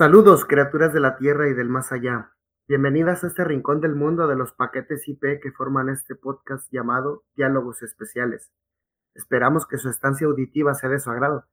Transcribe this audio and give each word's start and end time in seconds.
Saludos, 0.00 0.46
criaturas 0.46 0.94
de 0.94 1.00
la 1.00 1.18
Tierra 1.18 1.50
y 1.50 1.52
del 1.52 1.68
más 1.68 1.92
allá. 1.92 2.32
Bienvenidas 2.66 3.22
a 3.22 3.26
este 3.26 3.44
rincón 3.44 3.82
del 3.82 3.94
mundo 3.94 4.28
de 4.28 4.34
los 4.34 4.50
paquetes 4.54 5.06
IP 5.06 5.42
que 5.42 5.52
forman 5.52 5.90
este 5.90 6.14
podcast 6.14 6.72
llamado 6.72 7.24
Diálogos 7.36 7.82
Especiales. 7.82 8.50
Esperamos 9.14 9.66
que 9.66 9.76
su 9.76 9.90
estancia 9.90 10.26
auditiva 10.26 10.72
sea 10.72 10.88
de 10.88 11.00
su 11.00 11.10
agrado. 11.10 11.44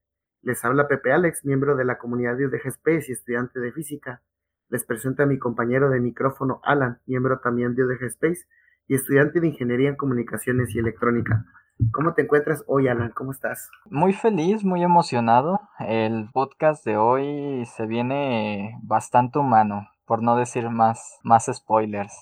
Les 0.43 0.63
habla 0.63 0.87
Pepe 0.87 1.11
Alex, 1.11 1.43
miembro 1.43 1.75
de 1.75 1.83
la 1.83 1.97
comunidad 1.97 2.37
de 2.37 2.47
UDG 2.47 2.67
Space 2.67 3.07
y 3.09 3.11
estudiante 3.11 3.59
de 3.59 3.73
física. 3.73 4.21
Les 4.70 4.85
presento 4.85 5.23
a 5.23 5.25
mi 5.25 5.37
compañero 5.37 5.89
de 5.89 5.99
micrófono 5.99 6.61
Alan, 6.63 7.01
miembro 7.05 7.39
también 7.39 7.75
de 7.75 7.84
UDG 7.84 8.05
Space 8.05 8.45
y 8.87 8.95
estudiante 8.95 9.41
de 9.41 9.48
Ingeniería 9.48 9.89
en 9.89 9.98
Comunicaciones 9.98 10.73
y 10.73 10.79
Electrónica. 10.79 11.43
¿Cómo 11.91 12.13
te 12.15 12.23
encuentras 12.23 12.63
hoy, 12.65 12.87
Alan? 12.87 13.11
¿Cómo 13.11 13.31
estás? 13.31 13.70
Muy 13.85 14.11
feliz, 14.11 14.63
muy 14.63 14.83
emocionado. 14.83 15.61
El 15.79 16.27
podcast 16.33 16.83
de 16.83 16.97
hoy 16.97 17.65
se 17.67 17.85
viene 17.85 18.79
bastante 18.81 19.37
humano, 19.37 19.87
por 20.05 20.23
no 20.23 20.35
decir 20.35 20.70
más, 20.71 21.20
más 21.23 21.45
spoilers. 21.53 22.13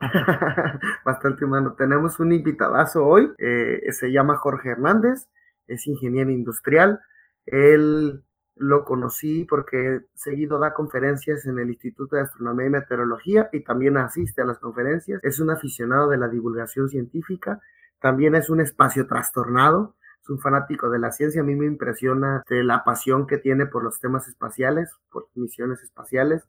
bastante 1.04 1.44
humano. 1.44 1.74
Tenemos 1.78 2.18
un 2.18 2.32
invitadazo 2.32 3.06
hoy, 3.06 3.32
eh, 3.38 3.80
se 3.92 4.10
llama 4.10 4.36
Jorge 4.36 4.70
Hernández, 4.70 5.28
es 5.68 5.86
ingeniero 5.86 6.32
industrial. 6.32 7.00
Él 7.46 8.24
lo 8.56 8.84
conocí 8.84 9.44
porque 9.44 10.00
seguido 10.14 10.58
da 10.58 10.74
conferencias 10.74 11.46
en 11.46 11.60
el 11.60 11.68
Instituto 11.68 12.16
de 12.16 12.22
Astronomía 12.22 12.66
y 12.66 12.70
Meteorología 12.70 13.48
y 13.52 13.60
también 13.60 13.96
asiste 13.96 14.42
a 14.42 14.44
las 14.44 14.58
conferencias. 14.58 15.20
Es 15.22 15.38
un 15.38 15.50
aficionado 15.50 16.08
de 16.08 16.18
la 16.18 16.26
divulgación 16.26 16.88
científica 16.88 17.60
también 18.00 18.34
es 18.34 18.50
un 18.50 18.60
espacio 18.60 19.06
trastornado, 19.06 19.96
es 20.22 20.30
un 20.30 20.40
fanático 20.40 20.90
de 20.90 20.98
la 20.98 21.12
ciencia. 21.12 21.40
A 21.40 21.44
mí 21.44 21.54
me 21.54 21.66
impresiona 21.66 22.42
la 22.48 22.84
pasión 22.84 23.26
que 23.26 23.38
tiene 23.38 23.66
por 23.66 23.82
los 23.82 23.98
temas 23.98 24.28
espaciales, 24.28 24.90
por 25.10 25.28
misiones 25.34 25.82
espaciales. 25.82 26.48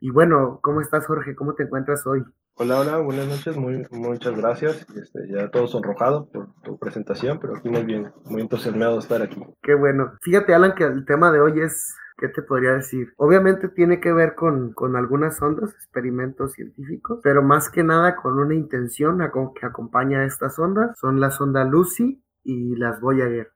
Y 0.00 0.10
bueno, 0.10 0.60
¿cómo 0.62 0.80
estás, 0.80 1.06
Jorge? 1.06 1.34
¿Cómo 1.34 1.54
te 1.54 1.64
encuentras 1.64 2.06
hoy? 2.06 2.24
Hola, 2.54 2.80
hola, 2.80 2.98
buenas 2.98 3.26
noches, 3.26 3.56
muy, 3.56 3.86
muchas 3.90 4.36
gracias. 4.36 4.86
Este, 4.94 5.28
ya 5.30 5.50
todo 5.50 5.66
sonrojado 5.66 6.28
por 6.30 6.52
tu 6.62 6.78
presentación, 6.78 7.38
pero 7.40 7.56
aquí 7.56 7.70
muy 7.70 7.84
bien, 7.84 8.12
muy 8.24 8.42
entusiasmado 8.42 8.94
de 8.94 8.98
estar 8.98 9.22
aquí. 9.22 9.40
Qué 9.62 9.74
bueno. 9.74 10.12
Fíjate, 10.20 10.52
Alan, 10.52 10.74
que 10.74 10.84
el 10.84 11.06
tema 11.06 11.32
de 11.32 11.40
hoy 11.40 11.60
es 11.60 11.94
¿qué 12.20 12.28
te 12.28 12.42
podría 12.42 12.72
decir? 12.72 13.14
Obviamente 13.16 13.68
tiene 13.68 13.98
que 13.98 14.12
ver 14.12 14.34
con, 14.34 14.72
con 14.74 14.94
algunas 14.94 15.40
ondas, 15.40 15.72
experimentos 15.74 16.52
científicos, 16.52 17.18
pero 17.22 17.42
más 17.42 17.70
que 17.70 17.82
nada 17.82 18.14
con 18.16 18.38
una 18.38 18.54
intención 18.54 19.18
que 19.58 19.66
acompaña 19.66 20.20
a 20.20 20.26
estas 20.26 20.58
ondas, 20.58 20.98
son 20.98 21.18
las 21.18 21.40
ondas 21.40 21.68
Lucy 21.68 22.22
y 22.44 22.76
las 22.76 23.00
Voyager. 23.00 23.52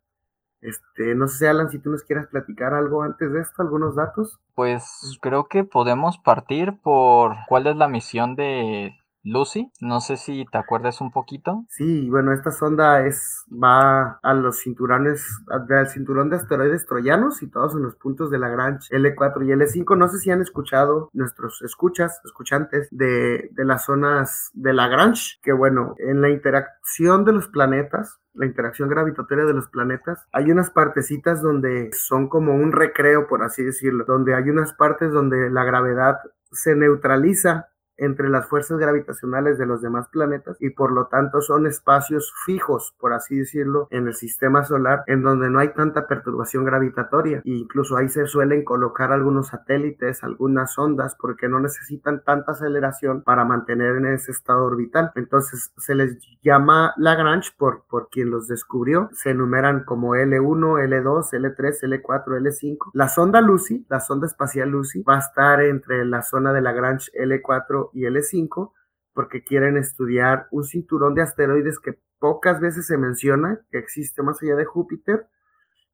Este, 0.62 1.14
no 1.14 1.28
sé, 1.28 1.46
Alan, 1.46 1.68
si 1.68 1.78
tú 1.78 1.90
nos 1.90 2.04
quieras 2.04 2.26
platicar 2.28 2.72
algo 2.72 3.02
antes 3.02 3.30
de 3.30 3.40
esto, 3.40 3.60
algunos 3.60 3.96
datos. 3.96 4.40
Pues 4.54 5.18
creo 5.20 5.44
que 5.44 5.64
podemos 5.64 6.16
partir 6.16 6.80
por 6.82 7.34
cuál 7.48 7.66
es 7.66 7.76
la 7.76 7.86
misión 7.86 8.34
de 8.34 8.94
Lucy, 9.24 9.72
no 9.80 10.00
sé 10.00 10.18
si 10.18 10.44
te 10.52 10.58
acuerdas 10.58 11.00
un 11.00 11.10
poquito. 11.10 11.64
Sí, 11.70 12.08
bueno, 12.10 12.32
esta 12.32 12.52
sonda 12.52 13.06
es 13.06 13.44
va 13.50 14.20
a 14.22 14.34
los 14.34 14.60
cinturones, 14.60 15.24
al 15.48 15.88
cinturón 15.88 16.28
de 16.28 16.36
asteroides 16.36 16.86
troyanos 16.86 17.38
situados 17.38 17.74
en 17.74 17.82
los 17.82 17.96
puntos 17.96 18.30
de 18.30 18.38
Lagrange 18.38 18.94
L4 18.94 19.46
y 19.46 19.52
L5. 19.52 19.96
No 19.96 20.08
sé 20.08 20.18
si 20.18 20.30
han 20.30 20.42
escuchado 20.42 21.10
nuestros 21.14 21.62
escuchas, 21.62 22.20
escuchantes 22.24 22.88
de, 22.90 23.48
de 23.52 23.64
las 23.64 23.86
zonas 23.86 24.50
de 24.52 24.74
Lagrange, 24.74 25.38
que 25.42 25.52
bueno, 25.52 25.94
en 25.98 26.20
la 26.20 26.28
interacción 26.28 27.24
de 27.24 27.32
los 27.32 27.48
planetas, 27.48 28.20
la 28.34 28.46
interacción 28.46 28.90
gravitatoria 28.90 29.44
de 29.44 29.54
los 29.54 29.68
planetas, 29.68 30.26
hay 30.32 30.50
unas 30.50 30.70
partecitas 30.70 31.40
donde 31.40 31.90
son 31.92 32.28
como 32.28 32.54
un 32.54 32.72
recreo, 32.72 33.26
por 33.26 33.42
así 33.42 33.62
decirlo, 33.62 34.04
donde 34.04 34.34
hay 34.34 34.50
unas 34.50 34.74
partes 34.74 35.12
donde 35.12 35.48
la 35.50 35.64
gravedad 35.64 36.18
se 36.52 36.74
neutraliza 36.74 37.68
entre 37.96 38.28
las 38.28 38.48
fuerzas 38.48 38.78
gravitacionales 38.78 39.58
de 39.58 39.66
los 39.66 39.82
demás 39.82 40.08
planetas 40.08 40.56
y 40.60 40.70
por 40.70 40.92
lo 40.92 41.06
tanto 41.06 41.40
son 41.40 41.66
espacios 41.66 42.32
fijos, 42.44 42.94
por 42.98 43.12
así 43.12 43.38
decirlo, 43.38 43.88
en 43.90 44.06
el 44.06 44.14
sistema 44.14 44.64
solar 44.64 45.04
en 45.06 45.22
donde 45.22 45.50
no 45.50 45.58
hay 45.58 45.68
tanta 45.74 46.06
perturbación 46.06 46.64
gravitatoria 46.64 47.38
e 47.38 47.50
incluso 47.50 47.96
ahí 47.96 48.08
se 48.08 48.26
suelen 48.26 48.64
colocar 48.64 49.12
algunos 49.12 49.48
satélites, 49.48 50.24
algunas 50.24 50.78
ondas 50.78 51.16
porque 51.18 51.48
no 51.48 51.60
necesitan 51.60 52.22
tanta 52.24 52.52
aceleración 52.52 53.22
para 53.22 53.44
mantener 53.44 53.96
en 53.96 54.06
ese 54.06 54.32
estado 54.32 54.64
orbital. 54.64 55.12
Entonces 55.14 55.72
se 55.76 55.94
les 55.94 56.18
llama 56.42 56.92
Lagrange 56.96 57.50
por, 57.56 57.84
por 57.88 58.08
quien 58.08 58.30
los 58.30 58.48
descubrió. 58.48 59.08
Se 59.12 59.30
enumeran 59.30 59.84
como 59.84 60.14
L1, 60.14 60.88
L2, 60.88 61.32
L3, 61.32 62.02
L4, 62.02 62.24
L5. 62.26 62.90
La 62.92 63.08
sonda 63.08 63.40
Lucy, 63.40 63.86
la 63.88 64.00
sonda 64.00 64.26
espacial 64.26 64.70
Lucy, 64.70 65.02
va 65.02 65.16
a 65.16 65.20
estar 65.20 65.62
entre 65.62 66.04
la 66.04 66.22
zona 66.22 66.52
de 66.52 66.60
Lagrange 66.60 67.10
L4 67.12 67.83
y 67.92 68.02
L5 68.02 68.72
porque 69.12 69.44
quieren 69.44 69.76
estudiar 69.76 70.48
un 70.50 70.64
cinturón 70.64 71.14
de 71.14 71.22
asteroides 71.22 71.78
que 71.78 71.98
pocas 72.18 72.60
veces 72.60 72.86
se 72.86 72.98
menciona, 72.98 73.60
que 73.70 73.78
existe 73.78 74.22
más 74.22 74.42
allá 74.42 74.56
de 74.56 74.64
Júpiter, 74.64 75.28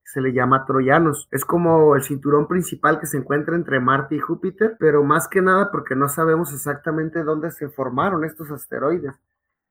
se 0.02 0.20
le 0.20 0.32
llama 0.32 0.64
Troyanos. 0.64 1.28
Es 1.30 1.44
como 1.44 1.94
el 1.94 2.02
cinturón 2.02 2.48
principal 2.48 2.98
que 2.98 3.06
se 3.06 3.18
encuentra 3.18 3.54
entre 3.54 3.78
Marte 3.78 4.16
y 4.16 4.20
Júpiter, 4.20 4.76
pero 4.78 5.04
más 5.04 5.28
que 5.28 5.42
nada 5.42 5.70
porque 5.70 5.94
no 5.94 6.08
sabemos 6.08 6.52
exactamente 6.52 7.22
dónde 7.22 7.50
se 7.50 7.68
formaron 7.68 8.24
estos 8.24 8.50
asteroides 8.50 9.14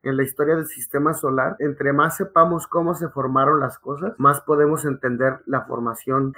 en 0.02 0.16
la 0.16 0.24
historia 0.24 0.56
del 0.56 0.68
sistema 0.68 1.14
solar, 1.14 1.56
entre 1.60 1.92
más 1.92 2.18
sepamos 2.18 2.68
cómo 2.68 2.96
se 2.96 3.10
formaron 3.10 3.60
las 3.60 3.80
cosas, 3.80 4.14
más 4.18 4.42
podemos 4.42 4.86
entender 4.86 5.40
la 5.46 5.66
formación 5.66 6.34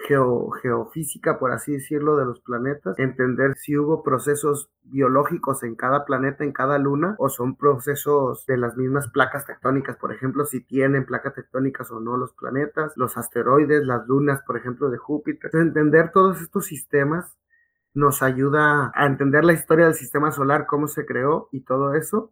geofísica, 0.62 1.38
por 1.38 1.52
así 1.52 1.74
decirlo, 1.74 2.18
de 2.18 2.26
los 2.26 2.40
planetas, 2.40 2.98
entender 2.98 3.56
si 3.58 3.78
hubo 3.78 4.04
procesos 4.04 4.72
biológicos 4.84 5.64
en 5.64 5.76
cada 5.76 6.06
planeta, 6.06 6.44
en 6.44 6.54
cada 6.54 6.80
luna, 6.80 7.16
o 7.20 7.30
son 7.30 7.56
procesos 7.56 8.46
de 8.48 8.58
las 8.58 8.78
mismas 8.78 9.10
placas 9.10 9.46
tectónicas, 9.46 9.96
por 9.96 10.12
ejemplo, 10.12 10.46
si 10.46 10.62
tienen 10.62 11.06
placas 11.06 11.36
tectónicas 11.36 11.92
o 11.92 12.00
no 12.00 12.18
los 12.18 12.34
planetas, 12.34 12.94
los 12.96 13.16
asteroides, 13.16 13.86
las 13.86 14.08
lunas, 14.08 14.42
por 14.42 14.58
ejemplo, 14.58 14.90
de 14.90 14.98
Júpiter. 14.98 15.52
entender 15.54 16.12
todos 16.12 16.42
estos 16.42 16.66
sistemas 16.66 17.38
nos 17.94 18.24
ayuda 18.24 18.92
a 18.96 19.06
entender 19.06 19.44
la 19.44 19.54
historia 19.54 19.86
del 19.86 19.96
sistema 19.96 20.32
solar, 20.32 20.66
cómo 20.66 20.88
se 20.88 21.06
creó 21.06 21.50
y 21.52 21.62
todo 21.62 21.94
eso 21.94 22.32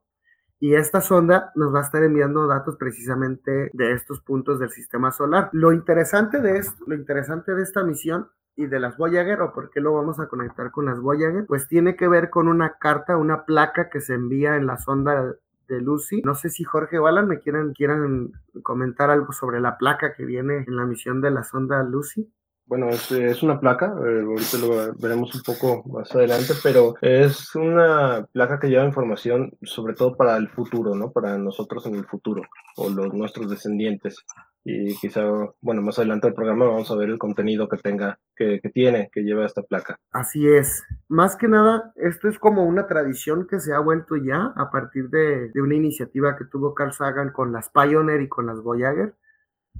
y 0.59 0.75
esta 0.75 1.01
sonda 1.01 1.51
nos 1.55 1.73
va 1.73 1.79
a 1.79 1.83
estar 1.83 2.03
enviando 2.03 2.45
datos 2.47 2.75
precisamente 2.75 3.69
de 3.73 3.93
estos 3.93 4.19
puntos 4.21 4.59
del 4.59 4.69
sistema 4.69 5.11
solar. 5.11 5.49
Lo 5.53 5.71
interesante 5.71 6.41
de 6.41 6.57
esto, 6.57 6.83
lo 6.85 6.95
interesante 6.95 7.55
de 7.55 7.63
esta 7.63 7.83
misión 7.83 8.29
y 8.55 8.67
de 8.67 8.79
las 8.79 8.97
Voyager, 8.97 9.41
o 9.41 9.53
por 9.53 9.69
qué 9.69 9.79
lo 9.79 9.93
vamos 9.93 10.19
a 10.19 10.27
conectar 10.27 10.71
con 10.71 10.85
las 10.85 10.99
Voyager, 10.99 11.45
pues 11.47 11.67
tiene 11.69 11.95
que 11.95 12.09
ver 12.09 12.29
con 12.29 12.49
una 12.49 12.77
carta, 12.77 13.15
una 13.15 13.45
placa 13.45 13.89
que 13.89 14.01
se 14.01 14.13
envía 14.13 14.57
en 14.57 14.67
la 14.67 14.77
sonda 14.77 15.33
de 15.69 15.81
Lucy. 15.81 16.21
No 16.23 16.35
sé 16.35 16.49
si 16.49 16.65
Jorge 16.65 16.99
o 16.99 17.23
me 17.23 17.39
quieran, 17.39 17.73
quieran 17.73 18.33
comentar 18.61 19.09
algo 19.09 19.31
sobre 19.31 19.61
la 19.61 19.77
placa 19.77 20.13
que 20.13 20.25
viene 20.25 20.65
en 20.67 20.75
la 20.75 20.85
misión 20.85 21.21
de 21.21 21.31
la 21.31 21.43
sonda 21.43 21.83
Lucy. 21.83 22.29
Bueno, 22.69 22.89
es, 22.89 23.41
una 23.41 23.59
placa, 23.59 23.87
eh, 23.87 24.21
ahorita 24.21 24.57
lo 24.59 24.93
veremos 24.99 25.33
un 25.33 25.41
poco 25.41 25.83
más 25.89 26.13
adelante, 26.13 26.53
pero 26.61 26.93
es 27.01 27.55
una 27.55 28.27
placa 28.31 28.59
que 28.59 28.67
lleva 28.67 28.85
información 28.85 29.57
sobre 29.63 29.95
todo 29.95 30.15
para 30.15 30.37
el 30.37 30.49
futuro, 30.49 30.93
¿no? 30.93 31.11
Para 31.11 31.39
nosotros 31.39 31.87
en 31.87 31.95
el 31.95 32.05
futuro, 32.05 32.43
o 32.77 32.91
los 32.91 33.11
nuestros 33.11 33.49
descendientes. 33.49 34.23
Y 34.63 34.95
quizá, 34.97 35.23
bueno, 35.61 35.81
más 35.81 35.97
adelante 35.97 36.27
del 36.27 36.35
programa 36.35 36.67
vamos 36.67 36.91
a 36.91 36.95
ver 36.95 37.09
el 37.09 37.17
contenido 37.17 37.67
que 37.67 37.77
tenga, 37.77 38.19
que, 38.35 38.59
que 38.61 38.69
tiene, 38.69 39.09
que 39.11 39.21
lleva 39.21 39.47
esta 39.47 39.63
placa. 39.63 39.97
Así 40.11 40.47
es. 40.47 40.83
Más 41.07 41.35
que 41.37 41.47
nada, 41.47 41.91
esto 41.95 42.29
es 42.29 42.37
como 42.37 42.65
una 42.65 42.85
tradición 42.85 43.47
que 43.47 43.59
se 43.59 43.73
ha 43.73 43.79
vuelto 43.79 44.15
ya 44.15 44.53
a 44.55 44.69
partir 44.69 45.09
de, 45.09 45.49
de 45.49 45.61
una 45.63 45.73
iniciativa 45.73 46.35
que 46.37 46.45
tuvo 46.45 46.75
Carl 46.75 46.93
Sagan 46.93 47.31
con 47.31 47.51
las 47.51 47.71
Pioneer 47.71 48.21
y 48.21 48.29
con 48.29 48.45
las 48.45 48.61
Voyager 48.61 49.15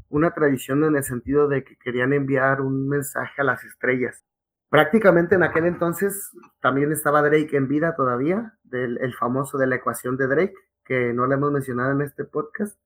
una 0.10 0.32
tradición 0.34 0.84
en 0.84 0.96
el 0.96 1.04
sentido 1.04 1.48
de 1.48 1.64
que 1.64 1.76
querían 1.78 2.14
enviar 2.14 2.62
un 2.62 2.88
mensaje 2.90 3.42
a 3.42 3.46
las 3.46 3.64
estrellas. 3.64 4.24
Prácticamente 4.70 5.36
en 5.36 5.44
aquel 5.44 5.66
entonces 5.66 6.32
también 6.62 6.92
estaba 6.92 7.22
Drake 7.22 7.58
en 7.58 7.68
vida 7.68 7.96
todavía, 7.96 8.54
del, 8.64 8.98
el 9.00 9.14
famoso 9.16 9.58
de 9.58 9.68
la 9.68 9.76
ecuación 9.76 10.18
de 10.18 10.28
Drake, 10.28 10.54
que 10.86 11.14
no 11.14 11.28
le 11.28 11.36
hemos 11.36 11.52
mencionado 11.52 11.92
en 11.92 12.02
este 12.02 12.24
podcast. 12.26 12.78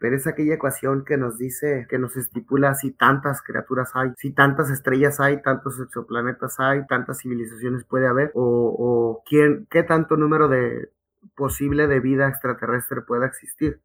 pero 0.00 0.16
es 0.16 0.26
aquella 0.26 0.54
ecuación 0.54 1.04
que 1.04 1.18
nos 1.18 1.36
dice, 1.36 1.86
que 1.90 1.98
nos 1.98 2.16
estipula 2.16 2.74
si 2.74 2.90
tantas 2.90 3.42
criaturas 3.42 3.90
hay, 3.94 4.12
si 4.16 4.32
tantas 4.32 4.70
estrellas 4.70 5.20
hay, 5.20 5.42
tantos 5.42 5.78
exoplanetas 5.78 6.58
hay, 6.58 6.86
tantas 6.86 7.18
civilizaciones 7.20 7.84
puede 7.84 8.06
haber, 8.06 8.30
o, 8.34 8.42
o 8.78 9.22
quién, 9.28 9.66
qué 9.70 9.82
tanto 9.82 10.16
número 10.16 10.48
de 10.48 10.90
posible 11.36 11.86
de 11.86 12.00
vida 12.00 12.28
extraterrestre 12.28 13.02
pueda 13.02 13.26
existir. 13.26 13.80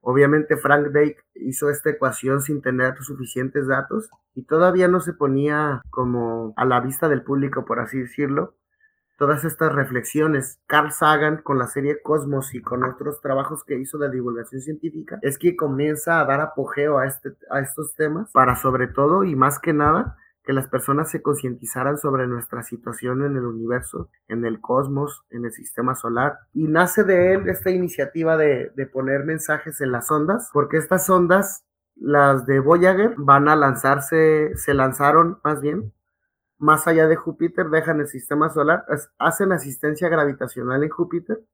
Obviamente 0.00 0.56
Frank 0.56 0.88
Drake 0.88 1.18
hizo 1.34 1.70
esta 1.70 1.90
ecuación 1.90 2.40
sin 2.40 2.62
tener 2.62 2.94
suficientes 3.02 3.66
datos 3.66 4.10
y 4.34 4.44
todavía 4.44 4.88
no 4.88 5.00
se 5.00 5.12
ponía 5.12 5.82
como 5.90 6.54
a 6.56 6.64
la 6.64 6.80
vista 6.80 7.08
del 7.08 7.22
público, 7.22 7.64
por 7.64 7.80
así 7.80 8.00
decirlo, 8.00 8.54
todas 9.18 9.44
estas 9.44 9.72
reflexiones. 9.72 10.60
Carl 10.66 10.92
Sagan 10.92 11.42
con 11.42 11.58
la 11.58 11.66
serie 11.66 12.00
Cosmos 12.02 12.54
y 12.54 12.62
con 12.62 12.84
otros 12.84 13.20
trabajos 13.20 13.64
que 13.64 13.78
hizo 13.78 13.98
de 13.98 14.10
divulgación 14.10 14.62
científica 14.62 15.18
es 15.22 15.38
que 15.38 15.56
comienza 15.56 16.20
a 16.20 16.24
dar 16.24 16.40
apogeo 16.40 16.98
a, 16.98 17.06
este, 17.06 17.30
a 17.50 17.60
estos 17.60 17.94
temas 17.94 18.30
para 18.32 18.56
sobre 18.56 18.86
todo 18.86 19.24
y 19.24 19.34
más 19.34 19.58
que 19.58 19.72
nada 19.72 20.16
que 20.48 20.54
las 20.54 20.66
personas 20.66 21.10
se 21.10 21.20
concientizaran 21.20 21.98
sobre 21.98 22.26
nuestra 22.26 22.62
situación 22.62 23.22
en 23.22 23.36
el 23.36 23.44
universo, 23.44 24.08
en 24.28 24.46
el 24.46 24.62
cosmos, 24.62 25.26
en 25.28 25.44
el 25.44 25.52
sistema 25.52 25.94
solar. 25.94 26.38
Y 26.54 26.68
nace 26.68 27.04
de 27.04 27.34
él 27.34 27.50
esta 27.50 27.68
iniciativa 27.68 28.38
de, 28.38 28.72
de 28.74 28.86
poner 28.86 29.24
mensajes 29.26 29.82
en 29.82 29.92
las 29.92 30.10
ondas, 30.10 30.48
porque 30.50 30.78
estas 30.78 31.10
ondas, 31.10 31.66
las 31.96 32.46
de 32.46 32.60
Voyager, 32.60 33.12
van 33.18 33.46
a 33.50 33.56
lanzarse, 33.56 34.56
se 34.56 34.72
lanzaron 34.72 35.38
más 35.44 35.60
bien 35.60 35.92
más 36.56 36.88
allá 36.88 37.06
de 37.08 37.16
Júpiter, 37.16 37.68
dejan 37.68 38.00
el 38.00 38.08
sistema 38.08 38.48
solar, 38.48 38.86
hacen 39.18 39.52
asistencia 39.52 40.08
gravitacional 40.08 40.82
en 40.82 40.88
Júpiter, 40.88 41.44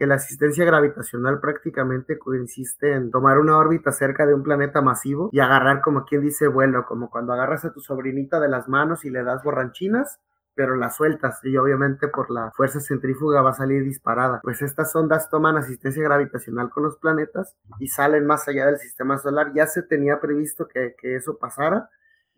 que 0.00 0.06
la 0.06 0.14
asistencia 0.14 0.64
gravitacional 0.64 1.40
prácticamente 1.40 2.18
consiste 2.18 2.94
en 2.94 3.10
tomar 3.10 3.38
una 3.38 3.58
órbita 3.58 3.92
cerca 3.92 4.24
de 4.24 4.32
un 4.32 4.42
planeta 4.42 4.80
masivo 4.80 5.28
y 5.30 5.40
agarrar 5.40 5.82
como 5.82 6.06
quien 6.06 6.22
dice 6.22 6.48
vuelo, 6.48 6.86
como 6.86 7.10
cuando 7.10 7.34
agarras 7.34 7.66
a 7.66 7.72
tu 7.74 7.80
sobrinita 7.80 8.40
de 8.40 8.48
las 8.48 8.66
manos 8.66 9.04
y 9.04 9.10
le 9.10 9.22
das 9.22 9.42
borranchinas, 9.42 10.18
pero 10.54 10.74
la 10.74 10.88
sueltas 10.88 11.40
y 11.44 11.54
obviamente 11.58 12.08
por 12.08 12.30
la 12.30 12.50
fuerza 12.52 12.80
centrífuga 12.80 13.42
va 13.42 13.50
a 13.50 13.52
salir 13.52 13.84
disparada. 13.84 14.40
Pues 14.42 14.62
estas 14.62 14.96
ondas 14.96 15.28
toman 15.28 15.58
asistencia 15.58 16.02
gravitacional 16.02 16.70
con 16.70 16.84
los 16.84 16.96
planetas 16.96 17.54
y 17.78 17.88
salen 17.88 18.24
más 18.24 18.48
allá 18.48 18.64
del 18.64 18.78
sistema 18.78 19.18
solar. 19.18 19.52
Ya 19.54 19.66
se 19.66 19.82
tenía 19.82 20.18
previsto 20.18 20.66
que, 20.66 20.94
que 20.98 21.16
eso 21.16 21.36
pasara, 21.36 21.90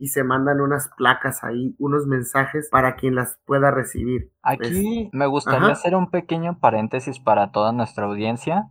y 0.02 0.08
se 0.08 0.24
mandan 0.24 0.60
unas 0.60 0.90
placas 0.96 1.44
ahí, 1.44 1.76
unos 1.78 2.08
mensajes 2.08 2.68
para 2.72 2.96
quien 2.96 3.14
las 3.14 3.38
pueda 3.46 3.70
recibir. 3.70 4.32
Aquí 4.42 5.08
me 5.12 5.26
gustaría 5.26 5.68
hacer 5.68 5.94
un 5.94 6.10
pequeño 6.10 6.58
paréntesis 6.58 7.20
para 7.20 7.52
toda 7.52 7.70
nuestra 7.70 8.06
audiencia. 8.06 8.68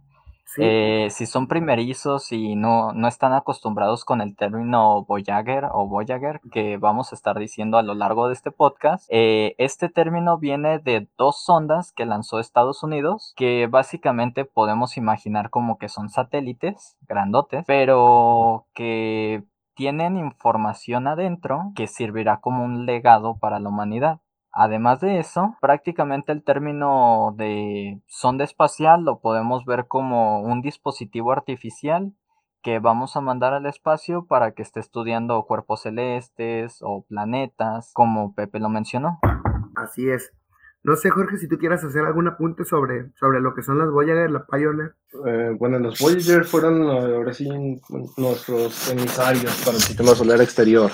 Eh, 0.58 1.08
si 1.10 1.26
son 1.28 1.48
primerizos 1.48 2.34
y 2.34 2.58
no, 2.58 2.92
no 2.92 3.08
están 3.08 3.32
acostumbrados 3.32 4.04
con 4.04 4.20
el 4.20 4.36
término 4.36 5.06
Voyager 5.06 5.70
o 5.72 5.88
Voyager 5.88 6.42
que 6.52 6.76
vamos 6.76 7.14
a 7.14 7.16
estar 7.16 7.40
diciendo 7.40 7.78
a 7.78 7.84
lo 7.84 7.94
largo 7.94 8.28
de 8.28 8.34
este 8.34 8.52
podcast, 8.52 9.06
eh, 9.08 9.56
este 9.58 9.88
término 9.88 10.38
viene 10.38 10.80
de 10.80 11.08
dos 11.18 11.42
sondas 11.46 11.94
que 11.94 12.06
lanzó 12.06 12.42
Estados 12.42 12.84
Unidos, 12.84 13.32
que 13.38 13.68
básicamente 13.68 14.44
podemos 14.44 14.98
imaginar 14.98 15.50
como 15.50 15.78
que 15.78 15.88
son 15.88 16.10
satélites 16.10 16.98
grandotes, 17.08 17.64
pero 17.66 18.66
que 18.74 19.46
tienen 19.76 20.18
información 20.18 21.08
adentro 21.08 21.72
que 21.76 21.88
servirá 21.88 22.40
como 22.42 22.64
un 22.64 22.86
legado 22.86 23.38
para 23.40 23.60
la 23.60 23.70
humanidad. 23.70 24.22
Además 24.54 25.00
de 25.00 25.20
eso, 25.20 25.56
prácticamente 25.62 26.32
el 26.32 26.44
término 26.44 27.34
de 27.38 28.02
sonda 28.08 28.44
espacial 28.44 29.04
lo 29.04 29.20
podemos 29.20 29.66
ver 29.66 29.88
como 29.88 30.42
un 30.42 30.62
dispositivo 30.62 31.32
artificial 31.32 32.14
que 32.62 32.80
vamos 32.80 33.16
a 33.16 33.22
mandar 33.22 33.54
al 33.54 33.66
espacio 33.66 34.26
para 34.26 34.52
que 34.52 34.62
esté 34.62 34.80
estudiando 34.80 35.44
cuerpos 35.46 35.82
celestes 35.82 36.80
o 36.82 37.06
planetas, 37.08 37.92
como 37.94 38.36
Pepe 38.36 38.60
lo 38.60 38.70
mencionó. 38.70 39.20
Así 39.76 40.10
es. 40.10 40.32
No 40.84 40.96
sé, 40.96 41.12
Jorge, 41.12 41.38
si 41.38 41.48
tú 41.48 41.58
quieras 41.58 41.84
hacer 41.84 42.04
algún 42.04 42.28
apunte 42.28 42.66
sobre, 42.66 43.12
sobre 43.20 43.40
lo 43.40 43.54
que 43.54 43.62
son 43.62 43.78
las 43.78 43.92
Voyager, 43.92 44.32
la 44.32 44.46
Pioneer. 44.46 44.96
Eh, 45.28 45.56
bueno, 45.58 45.78
los 45.78 46.00
Voyager 46.00 46.44
fueron 46.44 46.90
ahora 46.90 47.34
sí 47.34 47.48
nuestros 48.18 48.90
emisarios 48.90 49.62
para 49.64 49.78
el 49.78 49.84
sistema 49.84 50.16
solar 50.16 50.42
exterior, 50.42 50.92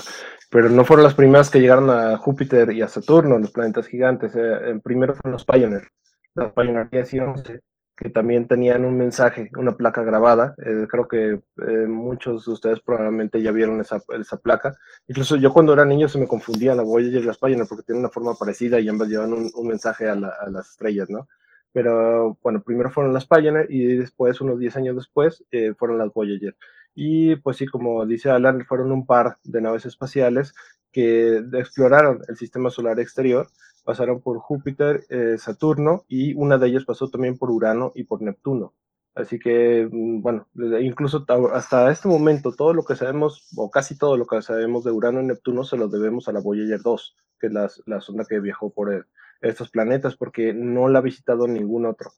pero 0.50 0.68
no 0.68 0.84
fueron 0.84 1.04
las 1.04 1.14
primeras 1.14 1.48
que 1.48 1.60
llegaron 1.60 1.88
a 1.88 2.18
Júpiter 2.18 2.70
y 2.72 2.82
a 2.82 2.88
Saturno, 2.88 3.38
los 3.38 3.50
planetas 3.50 3.86
gigantes. 3.86 4.32
Eh, 4.36 4.78
primero 4.84 5.14
fueron 5.14 5.32
los 5.32 5.44
Pioneer. 5.46 5.88
Las 6.34 6.52
Pioneer 6.52 6.90
10 6.90 7.14
y 7.14 7.18
11 7.20 7.60
que 7.98 8.10
también 8.10 8.46
tenían 8.46 8.84
un 8.84 8.96
mensaje, 8.96 9.50
una 9.56 9.76
placa 9.76 10.04
grabada. 10.04 10.54
Eh, 10.58 10.86
creo 10.88 11.08
que 11.08 11.40
eh, 11.66 11.86
muchos 11.88 12.46
de 12.46 12.52
ustedes 12.52 12.80
probablemente 12.80 13.42
ya 13.42 13.50
vieron 13.50 13.80
esa, 13.80 14.00
esa, 14.20 14.36
placa. 14.36 14.76
Incluso 15.08 15.34
yo 15.36 15.52
cuando 15.52 15.72
era 15.72 15.84
niño 15.84 16.08
se 16.08 16.18
me 16.18 16.28
confundía 16.28 16.76
la 16.76 16.84
Voyager 16.84 17.22
y 17.22 17.26
las 17.26 17.38
Pioneer 17.38 17.66
porque 17.68 17.82
tienen 17.82 18.04
una 18.04 18.10
forma 18.10 18.34
parecida 18.34 18.78
y 18.78 18.88
ambas 18.88 19.08
llevan 19.08 19.32
un, 19.32 19.50
un 19.52 19.66
mensaje 19.66 20.08
a, 20.08 20.12
a, 20.12 20.48
las 20.50 20.70
estrellas, 20.70 21.10
¿no? 21.10 21.28
Pero 21.72 22.38
bueno, 22.40 22.62
primero 22.62 22.90
fueron 22.90 23.12
las 23.12 23.26
Pioneer 23.26 23.66
y 23.68 23.96
después, 23.96 24.40
unos 24.40 24.60
10 24.60 24.76
años 24.76 24.96
después, 24.96 25.44
eh, 25.50 25.74
fueron 25.76 25.98
las 25.98 26.12
Voyager. 26.12 26.56
Y 26.94 27.34
pues 27.36 27.56
sí, 27.56 27.66
como 27.66 28.06
dice 28.06 28.30
Alan, 28.30 28.64
fueron 28.64 28.92
un 28.92 29.06
par 29.06 29.38
de 29.42 29.60
naves 29.60 29.86
espaciales 29.86 30.54
que 30.92 31.38
exploraron 31.54 32.20
el 32.28 32.36
sistema 32.36 32.70
solar 32.70 33.00
exterior 33.00 33.48
pasaron 33.88 34.20
por 34.20 34.38
Júpiter, 34.38 35.06
eh, 35.08 35.36
Saturno 35.38 36.04
y 36.08 36.34
una 36.34 36.58
de 36.58 36.66
ellas 36.66 36.84
pasó 36.84 37.08
también 37.08 37.38
por 37.38 37.50
Urano 37.50 37.90
y 37.94 38.04
por 38.04 38.20
Neptuno. 38.20 38.74
Así 39.14 39.38
que, 39.38 39.88
mm, 39.90 40.20
bueno, 40.20 40.46
incluso 40.82 41.24
hasta 41.54 41.90
este 41.90 42.06
momento, 42.06 42.52
todo 42.52 42.74
lo 42.74 42.84
que 42.84 42.96
sabemos, 42.96 43.48
o 43.56 43.70
casi 43.70 43.96
todo 43.96 44.18
lo 44.18 44.26
que 44.26 44.42
sabemos 44.42 44.84
de 44.84 44.90
Urano 44.90 45.22
y 45.22 45.24
Neptuno, 45.24 45.64
se 45.64 45.78
lo 45.78 45.88
debemos 45.88 46.28
a 46.28 46.32
la 46.32 46.40
Voyager 46.40 46.82
2, 46.82 47.16
que 47.40 47.46
es 47.46 47.52
la, 47.54 47.70
la 47.86 48.02
sonda 48.02 48.26
que 48.28 48.40
viajó 48.40 48.68
por 48.68 48.92
eh, 48.92 49.04
estos 49.40 49.70
planetas, 49.70 50.16
porque 50.16 50.52
no 50.52 50.88
la 50.88 50.98
ha 50.98 51.02
visitado 51.10 51.48
ningún 51.48 51.86
otro. 51.86 52.10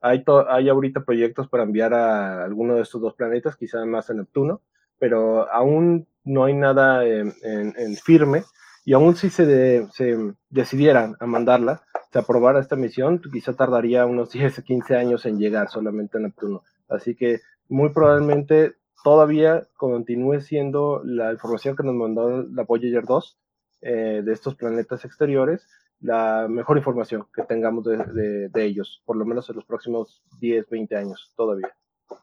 Hay, 0.00 0.24
hay 0.48 0.70
ahorita 0.70 1.04
proyectos 1.04 1.46
para 1.48 1.64
enviar 1.64 1.92
a 1.92 2.42
alguno 2.42 2.76
de 2.76 2.80
estos 2.80 3.02
dos 3.02 3.12
planetas, 3.12 3.54
quizá 3.54 3.84
más 3.84 4.08
a 4.08 4.14
Neptuno, 4.14 4.62
pero 4.98 5.46
aún 5.52 6.08
no 6.24 6.44
hay 6.44 6.54
nada 6.54 7.04
en, 7.04 7.34
en 7.42 7.96
firme 7.96 8.44
y 8.88 8.94
aún 8.94 9.16
si 9.16 9.28
se, 9.28 9.86
se 9.92 10.16
decidieran 10.48 11.14
a 11.20 11.26
mandarla, 11.26 11.82
se 12.10 12.20
aprobara 12.20 12.58
esta 12.58 12.74
misión, 12.74 13.20
quizá 13.20 13.52
tardaría 13.52 14.06
unos 14.06 14.30
10 14.30 14.60
o 14.60 14.62
15 14.62 14.96
años 14.96 15.26
en 15.26 15.38
llegar 15.38 15.68
solamente 15.68 16.16
a 16.16 16.22
Neptuno. 16.22 16.62
Así 16.88 17.14
que 17.14 17.40
muy 17.68 17.90
probablemente 17.90 18.76
todavía 19.04 19.68
continúe 19.76 20.40
siendo 20.40 21.02
la 21.04 21.32
información 21.32 21.76
que 21.76 21.82
nos 21.82 21.96
mandó 21.96 22.44
la 22.44 22.62
Voyager 22.62 23.04
2 23.04 23.38
eh, 23.82 24.22
de 24.24 24.32
estos 24.32 24.54
planetas 24.54 25.04
exteriores 25.04 25.68
la 26.00 26.46
mejor 26.48 26.78
información 26.78 27.26
que 27.34 27.42
tengamos 27.42 27.84
de, 27.84 28.48
de, 28.48 28.64
ellos, 28.64 29.02
por 29.04 29.18
lo 29.18 29.26
menos 29.26 29.50
en 29.50 29.56
los 29.56 29.66
próximos 29.66 30.22
10, 30.40 30.66
20 30.66 30.96
años 30.96 31.34
todavía. 31.36 31.74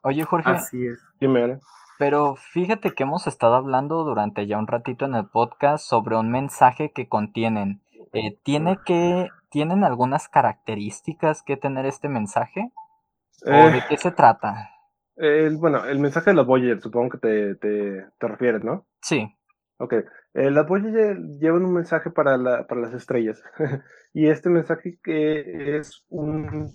Oye, 0.01 0.23
Jorge. 0.23 0.49
Así 0.49 0.87
es. 0.87 0.99
Dime, 1.19 1.59
pero 1.97 2.35
fíjate 2.35 2.91
que 2.93 3.03
hemos 3.03 3.27
estado 3.27 3.55
hablando 3.55 4.03
durante 4.03 4.47
ya 4.47 4.57
un 4.57 4.67
ratito 4.67 5.05
en 5.05 5.15
el 5.15 5.27
podcast 5.27 5.85
sobre 5.85 6.17
un 6.17 6.29
mensaje 6.31 6.91
que 6.91 7.07
contienen. 7.07 7.81
Eh, 8.13 8.37
¿tiene 8.43 8.79
que, 8.85 9.29
¿Tienen 9.49 9.83
algunas 9.83 10.27
características 10.27 11.41
que 11.43 11.57
tener 11.57 11.85
este 11.85 12.09
mensaje? 12.09 12.71
¿O 13.45 13.51
de 13.51 13.77
eh, 13.77 13.83
qué 13.89 13.97
se 13.97 14.11
trata? 14.11 14.71
bueno, 15.59 15.85
el 15.85 15.99
mensaje 15.99 16.31
de 16.31 16.35
la 16.35 16.43
Voyager, 16.43 16.81
supongo 16.81 17.11
que 17.11 17.17
te, 17.17 17.55
te, 17.55 18.05
te 18.19 18.27
refieres, 18.27 18.63
¿no? 18.63 18.85
Sí. 19.01 19.33
Ok, 19.77 19.93
eh, 20.33 20.51
las 20.51 20.67
Voyager 20.67 21.17
llevan 21.39 21.65
un 21.65 21.73
mensaje 21.73 22.09
para, 22.09 22.37
la, 22.37 22.65
para 22.65 22.81
las 22.81 22.93
estrellas. 22.93 23.43
y 24.13 24.27
este 24.27 24.49
mensaje 24.49 24.99
que 25.03 25.77
es 25.77 26.05
un 26.09 26.71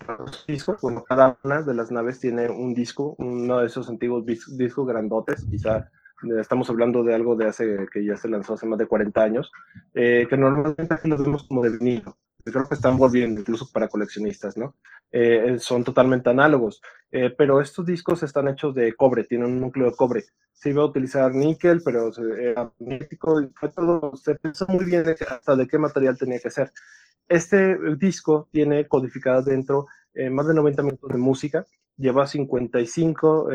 disco, 0.46 0.76
como 0.76 1.02
cada 1.04 1.38
una 1.42 1.62
de 1.62 1.74
las 1.74 1.90
naves 1.90 2.20
tiene 2.20 2.50
un 2.50 2.74
disco, 2.74 3.14
uno 3.18 3.60
de 3.60 3.66
esos 3.66 3.88
antiguos 3.88 4.26
discos 4.26 4.86
grandotes, 4.86 5.46
quizá 5.50 5.78
eh, 5.78 6.40
estamos 6.40 6.68
hablando 6.68 7.02
de 7.02 7.14
algo 7.14 7.36
de 7.36 7.46
hace 7.46 7.86
que 7.90 8.04
ya 8.04 8.16
se 8.16 8.28
lanzó 8.28 8.54
hace 8.54 8.66
más 8.66 8.78
de 8.78 8.86
40 8.86 9.22
años, 9.22 9.50
eh, 9.94 10.26
que 10.28 10.36
normalmente 10.36 10.96
los 11.04 11.22
vemos 11.22 11.44
como 11.44 11.62
de 11.62 11.70
vinilo 11.78 12.16
creo 12.44 12.68
que 12.68 12.74
están 12.74 12.96
volviendo 12.96 13.40
incluso 13.40 13.70
para 13.72 13.88
coleccionistas, 13.88 14.56
¿no? 14.56 14.74
Eh, 15.12 15.56
son 15.58 15.82
totalmente 15.82 16.30
análogos, 16.30 16.80
eh, 17.10 17.34
pero 17.36 17.60
estos 17.60 17.84
discos 17.84 18.22
están 18.22 18.48
hechos 18.48 18.74
de 18.74 18.94
cobre, 18.94 19.24
tienen 19.24 19.48
un 19.48 19.60
núcleo 19.60 19.90
de 19.90 19.96
cobre. 19.96 20.24
Se 20.52 20.70
iba 20.70 20.82
a 20.82 20.86
utilizar 20.86 21.34
níquel, 21.34 21.82
pero 21.84 22.10
era 22.38 22.72
magnético, 22.78 23.40
y 23.40 23.50
todo, 23.74 24.14
se 24.16 24.36
pensó 24.36 24.66
muy 24.68 24.84
bien 24.84 25.04
hasta 25.28 25.56
de 25.56 25.66
qué 25.66 25.78
material 25.78 26.16
tenía 26.16 26.38
que 26.38 26.50
ser. 26.50 26.72
Este 27.28 27.76
disco 27.96 28.48
tiene 28.52 28.86
codificado 28.86 29.42
dentro 29.42 29.86
eh, 30.14 30.30
más 30.30 30.46
de 30.46 30.54
90 30.54 30.82
minutos 30.82 31.10
de 31.10 31.18
música, 31.18 31.66
lleva 31.96 32.26
55 32.26 33.48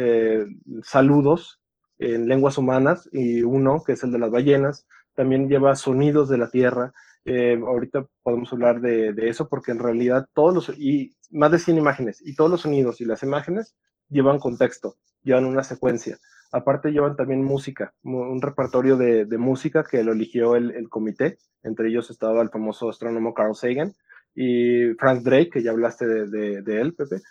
saludos 0.84 1.60
en 1.98 2.28
lenguas 2.28 2.58
humanas 2.58 3.10
y 3.12 3.42
uno, 3.42 3.84
que 3.84 3.94
es 3.94 4.04
el 4.04 4.12
de 4.12 4.20
las 4.20 4.30
ballenas, 4.30 4.86
también 5.16 5.50
lleva 5.50 5.76
sonidos 5.76 6.30
de 6.30 6.38
la 6.38 6.50
tierra, 6.50 6.94
eh, 7.26 7.60
ahorita 7.60 8.06
podemos 8.22 8.54
hablar 8.54 8.82
de, 8.82 9.14
eso 9.28 9.50
porque 9.50 9.72
en 9.72 9.80
realidad 9.80 10.28
todos 10.34 10.54
los, 10.54 10.78
y 10.78 11.16
más 11.32 11.52
de 11.52 11.58
100 11.58 11.78
imágenes 11.78 12.22
y 12.24 12.36
todos 12.36 12.52
los 12.52 12.62
sonidos 12.62 13.02
y 13.02 13.06
las 13.06 13.24
imágenes 13.24 13.76
llevan 14.10 14.40
contexto, 14.40 14.98
llevan 15.24 15.46
una 15.46 15.64
secuencia. 15.64 16.20
Aparte 16.52 16.92
llevan 16.92 17.16
también 17.16 17.44
música, 17.44 17.94
un 18.04 18.42
repertorio 18.42 18.96
de, 18.96 19.26
música 19.38 19.84
que 19.84 20.04
lo 20.04 20.14
eligió 20.14 20.56
el, 20.56 20.88
comité. 20.90 21.38
Entre 21.64 21.90
ellos 21.90 22.12
estaba 22.12 22.42
el 22.42 22.50
famoso 22.50 22.90
astrónomo 22.90 23.34
Carl 23.34 23.56
Sagan 23.56 23.94
y 24.36 24.94
Frank 25.00 25.24
Drake, 25.24 25.50
que 25.50 25.64
ya 25.64 25.72
hablaste 25.72 26.06
de, 26.06 26.82
él, 26.82 26.94
Pepe. 26.94 27.22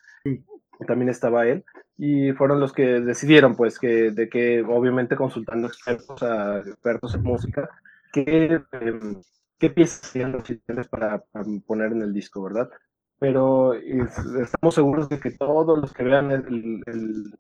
También 0.86 1.08
estaba 1.08 1.46
él. 1.46 1.64
Y 1.96 2.32
fueron 2.32 2.60
los 2.60 2.72
que 2.72 3.00
decidieron, 3.00 3.56
pues, 3.56 3.78
que, 3.78 4.10
de 4.10 4.28
que 4.28 4.62
obviamente 4.62 5.16
consultando 5.16 5.68
expertos, 5.68 6.22
a 6.22 6.58
expertos 6.58 7.14
en 7.14 7.22
música, 7.22 7.68
qué, 8.12 8.60
em, 8.72 9.20
qué 9.58 9.70
piezas 9.70 10.08
serían 10.08 10.32
los 10.32 10.88
para, 10.88 11.18
para 11.18 11.44
poner 11.66 11.92
en 11.92 12.02
el 12.02 12.12
disco, 12.12 12.42
¿verdad? 12.42 12.68
pero 13.18 13.72
estamos 13.72 14.74
seguros 14.74 15.08
de 15.08 15.18
que 15.18 15.30
todos 15.30 15.78
los 15.78 15.94
que 15.94 16.02
vean 16.02 16.30
el, 16.30 16.82
el, 16.84 17.32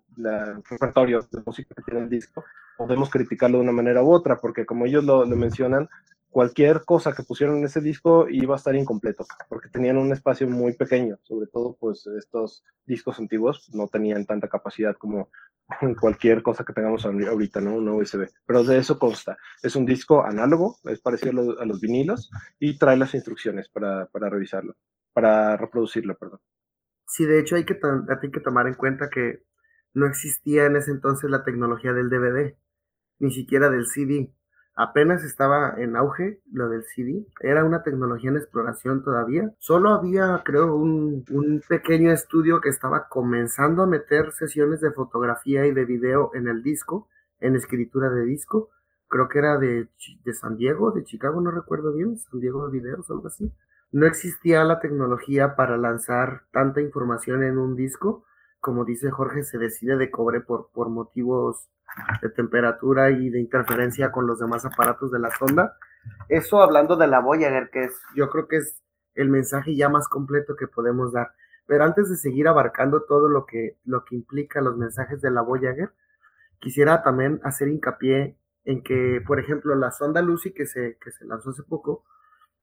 repertorio 0.70 1.20
de 1.30 1.42
música 1.44 1.74
que 1.74 1.82
tiene 1.82 2.00
el 2.00 2.08
disco, 2.08 2.42
podemos 2.78 3.10
criticarlo 3.10 3.58
de 3.58 3.64
una 3.64 3.72
manera 3.72 4.02
u 4.02 4.10
otra, 4.10 4.40
porque 4.40 4.64
como 4.64 4.86
ellos 4.86 5.04
lo, 5.04 5.26
mencionan, 5.26 5.88
cualquier 6.34 6.84
cosa 6.84 7.14
que 7.14 7.22
pusieron 7.22 7.58
en 7.58 7.64
ese 7.64 7.80
disco 7.80 8.26
iba 8.28 8.54
a 8.54 8.58
estar 8.58 8.74
incompleto, 8.74 9.24
porque 9.48 9.68
tenían 9.68 9.96
un 9.96 10.12
espacio 10.12 10.48
muy 10.48 10.74
pequeño, 10.74 11.16
sobre 11.22 11.46
todo 11.46 11.76
pues 11.78 12.06
estos 12.18 12.64
discos 12.84 13.20
antiguos 13.20 13.70
no 13.72 13.86
tenían 13.86 14.26
tanta 14.26 14.48
capacidad 14.48 14.96
como 14.96 15.30
cualquier 16.00 16.42
cosa 16.42 16.64
que 16.64 16.72
tengamos 16.72 17.06
ahorita, 17.06 17.60
¿no? 17.60 17.76
Un 17.76 17.88
USB. 17.88 18.28
Pero 18.44 18.64
de 18.64 18.78
eso 18.78 18.98
consta. 18.98 19.38
Es 19.62 19.76
un 19.76 19.86
disco 19.86 20.24
análogo, 20.24 20.76
es 20.84 21.00
parecido 21.00 21.30
a 21.30 21.34
los, 21.34 21.60
a 21.60 21.64
los 21.64 21.80
vinilos 21.80 22.30
y 22.58 22.76
trae 22.76 22.96
las 22.96 23.14
instrucciones 23.14 23.68
para, 23.68 24.06
para 24.06 24.28
revisarlo 24.28 24.74
para 25.14 25.56
reproducirlo, 25.56 26.18
perdón. 26.18 26.40
Sí, 27.06 27.24
de 27.24 27.40
hecho 27.40 27.56
hay 27.56 27.64
que, 27.64 27.78
hay 28.22 28.30
que 28.30 28.40
tomar 28.40 28.66
en 28.66 28.74
cuenta 28.74 29.08
que 29.08 29.44
no 29.94 30.06
existía 30.06 30.66
en 30.66 30.76
ese 30.76 30.90
entonces 30.90 31.30
la 31.30 31.44
tecnología 31.44 31.92
del 31.92 32.10
DVD, 32.10 32.56
ni 33.20 33.32
siquiera 33.32 33.70
del 33.70 33.86
CD. 33.86 34.34
Apenas 34.76 35.22
estaba 35.22 35.74
en 35.78 35.96
auge 35.96 36.40
lo 36.52 36.68
del 36.68 36.84
CD, 36.84 37.24
era 37.40 37.64
una 37.64 37.82
tecnología 37.82 38.30
en 38.30 38.36
exploración 38.36 39.04
todavía. 39.04 39.52
Solo 39.58 39.90
había, 39.90 40.42
creo, 40.44 40.74
un, 40.74 41.24
un, 41.30 41.62
pequeño 41.68 42.10
estudio 42.10 42.60
que 42.60 42.70
estaba 42.70 43.08
comenzando 43.08 43.82
a 43.82 43.86
meter 43.86 44.32
sesiones 44.32 44.80
de 44.80 44.90
fotografía 44.90 45.66
y 45.66 45.72
de 45.72 45.84
video 45.84 46.30
en 46.34 46.48
el 46.48 46.62
disco, 46.62 47.08
en 47.40 47.54
escritura 47.54 48.10
de 48.10 48.24
disco. 48.24 48.70
Creo 49.08 49.28
que 49.28 49.38
era 49.38 49.58
de, 49.58 49.88
de 50.24 50.32
San 50.32 50.56
Diego, 50.56 50.90
de 50.90 51.04
Chicago, 51.04 51.40
no 51.40 51.52
recuerdo 51.52 51.92
bien, 51.92 52.18
San 52.18 52.40
Diego 52.40 52.66
de 52.66 52.80
Videos, 52.80 53.08
algo 53.10 53.28
así 53.28 53.52
no 53.94 54.06
existía 54.06 54.64
la 54.64 54.80
tecnología 54.80 55.54
para 55.54 55.76
lanzar 55.76 56.42
tanta 56.50 56.80
información 56.80 57.44
en 57.44 57.58
un 57.58 57.76
disco. 57.76 58.24
Como 58.64 58.86
dice 58.86 59.10
Jorge, 59.10 59.42
se 59.42 59.58
decide 59.58 59.98
de 59.98 60.10
cobre 60.10 60.40
por, 60.40 60.70
por 60.72 60.88
motivos 60.88 61.68
de 62.22 62.30
temperatura 62.30 63.10
y 63.10 63.28
de 63.28 63.38
interferencia 63.38 64.10
con 64.10 64.26
los 64.26 64.38
demás 64.38 64.64
aparatos 64.64 65.10
de 65.10 65.18
la 65.18 65.30
sonda. 65.32 65.76
Eso 66.30 66.62
hablando 66.62 66.96
de 66.96 67.06
la 67.06 67.20
Voyager, 67.20 67.68
que 67.68 67.84
es, 67.84 68.00
yo 68.16 68.30
creo 68.30 68.48
que 68.48 68.56
es 68.56 68.82
el 69.16 69.28
mensaje 69.28 69.76
ya 69.76 69.90
más 69.90 70.08
completo 70.08 70.56
que 70.56 70.66
podemos 70.66 71.12
dar. 71.12 71.32
Pero 71.66 71.84
antes 71.84 72.08
de 72.08 72.16
seguir 72.16 72.48
abarcando 72.48 73.02
todo 73.02 73.28
lo 73.28 73.44
que, 73.44 73.76
lo 73.84 74.06
que 74.06 74.14
implica 74.14 74.62
los 74.62 74.78
mensajes 74.78 75.20
de 75.20 75.30
la 75.30 75.42
Voyager, 75.42 75.90
quisiera 76.58 77.02
también 77.02 77.40
hacer 77.44 77.68
hincapié 77.68 78.38
en 78.64 78.82
que, 78.82 79.22
por 79.26 79.40
ejemplo, 79.40 79.74
la 79.74 79.90
sonda 79.90 80.22
Lucy 80.22 80.54
que 80.54 80.64
se, 80.64 80.96
que 81.04 81.10
se 81.10 81.26
lanzó 81.26 81.50
hace 81.50 81.64
poco, 81.64 82.06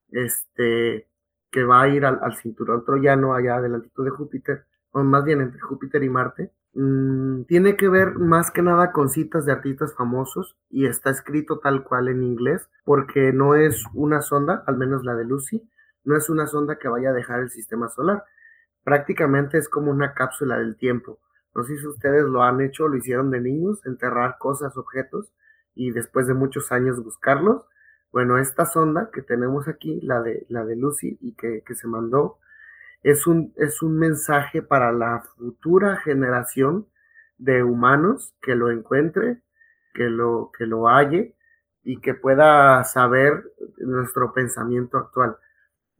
este, 0.09 1.07
que 1.51 1.63
va 1.63 1.83
a 1.83 1.89
ir 1.89 2.05
al, 2.05 2.35
cinturón 2.37 2.83
troyano 2.85 3.35
allá 3.35 3.61
de 3.61 3.69
la 3.69 3.77
de 3.77 4.09
Júpiter, 4.09 4.65
o 4.91 5.03
más 5.03 5.23
bien 5.23 5.41
entre 5.41 5.59
Júpiter 5.59 6.03
y 6.03 6.09
Marte, 6.09 6.51
mm, 6.73 7.43
tiene 7.43 7.75
que 7.75 7.89
ver 7.89 8.15
más 8.15 8.51
que 8.51 8.61
nada 8.61 8.91
con 8.91 9.09
citas 9.09 9.45
de 9.45 9.51
artistas 9.51 9.95
famosos 9.95 10.57
y 10.69 10.85
está 10.85 11.09
escrito 11.09 11.59
tal 11.59 11.83
cual 11.83 12.07
en 12.07 12.23
inglés, 12.23 12.69
porque 12.85 13.33
no 13.33 13.55
es 13.55 13.83
una 13.93 14.21
sonda, 14.21 14.63
al 14.67 14.77
menos 14.77 15.03
la 15.03 15.15
de 15.15 15.25
Lucy, 15.25 15.69
no 16.03 16.17
es 16.17 16.29
una 16.29 16.47
sonda 16.47 16.77
que 16.77 16.87
vaya 16.87 17.09
a 17.09 17.13
dejar 17.13 17.39
el 17.41 17.49
sistema 17.49 17.87
solar. 17.89 18.23
Prácticamente 18.83 19.57
es 19.57 19.69
como 19.69 19.91
una 19.91 20.13
cápsula 20.13 20.57
del 20.57 20.75
tiempo. 20.75 21.19
No 21.53 21.63
sé 21.63 21.77
si 21.77 21.85
ustedes 21.85 22.23
lo 22.25 22.43
han 22.43 22.61
hecho, 22.61 22.87
lo 22.87 22.97
hicieron 22.97 23.29
de 23.29 23.41
niños, 23.41 23.85
enterrar 23.85 24.37
cosas, 24.39 24.77
objetos 24.77 25.31
y 25.75 25.91
después 25.91 26.27
de 26.27 26.33
muchos 26.33 26.71
años 26.71 27.03
buscarlos 27.03 27.65
bueno, 28.11 28.37
esta 28.37 28.65
sonda 28.65 29.09
que 29.13 29.21
tenemos 29.21 29.67
aquí, 29.69 30.01
la 30.01 30.21
de, 30.21 30.45
la 30.49 30.65
de 30.65 30.75
Lucy 30.75 31.17
y 31.21 31.33
que, 31.33 31.63
se 31.73 31.87
mandó, 31.87 32.39
es 33.03 33.27
un, 33.27 33.53
es 33.57 33.81
un 33.81 33.97
mensaje 33.97 34.61
para 34.61 34.91
la 34.91 35.23
futura 35.35 35.97
generación 35.97 36.87
de 37.37 37.63
humanos 37.63 38.35
que 38.41 38.55
lo 38.55 38.69
encuentre, 38.69 39.41
que 39.93 40.09
lo, 40.09 40.51
que 40.57 40.65
lo 40.65 40.87
halle 40.87 41.35
y 41.83 41.99
que 41.99 42.13
pueda 42.13 42.83
saber 42.83 43.43
nuestro 43.77 44.33
pensamiento 44.33 44.97
actual. 44.97 45.37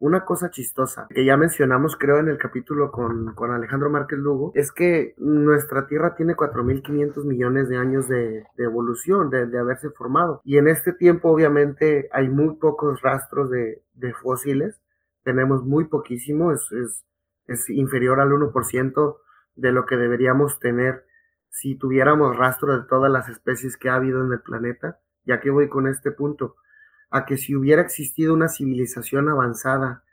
Una 0.01 0.25
cosa 0.25 0.49
chistosa 0.49 1.05
que 1.11 1.23
ya 1.23 1.37
mencionamos, 1.37 1.95
creo, 1.95 2.17
en 2.17 2.27
el 2.27 2.39
capítulo 2.39 2.91
con, 2.91 3.35
Alejandro 3.51 3.91
Márquez 3.91 4.17
Lugo, 4.17 4.51
es 4.55 4.71
que 4.71 5.13
nuestra 5.17 5.85
Tierra 5.85 6.15
tiene 6.15 6.35
4.500 6.35 7.23
millones 7.23 7.69
de 7.69 7.77
años 7.77 8.07
de, 8.07 8.43
evolución, 8.57 9.29
de, 9.29 9.59
haberse 9.59 9.91
formado. 9.91 10.41
Y 10.43 10.57
en 10.57 10.67
este 10.67 10.93
tiempo, 10.93 11.29
obviamente, 11.29 12.09
hay 12.11 12.29
muy 12.29 12.55
pocos 12.55 12.99
rastros 13.03 13.51
de, 13.51 13.83
fósiles. 14.23 14.80
Tenemos 15.23 15.63
muy 15.63 15.85
poquísimo, 15.85 16.51
es, 16.51 16.71
es, 16.71 17.05
es 17.47 17.69
inferior 17.69 18.19
al 18.19 18.31
1% 18.31 19.17
de 19.55 19.71
lo 19.71 19.85
que 19.85 19.97
deberíamos 19.97 20.59
tener 20.59 21.05
si 21.49 21.75
tuviéramos 21.75 22.37
rastro 22.37 22.77
de 22.77 22.87
todas 22.87 23.11
las 23.11 23.29
especies 23.29 23.77
que 23.77 23.89
ha 23.89 23.95
habido 23.95 24.25
en 24.25 24.31
el 24.31 24.41
planeta. 24.41 24.99
Ya 25.25 25.39
que 25.39 25.51
voy 25.51 25.69
con 25.69 25.87
este 25.87 26.11
punto 26.11 26.55
a 27.11 27.25
que 27.25 27.37
si 27.37 27.55
hubiera 27.55 27.81
existido 27.81 28.33
una 28.33 28.47
civilización 28.47 29.29
avanzada 29.29 30.03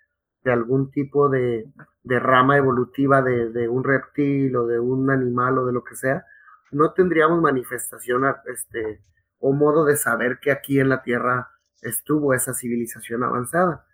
de 0.43 0.53
algún 0.53 0.91
tipo 0.91 1.29
de, 1.29 1.73
rama 2.05 2.57
evolutiva 2.57 3.23
de, 3.23 3.69
un 3.69 3.85
reptil 3.85 4.55
o 4.57 4.67
de 4.67 4.81
un 4.81 5.11
animal 5.11 5.59
o 5.59 5.67
de 5.67 5.73
lo 5.73 5.85
que 5.85 5.95
sea, 5.95 6.25
no 6.73 6.93
tendríamos 6.93 7.41
manifestación 7.41 8.25
este, 8.53 9.03
o 9.39 9.53
modo 9.53 9.85
de 9.85 9.97
saber 9.97 10.39
que 10.41 10.51
aquí 10.51 10.81
en 10.81 10.89
la 10.89 11.03
Tierra 11.03 11.51
estuvo 11.81 12.35
esa 12.35 12.53
civilización 12.53 13.23
avanzada. 13.23 13.87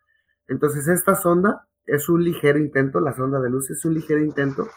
Entonces 0.49 0.89
esta 0.89 1.15
sonda 1.15 1.67
es 1.87 2.09
un 2.09 2.25
ligero 2.25 2.59
intento, 2.59 3.01
la 3.01 3.15
sonda 3.15 3.41
de 3.41 3.51
luz 3.51 3.71
es 3.71 3.85
un 3.85 3.95
ligero 3.95 4.21
intento 4.21 4.69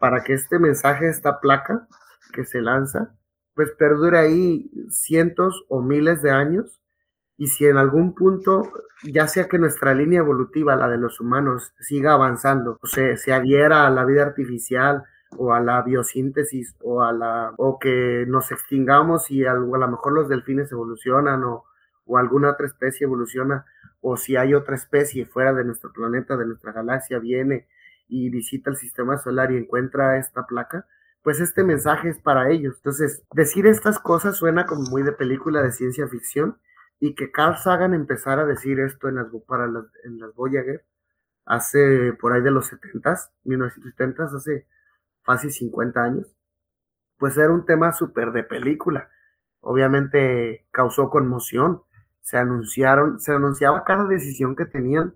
para 0.00 0.22
que 0.22 0.34
este 0.34 0.58
mensaje, 0.58 1.08
esta 1.08 1.40
placa 1.40 1.86
que 2.32 2.44
se 2.44 2.60
lanza, 2.60 3.14
pues 3.54 3.70
perdure 3.72 4.18
ahí 4.18 4.70
cientos 4.90 5.64
o 5.68 5.82
miles 5.82 6.22
de 6.22 6.30
años 6.30 6.82
y 7.36 7.48
si 7.48 7.66
en 7.66 7.76
algún 7.76 8.14
punto, 8.14 8.70
ya 9.02 9.26
sea 9.26 9.48
que 9.48 9.58
nuestra 9.58 9.94
línea 9.94 10.20
evolutiva, 10.20 10.76
la 10.76 10.88
de 10.88 10.98
los 10.98 11.20
humanos, 11.20 11.72
siga 11.80 12.12
avanzando, 12.12 12.78
o 12.80 12.86
se, 12.86 13.32
adhiera 13.32 13.86
a 13.86 13.90
la 13.90 14.04
vida 14.04 14.22
artificial 14.22 15.02
o 15.38 15.52
a 15.52 15.60
la 15.60 15.82
biosíntesis 15.82 16.76
o 16.82 17.02
a 17.02 17.12
la 17.12 17.54
o 17.56 17.78
que 17.78 18.24
nos 18.28 18.52
extingamos 18.52 19.30
y 19.30 19.46
a, 19.46 19.54
lo 19.54 19.88
mejor 19.88 20.12
los 20.12 20.28
delfines 20.28 20.70
evolucionan 20.70 21.42
o, 21.44 21.64
o 22.12 22.18
alguna 22.18 22.50
otra 22.50 22.66
especie 22.66 23.06
evoluciona 23.06 23.64
o 24.02 24.18
si 24.18 24.36
hay 24.36 24.52
otra 24.52 24.74
especie 24.74 25.24
fuera 25.24 25.54
de 25.54 25.64
nuestro 25.64 25.92
planeta, 25.92 26.36
de 26.36 26.44
nuestra 26.44 26.72
galaxia, 26.72 27.18
viene 27.18 27.68
y 28.06 28.28
visita 28.28 28.68
el 28.68 28.76
sistema 28.76 29.16
solar 29.16 29.50
y 29.50 29.56
encuentra 29.56 30.18
esta 30.18 30.44
placa, 30.44 30.86
pues 31.22 31.40
este 31.40 31.64
mensaje 31.64 32.10
es 32.10 32.18
para 32.18 32.50
ellos. 32.50 32.74
Entonces, 32.76 33.22
decir 33.32 33.66
estas 33.66 33.98
cosas 33.98 34.36
suena 34.36 34.66
como 34.66 34.82
muy 34.90 35.02
de 35.02 35.12
película 35.12 35.62
de 35.62 35.72
ciencia 35.72 36.06
ficción, 36.08 36.58
y 37.00 37.14
que 37.14 37.32
Carl 37.32 37.56
Sagan 37.56 37.94
empezara 37.94 38.42
a 38.42 38.46
decir 38.46 38.78
esto 38.78 39.08
en 39.08 39.16
las, 39.16 39.26
para 39.46 39.64
en 39.64 40.18
las 40.20 40.34
Voyager 40.34 40.84
hace 41.44 42.12
por 42.12 42.32
ahí 42.32 42.42
de 42.42 42.50
los 42.50 42.70
70s, 42.72 43.30
1970 43.44 44.24
hace 44.24 44.66
casi 45.24 45.50
50 45.50 46.00
años, 46.02 46.36
pues 47.16 47.36
era 47.36 47.50
un 47.50 47.64
tema 47.64 47.92
súper 47.92 48.32
de 48.32 48.44
película. 48.44 49.08
Obviamente 49.62 50.66
causó 50.70 51.08
conmoción. 51.08 51.82
Se 52.22 52.38
anunciaron, 52.38 53.20
se 53.20 53.32
anunciaba 53.32 53.84
cada 53.84 54.06
decisión 54.06 54.56
que 54.56 54.64
tenían 54.64 55.14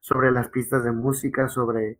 sobre 0.00 0.30
las 0.30 0.48
pistas 0.48 0.84
de 0.84 0.92
música, 0.92 1.48
sobre 1.48 1.98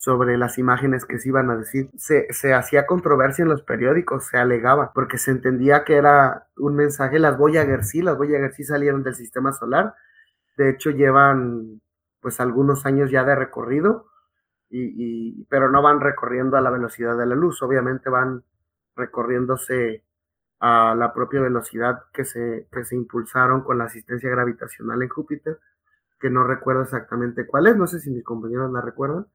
sobre 0.00 0.38
las 0.38 0.56
imágenes 0.56 1.04
que 1.04 1.18
se 1.18 1.28
iban 1.28 1.50
a 1.50 1.56
decir. 1.58 1.90
Se, 1.94 2.54
hacía 2.54 2.86
controversia 2.86 3.42
en 3.42 3.50
los 3.50 3.62
periódicos, 3.62 4.28
se 4.28 4.38
alegaba, 4.38 4.92
porque 4.94 5.18
se 5.18 5.30
entendía 5.30 5.84
que 5.84 5.96
era 5.96 6.46
un 6.56 6.74
mensaje, 6.74 7.18
las 7.18 7.36
Voyager 7.36 7.84
sí, 7.84 8.00
las 8.00 8.16
Voyager 8.16 8.50
salieron 8.64 9.02
del 9.02 9.14
sistema 9.14 9.52
solar, 9.52 9.94
de 10.56 10.70
hecho 10.70 10.90
llevan 10.90 11.82
pues 12.20 12.40
algunos 12.40 12.86
años 12.86 13.10
ya 13.10 13.24
de 13.24 13.34
recorrido, 13.34 14.06
y, 14.70 15.44
pero 15.50 15.70
no 15.70 15.82
van 15.82 16.00
recorriendo 16.00 16.56
a 16.56 16.62
la 16.62 16.70
velocidad 16.70 17.18
de 17.18 17.26
la 17.26 17.34
luz, 17.34 17.62
obviamente 17.62 18.08
van 18.08 18.42
recorriéndose 18.96 20.02
a 20.60 20.94
la 20.94 21.12
propia 21.12 21.40
velocidad 21.40 22.04
que 22.12 22.24
se, 22.24 22.68
que 22.70 22.84
se 22.84 22.94
impulsaron 22.94 23.62
con 23.62 23.78
la 23.78 23.84
asistencia 23.84 24.30
gravitacional 24.30 25.02
en 25.02 25.08
Júpiter, 25.08 25.58
que 26.20 26.30
no 26.30 26.44
recuerdo 26.44 26.82
exactamente 26.82 27.46
cuál 27.46 27.66
es, 27.66 27.76
no 27.76 27.86
sé 27.86 27.98
si 27.98 28.10
mis 28.10 28.22
compañeros 28.22 28.70
la 28.70 28.82
recuerdan, 28.82 29.26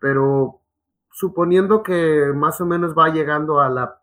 pero 0.00 0.62
suponiendo 1.10 1.82
que 1.82 2.32
más 2.34 2.60
o 2.60 2.66
menos 2.66 2.96
va 2.96 3.10
llegando 3.10 3.60
a 3.60 3.68
la, 3.68 4.00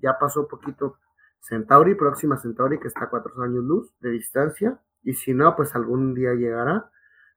ya 0.00 0.18
pasó 0.18 0.48
poquito 0.48 0.98
Centauri, 1.40 1.94
próxima 1.94 2.36
Centauri, 2.36 2.78
que 2.78 2.88
está 2.88 3.04
a 3.04 3.10
cuatro 3.10 3.40
años 3.42 3.64
luz 3.64 3.94
de 4.00 4.10
distancia, 4.10 4.78
y 5.02 5.14
si 5.14 5.34
no, 5.34 5.56
pues 5.56 5.74
algún 5.74 6.14
día 6.14 6.34
llegará. 6.34 6.90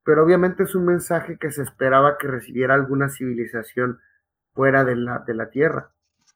Pero 0.03 0.23
obviamente 0.23 0.63
es 0.63 0.75
un 0.75 0.85
mensaje 0.85 1.37
que 1.39 1.51
se 1.51 1.63
esperaba 1.63 2.17
que 2.17 2.27
recibiera 2.27 2.75
alguna 2.75 3.09
civilización 3.09 3.99
fuera 4.53 4.83
de 4.83 4.95
la, 4.95 5.19
de 5.19 5.33
la 5.33 5.49
Tierra, 5.49 5.91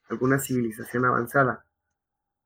alguna 0.10 0.40
civilización 0.40 1.06
avanzada. 1.06 1.66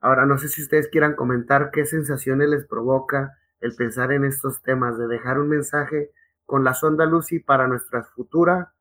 Ahora, 0.03 0.25
no 0.25 0.37
sé 0.37 0.49
si 0.49 0.61
ustedes 0.61 0.89
quieran 0.89 1.15
comentar 1.15 1.71
qué 1.71 1.85
sensaciones 1.85 2.49
les 2.49 2.67
provoca 2.67 3.37
el 3.61 3.73
pensar 3.73 4.11
en 4.11 4.25
estos 4.25 4.61
temas, 4.61 4.97
de 4.97 5.07
dejar 5.07 5.39
un 5.39 5.47
mensaje 5.47 6.11
con 6.45 6.65
la 6.65 6.73
sonda 6.73 7.05
Lucy 7.05 7.39
para 7.39 7.69
nuestra 7.69 8.03
futura 8.03 8.73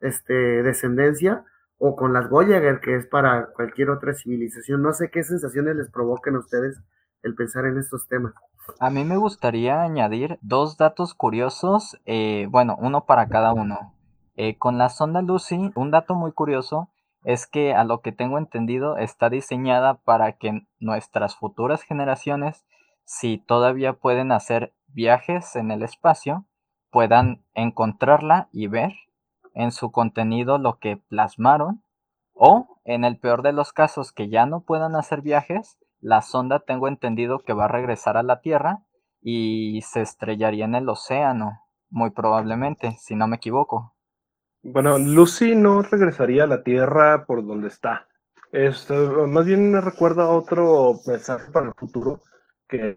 este, 0.00 0.62
descendencia 0.62 1.42
o 1.78 1.96
con 1.96 2.12
las 2.12 2.28
Voyager, 2.28 2.80
que 2.80 2.96
es 2.96 3.06
para 3.06 3.46
cualquier 3.54 3.88
otra 3.88 4.12
civilización. 4.12 4.82
No 4.82 4.92
sé 4.92 5.10
qué 5.10 5.24
sensaciones 5.24 5.74
les 5.74 5.90
provoquen 5.90 6.36
a 6.36 6.40
ustedes 6.40 6.78
el 7.22 7.34
pensar 7.34 7.64
en 7.64 7.78
estos 7.78 8.06
temas. 8.06 8.34
A 8.78 8.90
mí 8.90 9.06
me 9.06 9.16
gustaría 9.16 9.80
añadir 9.80 10.38
dos 10.42 10.76
datos 10.76 11.14
curiosos, 11.14 11.98
eh, 12.04 12.46
bueno, 12.50 12.76
uno 12.78 13.06
para 13.06 13.26
cada 13.28 13.54
uno. 13.54 13.94
Eh, 14.36 14.58
con 14.58 14.76
la 14.76 14.90
sonda 14.90 15.22
Lucy, 15.22 15.72
un 15.74 15.90
dato 15.90 16.14
muy 16.14 16.32
curioso 16.32 16.90
es 17.28 17.46
que 17.46 17.74
a 17.74 17.84
lo 17.84 18.00
que 18.00 18.10
tengo 18.10 18.38
entendido 18.38 18.96
está 18.96 19.28
diseñada 19.28 19.98
para 19.98 20.38
que 20.38 20.62
nuestras 20.78 21.36
futuras 21.36 21.82
generaciones, 21.82 22.64
si 23.04 23.36
todavía 23.36 23.92
pueden 23.92 24.32
hacer 24.32 24.72
viajes 24.86 25.54
en 25.54 25.70
el 25.70 25.82
espacio, 25.82 26.46
puedan 26.90 27.44
encontrarla 27.52 28.48
y 28.50 28.66
ver 28.68 28.94
en 29.52 29.72
su 29.72 29.92
contenido 29.92 30.56
lo 30.56 30.78
que 30.78 30.96
plasmaron 30.96 31.84
o 32.32 32.80
en 32.86 33.04
el 33.04 33.18
peor 33.18 33.42
de 33.42 33.52
los 33.52 33.74
casos 33.74 34.10
que 34.10 34.30
ya 34.30 34.46
no 34.46 34.62
puedan 34.62 34.96
hacer 34.96 35.20
viajes, 35.20 35.78
la 36.00 36.22
sonda 36.22 36.60
tengo 36.60 36.88
entendido 36.88 37.40
que 37.40 37.52
va 37.52 37.66
a 37.66 37.68
regresar 37.68 38.16
a 38.16 38.22
la 38.22 38.40
Tierra 38.40 38.86
y 39.20 39.82
se 39.82 40.00
estrellaría 40.00 40.64
en 40.64 40.76
el 40.76 40.88
océano, 40.88 41.60
muy 41.90 42.08
probablemente, 42.08 42.92
si 42.92 43.16
no 43.16 43.26
me 43.26 43.36
equivoco. 43.36 43.97
Bueno, 44.72 44.98
Lucy 44.98 45.54
no 45.54 45.82
regresaría 45.82 46.44
a 46.44 46.46
la 46.46 46.62
Tierra 46.62 47.24
por 47.26 47.46
donde 47.46 47.68
está. 47.68 48.06
Esto, 48.52 49.26
más 49.26 49.44
bien 49.44 49.72
me 49.72 49.80
recuerda 49.80 50.24
a 50.24 50.30
otro 50.30 50.94
mensaje 51.06 51.50
para 51.52 51.66
el 51.66 51.74
futuro, 51.74 52.22
que, 52.68 52.94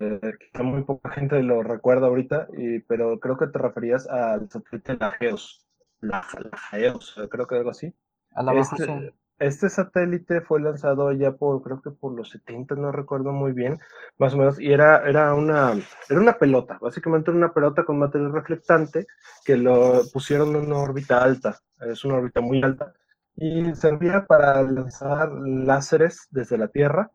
muy 0.63 0.83
poca 0.83 1.11
gente 1.11 1.41
lo 1.43 1.63
recuerda 1.63 2.07
ahorita, 2.07 2.47
y, 2.57 2.79
pero 2.79 3.19
creo 3.19 3.37
que 3.37 3.47
te 3.47 3.59
referías 3.59 4.07
al 4.07 4.49
satélite 4.49 4.97
Lajeos. 4.97 5.67
La, 5.99 6.25
Lajeos, 6.51 7.19
creo 7.29 7.47
que 7.47 7.55
algo 7.55 7.69
así. 7.69 7.93
A 8.33 8.43
la 8.43 8.53
este, 8.53 9.13
este 9.41 9.69
satélite 9.69 10.41
fue 10.41 10.61
lanzado 10.61 11.11
ya 11.11 11.31
por, 11.31 11.63
creo 11.63 11.81
que 11.81 11.89
por 11.89 12.13
los 12.13 12.29
70, 12.29 12.75
no 12.75 12.91
recuerdo 12.91 13.31
muy 13.31 13.53
bien, 13.53 13.79
más 14.19 14.33
o 14.35 14.37
menos, 14.37 14.59
y 14.59 14.71
era, 14.71 15.07
era, 15.09 15.33
una, 15.33 15.73
era 16.09 16.19
una 16.19 16.37
pelota, 16.37 16.77
básicamente 16.79 17.31
una 17.31 17.51
pelota 17.51 17.83
con 17.83 17.97
material 17.97 18.33
reflectante 18.33 19.07
que 19.43 19.57
lo 19.57 20.01
pusieron 20.13 20.55
en 20.55 20.67
una 20.67 20.77
órbita 20.77 21.23
alta, 21.23 21.57
es 21.79 22.05
una 22.05 22.17
órbita 22.17 22.39
muy 22.39 22.61
alta, 22.61 22.93
y 23.35 23.73
servía 23.73 24.25
para 24.27 24.61
lanzar 24.61 25.31
láseres 25.31 26.27
desde 26.29 26.59
la 26.59 26.67
Tierra 26.67 27.11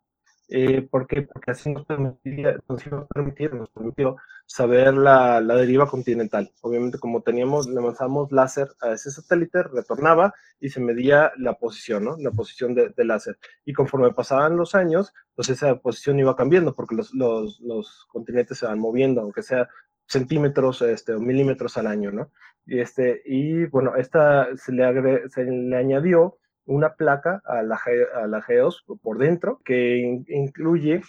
eh, 0.48 0.82
¿Por 0.82 1.06
qué? 1.06 1.22
Porque 1.22 1.50
así 1.50 1.72
nos, 1.72 1.84
permitía, 1.86 2.56
nos 2.68 2.86
iba 2.86 2.98
a 2.98 3.06
permitir, 3.06 3.52
nos 3.54 3.70
permitió 3.70 4.16
saber 4.46 4.94
la, 4.94 5.40
la, 5.40 5.56
deriva 5.56 5.88
continental. 5.88 6.52
Obviamente, 6.60 6.98
como 6.98 7.22
teníamos, 7.22 7.66
le 7.68 7.80
lanzamos 7.80 8.30
láser 8.30 8.68
a 8.80 8.92
ese 8.92 9.10
satélite, 9.10 9.64
retornaba 9.64 10.34
y 10.60 10.68
se 10.68 10.80
medía 10.80 11.32
la 11.36 11.54
posición, 11.54 12.04
¿no? 12.04 12.16
La 12.18 12.30
posición 12.30 12.74
de, 12.74 12.90
de 12.90 13.04
láser. 13.04 13.38
Y 13.64 13.72
conforme 13.72 14.12
pasaban 14.12 14.56
los 14.56 14.76
años, 14.76 15.12
pues 15.34 15.48
esa 15.48 15.76
posición 15.80 16.18
iba 16.20 16.36
cambiando 16.36 16.74
porque 16.74 16.94
los, 16.94 17.12
los, 17.12 17.60
los 17.60 18.06
continentes 18.08 18.58
se 18.58 18.66
van 18.66 18.78
moviendo, 18.78 19.22
aunque 19.22 19.42
sea 19.42 19.68
centímetros 20.06 20.80
este, 20.82 21.12
o 21.14 21.20
milímetros 21.20 21.76
al 21.76 21.88
año, 21.88 22.12
¿no? 22.12 22.30
Y, 22.64 22.80
este, 22.80 23.22
y 23.24 23.66
bueno, 23.66 23.96
esta 23.96 24.48
se 24.56 24.72
le, 24.72 24.84
agre, 24.84 25.28
se 25.28 25.44
le 25.44 25.76
añadió 25.76 26.38
una 26.66 26.94
placa 26.94 27.40
a 27.44 27.62
la, 27.62 27.80
a 28.14 28.26
la 28.26 28.42
GEOS 28.42 28.84
por 29.02 29.18
dentro 29.18 29.60
que 29.64 29.98
incluye 30.28 31.00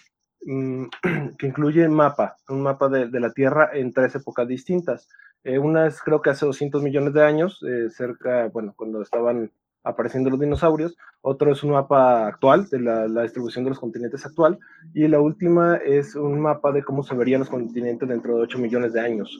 mm, 0.42 0.84
que 1.38 1.46
incluye 1.46 1.88
mapa, 1.88 2.36
un 2.48 2.62
mapa 2.62 2.88
de, 2.88 3.08
de, 3.08 3.20
la 3.20 3.32
Tierra 3.32 3.70
en 3.72 3.92
tres 3.92 4.14
épocas 4.14 4.46
distintas. 4.48 5.08
Eh, 5.44 5.58
una 5.58 5.86
es 5.86 6.00
creo 6.00 6.22
que 6.22 6.30
hace 6.30 6.46
200 6.46 6.82
millones 6.82 7.12
de 7.12 7.22
años, 7.22 7.62
eh, 7.68 7.90
cerca, 7.90 8.48
bueno, 8.48 8.72
cuando 8.76 9.02
estaban 9.02 9.50
apareciendo 9.84 10.30
los 10.30 10.40
dinosaurios, 10.40 10.96
otro 11.22 11.52
es 11.52 11.62
un 11.62 11.70
mapa 11.70 12.26
actual 12.26 12.68
de 12.68 12.80
la, 12.80 13.08
la, 13.08 13.22
distribución 13.22 13.64
de 13.64 13.70
los 13.70 13.78
continentes 13.78 14.26
actual, 14.26 14.58
y 14.92 15.06
la 15.08 15.20
última 15.20 15.76
es 15.76 16.14
un 16.14 16.40
mapa 16.40 16.72
de 16.72 16.82
cómo 16.82 17.02
se 17.02 17.14
verían 17.14 17.40
los 17.40 17.48
continentes 17.48 18.08
dentro 18.08 18.36
de 18.36 18.42
8 18.42 18.58
millones 18.58 18.92
de 18.92 19.00
años, 19.00 19.38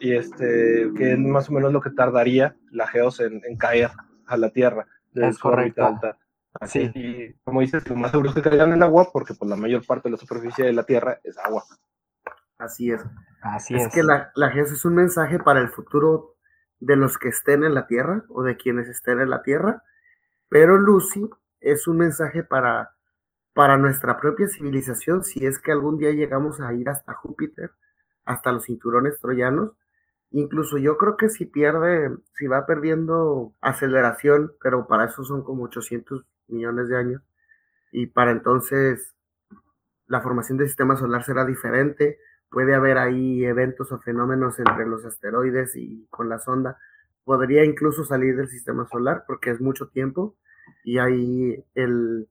y 0.00 0.14
este, 0.14 0.90
que 0.96 1.12
es 1.12 1.18
más 1.18 1.50
o 1.50 1.52
menos 1.52 1.72
lo 1.72 1.80
que 1.80 1.90
tardaría 1.90 2.56
la 2.70 2.86
GEOS 2.86 3.20
en 3.20 3.56
caer 3.58 3.90
a 4.26 4.36
la 4.36 4.50
Tierra 4.50 4.86
es 5.14 5.38
correcto. 5.38 5.84
Alta. 5.84 6.18
Así, 6.60 6.90
sí. 6.92 7.00
Y 7.00 7.32
como 7.44 7.60
dices, 7.60 7.88
lo 7.88 7.96
más 7.96 8.10
seguro 8.10 8.28
es 8.28 8.34
que 8.36 8.42
caigan 8.42 8.68
en 8.68 8.76
el 8.76 8.82
agua 8.82 9.08
porque 9.12 9.34
pues, 9.34 9.48
la 9.48 9.56
mayor 9.56 9.84
parte 9.86 10.08
de 10.08 10.12
la 10.12 10.18
superficie 10.18 10.64
de 10.64 10.72
la 10.72 10.84
Tierra 10.84 11.20
es 11.24 11.36
agua. 11.38 11.64
Así 12.58 12.90
es. 12.90 13.04
Así 13.42 13.74
es. 13.74 13.86
Es 13.86 13.92
que 13.92 14.02
la, 14.02 14.30
la 14.36 14.50
GES 14.50 14.72
es 14.72 14.84
un 14.84 14.94
mensaje 14.94 15.38
para 15.38 15.60
el 15.60 15.68
futuro 15.68 16.36
de 16.80 16.96
los 16.96 17.18
que 17.18 17.28
estén 17.28 17.64
en 17.64 17.74
la 17.74 17.86
Tierra 17.86 18.24
o 18.28 18.42
de 18.42 18.56
quienes 18.56 18.88
estén 18.88 19.20
en 19.20 19.30
la 19.30 19.42
Tierra, 19.42 19.82
pero 20.48 20.78
Lucy 20.78 21.28
es 21.60 21.88
un 21.88 21.98
mensaje 21.98 22.42
para, 22.42 22.94
para 23.54 23.76
nuestra 23.76 24.20
propia 24.20 24.48
civilización 24.48 25.24
si 25.24 25.46
es 25.46 25.58
que 25.58 25.72
algún 25.72 25.98
día 25.98 26.10
llegamos 26.10 26.60
a 26.60 26.72
ir 26.74 26.88
hasta 26.88 27.14
Júpiter, 27.14 27.72
hasta 28.24 28.52
los 28.52 28.64
cinturones 28.64 29.18
troyanos, 29.20 29.72
Incluso 30.36 30.78
yo 30.78 30.96
creo 30.98 31.16
que 31.16 31.28
si 31.28 31.46
pierde, 31.46 32.10
si 32.32 32.48
va 32.48 32.66
perdiendo 32.66 33.52
aceleración, 33.60 34.52
pero 34.60 34.88
para 34.88 35.04
eso 35.04 35.22
son 35.22 35.44
como 35.44 35.62
800 35.62 36.24
millones 36.48 36.88
de 36.88 36.96
años, 36.96 37.22
y 37.92 38.08
para 38.08 38.32
entonces 38.32 39.14
la 40.08 40.22
formación 40.22 40.58
del 40.58 40.66
sistema 40.66 40.96
solar 40.96 41.22
será 41.22 41.44
diferente, 41.44 42.18
puede 42.50 42.74
haber 42.74 42.98
ahí 42.98 43.44
eventos 43.44 43.92
o 43.92 44.00
fenómenos 44.00 44.58
entre 44.58 44.86
los 44.86 45.04
asteroides 45.04 45.76
y 45.76 46.04
con 46.10 46.28
la 46.28 46.40
sonda, 46.40 46.78
podría 47.22 47.64
incluso 47.64 48.04
salir 48.04 48.34
del 48.36 48.48
sistema 48.48 48.88
solar 48.88 49.22
porque 49.28 49.50
es 49.50 49.60
mucho 49.60 49.86
tiempo 49.86 50.34
y 50.82 50.98
ahí 50.98 51.64
el, 51.76 52.28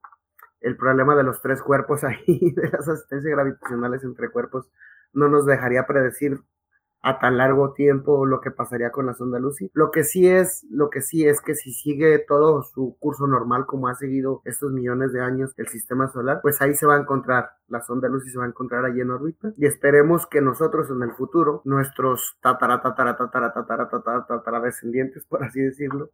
el 0.60 0.76
problema 0.76 1.16
de 1.16 1.24
los 1.24 1.42
tres 1.42 1.62
cuerpos 1.62 2.04
ahí, 2.04 2.52
de 2.52 2.70
las 2.70 2.86
asistencias 2.86 3.32
gravitacionales 3.32 4.04
entre 4.04 4.30
cuerpos, 4.30 4.70
no 5.14 5.30
nos 5.30 5.46
dejaría 5.46 5.88
predecir 5.88 6.42
a 7.04 7.20
tan 7.20 7.38
largo 7.38 7.74
tiempo 7.74 8.26
lo 8.26 8.40
que 8.40 8.50
pasaría 8.50 8.90
con 8.90 9.06
la 9.06 9.14
sonda 9.14 9.38
Lucy. 9.38 9.70
Lo 9.74 9.92
que 9.92 10.06
sí 10.06 10.26
es, 10.28 10.66
lo 10.72 10.90
que 10.90 11.02
sí 11.02 11.28
es 11.28 11.42
que 11.42 11.54
si 11.54 11.74
sigue 11.74 12.18
todo 12.18 12.64
su 12.64 12.96
curso 12.98 13.28
normal 13.28 13.66
como 13.66 13.90
ha 13.90 13.96
seguido 13.96 14.42
estos 14.46 14.72
millones 14.72 15.12
de 15.12 15.22
años 15.22 15.54
el 15.58 15.68
sistema 15.68 16.08
solar, 16.08 16.40
pues 16.42 16.62
ahí 16.62 16.74
se 16.74 16.86
va 16.86 16.96
a 16.96 17.02
encontrar 17.02 17.52
la 17.68 17.82
sonda 17.82 18.08
Lucy 18.08 18.30
se 18.30 18.38
va 18.38 18.46
a 18.46 18.48
encontrar 18.48 18.86
allí 18.86 19.02
en 19.02 19.12
órbita 19.12 19.52
y 19.58 19.66
esperemos 19.66 20.26
que 20.28 20.42
nosotros 20.42 20.90
en 20.90 21.04
el 21.04 21.12
futuro, 21.12 21.62
nuestros 21.66 22.38
tatara 22.42 22.82
tatara 22.82 23.18
tatara 23.18 23.54
tatara 23.54 24.26
tatara, 24.26 24.60
descendientes, 24.62 25.26
por 25.26 25.44
así 25.44 25.60
decirlo, 25.60 26.12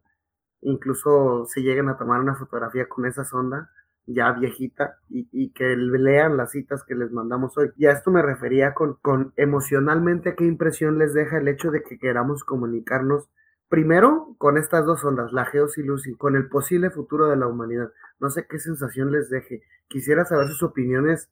incluso 0.60 1.44
se 1.46 1.60
lleguen 1.60 1.88
a 1.88 1.96
tomar 1.96 2.20
una 2.20 2.34
fotografía 2.34 2.88
con 2.88 3.06
esa 3.06 3.24
sonda 3.24 3.70
ya 4.06 4.32
viejita 4.32 4.96
y, 5.08 5.50
que 5.52 5.76
lean 5.76 6.36
las 6.36 6.52
citas 6.52 6.82
que 6.84 6.94
les 6.94 7.12
mandamos 7.12 7.56
hoy. 7.56 7.70
Y 7.76 7.86
a 7.86 7.92
esto 7.92 8.10
me 8.10 8.22
refería 8.22 8.74
con, 8.74 8.94
con 9.02 9.32
emocionalmente 9.36 10.34
qué 10.34 10.44
impresión 10.44 10.98
les 10.98 11.14
deja 11.14 11.38
el 11.38 11.48
hecho 11.48 11.70
de 11.70 11.82
que 11.82 11.98
queramos 11.98 12.44
comunicarnos 12.44 13.28
primero 13.68 14.34
con 14.38 14.58
estas 14.58 14.84
dos 14.84 15.04
ondas, 15.04 15.32
la 15.32 15.46
Geos 15.46 15.78
y 15.78 15.82
Lucy, 15.82 16.14
con 16.16 16.36
el 16.36 16.48
posible 16.48 16.90
futuro 16.90 17.28
de 17.28 17.36
la 17.36 17.46
humanidad. 17.46 17.92
No 18.18 18.28
sé 18.30 18.46
qué 18.48 18.58
sensación 18.58 19.12
les 19.12 19.30
deje. 19.30 19.62
Quisiera 19.88 20.24
saber 20.24 20.48
sus 20.48 20.62
opiniones 20.62 21.30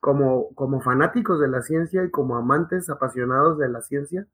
como, 0.00 0.52
como 0.54 0.80
fanáticos 0.80 1.40
de 1.40 1.48
la 1.48 1.62
ciencia 1.62 2.04
y 2.04 2.10
como 2.10 2.36
amantes 2.36 2.90
apasionados 2.90 3.58
de 3.58 3.68
la 3.68 3.80
ciencia. 3.80 4.26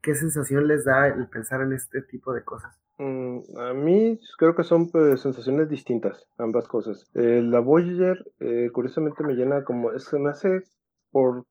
Qué 0.00 0.14
sensación 0.14 0.66
les 0.68 0.84
da 0.84 1.08
el 1.08 1.28
pensar 1.28 1.60
en 1.62 1.72
este 1.72 2.02
tipo 2.02 2.32
de 2.32 2.44
cosas? 2.44 2.82
Mm, 2.98 3.58
a 3.58 3.74
mí 3.74 4.20
creo 4.38 4.54
que 4.54 4.62
son 4.62 4.90
pues, 4.90 5.20
sensaciones 5.20 5.68
distintas, 5.68 6.28
ambas 6.38 6.68
cosas. 6.68 7.10
Eh, 7.14 7.42
la 7.42 7.60
Voyager, 7.60 8.24
eh, 8.40 8.70
curiosamente, 8.72 9.24
me 9.24 9.34
llena 9.34 9.64
como, 9.64 9.98
se 9.98 10.18
me 10.18 10.30
hace 10.30 10.62
por, 11.10 11.44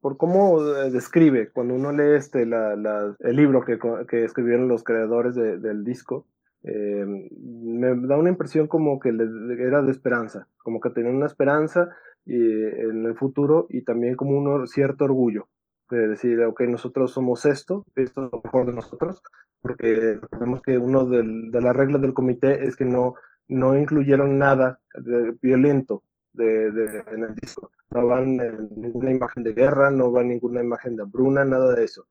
por 0.00 0.16
cómo 0.16 0.60
eh, 0.60 0.90
describe, 0.90 1.50
cuando 1.50 1.74
uno 1.74 1.92
lee 1.92 2.16
este, 2.16 2.46
la, 2.46 3.16
el 3.18 3.36
libro 3.36 3.64
que, 3.64 3.78
que, 4.08 4.24
escribieron 4.24 4.68
los 4.68 4.84
creadores 4.84 5.34
de, 5.34 5.58
del 5.58 5.84
disco, 5.84 6.26
me 6.64 7.88
da 8.06 8.16
una 8.16 8.28
impresión 8.28 8.68
como 8.68 9.00
que 9.00 9.08
era 9.08 9.82
de 9.82 9.90
esperanza, 9.90 10.46
como 10.62 10.78
que 10.78 10.90
tenía 10.90 11.10
una 11.10 11.26
esperanza 11.26 11.88
y, 12.24 12.36
en 12.36 13.04
el 13.04 13.16
futuro 13.16 13.66
y 13.68 13.82
también 13.82 14.14
como 14.14 14.38
un 14.38 14.68
cierto 14.68 15.06
orgullo 15.06 15.48
de 15.92 16.08
decir, 16.08 16.42
ok, 16.42 16.62
nosotros 16.62 17.12
somos 17.12 17.44
esto, 17.44 17.84
esto 17.94 18.26
es 18.26 18.32
lo 18.32 18.40
mejor 18.42 18.66
de 18.66 18.72
nosotros, 18.72 19.22
porque 19.60 20.18
recordemos 20.20 20.62
que 20.62 20.78
uno 20.78 21.04
de 21.04 21.60
las 21.60 21.76
reglas 21.76 22.00
del 22.00 22.14
comité 22.14 22.64
es 22.64 22.76
que 22.76 22.86
no, 22.86 23.14
no 23.48 23.78
incluyeron 23.78 24.38
nada 24.38 24.80
de 24.94 25.36
violento 25.42 26.02
de, 26.32 26.68
en 27.12 27.24
el 27.24 27.34
disco. 27.34 27.70
No 27.90 28.06
van 28.06 28.38
ninguna 28.74 29.10
imagen 29.10 29.42
de 29.42 29.52
guerra, 29.52 29.90
no 29.90 30.10
va 30.10 30.22
ninguna 30.22 30.62
imagen 30.62 30.96
de 30.96 31.04
Bruna, 31.04 31.44
nada 31.44 31.74
de 31.74 31.84
eso. 31.84 32.06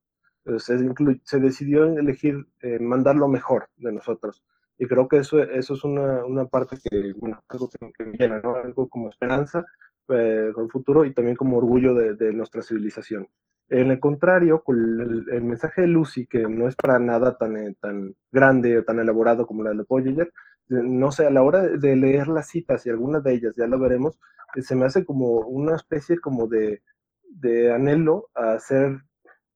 Se, 0.58 0.78
se 1.24 1.40
decidió 1.40 1.86
elegir 1.86 2.46
eh, 2.62 2.80
mandar 2.80 3.16
lo 3.16 3.28
mejor 3.28 3.68
de 3.78 3.92
nosotros. 3.92 4.44
Y 4.78 4.86
creo 4.86 5.08
que 5.08 5.18
eso, 5.18 5.42
eso 5.42 5.74
es 5.74 5.84
una, 5.84 6.24
una 6.26 6.46
parte 6.46 6.78
que, 6.82 7.14
bueno, 7.18 7.44
algo 7.48 7.70
que, 7.70 8.06
llena, 8.18 8.40
¿no? 8.42 8.56
Algo 8.56 8.88
como 8.90 9.10
esperanza 9.10 9.66
eh, 10.08 10.52
con 10.54 10.66
el 10.66 10.72
futuro 10.72 11.04
y 11.04 11.14
también 11.14 11.36
como 11.36 11.58
orgullo 11.58 11.96
de, 11.96 12.14
de 12.14 12.32
nuestra 12.32 12.62
civilización. 12.62 13.28
En 13.72 13.90
el 13.90 14.02
contrario, 14.02 14.64
con 14.66 14.76
el, 15.32 15.42
mensaje 15.44 15.84
de 15.84 15.88
Lucy, 15.88 16.28
que 16.28 16.42
no 16.42 16.68
es 16.68 16.76
para 16.76 17.00
nada 17.00 17.38
tan, 17.38 17.56
eh, 17.56 17.74
tan 17.80 18.14
grande 18.30 18.78
o 18.78 18.84
tan 18.84 19.00
elaborado 19.00 19.48
como 19.48 19.64
la 19.64 19.72
de 19.72 19.86
Voyager, 19.88 20.34
no 20.68 21.14
sé, 21.14 21.26
a 21.26 21.30
la 21.30 21.42
hora 21.42 21.62
de 21.62 21.96
leer 21.96 22.28
las 22.28 22.50
citas 22.50 22.86
y 22.86 22.90
algunas 22.90 23.24
de 23.24 23.34
ellas, 23.34 23.56
ya 23.56 23.68
lo 23.68 23.80
veremos, 23.80 24.20
eh, 24.56 24.62
se 24.62 24.76
me 24.76 24.86
hace 24.86 25.06
como 25.06 25.40
una 25.48 25.78
especie 25.78 26.20
como 26.20 26.48
de, 26.48 26.84
de 27.24 27.72
anhelo 27.74 28.30
a 28.36 28.60
ser 28.60 29.04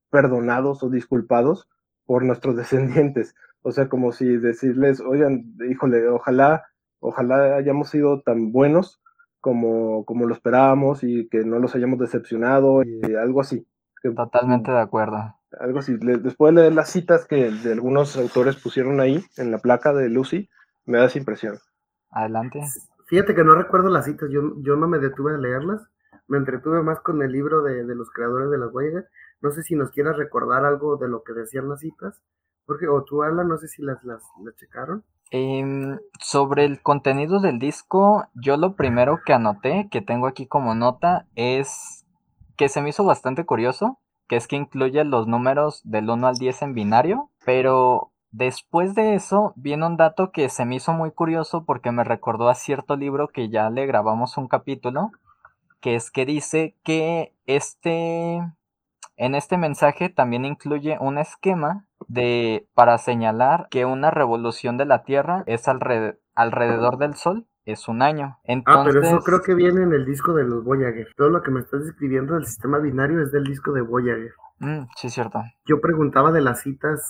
perdonados 0.09 0.81
o 0.81 0.89
disculpados 0.89 1.67
por 2.05 2.23
nuestros 2.23 2.55
descendientes. 2.55 3.35
O 3.63 3.73
sea, 3.73 3.89
como 3.89 4.13
si 4.13 4.37
decirles, 4.37 5.01
oigan, 5.01 5.55
híjole, 5.69 6.07
ojalá, 6.07 6.63
ojalá 7.01 7.57
hayamos 7.57 7.89
sido 7.89 8.21
tan 8.21 8.53
buenos 8.53 9.01
como, 9.41 10.05
como 10.05 10.25
lo 10.25 10.33
esperábamos 10.33 11.03
y 11.03 11.27
que 11.27 11.43
no 11.43 11.59
los 11.59 11.75
hayamos 11.75 11.99
decepcionado 11.99 12.81
y 12.83 13.13
algo 13.15 13.41
así. 13.41 13.67
Totalmente 14.13 14.71
de 14.71 14.79
acuerdo. 14.79 15.35
Algo 15.59 15.79
así. 15.79 15.95
Después 15.97 16.53
de 16.53 16.61
leer 16.61 16.73
las 16.73 16.89
citas 16.89 17.25
que 17.25 17.49
de 17.49 17.73
algunos 17.73 18.17
autores 18.17 18.55
pusieron 18.57 18.99
ahí 18.99 19.23
en 19.37 19.51
la 19.51 19.57
placa 19.57 19.93
de 19.93 20.09
Lucy, 20.09 20.49
me 20.85 20.97
da 20.97 21.05
esa 21.05 21.17
impresión. 21.17 21.57
Adelante. 22.11 22.61
Fíjate 23.07 23.35
que 23.35 23.43
no 23.43 23.55
recuerdo 23.55 23.89
las 23.89 24.05
citas, 24.05 24.29
yo, 24.31 24.41
yo 24.61 24.75
no 24.75 24.87
me 24.87 24.99
detuve 24.99 25.35
a 25.35 25.37
leerlas, 25.37 25.87
me 26.27 26.37
entretuve 26.37 26.81
más 26.81 26.99
con 27.01 27.21
el 27.21 27.31
libro 27.31 27.61
de, 27.61 27.83
los 27.83 28.09
creadores 28.11 28.49
de 28.49 28.57
las 28.57 28.73
huellas. 28.73 29.05
No 29.41 29.51
sé 29.51 29.61
si 29.63 29.75
nos 29.75 29.91
quieras 29.91 30.17
recordar 30.17 30.65
algo 30.65 30.97
de 30.97 31.07
lo 31.07 31.23
que 31.23 31.33
decían 31.33 31.69
las 31.69 31.81
citas, 31.81 32.21
porque 32.65 32.87
o 32.87 33.03
tú, 33.03 33.21
Alan, 33.21 33.47
no 33.47 33.57
sé 33.57 33.67
si 33.67 33.83
las, 33.83 34.03
las, 34.03 34.23
checaron. 34.55 35.03
Em, 35.29 35.99
sobre 36.19 36.65
el 36.65 36.81
contenido 36.81 37.39
del 37.39 37.59
disco, 37.59 38.27
yo 38.33 38.57
lo 38.57 38.75
primero 38.75 39.19
que 39.23 39.33
anoté, 39.33 39.87
que 39.91 40.01
tengo 40.01 40.27
aquí 40.27 40.47
como 40.47 40.73
nota, 40.73 41.27
es 41.35 42.04
que 42.55 42.69
se 42.69 42.81
me 42.81 42.89
hizo 42.89 43.03
bastante 43.03 43.45
curioso, 43.45 43.99
que 44.27 44.35
es 44.35 44.47
que 44.47 44.55
incluye 44.55 45.03
los 45.03 45.27
números 45.27 45.81
del 45.83 46.09
1 46.09 46.27
al 46.27 46.35
10 46.35 46.61
en 46.63 46.73
binario, 46.73 47.29
pero 47.45 48.11
Después 48.37 48.95
de 48.95 49.15
eso, 49.15 49.53
viene 49.55 49.85
un 49.85 49.95
dato 49.95 50.33
que 50.33 50.49
se 50.49 50.65
me 50.65 50.75
hizo 50.75 50.91
muy 50.91 51.09
curioso 51.09 51.63
porque 51.63 51.93
me 51.93 52.03
recordó 52.03 52.49
a 52.49 52.55
cierto 52.55 52.97
libro 52.97 53.29
que 53.29 53.47
ya 53.47 53.69
le 53.69 53.85
grabamos 53.85 54.35
un 54.35 54.49
capítulo, 54.49 55.11
que 55.79 55.95
es 55.95 56.11
que 56.11 56.25
dice 56.25 56.75
que 56.83 57.33
este, 57.45 58.41
en 59.15 59.35
este 59.35 59.55
mensaje 59.55 60.09
también 60.09 60.43
incluye 60.43 60.97
un 60.99 61.17
esquema 61.17 61.87
de, 62.09 62.67
para 62.73 62.97
señalar 62.97 63.69
que 63.69 63.85
una 63.85 64.11
revolución 64.11 64.75
de 64.75 64.83
la 64.83 65.03
Tierra 65.03 65.45
es 65.47 65.69
alrededor 65.69 66.97
del 66.97 67.15
Sol 67.15 67.47
es 67.65 67.87
un 67.87 68.01
año. 68.01 68.37
Ah, 68.65 68.83
pero 68.85 69.01
eso 69.01 69.19
creo 69.19 69.41
que 69.41 69.55
viene 69.55 69.83
en 69.83 69.93
el 69.93 70.05
disco 70.05 70.33
de 70.33 70.43
los 70.43 70.63
Voyager. 70.63 71.07
Todo 71.15 71.29
lo 71.29 71.41
que 71.41 71.51
me 71.51 71.59
estás 71.59 71.83
describiendo 71.83 72.35
del 72.35 72.45
sistema 72.45 72.77
binario 72.79 73.21
es 73.21 73.31
del 73.31 73.43
disco 73.43 73.71
de 73.73 73.81
Voyager. 73.81 74.33
Mm, 74.59 74.87
sí, 74.95 75.09
cierto. 75.09 75.41
Yo 75.65 75.81
preguntaba 75.81 76.31
de 76.31 76.41
las 76.41 76.61
citas 76.61 77.01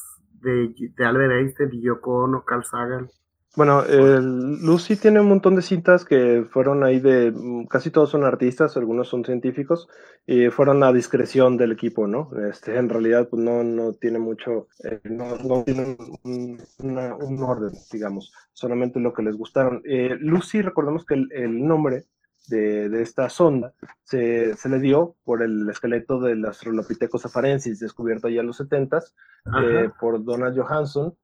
de, 0.41 0.74
Albert 1.06 1.34
Einstein, 1.34 1.70
y 1.74 1.82
Yoko 1.82 2.24
Ono, 2.24 2.44
Carl 2.44 2.63
Sagan. 2.63 3.10
Bueno, 3.56 3.84
Lucy 3.84 4.98
tiene 4.98 5.22
un 5.22 5.30
montón 5.30 5.56
de 5.56 5.62
cintas 5.62 6.04
que 6.04 6.46
fueron 6.50 6.84
ahí 6.84 7.00
de, 7.00 7.32
mm, 7.32 7.68
casi 7.68 7.89
todos 7.89 8.10
son 8.10 8.24
artistas, 8.24 8.76
algunos 8.76 9.08
son 9.08 9.24
científicos, 9.24 9.88
y 10.26 10.50
fueron 10.50 10.84
a 10.84 10.91
discreción 10.91 11.58
del 11.58 11.72
equipo, 11.72 12.08
¿no? 12.08 12.30
Este, 12.50 12.76
en 12.78 12.89
realidad, 12.89 13.30
pues 13.30 13.41
no, 13.41 13.63
no 13.63 13.94
tiene 13.94 14.20
mucho, 14.20 14.68
eh, 14.84 15.00
no, 15.06 15.38
no 15.38 15.63
tienen 15.63 15.98
un, 16.24 17.44
orden, 17.44 17.72
digamos, 17.91 18.34
solamente 18.54 19.00
lo 19.00 19.13
que 19.13 19.24
les 19.24 19.38
gustaron. 19.38 19.82
Eh, 19.86 20.18
Lucy, 20.20 20.62
recordemos 20.62 21.06
que 21.06 21.13
el 21.13 21.65
nombre 21.65 22.06
de, 22.48 23.02
esta 23.02 23.30
sonda 23.30 23.74
se, 24.04 24.56
se, 24.56 24.70
le 24.70 24.80
dio 24.80 25.15
por 25.24 25.41
el 25.41 25.70
esqueleto 25.70 26.20
del 26.20 26.46
Australopithecus 26.46 27.26
afarensis, 27.26 27.80
descubierto 27.80 28.30
ya 28.30 28.41
en 28.41 28.48
los 28.48 28.58
70 28.58 29.00
eh, 29.62 29.89
por 30.00 30.24
Donald 30.24 30.60
Johansson. 30.60 31.15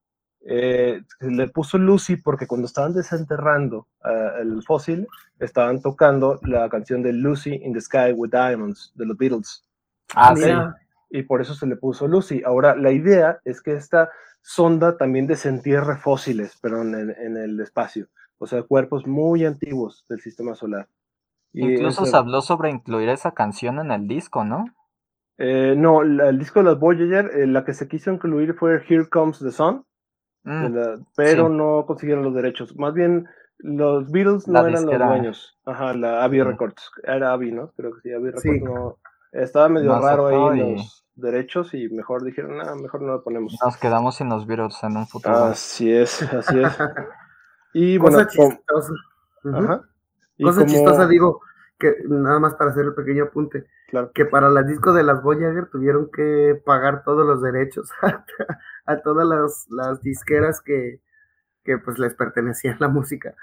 Eh, 0.44 1.00
le 1.20 1.48
puso 1.48 1.78
Lucy 1.78 2.16
porque 2.16 2.46
cuando 2.46 2.66
estaban 2.66 2.92
desenterrando 2.92 3.86
eh, 4.04 4.40
el 4.40 4.62
fósil, 4.62 5.06
estaban 5.38 5.80
tocando 5.80 6.40
la 6.42 6.68
canción 6.68 7.02
de 7.02 7.12
Lucy 7.12 7.54
in 7.54 7.72
the 7.72 7.80
Sky 7.80 8.12
with 8.14 8.30
Diamonds 8.30 8.92
de 8.94 9.06
los 9.06 9.16
Beatles. 9.16 9.64
Ah, 10.14 10.34
sí. 10.34 10.50
Y 11.10 11.22
por 11.22 11.40
eso 11.40 11.54
se 11.54 11.66
le 11.66 11.76
puso 11.76 12.08
Lucy. 12.08 12.42
Ahora, 12.44 12.74
la 12.74 12.90
idea 12.90 13.38
es 13.44 13.60
que 13.60 13.74
esta 13.74 14.10
sonda 14.40 14.96
también 14.96 15.26
desentierre 15.26 15.96
fósiles, 15.96 16.58
pero 16.60 16.82
en, 16.82 16.94
en 16.94 17.36
el 17.36 17.60
espacio. 17.60 18.08
O 18.38 18.46
sea, 18.46 18.62
cuerpos 18.62 19.06
muy 19.06 19.44
antiguos 19.44 20.04
del 20.08 20.20
sistema 20.20 20.54
solar. 20.54 20.88
Incluso 21.52 22.06
se 22.06 22.16
habló 22.16 22.40
sobre 22.40 22.70
incluir 22.70 23.08
esa 23.10 23.32
canción 23.32 23.78
en 23.78 23.90
el 23.90 24.08
disco, 24.08 24.44
¿no? 24.44 24.64
Eh, 25.38 25.74
no, 25.76 26.02
el 26.02 26.38
disco 26.38 26.60
de 26.60 26.64
los 26.64 26.78
Voyager, 26.78 27.30
eh, 27.34 27.46
la 27.46 27.64
que 27.64 27.74
se 27.74 27.88
quiso 27.88 28.10
incluir 28.10 28.54
fue 28.54 28.82
Here 28.88 29.08
Comes 29.08 29.38
the 29.38 29.50
Sun, 29.50 29.84
mm, 30.44 31.04
pero 31.16 31.48
no 31.48 31.84
consiguieron 31.86 32.24
los 32.24 32.34
derechos. 32.34 32.76
Más 32.76 32.94
bien, 32.94 33.28
los 33.58 34.10
Beatles 34.10 34.48
no 34.48 34.66
eran 34.66 34.86
los 34.86 34.98
dueños. 34.98 35.58
Ajá, 35.64 35.94
la 35.94 36.24
Abbey 36.24 36.42
Records. 36.42 36.90
Era 37.04 37.32
Abbey, 37.32 37.52
¿no? 37.52 37.70
Creo 37.76 37.92
que 37.94 38.00
sí, 38.00 38.12
Abbey 38.12 38.32
Records 38.32 38.62
no. 38.62 38.98
Estaba 39.32 39.68
medio 39.68 39.98
raro 39.98 40.26
ahí 40.26 40.60
los 40.60 41.04
derechos 41.14 41.72
y 41.74 41.88
mejor 41.88 42.24
dijeron, 42.24 42.58
nada, 42.58 42.74
mejor 42.74 43.02
no 43.02 43.12
lo 43.12 43.22
ponemos. 43.22 43.56
Nos 43.64 43.76
quedamos 43.76 44.16
sin 44.16 44.28
los 44.28 44.46
Beatles 44.46 44.82
en 44.82 44.96
un 44.96 45.06
futuro. 45.06 45.34
Así 45.36 45.92
es, 45.92 46.22
así 46.22 46.60
es. 46.60 46.78
y 47.74 47.98
bueno, 47.98 48.18
Ajá. 48.18 49.82
Cosa 50.40 50.66
chistosa, 50.66 51.06
digo, 51.06 51.40
que 51.82 51.96
nada 52.08 52.38
más 52.38 52.54
para 52.54 52.70
hacer 52.70 52.84
el 52.84 52.94
pequeño 52.94 53.24
apunte, 53.24 53.66
que 54.14 54.24
para 54.24 54.48
las 54.48 54.68
discos 54.68 54.94
de 54.94 55.02
las 55.02 55.20
Voyager 55.20 55.66
tuvieron 55.66 56.10
que 56.12 56.62
pagar 56.64 57.02
todos 57.02 57.26
los 57.26 57.42
derechos 57.42 57.90
a, 58.86 58.96
todas 59.02 59.66
las, 59.68 60.00
disqueras 60.00 60.60
que, 60.60 61.00
que, 61.64 61.78
pues 61.78 61.98
les 61.98 62.14
pertenecía 62.14 62.76
la 62.78 62.86
música. 62.86 63.34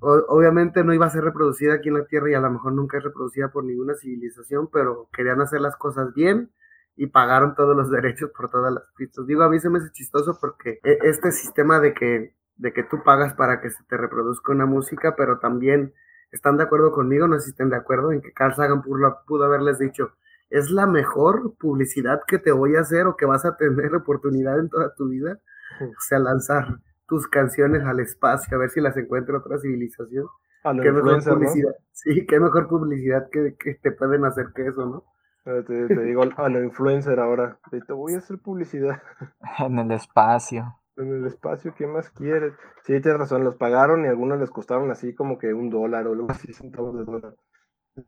obviamente 0.00 0.82
no 0.82 0.92
iba 0.92 1.06
a 1.06 1.10
ser 1.10 1.22
reproducida 1.22 1.74
aquí 1.74 1.88
en 1.88 1.94
la 1.94 2.06
Tierra 2.06 2.28
y 2.28 2.34
a 2.34 2.40
lo 2.40 2.50
mejor 2.50 2.72
nunca 2.72 2.98
es 2.98 3.04
reproducida 3.04 3.52
por 3.52 3.62
ninguna 3.62 3.94
civilización, 3.94 4.68
pero 4.72 5.08
querían 5.12 5.40
hacer 5.40 5.60
las 5.60 5.76
cosas 5.76 6.12
bien 6.12 6.50
y 6.96 7.06
pagaron 7.06 7.54
todos 7.54 7.76
los 7.76 7.88
derechos 7.92 8.32
por 8.36 8.50
todas 8.50 8.74
las 8.74 8.82
pistas. 8.96 9.28
Digo, 9.28 9.44
a 9.44 9.48
mí 9.48 9.60
se 9.60 9.70
me 9.70 9.78
hace 9.78 9.92
chistoso 9.92 10.38
porque 10.40 10.80
e, 10.82 10.98
este 11.02 11.30
sistema 11.30 11.78
de 11.78 11.94
que, 11.94 12.34
de 12.56 12.72
que 12.72 12.82
tú 12.82 13.04
pagas 13.04 13.34
para 13.34 13.60
que 13.60 13.70
se 13.70 13.84
te 13.84 13.96
reproduzca 13.96 14.50
una 14.50 14.66
música, 14.66 15.14
pero 15.16 15.38
también 15.38 15.94
están 16.36 16.56
de 16.56 16.64
acuerdo 16.64 16.92
conmigo, 16.92 17.26
no 17.26 17.38
sé 17.38 17.46
si 17.46 17.50
están 17.50 17.70
de 17.70 17.76
acuerdo 17.76 18.12
en 18.12 18.20
que 18.20 18.32
Carl 18.32 18.54
Sagan 18.54 18.82
pudo, 18.82 19.18
pudo 19.26 19.44
haberles 19.44 19.78
dicho, 19.78 20.12
es 20.50 20.70
la 20.70 20.86
mejor 20.86 21.54
publicidad 21.58 22.20
que 22.26 22.38
te 22.38 22.52
voy 22.52 22.76
a 22.76 22.80
hacer 22.80 23.06
o 23.06 23.16
que 23.16 23.26
vas 23.26 23.44
a 23.44 23.56
tener 23.56 23.94
oportunidad 23.96 24.58
en 24.58 24.68
toda 24.68 24.94
tu 24.94 25.08
vida. 25.08 25.38
O 25.80 26.00
sea, 26.00 26.18
lanzar 26.18 26.78
tus 27.06 27.28
canciones 27.28 27.84
al 27.84 28.00
espacio, 28.00 28.56
a 28.56 28.60
ver 28.60 28.70
si 28.70 28.80
las 28.80 28.96
encuentra 28.96 29.38
otra 29.38 29.58
civilización. 29.58 30.26
qué 30.62 30.92
mejor 30.92 31.22
publicidad. 31.22 31.74
Sí, 31.92 32.26
qué 32.26 32.40
mejor 32.40 32.68
publicidad 32.68 33.28
que, 33.30 33.56
te 33.82 33.92
pueden 33.92 34.24
hacer 34.24 34.52
que 34.54 34.68
eso, 34.68 34.86
¿no? 34.86 35.04
Te, 35.44 35.62
te 35.62 36.02
digo 36.02 36.22
a 36.22 36.48
lo 36.48 36.64
influencer 36.64 37.20
ahora, 37.20 37.60
te 37.70 37.92
voy 37.92 38.14
a 38.14 38.18
hacer 38.18 38.38
publicidad. 38.38 39.00
En 39.58 39.78
el 39.78 39.92
espacio 39.92 40.76
en 40.96 41.14
el 41.14 41.26
espacio, 41.26 41.74
¿qué 41.76 41.86
más 41.86 42.10
quieres? 42.10 42.54
Sí, 42.84 43.00
tienes 43.00 43.18
razón, 43.18 43.44
los 43.44 43.56
pagaron 43.56 44.04
y 44.04 44.08
algunos 44.08 44.38
les 44.40 44.50
costaron 44.50 44.90
así 44.90 45.14
como 45.14 45.38
que 45.38 45.52
un 45.52 45.70
dólar 45.70 46.06
o 46.06 46.12
algo 46.12 46.30
así, 46.30 46.52
centavos 46.52 46.96
de 46.96 47.04
dólar. 47.04 47.34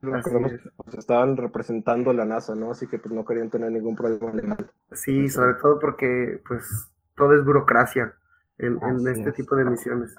Pues, 0.00 0.94
estaban 0.98 1.36
representando 1.36 2.12
la 2.12 2.26
NASA, 2.26 2.54
¿no? 2.54 2.70
Así 2.70 2.86
que 2.86 2.98
pues 2.98 3.14
no 3.14 3.24
querían 3.24 3.48
tener 3.48 3.72
ningún 3.72 3.96
problema 3.96 4.32
legal. 4.32 4.70
Sí, 4.92 5.28
sobre 5.28 5.54
todo 5.54 5.78
porque 5.78 6.42
pues 6.46 6.90
todo 7.16 7.34
es 7.34 7.44
burocracia 7.44 8.14
en, 8.58 8.78
este 9.08 9.32
tipo 9.32 9.56
de 9.56 9.64
misiones. 9.64 10.14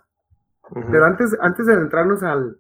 Pero 0.91 1.05
antes, 1.05 1.37
antes 1.39 1.67
de 1.67 1.73
adentrarnos 1.73 2.23
al, 2.23 2.59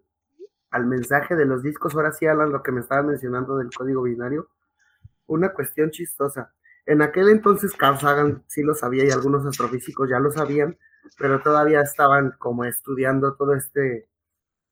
al 0.69 0.85
mensaje 0.85 1.35
de 1.35 1.45
los 1.45 1.63
discos, 1.63 1.95
ahora 1.95 2.11
sí, 2.11 2.27
Alan, 2.27 2.51
lo 2.51 2.61
que 2.61 2.71
me 2.71 2.81
estaba 2.81 3.01
mencionando 3.01 3.57
del 3.57 3.69
código 3.75 4.03
binario, 4.03 4.49
una 5.25 5.53
cuestión 5.53 5.89
chistosa. 5.89 6.53
En 6.85 7.01
aquel 7.01 7.29
entonces 7.29 7.75
Carl 7.75 7.99
Sagan 7.99 8.43
sí 8.47 8.63
lo 8.63 8.73
sabía 8.73 9.05
y 9.05 9.11
algunos 9.11 9.45
astrofísicos 9.45 10.09
ya 10.09 10.19
lo 10.19 10.31
sabían, 10.31 10.77
pero 11.17 11.41
todavía 11.41 11.81
estaban 11.81 12.33
como 12.39 12.65
estudiando 12.65 13.35
todo 13.35 13.53
este, 13.53 14.07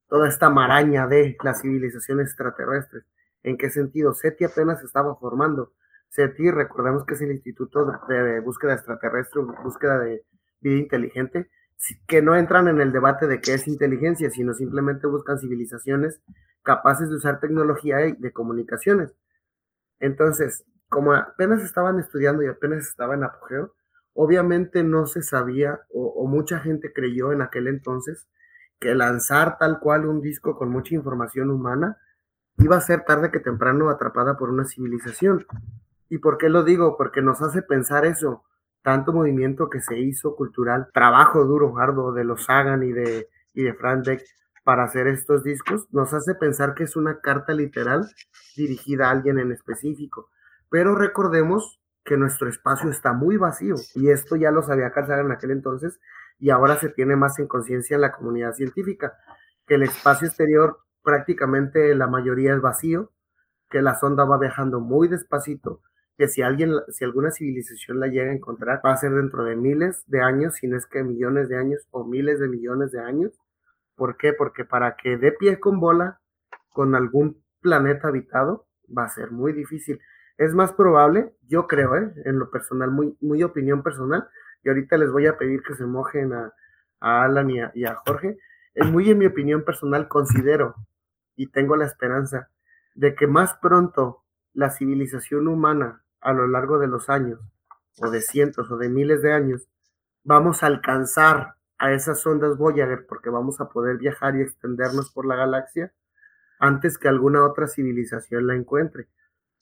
toda 0.08 0.28
esta 0.28 0.50
maraña 0.50 1.08
de 1.08 1.38
las 1.43 1.62
civilizaciones 1.62 2.28
extraterrestres. 2.28 3.06
¿En 3.43 3.58
qué 3.58 3.70
sentido? 3.70 4.13
SETI 4.13 4.46
apenas 4.46 4.84
estaba 4.84 5.15
formando. 5.15 5.74
SETI, 6.10 6.52
recordemos 6.52 7.06
que 7.06 7.13
es 7.13 7.22
el 7.22 7.32
Instituto 7.32 7.86
de 8.08 8.39
Búsqueda 8.39 8.74
Extraterrestre, 8.74 9.41
búsqueda 9.63 10.00
de 10.00 10.26
vida 10.60 10.78
inteligente, 10.78 11.50
que 12.08 12.22
no 12.22 12.36
entran 12.36 12.67
en 12.67 12.82
el 12.82 12.91
debate 12.91 13.28
de 13.28 13.39
qué 13.39 13.54
es 13.54 13.67
inteligencia, 13.67 14.32
sino 14.32 14.54
simplemente 14.54 15.08
buscan 15.08 15.39
civilizaciones 15.39 16.22
capaces 16.63 17.10
de 17.10 17.15
usar 17.15 17.39
tecnología 17.39 17.98
de 17.98 18.34
comunicaciones. 18.34 19.13
Entonces, 20.00 20.65
como 20.89 21.13
apenas 21.13 21.62
estaban 21.63 22.00
estudiando 22.00 22.43
y 22.43 22.47
apenas 22.47 22.88
estaba 22.88 23.15
en 23.15 23.23
apogeo, 23.23 23.73
obviamente 24.13 24.84
no 24.84 25.06
se 25.06 25.21
sabía 25.21 25.82
o, 25.93 26.26
mucha 26.28 26.60
gente 26.60 26.91
creyó 26.93 27.32
en 27.32 27.41
aquel 27.41 27.67
entonces 27.67 28.28
que 28.80 28.95
lanzar 28.95 29.58
tal 29.58 29.80
cual 29.80 30.06
un 30.06 30.21
disco 30.21 30.58
con 30.58 30.69
mucha 30.69 30.95
información 30.95 31.50
humana 31.50 31.97
iba 32.58 32.76
a 32.76 32.82
ser 32.82 33.06
tarde 33.06 33.32
que 33.32 33.39
temprano 33.39 33.89
atrapada 33.89 34.38
por 34.38 34.50
una 34.50 34.65
civilización. 34.65 35.45
¿Y 36.10 36.17
por 36.17 36.38
qué 36.38 36.50
lo 36.50 36.63
digo? 36.63 36.97
Porque 36.97 37.21
nos 37.21 37.41
hace 37.41 37.62
pensar 37.62 38.06
eso, 38.06 38.43
tanto 38.82 39.13
movimiento 39.13 39.69
que 39.69 39.82
se 39.82 40.00
hizo 40.00 40.36
cultural, 40.36 40.89
trabajo 40.93 41.45
duro, 41.45 41.78
arduo 41.78 42.12
de 42.13 42.23
los 42.23 42.45
Sagan 42.45 42.84
y 42.84 42.91
de, 42.91 43.30
y 43.54 43.63
de 43.63 43.73
Frank 43.73 44.08
para 44.63 44.84
hacer 44.84 45.08
estos 45.08 45.43
discos, 45.43 45.88
nos 45.91 46.13
hace 46.13 46.36
pensar 46.36 46.73
que 46.73 46.84
es 46.84 46.95
una 46.95 47.21
carta 47.21 47.54
literal 47.54 48.06
dirigida 48.56 49.08
a 49.08 49.12
alguien 49.12 49.39
en 49.39 49.52
específico. 49.52 50.30
Pero 50.69 50.95
recordemos 50.95 51.80
que 52.03 52.17
nuestro 52.17 52.49
espacio 52.49 52.89
está 52.89 53.13
muy 53.13 53.38
vacío 53.38 53.75
y 53.95 54.10
esto 54.10 54.36
ya 54.36 54.51
lo 54.51 54.63
sabía 54.63 54.91
Carl 54.91 55.12
en 55.12 55.32
aquel 55.32 55.51
entonces 55.51 55.99
y 56.39 56.49
ahora 56.51 56.77
se 56.77 56.89
tiene 56.89 57.15
más 57.15 57.39
en 57.39 57.47
conciencia 57.47 57.95
en 57.95 58.01
la 58.01 58.12
comunidad 58.12 58.53
científica, 58.53 59.17
que 59.65 59.75
el 59.75 59.84
espacio 59.84 60.27
exterior 60.27 60.80
prácticamente 61.03 61.95
la 61.95 62.08
mayoría 62.08 62.53
es 62.53 62.62
vacío, 62.62 63.12
que 63.69 63.82
la 63.82 63.95
sonda 63.95 64.23
va 64.25 64.38
viajando 64.38 64.80
muy 64.80 65.08
despacito, 65.08 65.82
que 66.17 66.27
si 66.27 66.41
alguien, 66.41 66.73
si 66.89 67.03
alguna 67.03 67.32
civilización 67.32 67.99
la 67.99 68.08
llega 68.08 68.32
a 68.32 68.36
encontrar, 68.36 68.82
va 68.86 68.93
a 68.93 68.97
ser 68.97 69.12
dentro 69.12 69.43
de 69.43 69.56
miles 69.56 70.03
de 70.08 70.21
años, 70.21 70.56
si 70.56 70.67
no 70.67 70.77
es 70.77 70.86
que 70.86 71.03
millones 71.03 71.49
de 71.49 71.58
años 71.58 71.88
o 71.91 72.03
miles 72.03 72.39
de 72.39 72.47
millones 72.47 72.91
de 72.91 72.99
años. 72.99 73.34
¿Por 73.95 74.17
qué? 74.17 74.34
Porque 74.34 74.65
para 74.65 74.95
que 74.95 75.17
dé 75.17 75.32
pie 75.32 75.60
con 75.60 75.80
bola 75.80 76.19
con 76.71 76.95
algún 76.95 77.43
planeta 77.62 78.08
habitado, 78.08 78.67
va 78.95 79.06
a 79.06 79.10
ser 79.10 79.32
muy 79.32 79.53
difícil. 79.53 79.99
Es 80.38 80.54
más 80.54 80.73
probable, 80.73 81.34
yo 81.47 81.67
creo, 81.67 81.95
¿eh? 81.95 82.13
en 82.26 82.38
lo 82.38 82.52
personal, 82.52 82.91
muy, 82.91 83.17
muy 83.21 83.41
opinión 83.43 83.82
personal, 83.82 84.28
y 84.63 84.69
ahorita 84.69 84.97
les 84.97 85.12
voy 85.12 85.26
a 85.26 85.38
pedir 85.38 85.63
que 85.63 85.73
se 85.76 85.86
mojen 85.86 86.34
a, 86.34 86.54
Alan 87.00 87.50
y 87.50 87.86
a, 87.86 87.95
Jorge. 88.06 88.38
Es 88.73 88.88
muy 88.88 89.10
en 89.10 89.19
mi 89.19 89.26
opinión 89.26 89.63
personal, 89.63 90.08
considero 90.08 90.76
y 91.36 91.47
tengo 91.47 91.76
la 91.76 91.86
esperanza 91.86 92.50
de 92.95 93.15
que 93.15 93.28
más 93.28 93.56
pronto 93.62 94.23
la 94.54 94.71
civilización 94.71 95.47
humana 95.47 96.04
a 96.21 96.34
lo 96.34 96.47
largo 96.47 96.80
de 96.80 96.88
los 96.88 97.10
años, 97.10 97.39
o 98.00 98.10
de 98.10 98.21
cientos 98.21 98.69
o 98.71 98.78
de 98.78 98.89
miles 98.89 99.21
de 99.21 99.34
años, 99.34 99.67
vamos 100.23 100.63
a 100.63 100.67
alcanzar 100.67 101.56
a 101.78 101.93
esas 101.93 102.26
ondas 102.26 102.58
Voyager 102.58 103.06
porque 103.08 103.30
vamos 103.30 103.62
a 103.62 103.69
poder 103.69 103.97
viajar 103.97 104.36
y 104.36 104.41
extendernos 104.41 105.12
por 105.12 105.26
la 105.26 105.36
galaxia 105.36 105.93
antes 106.60 106.97
que 106.97 107.08
alguna 107.08 107.45
otra 107.45 107.67
civilización 107.67 108.47
la 108.47 108.56
encuentre 108.56 109.08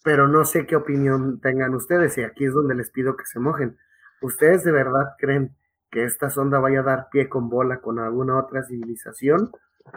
pero 0.05 0.27
no 0.27 0.45
sé 0.45 0.67
qué 0.67 0.75
opinión 0.75 1.41
tengan 1.41 1.73
ustedes 1.73 2.15
y 2.19 2.23
aquí 2.23 2.45
es 2.45 2.53
donde 2.53 2.75
les 2.75 2.91
pido 2.91 3.17
que 3.17 3.25
se 3.25 3.39
mojen. 3.39 3.75
¿Ustedes 4.21 4.63
de 4.63 4.71
verdad 4.71 5.15
creen 5.17 5.57
que 5.89 6.03
esta 6.03 6.29
sonda 6.29 6.59
vaya 6.59 6.81
a 6.81 6.83
dar 6.83 7.09
pie 7.09 7.27
con 7.27 7.49
bola 7.49 7.81
con 7.81 7.97
alguna 7.97 8.37
otra 8.37 8.61
civilización? 8.61 9.51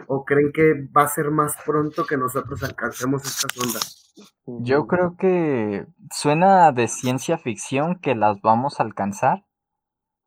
¿O 0.07 0.25
creen 0.25 0.51
que 0.51 0.87
va 0.95 1.03
a 1.03 1.07
ser 1.07 1.29
más 1.29 1.55
pronto 1.63 2.07
que 2.07 2.17
nosotros 2.17 2.63
alcancemos 2.63 3.23
esta 3.23 3.47
sonda? 3.53 3.79
Yo 4.63 4.87
creo 4.87 5.15
que 5.15 5.85
suena 6.11 6.71
de 6.71 6.87
ciencia 6.87 7.37
ficción 7.37 7.99
que 7.99 8.15
las 8.15 8.41
vamos 8.41 8.79
a 8.79 8.83
alcanzar. 8.83 9.45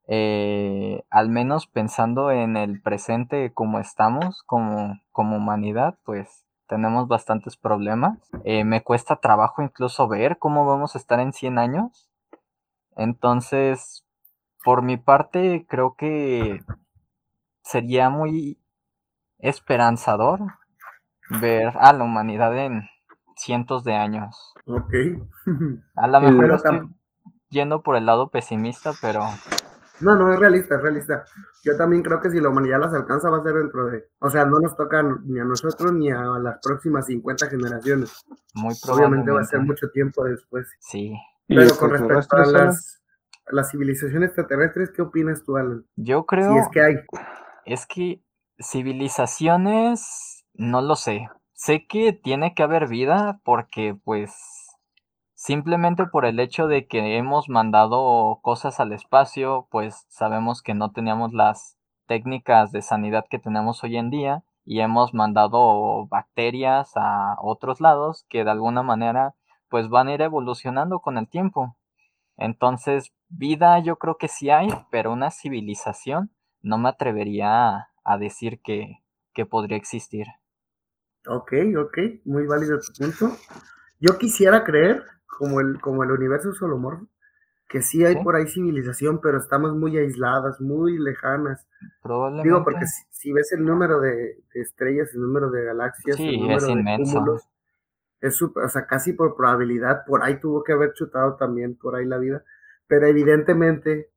Eh, 0.06 1.02
al 1.10 1.28
menos 1.28 1.66
pensando 1.66 2.30
en 2.30 2.56
el 2.56 2.80
presente 2.82 3.52
como 3.52 3.80
estamos, 3.80 4.44
como, 4.46 5.00
como 5.10 5.38
humanidad, 5.38 5.98
pues 6.04 6.46
tenemos 6.72 7.06
bastantes 7.06 7.58
problemas. 7.58 8.18
Eh, 8.44 8.64
me 8.64 8.82
cuesta 8.82 9.16
trabajo 9.16 9.60
incluso 9.60 10.08
ver 10.08 10.38
cómo 10.38 10.64
vamos 10.64 10.94
a 10.94 10.98
estar 10.98 11.20
en 11.20 11.34
100 11.34 11.58
años. 11.58 12.08
Entonces, 12.96 14.06
por 14.64 14.80
mi 14.80 14.96
parte, 14.96 15.66
creo 15.68 15.96
que 15.96 16.64
sería 17.62 18.08
muy 18.08 18.58
esperanzador 19.36 20.40
ver 21.42 21.74
a 21.78 21.92
la 21.92 22.04
humanidad 22.04 22.56
en 22.56 22.88
cientos 23.36 23.84
de 23.84 23.94
años. 23.94 24.54
Ok. 24.64 24.94
a 25.96 26.06
lo 26.06 26.20
mejor 26.22 26.52
estoy 26.52 26.88
yendo 27.50 27.82
por 27.82 27.96
el 27.96 28.06
lado 28.06 28.30
pesimista, 28.30 28.92
pero 29.02 29.24
no, 30.02 30.16
no, 30.16 30.32
es 30.32 30.38
realista, 30.38 30.76
es 30.76 30.82
realista. 30.82 31.24
Yo 31.64 31.76
también 31.76 32.02
creo 32.02 32.20
que 32.20 32.30
si 32.30 32.40
la 32.40 32.48
humanidad 32.48 32.80
las 32.80 32.94
alcanza 32.94 33.30
va 33.30 33.38
a 33.38 33.42
ser 33.42 33.54
dentro 33.54 33.86
de... 33.86 34.04
O 34.20 34.30
sea, 34.30 34.44
no 34.44 34.58
nos 34.60 34.76
toca 34.76 35.02
ni 35.02 35.38
a 35.38 35.44
nosotros 35.44 35.92
ni 35.92 36.10
a 36.10 36.22
las 36.38 36.58
próximas 36.62 37.06
50 37.06 37.48
generaciones. 37.48 38.24
Muy 38.54 38.74
probablemente. 38.82 39.30
va 39.30 39.40
a 39.40 39.44
ser 39.44 39.60
mucho 39.60 39.88
tiempo 39.90 40.24
después. 40.24 40.68
Sí. 40.80 41.14
Pero 41.46 41.76
con 41.76 41.90
respecto 41.90 42.36
a 42.36 42.46
las, 42.46 43.02
las 43.50 43.70
civilizaciones 43.70 44.28
extraterrestres, 44.28 44.90
¿qué 44.90 45.02
opinas 45.02 45.42
tú, 45.44 45.56
Alan? 45.56 45.84
Yo 45.96 46.26
creo... 46.26 46.52
Si 46.52 46.58
es 46.58 46.68
que 46.68 46.80
hay. 46.80 46.94
Es 47.64 47.86
que 47.86 48.22
civilizaciones, 48.58 50.44
no 50.54 50.82
lo 50.82 50.96
sé. 50.96 51.28
Sé 51.52 51.86
que 51.86 52.12
tiene 52.12 52.54
que 52.54 52.62
haber 52.62 52.88
vida 52.88 53.40
porque 53.44 53.96
pues 54.04 54.32
Simplemente 55.44 56.06
por 56.06 56.24
el 56.24 56.38
hecho 56.38 56.68
de 56.68 56.86
que 56.86 57.16
hemos 57.16 57.48
mandado 57.48 58.38
cosas 58.42 58.78
al 58.78 58.92
espacio, 58.92 59.66
pues 59.72 60.06
sabemos 60.08 60.62
que 60.62 60.72
no 60.72 60.92
teníamos 60.92 61.32
las 61.32 61.76
técnicas 62.06 62.70
de 62.70 62.80
sanidad 62.80 63.24
que 63.28 63.40
tenemos 63.40 63.82
hoy 63.82 63.96
en 63.96 64.08
día 64.08 64.44
y 64.64 64.82
hemos 64.82 65.14
mandado 65.14 66.06
bacterias 66.06 66.92
a 66.94 67.34
otros 67.42 67.80
lados 67.80 68.24
que 68.28 68.44
de 68.44 68.52
alguna 68.52 68.84
manera 68.84 69.34
pues 69.68 69.88
van 69.88 70.06
a 70.06 70.14
ir 70.14 70.22
evolucionando 70.22 71.00
con 71.00 71.18
el 71.18 71.28
tiempo. 71.28 71.76
Entonces, 72.36 73.12
vida 73.28 73.80
yo 73.80 73.96
creo 73.96 74.18
que 74.18 74.28
sí 74.28 74.48
hay, 74.48 74.68
pero 74.92 75.12
una 75.12 75.32
civilización 75.32 76.30
no 76.60 76.78
me 76.78 76.88
atrevería 76.88 77.88
a, 78.04 78.18
decir 78.18 78.60
que, 78.62 79.02
que 79.34 79.44
podría 79.44 79.76
existir. 79.76 80.28
Ok, 81.26 81.52
ok, 81.76 81.98
muy 82.26 82.46
válido 82.46 82.78
tu 82.78 82.92
punto. 82.92 83.36
Yo 83.98 84.18
quisiera 84.18 84.62
creer 84.62 85.02
como 85.42 85.60
el, 85.60 85.80
como 85.80 86.04
el 86.04 86.12
universo 86.12 86.52
solomorfo, 86.52 87.08
que 87.68 87.82
sí 87.82 88.04
hay 88.04 88.14
por 88.22 88.36
ahí 88.36 88.46
civilización, 88.46 89.20
pero 89.20 89.38
estamos 89.38 89.74
muy 89.74 89.98
aisladas, 89.98 90.60
muy 90.60 90.96
lejanas. 91.00 91.66
Probablemente. 92.00 92.48
Digo, 92.48 92.62
porque 92.62 92.84
si, 93.10 93.32
ves 93.32 93.50
el 93.50 93.64
número 93.64 93.98
de, 93.98 94.36
estrellas, 94.54 95.12
el 95.14 95.22
número 95.22 95.50
de 95.50 95.64
galaxias, 95.64 96.20
el 96.20 96.38
número 96.38 96.58
es 96.58 96.66
de 96.66 96.96
cúmulos, 96.96 97.48
es 98.20 98.36
super, 98.36 98.62
o 98.62 98.68
sea, 98.68 98.86
casi 98.86 99.14
por 99.14 99.34
probabilidad, 99.34 100.04
por 100.06 100.22
ahí 100.22 100.38
tuvo 100.38 100.62
que 100.62 100.74
haber 100.74 100.92
chutado 100.92 101.34
también 101.34 101.74
por 101.74 101.96
ahí 101.96 102.06
la 102.06 102.18
vida, 102.18 102.44
pero 102.86 103.06
evidentemente 103.06 104.12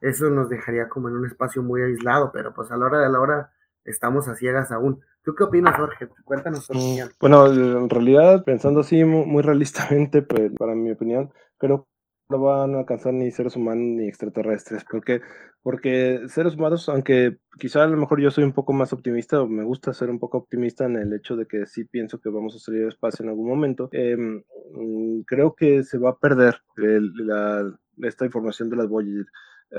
eso 0.00 0.30
nos 0.30 0.48
dejaría 0.48 0.88
como 0.88 1.08
en 1.08 1.16
un 1.16 1.26
espacio 1.26 1.60
muy 1.60 1.82
aislado, 1.82 2.30
pero 2.32 2.54
pues 2.54 2.70
a 2.70 2.76
la 2.76 2.86
hora 2.86 3.00
de 3.00 3.08
la 3.08 3.18
hora 3.18 3.50
estamos 3.84 4.28
a 4.28 4.36
ciegas 4.36 4.70
aún. 4.70 5.00
¿Tú 5.28 5.34
qué 5.34 5.44
opinas, 5.44 5.76
Jorge? 5.76 6.08
Cuéntanos 6.24 6.66
tu 6.66 6.72
opinión. 6.72 7.10
Bueno, 7.20 7.48
en 7.48 7.90
realidad, 7.90 8.44
pensando 8.44 8.80
así 8.80 9.04
muy, 9.04 9.42
realistamente, 9.42 10.22
pues, 10.22 10.50
para 10.58 10.74
mi 10.74 10.90
opinión, 10.90 11.30
creo 11.58 11.82
que 11.82 12.34
no 12.34 12.40
van 12.40 12.74
a 12.74 12.78
alcanzar 12.78 13.12
ni 13.12 13.30
seres 13.30 13.54
humanos 13.54 13.84
ni 13.84 14.08
extraterrestres. 14.08 14.86
porque 14.90 15.20
Porque 15.62 16.22
seres 16.28 16.54
humanos, 16.54 16.88
aunque 16.88 17.36
quizá 17.58 17.84
a 17.84 17.88
lo 17.88 17.98
mejor 17.98 18.22
yo 18.22 18.30
soy 18.30 18.44
un 18.44 18.54
poco 18.54 18.72
más 18.72 18.94
optimista, 18.94 19.42
o 19.42 19.46
me 19.46 19.64
gusta 19.64 19.92
ser 19.92 20.08
un 20.08 20.18
poco 20.18 20.38
optimista 20.38 20.86
en 20.86 20.96
el 20.96 21.12
hecho 21.12 21.36
de 21.36 21.44
que 21.44 21.66
sí 21.66 21.84
pienso 21.84 22.18
que 22.22 22.30
vamos 22.30 22.56
a 22.56 22.58
salir 22.58 22.84
al 22.84 22.88
espacio 22.88 23.22
en 23.22 23.28
algún 23.28 23.48
momento, 23.50 23.90
mm, 23.92 25.20
creo 25.26 25.54
que 25.54 25.84
se 25.84 25.98
va 25.98 26.08
a 26.08 26.18
perder 26.18 26.62
esta 28.02 28.24
información 28.24 28.70
de 28.70 28.76
las 28.76 28.88
Voyager 28.88 29.26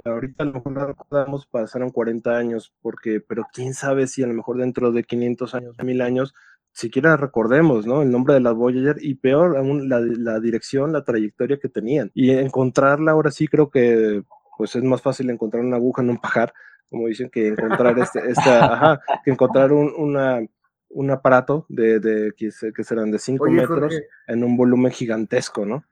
ahorita 0.04 0.44
a 0.44 0.46
lo 0.48 0.54
mejor 0.54 0.72
no 0.72 0.86
recordamos, 0.86 1.46
pasaron 1.48 1.90
40 1.90 2.38
años, 2.38 2.74
porque, 2.82 3.22
pero 3.22 3.46
quién 3.54 3.74
sabe 3.74 4.08
si 4.08 4.24
a 4.24 4.28
lo 4.28 4.34
mejor 4.34 4.58
dentro 4.58 4.92
de 4.92 5.04
500 5.04 5.56
años, 5.56 5.76
1000 5.82 6.02
años, 6.02 6.34
siquiera 6.72 7.18
recordemos, 7.18 7.86
¿no? 7.86 8.02
El 8.02 8.12
nombre 8.12 8.34
de 8.36 8.42
la 8.42 8.52
Voyager 8.52 8.98
y 9.02 9.16
peor 9.16 9.58
aún 9.58 9.90
la, 9.90 10.00
la, 10.00 10.40
dirección, 10.40 10.94
la 10.94 11.04
trayectoria 11.04 11.58
que 11.58 11.70
tenían. 11.70 12.12
Y 12.14 12.32
encontrarla 12.32 13.12
ahora 13.12 13.32
sí 13.32 13.48
creo 13.48 13.70
que 13.70 14.24
pues 14.58 14.76
es 14.76 14.84
más 14.84 15.02
fácil 15.02 15.30
encontrar 15.30 15.64
una 15.64 15.78
aguja 15.78 16.02
en 16.02 16.10
un 16.10 16.18
pajar, 16.18 16.54
como 16.90 17.08
dicen, 17.08 17.30
que 17.30 17.48
encontrar 17.48 17.98
este, 17.98 18.30
esta, 18.30 18.74
ajá, 18.74 19.02
que 19.24 19.32
encontrar 19.32 19.72
un, 19.72 19.94
una, 19.96 20.42
un 20.90 21.12
aparato 21.12 21.66
de, 21.70 22.00
de 22.00 22.34
que, 22.36 22.52
serán 22.84 23.10
de 23.10 23.20
5 23.20 23.50
metros 23.50 23.98
en 24.28 24.44
un 24.44 24.58
volumen 24.58 24.92
gigantesco, 24.92 25.66
¿no? 25.66 25.86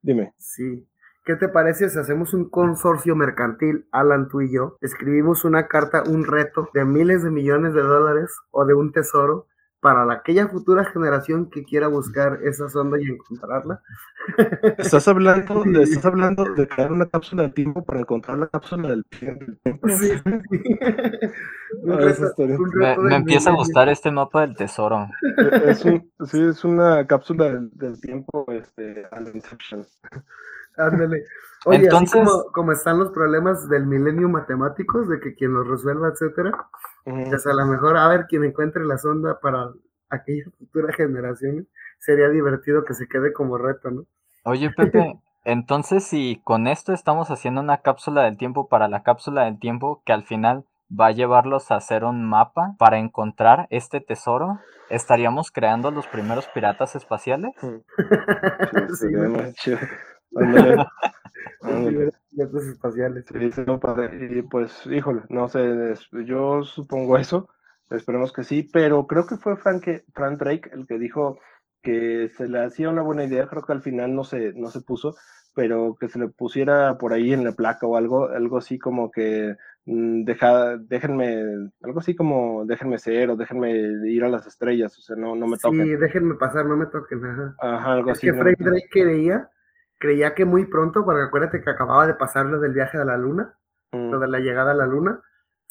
Dime. 0.00 0.32
Sí, 0.38 0.86
¿Qué 1.24 1.36
te 1.36 1.48
parece 1.48 1.88
si 1.88 1.98
hacemos 1.98 2.34
un 2.34 2.50
consorcio 2.50 3.16
mercantil, 3.16 3.88
Alan, 3.92 4.28
tú 4.28 4.42
y 4.42 4.52
yo? 4.52 4.76
Escribimos 4.82 5.46
una 5.46 5.68
carta, 5.68 6.02
un 6.06 6.26
reto 6.26 6.68
de 6.74 6.84
miles 6.84 7.22
de 7.22 7.30
millones 7.30 7.72
de 7.72 7.80
dólares 7.80 8.30
o 8.50 8.66
de 8.66 8.74
un 8.74 8.92
tesoro 8.92 9.46
para 9.80 10.10
aquella 10.12 10.48
futura 10.48 10.84
generación 10.84 11.48
que 11.48 11.64
quiera 11.64 11.88
buscar 11.88 12.40
esa 12.42 12.68
sonda 12.68 12.98
y 13.00 13.04
encontrarla. 13.04 13.82
Estás 14.78 15.08
hablando, 15.08 15.62
de, 15.64 15.82
estás 15.82 16.06
hablando 16.06 16.44
de 16.54 16.66
crear 16.66 16.90
una 16.90 17.06
cápsula 17.06 17.42
del 17.42 17.52
tiempo 17.52 17.84
para 17.84 18.00
encontrar 18.00 18.38
la 18.38 18.48
cápsula 18.48 18.88
del 18.88 19.04
tiempo. 19.06 19.88
Sí, 19.88 20.12
me, 23.02 23.16
empieza 23.16 23.50
a 23.50 23.54
gustar 23.54 23.90
este 23.90 24.10
mapa 24.10 24.42
del 24.42 24.56
tesoro. 24.56 25.06
Es 25.66 25.84
un, 25.84 26.10
sí, 26.26 26.42
es 26.42 26.64
una 26.64 27.06
cápsula 27.06 27.50
del, 27.50 28.00
tiempo 28.00 28.46
este, 28.52 29.06
al 29.10 29.34
Inception. 29.34 29.86
Ándale. 30.76 31.24
Oye, 31.66 31.88
así 31.88 32.06
como, 32.06 32.44
como, 32.52 32.72
están 32.72 32.98
los 32.98 33.10
problemas 33.10 33.68
del 33.68 33.86
milenio 33.86 34.28
matemáticos, 34.28 35.08
de 35.08 35.18
que 35.20 35.34
quien 35.34 35.54
los 35.54 35.66
resuelva, 35.66 36.08
etcétera, 36.08 36.52
pues 37.04 37.46
a 37.46 37.54
lo 37.54 37.66
mejor, 37.66 37.96
a 37.96 38.08
ver, 38.08 38.26
quien 38.26 38.44
encuentre 38.44 38.84
la 38.84 38.98
sonda 38.98 39.40
para 39.40 39.70
aquella 40.10 40.44
futura 40.58 40.92
generación, 40.92 41.66
sería 41.98 42.28
divertido 42.28 42.84
que 42.84 42.94
se 42.94 43.08
quede 43.08 43.32
como 43.32 43.56
reto, 43.56 43.90
¿no? 43.90 44.04
Oye, 44.44 44.70
Pepe, 44.70 45.18
entonces 45.44 46.04
si 46.04 46.40
con 46.44 46.66
esto 46.66 46.92
estamos 46.92 47.30
haciendo 47.30 47.62
una 47.62 47.78
cápsula 47.78 48.22
del 48.24 48.36
tiempo 48.36 48.68
para 48.68 48.88
la 48.88 49.02
cápsula 49.02 49.44
del 49.44 49.58
tiempo, 49.58 50.02
que 50.04 50.12
al 50.12 50.24
final 50.24 50.64
va 50.88 51.06
a 51.06 51.12
llevarlos 51.12 51.70
a 51.70 51.76
hacer 51.76 52.04
un 52.04 52.28
mapa 52.28 52.74
para 52.78 52.98
encontrar 52.98 53.66
este 53.70 54.00
tesoro, 54.00 54.60
¿estaríamos 54.90 55.50
creando 55.50 55.90
los 55.90 56.06
primeros 56.06 56.46
piratas 56.48 56.94
espaciales? 56.94 57.54
sí, 58.98 59.08
sí, 59.56 59.74
espaciales. 62.68 63.26
Y 64.30 64.42
pues, 64.42 64.86
híjole, 64.86 65.22
no 65.28 65.48
sé, 65.48 65.94
yo 66.24 66.62
supongo 66.64 67.16
eso, 67.18 67.48
esperemos 67.90 68.32
que 68.32 68.44
sí, 68.44 68.68
pero 68.72 69.06
creo 69.06 69.26
que 69.26 69.36
fue 69.36 69.56
Frank, 69.56 69.84
Frank 70.12 70.38
Drake 70.38 70.70
el 70.72 70.86
que 70.86 70.98
dijo 70.98 71.38
que 71.82 72.30
se 72.36 72.48
le 72.48 72.64
hacía 72.64 72.88
una 72.88 73.02
buena 73.02 73.24
idea, 73.24 73.46
creo 73.46 73.62
que 73.62 73.72
al 73.72 73.82
final 73.82 74.14
no 74.14 74.24
se, 74.24 74.54
no 74.54 74.70
se 74.70 74.80
puso, 74.80 75.14
pero 75.54 75.96
que 75.98 76.08
se 76.08 76.18
le 76.18 76.28
pusiera 76.28 76.96
por 76.98 77.12
ahí 77.12 77.32
en 77.32 77.44
la 77.44 77.52
placa 77.52 77.86
o 77.86 77.96
algo, 77.96 78.28
algo 78.28 78.58
así 78.58 78.78
como 78.78 79.10
que 79.10 79.54
mm, 79.84 80.24
deja, 80.24 80.78
déjenme, 80.78 81.70
algo 81.82 82.00
así 82.00 82.16
como 82.16 82.64
déjenme 82.64 82.98
ser 82.98 83.30
o 83.30 83.36
déjenme 83.36 83.70
ir 84.08 84.24
a 84.24 84.28
las 84.28 84.46
estrellas, 84.46 84.98
o 84.98 85.02
sea, 85.02 85.14
no, 85.14 85.36
no 85.36 85.46
me 85.46 85.58
toquen. 85.58 85.84
Sí, 85.84 85.96
déjenme 85.96 86.34
pasar, 86.34 86.66
no 86.66 86.76
me 86.76 86.86
toquen. 86.86 87.24
Ajá, 87.24 87.54
Ajá 87.60 87.92
algo 87.92 88.10
es 88.10 88.18
así. 88.18 88.26
Que 88.26 88.34
Frank 88.34 88.58
Drake 88.58 88.88
creía 88.90 89.50
creía 90.04 90.34
que 90.34 90.44
muy 90.44 90.66
pronto, 90.66 91.02
porque 91.02 91.22
acuérdate 91.22 91.62
que 91.62 91.70
acababa 91.70 92.06
de 92.06 92.12
pasar 92.12 92.44
lo 92.44 92.60
del 92.60 92.74
viaje 92.74 92.98
a 92.98 93.06
la 93.06 93.16
luna, 93.16 93.56
lo 93.90 94.18
mm. 94.18 94.20
de 94.20 94.28
la 94.28 94.38
llegada 94.38 94.72
a 94.72 94.74
la 94.74 94.86
luna, 94.86 95.22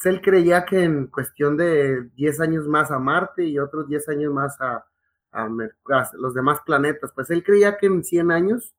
él 0.04 0.20
creía 0.20 0.64
que 0.64 0.82
en 0.82 1.06
cuestión 1.06 1.56
de 1.56 2.10
10 2.16 2.40
años 2.40 2.66
más 2.66 2.90
a 2.90 2.98
Marte 2.98 3.44
y 3.44 3.60
otros 3.60 3.86
10 3.86 4.08
años 4.08 4.32
más 4.32 4.60
a, 4.60 4.84
a, 5.30 5.48
los 6.14 6.34
demás 6.34 6.58
planetas, 6.66 7.12
pues 7.14 7.30
él 7.30 7.44
creía 7.44 7.76
que 7.76 7.86
en 7.86 8.02
100 8.02 8.32
años 8.32 8.74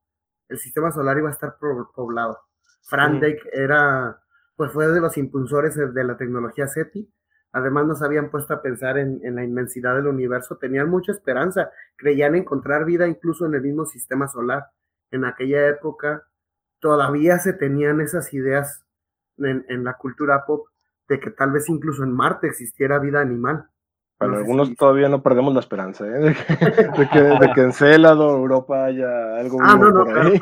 el 0.50 0.58
sistema 0.58 0.92
solar 0.92 1.16
iba 1.16 1.30
a 1.30 1.32
estar 1.32 1.56
poblado. 1.58 2.38
Frank 2.82 3.22
mm. 3.22 3.48
era, 3.50 4.20
pues 4.56 4.70
fue 4.72 4.88
de 4.88 5.00
los 5.00 5.16
impulsores 5.16 5.74
de 5.74 6.04
la 6.04 6.18
tecnología 6.18 6.68
SETI, 6.68 7.10
además 7.52 7.86
nos 7.86 8.02
habían 8.02 8.30
puesto 8.30 8.52
a 8.52 8.60
pensar 8.60 8.98
en, 8.98 9.20
en, 9.24 9.36
la 9.36 9.42
inmensidad 9.42 9.96
del 9.96 10.06
universo, 10.06 10.58
tenían 10.58 10.90
mucha 10.90 11.12
esperanza, 11.12 11.70
creían 11.96 12.34
encontrar 12.34 12.84
vida 12.84 13.08
incluso 13.08 13.46
en 13.46 13.54
el 13.54 13.62
mismo 13.62 13.86
sistema 13.86 14.28
solar 14.28 14.66
en 15.10 15.24
aquella 15.24 15.68
época 15.68 16.24
todavía 16.80 17.38
se 17.38 17.52
tenían 17.52 18.00
esas 18.00 18.32
ideas 18.32 18.84
en, 19.38 19.84
la 19.84 19.94
cultura 19.94 20.44
pop 20.46 20.68
de 21.08 21.20
que 21.20 21.30
tal 21.30 21.52
vez 21.52 21.68
incluso 21.68 22.04
en 22.04 22.12
Marte 22.12 22.46
existiera 22.46 22.98
vida 22.98 23.20
animal. 23.20 23.68
Para 24.18 24.38
algunos 24.38 24.74
todavía 24.76 25.10
no 25.10 25.22
perdemos 25.22 25.52
la 25.52 25.60
esperanza, 25.60 26.06
¿eh? 26.06 26.18
de, 26.18 26.34
que, 27.12 27.20
de, 27.20 27.52
que, 27.54 27.60
en 27.60 27.72
Célado, 27.74 28.30
Europa, 28.30 28.86
haya 28.86 29.36
algo. 29.36 29.58
Ah, 29.60 29.76
no, 29.76 29.90
no, 29.90 30.04
claro, 30.06 30.32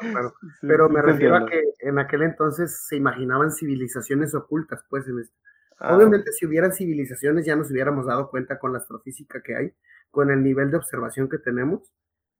claro, 0.00 0.34
Pero 0.60 0.90
me 0.90 1.00
refiero 1.00 1.36
a 1.36 1.46
que 1.46 1.72
en 1.78 1.98
aquel 1.98 2.22
entonces 2.24 2.84
se 2.86 2.96
imaginaban 2.96 3.50
civilizaciones 3.50 4.34
ocultas, 4.34 4.84
pues. 4.90 5.08
En 5.08 5.18
este. 5.18 5.34
Obviamente, 5.80 6.30
si 6.32 6.46
hubieran 6.46 6.72
civilizaciones, 6.72 7.46
ya 7.46 7.56
nos 7.56 7.70
hubiéramos 7.70 8.06
dado 8.06 8.28
cuenta 8.28 8.58
con 8.58 8.72
la 8.72 8.78
astrofísica 8.78 9.42
que 9.42 9.56
hay, 9.56 9.72
con 10.10 10.30
el 10.30 10.42
nivel 10.42 10.70
de 10.70 10.76
observación 10.76 11.28
que 11.28 11.38
tenemos, 11.38 11.90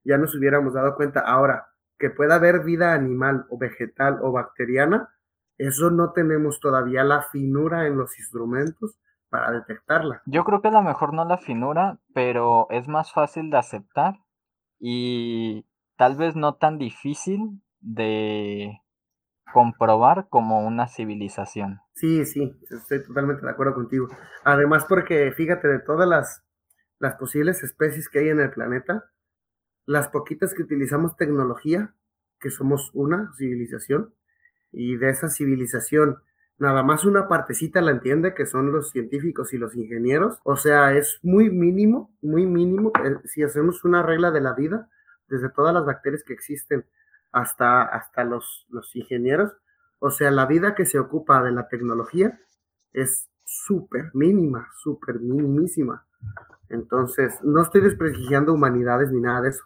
ya 0.05 0.19
nos 0.19 0.35
hubiéramos 0.35 0.75
dado 0.75 0.95
cuenta. 0.95 1.21
Ahora, 1.21 1.72
que 2.03 2.11
pueda 2.11 2.35
haber 2.35 2.65
vida 2.65 2.95
animal 2.95 3.47
o 3.49 3.59
vegetal 3.59 4.19
o 4.23 4.33
bacteriana, 4.33 5.15
eso 5.57 5.93
no 5.93 6.11
tenemos 6.11 6.59
todavía 6.59 7.05
la 7.05 7.23
finura 7.31 7.87
en 7.87 7.97
los 7.97 8.19
instrumentos 8.19 8.99
para 9.31 9.53
detectarla. 9.53 10.21
Yo 10.27 10.43
creo 10.43 10.61
que 10.61 10.67
a 10.67 10.73
lo 10.73 10.83
mejor 10.83 11.15
no 11.15 11.25
la 11.25 11.39
finura, 11.39 12.01
pero 12.13 12.67
es 12.71 12.89
más 12.89 13.13
fácil 13.13 13.51
de 13.51 13.59
aceptar 13.59 14.15
y 14.81 15.65
tal 15.97 16.17
vez 16.17 16.35
no 16.35 16.57
tan 16.57 16.77
difícil 16.77 17.63
de 17.79 18.81
comprobar 19.53 20.27
como 20.29 20.67
una 20.67 20.89
civilización. 20.89 21.83
Sí, 21.95 22.25
sí, 22.25 22.59
estoy 22.69 23.07
totalmente 23.07 23.47
de 23.47 23.53
acuerdo 23.53 23.75
contigo. 23.75 24.09
Además 24.43 24.87
porque 24.89 25.31
fíjate 25.31 25.69
de 25.69 25.79
todas 25.79 26.09
las, 26.09 26.45
las 26.99 27.15
posibles 27.15 27.63
especies 27.63 28.09
que 28.09 28.19
hay 28.19 28.31
en 28.31 28.41
el 28.41 28.51
planeta, 28.51 29.05
las 29.87 30.09
poquitas 30.09 30.55
que 30.55 30.63
utilizamos 30.63 31.17
tecnología, 31.17 31.95
que 32.41 32.51
somos 32.51 32.91
una 32.95 33.33
civilización, 33.37 34.15
y 34.73 34.97
de 34.97 35.11
esa 35.11 35.29
civilización 35.29 36.19
nada 36.59 36.83
más 36.83 37.05
una 37.05 37.29
partecita 37.29 37.81
la 37.81 37.91
entiende, 37.91 38.35
que 38.35 38.47
son 38.47 38.73
los 38.73 38.91
científicos 38.91 39.53
y 39.53 39.59
los 39.59 39.75
ingenieros. 39.75 40.39
O 40.45 40.57
sea, 40.57 40.95
es 40.95 41.19
muy 41.23 41.51
mínimo, 41.51 42.17
muy 42.23 42.47
mínimo. 42.47 42.93
Eh, 43.05 43.17
si 43.25 43.43
hacemos 43.43 43.85
una 43.85 44.03
regla 44.03 44.31
de 44.31 44.41
la 44.41 44.55
vida, 44.55 44.89
desde 45.29 45.51
todas 45.51 45.75
las 45.75 45.85
bacterias 45.85 46.23
que 46.25 46.33
existen 46.33 46.87
hasta, 47.33 47.83
hasta 47.83 48.25
los, 48.25 48.67
los 48.71 48.95
ingenieros, 48.95 49.53
o 49.99 50.11
sea, 50.11 50.31
la 50.31 50.47
vida 50.47 50.75
que 50.75 50.87
se 50.87 50.99
ocupa 50.99 51.43
de 51.43 51.53
la 51.53 51.69
tecnología 51.69 52.41
es 52.93 53.29
súper 53.45 54.11
mínima, 54.15 54.69
súper 54.83 55.21
minimísima. 55.21 56.07
Entonces, 56.69 57.39
no 57.43 57.63
estoy 57.63 57.83
desprestigiando 57.83 58.53
humanidades 58.53 59.11
ni 59.11 59.21
nada 59.21 59.43
de 59.43 59.49
eso 59.51 59.65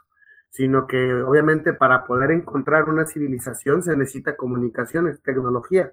sino 0.51 0.87
que 0.87 1.13
obviamente 1.23 1.73
para 1.73 2.05
poder 2.07 2.31
encontrar 2.31 2.89
una 2.89 3.07
civilización 3.07 3.83
se 3.83 3.97
necesita 3.97 4.37
comunicaciones, 4.37 5.23
tecnología. 5.23 5.93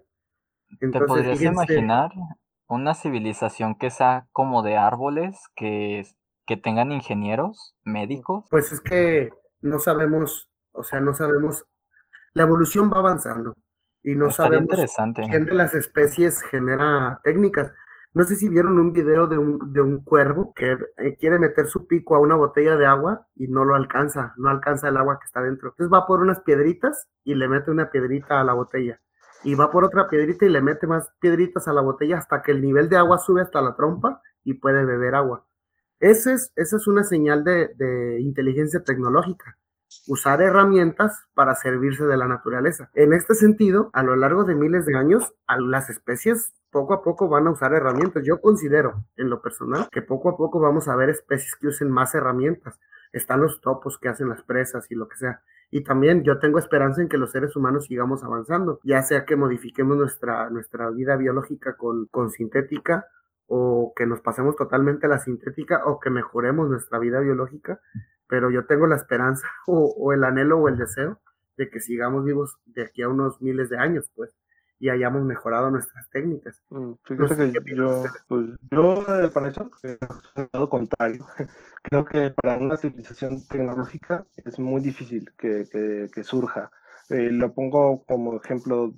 Entonces, 0.79 1.01
¿Te 1.01 1.07
podrías 1.07 1.41
imaginar 1.41 2.11
una 2.67 2.93
civilización 2.93 3.75
que 3.75 3.89
sea 3.89 4.27
como 4.31 4.63
de 4.63 4.77
árboles, 4.77 5.37
que, 5.55 6.05
que 6.45 6.57
tengan 6.57 6.91
ingenieros, 6.91 7.75
médicos? 7.83 8.45
Pues 8.49 8.71
es 8.71 8.81
que 8.81 9.31
no 9.61 9.79
sabemos, 9.79 10.49
o 10.71 10.83
sea, 10.83 10.99
no 10.99 11.13
sabemos, 11.13 11.65
la 12.33 12.43
evolución 12.43 12.91
va 12.91 12.99
avanzando 12.99 13.53
y 14.03 14.15
no 14.15 14.31
sabemos 14.31 14.69
quién 15.29 15.45
de 15.45 15.53
las 15.53 15.73
especies 15.73 16.41
genera 16.41 17.21
técnicas. 17.23 17.71
No 18.13 18.23
sé 18.25 18.35
si 18.35 18.47
vieron 18.47 18.77
un 18.79 18.93
video 18.93 19.25
de 19.25 19.39
un, 19.39 19.73
de 19.73 19.81
un 19.81 20.03
cuervo 20.03 20.53
que 20.53 20.77
eh, 20.97 21.17
quiere 21.19 21.39
meter 21.39 21.65
su 21.65 21.87
pico 21.87 22.15
a 22.15 22.19
una 22.19 22.35
botella 22.35 22.75
de 22.77 22.85
agua 22.85 23.27
y 23.35 23.47
no 23.47 23.65
lo 23.65 23.73
alcanza, 23.73 24.35
no 24.37 24.49
alcanza 24.49 24.89
el 24.89 24.97
agua 24.97 25.17
que 25.19 25.25
está 25.25 25.41
dentro. 25.41 25.69
Entonces 25.69 25.91
va 25.91 26.05
por 26.05 26.21
unas 26.21 26.41
piedritas 26.41 27.07
y 27.23 27.33
le 27.33 27.47
mete 27.47 27.71
una 27.71 27.89
piedrita 27.89 28.39
a 28.39 28.43
la 28.43 28.53
botella. 28.53 29.01
Y 29.43 29.55
va 29.55 29.71
por 29.71 29.83
otra 29.83 30.09
piedrita 30.09 30.45
y 30.45 30.49
le 30.49 30.61
mete 30.61 30.85
más 30.85 31.11
piedritas 31.19 31.67
a 31.67 31.73
la 31.73 31.81
botella 31.81 32.19
hasta 32.19 32.43
que 32.43 32.51
el 32.51 32.61
nivel 32.61 32.87
de 32.87 32.97
agua 32.97 33.17
sube 33.17 33.41
hasta 33.41 33.61
la 33.61 33.75
trompa 33.75 34.21
y 34.43 34.53
puede 34.53 34.85
beber 34.85 35.15
agua. 35.15 35.47
Ese 35.99 36.33
es, 36.33 36.53
esa 36.55 36.77
es 36.77 36.85
una 36.85 37.03
señal 37.03 37.43
de, 37.43 37.69
de 37.75 38.21
inteligencia 38.21 38.83
tecnológica 38.83 39.57
usar 40.07 40.41
herramientas 40.41 41.25
para 41.33 41.55
servirse 41.55 42.05
de 42.05 42.17
la 42.17 42.27
naturaleza. 42.27 42.89
En 42.93 43.13
este 43.13 43.35
sentido, 43.35 43.89
a 43.93 44.03
lo 44.03 44.15
largo 44.15 44.43
de 44.43 44.55
miles 44.55 44.85
de 44.85 44.97
años, 44.97 45.33
las 45.47 45.89
especies 45.89 46.53
poco 46.71 46.93
a 46.93 47.03
poco 47.03 47.29
van 47.29 47.47
a 47.47 47.51
usar 47.51 47.73
herramientas. 47.73 48.23
Yo 48.25 48.41
considero, 48.41 49.05
en 49.15 49.29
lo 49.29 49.41
personal, 49.41 49.87
que 49.91 50.01
poco 50.01 50.29
a 50.29 50.37
poco 50.37 50.59
vamos 50.59 50.87
a 50.87 50.95
ver 50.95 51.09
especies 51.09 51.55
que 51.55 51.67
usen 51.67 51.89
más 51.89 52.15
herramientas. 52.15 52.79
Están 53.11 53.41
los 53.41 53.61
topos 53.61 53.99
que 53.99 54.09
hacen 54.09 54.29
las 54.29 54.41
presas 54.41 54.89
y 54.89 54.95
lo 54.95 55.07
que 55.07 55.17
sea. 55.17 55.41
Y 55.69 55.83
también 55.83 56.23
yo 56.23 56.39
tengo 56.39 56.59
esperanza 56.59 57.01
en 57.01 57.09
que 57.09 57.17
los 57.17 57.31
seres 57.31 57.55
humanos 57.55 57.85
sigamos 57.85 58.23
avanzando, 58.23 58.79
ya 58.83 59.01
sea 59.01 59.25
que 59.25 59.35
modifiquemos 59.35 59.97
nuestra, 59.97 60.49
nuestra 60.49 60.89
vida 60.91 61.15
biológica 61.15 61.77
con, 61.77 62.05
con 62.07 62.29
sintética 62.29 63.07
o 63.47 63.93
que 63.95 64.05
nos 64.05 64.21
pasemos 64.21 64.55
totalmente 64.55 65.07
a 65.07 65.09
la 65.09 65.19
sintética 65.19 65.83
o 65.85 65.99
que 65.99 66.09
mejoremos 66.09 66.69
nuestra 66.69 66.99
vida 66.99 67.19
biológica 67.19 67.79
pero 68.27 68.49
yo 68.49 68.65
tengo 68.65 68.87
la 68.87 68.95
esperanza 68.95 69.47
o, 69.67 70.13
el 70.13 70.23
anhelo 70.23 70.59
o 70.59 70.67
el 70.67 70.77
deseo 70.77 71.19
de 71.57 71.69
que 71.69 71.79
sigamos 71.79 72.25
vivos 72.25 72.57
de 72.65 72.83
aquí 72.83 73.03
a 73.03 73.09
unos 73.09 73.41
miles 73.41 73.69
de 73.69 73.77
años, 73.77 74.09
pues, 74.15 74.35
y 74.79 74.89
hayamos 74.89 75.23
mejorado 75.23 75.69
nuestras 75.69 76.09
técnicas. 76.09 76.61
Mm, 76.69 76.93
fíjate 77.03 77.53
que 77.53 77.75
yo, 77.75 78.03
pues, 78.27 78.47
yo, 78.71 79.05
para 79.33 79.49
eso, 79.49 79.69
lado 80.51 80.69
contrario. 80.69 81.25
Creo 81.83 82.03
que 82.05 82.31
para 82.31 82.57
una 82.57 82.75
civilización 82.75 83.47
tecnológica 83.47 84.25
es 84.35 84.59
muy 84.59 84.81
difícil 84.81 85.31
que, 85.37 85.65
que, 86.11 86.23
surja. 86.23 86.71
Eh, 87.09 87.29
lo 87.31 87.53
pongo 87.53 88.03
como 88.05 88.37
ejemplo, 88.37 88.91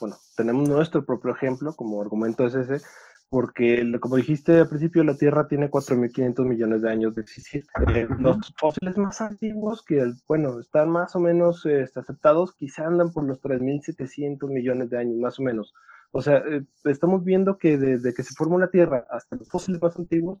bueno, 0.00 0.16
tenemos 0.36 0.68
nuestro 0.68 1.04
propio 1.04 1.32
ejemplo, 1.32 1.74
como 1.74 2.02
argumento 2.02 2.46
es 2.46 2.54
ese, 2.54 2.84
porque 3.30 3.88
como 4.00 4.16
dijiste 4.16 4.58
al 4.58 4.68
principio, 4.68 5.04
la 5.04 5.16
Tierra 5.16 5.46
tiene 5.46 5.70
4.500 5.70 6.44
millones 6.44 6.82
de 6.82 6.90
años 6.90 7.14
de 7.14 7.22
existir. 7.22 7.64
Eh, 7.94 8.08
los 8.18 8.52
fósiles 8.58 8.98
más 8.98 9.20
antiguos, 9.20 9.84
que 9.84 10.12
bueno, 10.26 10.58
están 10.58 10.90
más 10.90 11.14
o 11.14 11.20
menos 11.20 11.64
este, 11.64 12.00
aceptados, 12.00 12.54
quizá 12.56 12.86
andan 12.86 13.12
por 13.12 13.24
los 13.24 13.40
3.700 13.40 14.48
millones 14.48 14.90
de 14.90 14.98
años, 14.98 15.16
más 15.18 15.38
o 15.38 15.42
menos. 15.42 15.72
O 16.10 16.20
sea, 16.20 16.38
eh, 16.38 16.64
estamos 16.84 17.22
viendo 17.22 17.56
que 17.56 17.78
desde 17.78 18.12
que 18.12 18.24
se 18.24 18.34
formó 18.34 18.58
la 18.58 18.70
Tierra 18.70 19.06
hasta 19.10 19.36
los 19.36 19.48
fósiles 19.48 19.80
más 19.80 19.96
antiguos, 19.96 20.40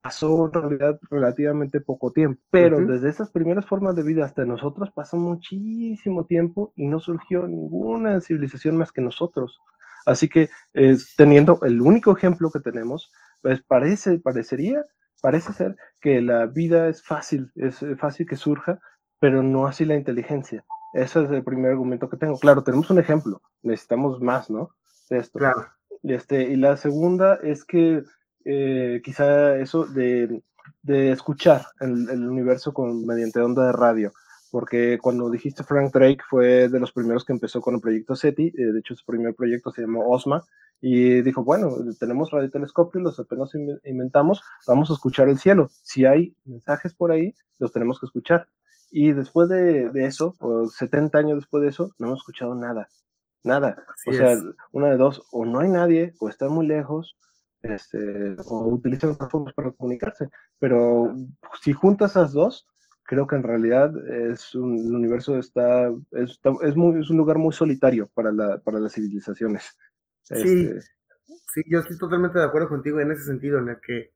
pasó 0.00 0.46
en 0.46 0.52
realidad 0.52 1.00
relativamente 1.10 1.80
poco 1.80 2.12
tiempo. 2.12 2.40
Pero 2.50 2.78
desde 2.86 3.08
esas 3.08 3.30
primeras 3.30 3.66
formas 3.66 3.96
de 3.96 4.04
vida 4.04 4.24
hasta 4.24 4.44
nosotros 4.44 4.90
pasó 4.94 5.16
muchísimo 5.16 6.24
tiempo 6.24 6.72
y 6.76 6.86
no 6.86 7.00
surgió 7.00 7.48
ninguna 7.48 8.20
civilización 8.20 8.76
más 8.76 8.92
que 8.92 9.00
nosotros. 9.00 9.58
Así 10.08 10.28
que 10.28 10.48
eh, 10.74 10.96
teniendo 11.16 11.60
el 11.62 11.80
único 11.82 12.16
ejemplo 12.16 12.50
que 12.50 12.60
tenemos, 12.60 13.12
pues 13.42 13.62
parece, 13.62 14.18
parecería, 14.18 14.82
parece 15.20 15.52
ser 15.52 15.76
que 16.00 16.22
la 16.22 16.46
vida 16.46 16.88
es 16.88 17.02
fácil, 17.02 17.52
es 17.56 17.84
fácil 17.98 18.26
que 18.26 18.36
surja, 18.36 18.80
pero 19.20 19.42
no 19.42 19.66
así 19.66 19.84
la 19.84 19.96
inteligencia. 19.96 20.64
Ese 20.94 21.24
es 21.24 21.30
el 21.30 21.44
primer 21.44 21.72
argumento 21.72 22.08
que 22.08 22.16
tengo. 22.16 22.38
Claro, 22.38 22.64
tenemos 22.64 22.88
un 22.90 22.98
ejemplo, 22.98 23.42
necesitamos 23.62 24.20
más, 24.22 24.48
¿no? 24.48 24.70
De 25.10 25.18
esto. 25.18 25.38
Claro. 25.38 25.66
Este, 26.02 26.42
y 26.44 26.56
la 26.56 26.76
segunda 26.78 27.38
es 27.42 27.64
que 27.64 28.02
eh, 28.46 29.02
quizá 29.04 29.56
eso 29.56 29.84
de, 29.84 30.42
de 30.82 31.12
escuchar 31.12 31.66
el, 31.80 32.08
el, 32.08 32.26
universo 32.26 32.72
con, 32.72 33.04
mediante 33.04 33.40
onda 33.40 33.66
de 33.66 33.72
radio 33.72 34.12
porque 34.50 34.98
cuando 35.00 35.30
dijiste 35.30 35.64
Frank 35.64 35.92
Drake 35.92 36.20
fue 36.28 36.68
de 36.68 36.80
los 36.80 36.92
primeros 36.92 37.24
que 37.24 37.32
empezó 37.32 37.60
con 37.60 37.74
el 37.74 37.80
proyecto 37.80 38.16
SETI, 38.16 38.46
eh, 38.46 38.52
de 38.72 38.78
hecho 38.78 38.94
su 38.94 39.04
primer 39.04 39.34
proyecto 39.34 39.70
se 39.70 39.82
llamó 39.82 40.08
OSMA, 40.08 40.44
y 40.80 41.22
dijo, 41.22 41.42
bueno, 41.42 41.70
tenemos 41.98 42.30
radiotelescopios, 42.30 43.02
los 43.02 43.18
apenas 43.18 43.50
inventamos, 43.84 44.42
vamos 44.66 44.90
a 44.90 44.94
escuchar 44.94 45.28
el 45.28 45.38
cielo. 45.38 45.68
Si 45.82 46.04
hay 46.04 46.36
mensajes 46.44 46.94
por 46.94 47.10
ahí, 47.10 47.34
los 47.58 47.72
tenemos 47.72 47.98
que 47.98 48.06
escuchar. 48.06 48.48
Y 48.90 49.12
después 49.12 49.48
de, 49.48 49.90
de 49.90 50.06
eso, 50.06 50.36
o 50.38 50.68
70 50.68 51.18
años 51.18 51.38
después 51.38 51.62
de 51.62 51.70
eso, 51.70 51.92
no 51.98 52.06
hemos 52.06 52.20
escuchado 52.20 52.54
nada. 52.54 52.88
Nada. 53.42 53.84
o 54.06 54.12
sea, 54.12 54.36
una 54.72 54.90
de 54.90 54.96
dos, 54.96 55.22
o 55.32 55.44
no 55.44 55.60
hay 55.60 55.68
nadie, 55.68 56.14
o 56.20 56.28
están 56.28 56.52
muy 56.52 56.66
lejos, 56.66 57.16
este, 57.62 58.36
o 58.46 58.68
utilizan 58.68 59.10
otras 59.10 59.30
formas 59.30 59.54
para 59.54 59.72
comunicarse. 59.72 60.28
Pero 60.58 61.14
si 61.60 61.72
juntas 61.72 62.12
esas 62.12 62.32
dos, 62.32 62.68
creo 63.08 63.26
que 63.26 63.36
en 63.36 63.42
realidad 63.42 63.90
es 64.06 64.54
un, 64.54 64.78
el 64.78 64.94
universo 64.94 65.38
está 65.38 65.88
es, 66.12 66.38
es, 66.62 66.76
muy, 66.76 67.00
es 67.00 67.08
un 67.08 67.16
lugar 67.16 67.38
muy 67.38 67.54
solitario 67.54 68.10
para, 68.12 68.30
la, 68.30 68.58
para 68.58 68.78
las 68.78 68.92
civilizaciones. 68.92 69.78
Sí, 70.24 70.34
este, 70.34 70.80
sí, 71.54 71.62
yo 71.70 71.80
estoy 71.80 71.96
totalmente 71.96 72.38
de 72.38 72.44
acuerdo 72.44 72.68
contigo 72.68 73.00
en 73.00 73.10
ese 73.10 73.24
sentido, 73.24 73.60
en 73.60 73.70
el 73.70 73.80
que 73.80 74.12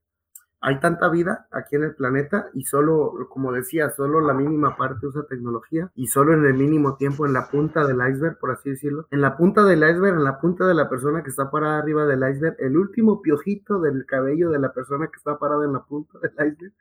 hay 0.60 0.78
tanta 0.78 1.08
vida 1.08 1.48
aquí 1.52 1.76
en 1.76 1.84
el 1.84 1.94
planeta 1.94 2.50
y 2.52 2.64
solo, 2.64 3.14
como 3.30 3.50
decía, 3.50 3.88
solo 3.90 4.20
la 4.20 4.34
mínima 4.34 4.76
parte 4.76 5.06
usa 5.06 5.24
tecnología 5.26 5.90
y 5.94 6.08
solo 6.08 6.34
en 6.34 6.44
el 6.44 6.52
mínimo 6.52 6.96
tiempo 6.96 7.24
en 7.24 7.32
la 7.32 7.48
punta 7.48 7.86
del 7.86 7.96
iceberg, 7.96 8.38
por 8.38 8.50
así 8.50 8.70
decirlo. 8.70 9.06
En 9.10 9.22
la 9.22 9.38
punta 9.38 9.64
del 9.64 9.78
iceberg, 9.78 10.18
en 10.18 10.24
la 10.24 10.38
punta 10.38 10.66
de 10.66 10.74
la 10.74 10.90
persona 10.90 11.22
que 11.22 11.30
está 11.30 11.50
parada 11.50 11.78
arriba 11.78 12.04
del 12.04 12.30
iceberg, 12.30 12.56
el 12.58 12.76
último 12.76 13.22
piojito 13.22 13.80
del 13.80 14.04
cabello 14.04 14.50
de 14.50 14.58
la 14.58 14.74
persona 14.74 15.06
que 15.06 15.16
está 15.16 15.38
parada 15.38 15.64
en 15.64 15.72
la 15.72 15.82
punta 15.82 16.18
del 16.18 16.32
iceberg 16.32 16.74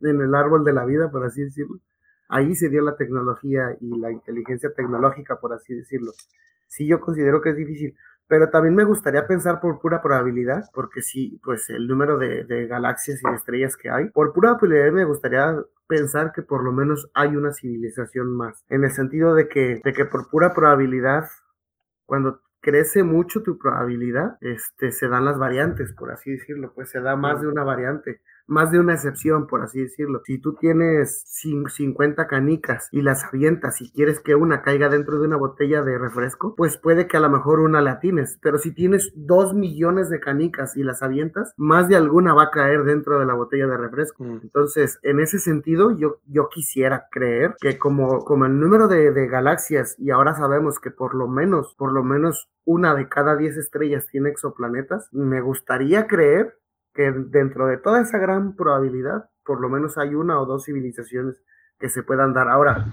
en 0.00 0.20
el 0.20 0.34
árbol 0.34 0.64
de 0.64 0.72
la 0.72 0.84
vida, 0.84 1.10
por 1.10 1.24
así 1.24 1.42
decirlo. 1.42 1.80
Ahí 2.28 2.54
se 2.54 2.68
dio 2.68 2.82
la 2.82 2.96
tecnología 2.96 3.76
y 3.80 3.98
la 3.98 4.10
inteligencia 4.10 4.72
tecnológica, 4.74 5.40
por 5.40 5.52
así 5.52 5.74
decirlo. 5.74 6.12
Sí, 6.66 6.86
yo 6.86 7.00
considero 7.00 7.40
que 7.40 7.50
es 7.50 7.56
difícil, 7.56 7.96
pero 8.26 8.50
también 8.50 8.74
me 8.74 8.84
gustaría 8.84 9.26
pensar 9.26 9.60
por 9.60 9.80
pura 9.80 10.02
probabilidad, 10.02 10.64
porque 10.74 11.00
sí, 11.00 11.40
pues 11.42 11.70
el 11.70 11.88
número 11.88 12.18
de, 12.18 12.44
de 12.44 12.66
galaxias 12.66 13.20
y 13.24 13.28
de 13.28 13.36
estrellas 13.36 13.76
que 13.76 13.88
hay, 13.88 14.10
por 14.10 14.34
pura 14.34 14.58
probabilidad 14.58 14.92
me 14.92 15.04
gustaría 15.06 15.56
pensar 15.86 16.32
que 16.32 16.42
por 16.42 16.62
lo 16.62 16.70
menos 16.70 17.10
hay 17.14 17.34
una 17.34 17.52
civilización 17.52 18.36
más, 18.36 18.64
en 18.68 18.84
el 18.84 18.90
sentido 18.90 19.34
de 19.34 19.48
que, 19.48 19.80
de 19.82 19.92
que 19.94 20.04
por 20.04 20.28
pura 20.28 20.52
probabilidad, 20.52 21.28
cuando 22.04 22.42
crece 22.60 23.02
mucho 23.02 23.42
tu 23.42 23.56
probabilidad, 23.58 24.36
este, 24.42 24.92
se 24.92 25.08
dan 25.08 25.24
las 25.24 25.38
variantes, 25.38 25.94
por 25.94 26.10
así 26.10 26.32
decirlo, 26.32 26.72
pues 26.74 26.90
se 26.90 27.00
da 27.00 27.16
más 27.16 27.40
de 27.40 27.48
una 27.48 27.64
variante 27.64 28.20
más 28.48 28.72
de 28.72 28.80
una 28.80 28.94
excepción, 28.94 29.46
por 29.46 29.62
así 29.62 29.80
decirlo. 29.80 30.22
Si 30.24 30.38
tú 30.38 30.54
tienes 30.54 31.22
50 31.26 32.26
canicas 32.26 32.88
y 32.90 33.02
las 33.02 33.24
avientas 33.24 33.80
y 33.80 33.92
quieres 33.92 34.20
que 34.20 34.34
una 34.34 34.62
caiga 34.62 34.88
dentro 34.88 35.20
de 35.20 35.26
una 35.26 35.36
botella 35.36 35.82
de 35.82 35.98
refresco, 35.98 36.54
pues 36.56 36.76
puede 36.78 37.06
que 37.06 37.16
a 37.16 37.20
lo 37.20 37.28
mejor 37.28 37.60
una 37.60 37.80
la 37.80 38.00
tienes, 38.00 38.38
pero 38.42 38.58
si 38.58 38.72
tienes 38.72 39.12
dos 39.14 39.54
millones 39.54 40.08
de 40.08 40.20
canicas 40.20 40.76
y 40.76 40.82
las 40.82 41.02
avientas, 41.02 41.52
más 41.56 41.88
de 41.88 41.96
alguna 41.96 42.34
va 42.34 42.44
a 42.44 42.50
caer 42.50 42.84
dentro 42.84 43.18
de 43.18 43.26
la 43.26 43.34
botella 43.34 43.66
de 43.66 43.76
refresco. 43.76 44.24
Mm. 44.24 44.40
Entonces, 44.42 44.98
en 45.02 45.20
ese 45.20 45.38
sentido, 45.38 45.96
yo, 45.96 46.20
yo 46.26 46.48
quisiera 46.48 47.06
creer 47.10 47.54
que 47.60 47.78
como, 47.78 48.24
como 48.24 48.46
el 48.46 48.58
número 48.58 48.88
de, 48.88 49.12
de 49.12 49.28
galaxias 49.28 49.94
y 49.98 50.10
ahora 50.10 50.34
sabemos 50.34 50.80
que 50.80 50.90
por 50.90 51.14
lo 51.14 51.28
menos, 51.28 51.74
por 51.76 51.92
lo 51.92 52.02
menos 52.02 52.48
una 52.64 52.94
de 52.94 53.08
cada 53.08 53.36
10 53.36 53.56
estrellas 53.56 54.06
tiene 54.10 54.30
exoplanetas, 54.30 55.08
me 55.12 55.40
gustaría 55.40 56.06
creer 56.06 56.58
que 56.98 57.12
dentro 57.12 57.68
de 57.68 57.76
toda 57.76 58.00
esa 58.00 58.18
gran 58.18 58.56
probabilidad, 58.56 59.30
por 59.44 59.60
lo 59.60 59.68
menos 59.68 59.96
hay 59.98 60.16
una 60.16 60.40
o 60.40 60.46
dos 60.46 60.64
civilizaciones 60.64 61.40
que 61.78 61.88
se 61.88 62.02
puedan 62.02 62.34
dar. 62.34 62.48
Ahora, 62.48 62.86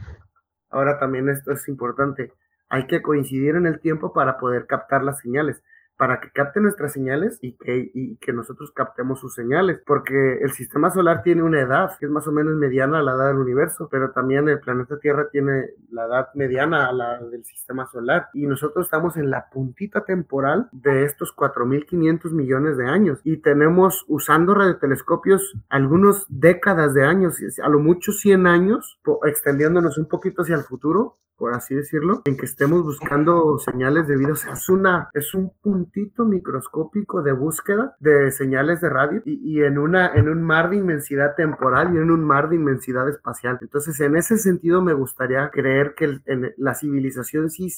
ahora 0.70 0.99
también 0.99 1.28
esto 1.28 1.51
es 1.51 1.68
importante, 1.68 2.32
hay 2.70 2.86
que 2.86 3.01
coincidir 3.01 3.56
en 3.56 3.66
el 3.66 3.80
tiempo 3.80 4.14
para 4.14 4.38
poder 4.38 4.68
captar 4.68 5.03
las 5.03 5.22
señales 5.22 5.64
para 5.98 6.20
que 6.20 6.30
capte 6.32 6.60
nuestras 6.60 6.93
señales 6.93 7.39
y 7.41 7.54
que, 7.54 7.91
y 7.93 8.18
que 8.18 8.34
nosotros 8.34 8.72
captemos 8.72 9.20
sus 9.20 9.34
señales, 9.34 9.82
porque 9.86 10.39
el 10.41 10.52
sistema 10.52 10.91
solar 10.91 11.24
tiene 11.24 11.43
una 11.43 11.62
edad 11.62 11.91
que 12.00 12.06
es 12.06 12.12
más 12.12 12.28
o 12.28 12.32
menos 12.32 12.56
mediana 12.56 13.00
a 13.00 13.04
la 13.04 13.14
edad 13.14 13.28
del 13.28 13.38
universo, 13.38 13.88
pero 13.89 14.12
también 14.12 14.50
el 14.50 14.60
planeta 14.60 15.00
Tierra 15.00 15.30
tiene 15.32 15.70
la 15.89 16.06
edad 16.06 16.28
mediana 16.34 16.88
a 16.88 16.91
la 16.91 17.20
del 17.20 17.46
sistema 17.46 17.88
solar 17.88 18.30
y 18.34 18.46
nosotros 18.48 18.86
estamos 18.86 19.18
en 19.18 19.30
la 19.30 19.50
puntita 19.50 20.04
temporal 20.04 20.70
de 20.72 21.06
estos 21.06 21.36
4.500 21.36 22.32
millones 22.32 22.78
de 22.78 22.88
años 22.88 23.20
y 23.24 23.38
tenemos 23.38 24.06
usando 24.08 24.54
radiotelescopios 24.54 25.56
algunos 25.70 26.26
décadas 26.30 26.93
de 26.93 27.06
años, 27.06 27.39
a 27.64 27.70
lo 27.70 27.80
mucho 27.80 28.12
100 28.12 28.48
años, 28.48 29.00
extendiéndonos 29.26 29.98
un 29.98 30.08
poquito 30.08 30.41
hacia 30.41 30.56
el 30.56 30.64
futuro, 30.64 31.18
por 31.38 31.54
así 31.54 31.76
decirlo, 31.76 32.22
en 32.26 32.38
que 32.38 32.46
estemos 32.46 32.84
buscando 32.84 33.58
señales 33.60 34.08
de 34.08 34.18
vida. 34.18 34.32
O 34.32 34.34
es, 34.34 34.70
una, 34.70 35.10
es 35.14 35.34
un 35.34 35.52
puntito 35.86 36.26
microscópico 36.26 37.22
de 37.22 37.32
búsqueda 37.32 37.96
de 38.00 38.32
señales 38.32 38.82
de 38.82 38.90
radio 38.90 39.22
y, 39.26 39.62
en, 39.62 39.78
una, 39.78 40.14
en 40.14 40.30
un 40.30 40.42
mar 40.42 40.70
de 40.70 40.78
inmensidad 40.78 41.36
temporal 41.36 41.94
y 41.94 41.98
en 41.98 42.12
un 42.12 42.24
mar 42.24 42.50
de 42.50 42.56
inmensidad 42.56 43.08
espacial. 43.10 43.58
Entonces, 43.62 44.00
en 44.00 44.16
ese 44.16 44.38
sentido, 44.38 44.82
me 44.82 44.94
gustaría 44.94 45.50
creer 45.50 45.94
que 45.96 46.20
la 46.58 46.74
civilización 46.74 47.50
sí 47.50 47.72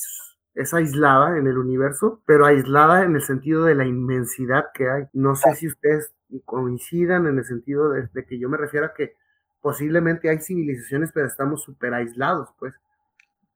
es 0.56 0.74
aislada 0.74 1.38
en 1.38 1.48
el 1.48 1.58
universo, 1.58 2.22
pero 2.26 2.46
aislada 2.46 3.04
en 3.04 3.16
el 3.16 3.22
sentido 3.22 3.66
de 3.66 3.76
la 3.76 3.86
inmensidad 3.86 4.68
que 4.74 4.90
hay. 4.90 5.04
No 5.14 5.36
sé 5.36 5.54
si 5.56 5.68
ustedes 5.68 6.14
coincidan 6.46 7.28
en 7.28 7.38
el 7.38 7.46
sentido 7.46 7.90
de, 7.90 8.08
de 8.14 8.26
que 8.26 8.40
yo 8.40 8.50
me 8.50 8.58
refiero 8.58 8.88
a 8.88 8.94
que 8.94 9.16
posiblemente 9.62 10.30
hay 10.30 10.40
civilizaciones, 10.40 11.12
pero 11.14 11.28
estamos 11.28 11.62
súper 11.64 11.94
aislados, 11.94 12.50
pues. 12.58 12.74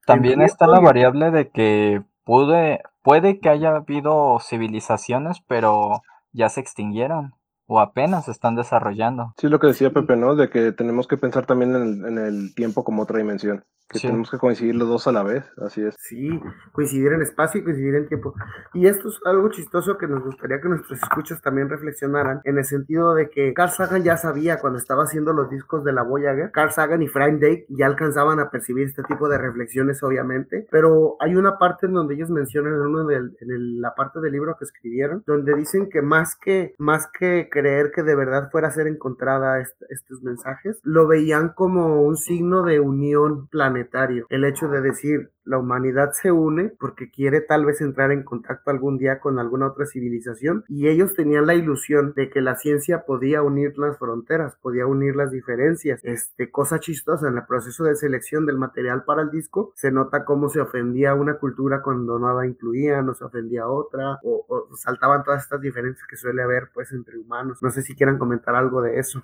También 0.05 0.41
está 0.41 0.67
la 0.67 0.79
variable 0.79 1.31
de 1.31 1.49
que 1.49 2.03
pude, 2.23 2.81
puede 3.01 3.39
que 3.39 3.49
haya 3.49 3.75
habido 3.75 4.39
civilizaciones, 4.39 5.39
pero 5.47 6.01
ya 6.33 6.49
se 6.49 6.61
extinguieron 6.61 7.33
o 7.71 7.79
apenas 7.79 8.27
están 8.27 8.55
desarrollando. 8.55 9.33
Sí, 9.37 9.47
lo 9.47 9.61
que 9.61 9.67
decía 9.67 9.93
Pepe, 9.93 10.17
¿no? 10.17 10.35
De 10.35 10.49
que 10.49 10.73
tenemos 10.73 11.07
que 11.07 11.15
pensar 11.15 11.45
también 11.45 11.73
en 11.73 12.17
el 12.17 12.53
tiempo 12.53 12.83
como 12.83 13.03
otra 13.03 13.17
dimensión 13.17 13.63
que 13.91 13.99
tenemos 13.99 14.31
que 14.31 14.37
coincidir 14.37 14.75
los 14.75 14.87
dos 14.87 15.07
a 15.07 15.11
la 15.11 15.23
vez, 15.23 15.43
así 15.57 15.83
es. 15.83 15.95
Sí, 15.99 16.39
coincidir 16.71 17.11
en 17.13 17.21
espacio 17.21 17.61
y 17.61 17.63
coincidir 17.63 17.95
en 17.95 18.07
tiempo. 18.07 18.33
Y 18.73 18.87
esto 18.87 19.09
es 19.09 19.19
algo 19.25 19.49
chistoso 19.49 19.97
que 19.97 20.07
nos 20.07 20.23
gustaría 20.23 20.61
que 20.61 20.69
nuestros 20.69 21.01
escuchas 21.01 21.41
también 21.41 21.69
reflexionaran, 21.69 22.41
en 22.45 22.57
el 22.57 22.65
sentido 22.65 23.13
de 23.13 23.29
que 23.29 23.53
Carl 23.53 23.71
Sagan 23.71 24.03
ya 24.03 24.17
sabía 24.17 24.59
cuando 24.59 24.79
estaba 24.79 25.03
haciendo 25.03 25.33
los 25.33 25.49
discos 25.49 25.83
de 25.83 25.93
la 25.93 26.03
Voyager, 26.03 26.51
Carl 26.51 26.71
Sagan 26.71 27.01
y 27.01 27.07
Frank 27.07 27.39
Drake 27.39 27.65
ya 27.69 27.87
alcanzaban 27.87 28.39
a 28.39 28.49
percibir 28.49 28.87
este 28.87 29.03
tipo 29.03 29.27
de 29.27 29.37
reflexiones, 29.37 30.01
obviamente, 30.03 30.67
pero 30.71 31.17
hay 31.19 31.35
una 31.35 31.57
parte 31.57 31.87
en 31.87 31.93
donde 31.93 32.15
ellos 32.15 32.29
mencionan 32.29 32.73
en, 32.73 32.81
uno 32.81 33.11
en 33.11 33.81
la 33.81 33.93
parte 33.93 34.19
del 34.21 34.31
libro 34.31 34.55
que 34.57 34.65
escribieron, 34.65 35.23
donde 35.25 35.55
dicen 35.55 35.89
que 35.89 36.01
más 36.01 36.35
que, 36.35 36.73
más 36.77 37.07
que 37.07 37.49
creer 37.61 37.91
que 37.91 38.01
de 38.01 38.15
verdad 38.15 38.49
fuera 38.51 38.69
a 38.69 38.71
ser 38.71 38.87
encontrada 38.87 39.59
estos 39.59 40.23
mensajes, 40.23 40.79
lo 40.83 41.07
veían 41.07 41.49
como 41.49 42.01
un 42.01 42.17
signo 42.17 42.63
de 42.63 42.79
unión 42.79 43.47
planetaria 43.47 44.23
el 44.29 44.45
hecho 44.45 44.67
de 44.67 44.81
decir, 44.81 45.29
la 45.43 45.57
humanidad 45.57 46.11
se 46.13 46.31
une 46.31 46.69
porque 46.79 47.09
quiere 47.09 47.41
tal 47.41 47.65
vez 47.65 47.81
entrar 47.81 48.11
en 48.11 48.23
contacto 48.23 48.71
algún 48.71 48.97
día 48.97 49.19
con 49.19 49.39
alguna 49.39 49.67
otra 49.67 49.85
civilización 49.85 50.63
y 50.67 50.87
ellos 50.87 51.13
tenían 51.13 51.47
la 51.47 51.55
ilusión 51.55 52.13
de 52.15 52.29
que 52.29 52.41
la 52.41 52.55
ciencia 52.55 53.05
podía 53.05 53.41
unir 53.41 53.77
las 53.77 53.97
fronteras, 53.97 54.55
podía 54.61 54.85
unir 54.85 55.15
las 55.15 55.31
diferencias. 55.31 55.99
Este, 56.03 56.51
cosa 56.51 56.79
chistosa, 56.79 57.27
en 57.27 57.37
el 57.37 57.45
proceso 57.45 57.83
de 57.83 57.95
selección 57.95 58.45
del 58.45 58.57
material 58.57 59.03
para 59.03 59.23
el 59.23 59.31
disco 59.31 59.73
se 59.75 59.91
nota 59.91 60.25
cómo 60.25 60.49
se 60.49 60.61
ofendía 60.61 61.15
una 61.15 61.37
cultura 61.37 61.81
cuando 61.81 62.19
nada 62.19 62.45
incluía, 62.45 63.01
no 63.01 63.13
se 63.13 63.23
ofendía 63.23 63.67
otra, 63.67 64.19
o, 64.23 64.45
o 64.47 64.75
saltaban 64.75 65.23
todas 65.23 65.43
estas 65.43 65.61
diferencias 65.61 66.07
que 66.07 66.15
suele 66.15 66.41
haber 66.43 66.69
pues 66.73 66.91
entre 66.91 67.17
humanos. 67.17 67.59
No 67.61 67.71
sé 67.71 67.81
si 67.81 67.95
quieran 67.95 68.17
comentar 68.17 68.55
algo 68.55 68.81
de 68.81 68.99
eso. 68.99 69.23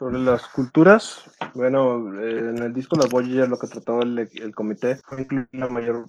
Sobre 0.00 0.18
las 0.18 0.48
culturas, 0.48 1.30
bueno, 1.52 2.18
en 2.22 2.56
el 2.56 2.72
disco 2.72 2.96
La 2.96 3.06
Voyager 3.06 3.50
lo 3.50 3.58
que 3.58 3.66
trataba 3.66 4.02
el, 4.02 4.18
el, 4.18 4.54
comité 4.54 4.96
fue 4.96 5.20
incluir 5.20 5.46
la 5.52 5.68
mayor 5.68 6.06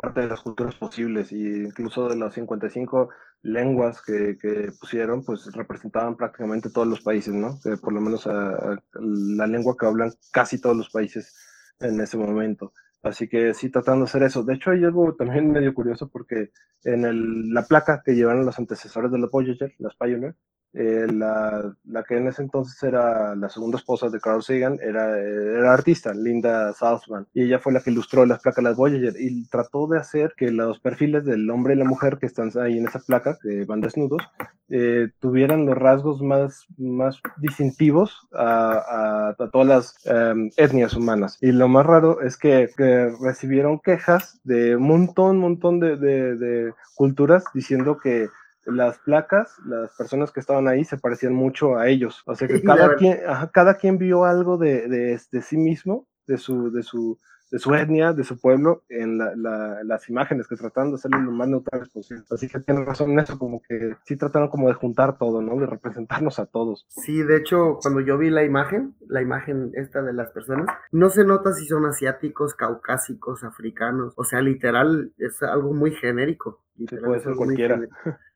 parte 0.00 0.20
de 0.20 0.28
las 0.28 0.42
culturas 0.42 0.76
posibles 0.76 1.32
y 1.32 1.64
incluso 1.64 2.08
de 2.08 2.14
las 2.14 2.34
55 2.34 3.08
lenguas 3.42 4.00
que, 4.00 4.38
que 4.40 4.70
pusieron, 4.78 5.24
pues 5.24 5.52
representaban 5.54 6.16
prácticamente 6.16 6.70
todos 6.70 6.86
los 6.86 7.00
países, 7.00 7.34
¿no? 7.34 7.58
por 7.80 7.92
lo 7.92 8.00
menos 8.00 8.28
a, 8.28 8.50
a 8.50 8.78
la 9.00 9.48
lengua 9.48 9.74
que 9.76 9.86
hablan 9.86 10.12
casi 10.30 10.60
todos 10.60 10.76
los 10.76 10.90
países 10.90 11.34
en 11.80 12.00
ese 12.00 12.16
momento. 12.16 12.72
Así 13.02 13.28
que 13.28 13.54
sí, 13.54 13.70
tratando 13.70 14.04
de 14.04 14.08
hacer 14.08 14.22
eso. 14.22 14.44
De 14.44 14.54
hecho, 14.54 14.70
hay 14.70 14.84
algo 14.84 15.16
también 15.16 15.50
medio 15.50 15.74
curioso 15.74 16.08
porque 16.08 16.52
en 16.84 17.04
el, 17.04 17.52
la 17.52 17.64
placa 17.64 18.04
que 18.04 18.14
llevaron 18.14 18.46
los 18.46 18.60
antecesores 18.60 19.10
de 19.10 19.18
la 19.18 19.26
Voyager, 19.26 19.74
las 19.80 19.96
Pioneer, 19.96 20.36
eh, 20.74 21.06
la, 21.12 21.74
la, 21.84 22.02
que 22.04 22.16
en 22.16 22.28
ese 22.28 22.42
entonces 22.42 22.82
era 22.82 23.34
la 23.36 23.48
segunda 23.48 23.78
esposa 23.78 24.08
de 24.08 24.20
Carl 24.20 24.42
Sagan 24.42 24.78
era, 24.82 25.18
era 25.18 25.72
artista, 25.72 26.12
Linda 26.14 26.72
Salzman, 26.72 27.26
y 27.34 27.42
ella 27.44 27.58
fue 27.58 27.72
la 27.72 27.80
que 27.80 27.90
ilustró 27.90 28.24
las 28.26 28.40
placas 28.40 28.64
las 28.64 28.76
Voyager 28.76 29.14
y 29.18 29.46
trató 29.48 29.86
de 29.86 29.98
hacer 29.98 30.34
que 30.36 30.50
los 30.50 30.78
perfiles 30.80 31.24
del 31.24 31.50
hombre 31.50 31.74
y 31.74 31.78
la 31.78 31.84
mujer 31.84 32.18
que 32.18 32.26
están 32.26 32.50
ahí 32.60 32.78
en 32.78 32.86
esa 32.86 33.00
placa, 33.00 33.38
que 33.42 33.64
van 33.64 33.80
desnudos, 33.80 34.22
eh, 34.68 35.10
tuvieran 35.20 35.66
los 35.66 35.76
rasgos 35.76 36.22
más, 36.22 36.66
más 36.78 37.20
distintivos 37.36 38.26
a, 38.32 38.72
a, 38.72 39.28
a 39.38 39.50
todas 39.50 39.68
las 39.68 39.96
um, 40.06 40.48
etnias 40.56 40.94
humanas. 40.94 41.36
Y 41.42 41.52
lo 41.52 41.68
más 41.68 41.84
raro 41.84 42.22
es 42.22 42.38
que, 42.38 42.70
que 42.74 43.12
recibieron 43.20 43.80
quejas 43.80 44.40
de 44.44 44.76
un 44.76 44.84
montón, 44.84 45.36
montón 45.38 45.78
de, 45.80 45.96
de, 45.96 46.36
de 46.36 46.72
culturas 46.94 47.44
diciendo 47.52 47.98
que 47.98 48.28
las 48.66 48.98
placas, 48.98 49.58
las 49.64 49.94
personas 49.96 50.30
que 50.30 50.40
estaban 50.40 50.68
ahí 50.68 50.84
se 50.84 50.98
parecían 50.98 51.34
mucho 51.34 51.76
a 51.76 51.88
ellos. 51.88 52.22
O 52.26 52.34
sea 52.34 52.48
que 52.48 52.62
cada 52.62 52.96
quien, 52.96 53.18
ajá, 53.26 53.50
cada 53.50 53.74
quien 53.74 53.98
vio 53.98 54.24
algo 54.24 54.58
de, 54.58 54.88
de, 54.88 55.20
de, 55.30 55.42
sí 55.42 55.56
mismo, 55.56 56.06
de 56.26 56.38
su, 56.38 56.70
de 56.70 56.82
su, 56.82 57.18
de 57.50 57.58
su 57.58 57.74
etnia, 57.74 58.12
de 58.12 58.24
su 58.24 58.40
pueblo, 58.40 58.82
en 58.88 59.18
la, 59.18 59.34
la, 59.36 59.84
las 59.84 60.08
imágenes 60.08 60.48
que 60.48 60.56
trataron 60.56 60.90
de 60.90 60.96
hacerlo 60.96 61.20
lo 61.20 61.32
más 61.32 61.48
neutrales 61.48 61.88
posible. 61.90 62.24
Así 62.30 62.48
que 62.48 62.60
tienen 62.60 62.86
razón 62.86 63.10
en 63.10 63.18
eso, 63.18 63.38
como 63.38 63.60
que 63.60 63.96
sí 64.04 64.16
trataron 64.16 64.48
como 64.48 64.68
de 64.68 64.74
juntar 64.74 65.18
todo, 65.18 65.42
¿no? 65.42 65.56
De 65.56 65.66
representarnos 65.66 66.38
a 66.38 66.46
todos. 66.46 66.86
Sí, 66.88 67.22
de 67.22 67.36
hecho, 67.36 67.78
cuando 67.82 68.00
yo 68.00 68.16
vi 68.16 68.30
la 68.30 68.44
imagen, 68.44 68.94
la 69.06 69.20
imagen 69.20 69.72
esta 69.74 70.02
de 70.02 70.12
las 70.12 70.30
personas, 70.30 70.66
no 70.92 71.10
se 71.10 71.24
nota 71.24 71.52
si 71.52 71.66
son 71.66 71.84
asiáticos, 71.84 72.54
caucásicos, 72.54 73.44
africanos. 73.44 74.14
O 74.16 74.24
sea, 74.24 74.40
literal, 74.40 75.12
es 75.18 75.42
algo 75.42 75.74
muy 75.74 75.92
genérico. 75.92 76.60
Sí, 76.76 76.86
puede 76.96 77.20
ser 77.20 77.34
cualquiera. 77.34 77.80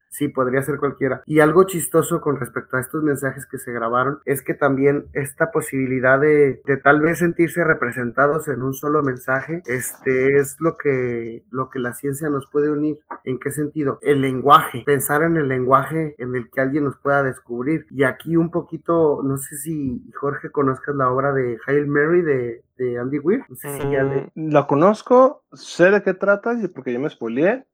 Sí, 0.09 0.27
podría 0.29 0.61
ser 0.61 0.77
cualquiera. 0.77 1.21
Y 1.25 1.39
algo 1.39 1.65
chistoso 1.65 2.21
con 2.21 2.39
respecto 2.39 2.77
a 2.77 2.79
estos 2.79 3.03
mensajes 3.03 3.45
que 3.45 3.57
se 3.57 3.71
grabaron 3.71 4.19
es 4.25 4.41
que 4.41 4.53
también 4.53 5.05
esta 5.13 5.51
posibilidad 5.51 6.19
de, 6.19 6.61
de, 6.65 6.77
tal 6.77 7.01
vez 7.01 7.19
sentirse 7.19 7.63
representados 7.63 8.47
en 8.47 8.61
un 8.61 8.73
solo 8.73 9.03
mensaje, 9.03 9.61
este 9.65 10.37
es 10.37 10.57
lo 10.59 10.77
que, 10.77 11.43
lo 11.51 11.69
que 11.69 11.79
la 11.79 11.93
ciencia 11.93 12.29
nos 12.29 12.47
puede 12.49 12.69
unir. 12.69 12.99
¿En 13.23 13.39
qué 13.39 13.51
sentido? 13.51 13.99
El 14.01 14.21
lenguaje, 14.21 14.83
pensar 14.85 15.23
en 15.23 15.37
el 15.37 15.47
lenguaje 15.47 16.15
en 16.17 16.35
el 16.35 16.49
que 16.49 16.61
alguien 16.61 16.85
nos 16.85 16.97
pueda 16.97 17.23
descubrir. 17.23 17.85
Y 17.89 18.03
aquí 18.03 18.37
un 18.37 18.51
poquito, 18.51 19.21
no 19.23 19.37
sé 19.37 19.57
si 19.57 20.09
Jorge 20.15 20.49
conozcas 20.49 20.95
la 20.95 21.09
obra 21.11 21.33
de 21.33 21.57
Hail 21.67 21.87
Mary 21.87 22.21
de, 22.21 22.63
de 22.77 22.97
Andy 22.97 23.19
Weir. 23.19 23.43
No 23.49 24.03
le... 24.03 24.31
La 24.35 24.67
conozco, 24.67 25.43
sé 25.53 25.91
de 25.91 26.01
qué 26.01 26.13
trata, 26.13 26.55
porque 26.73 26.93
yo 26.93 26.99
me 26.99 27.09
spoileé, 27.09 27.65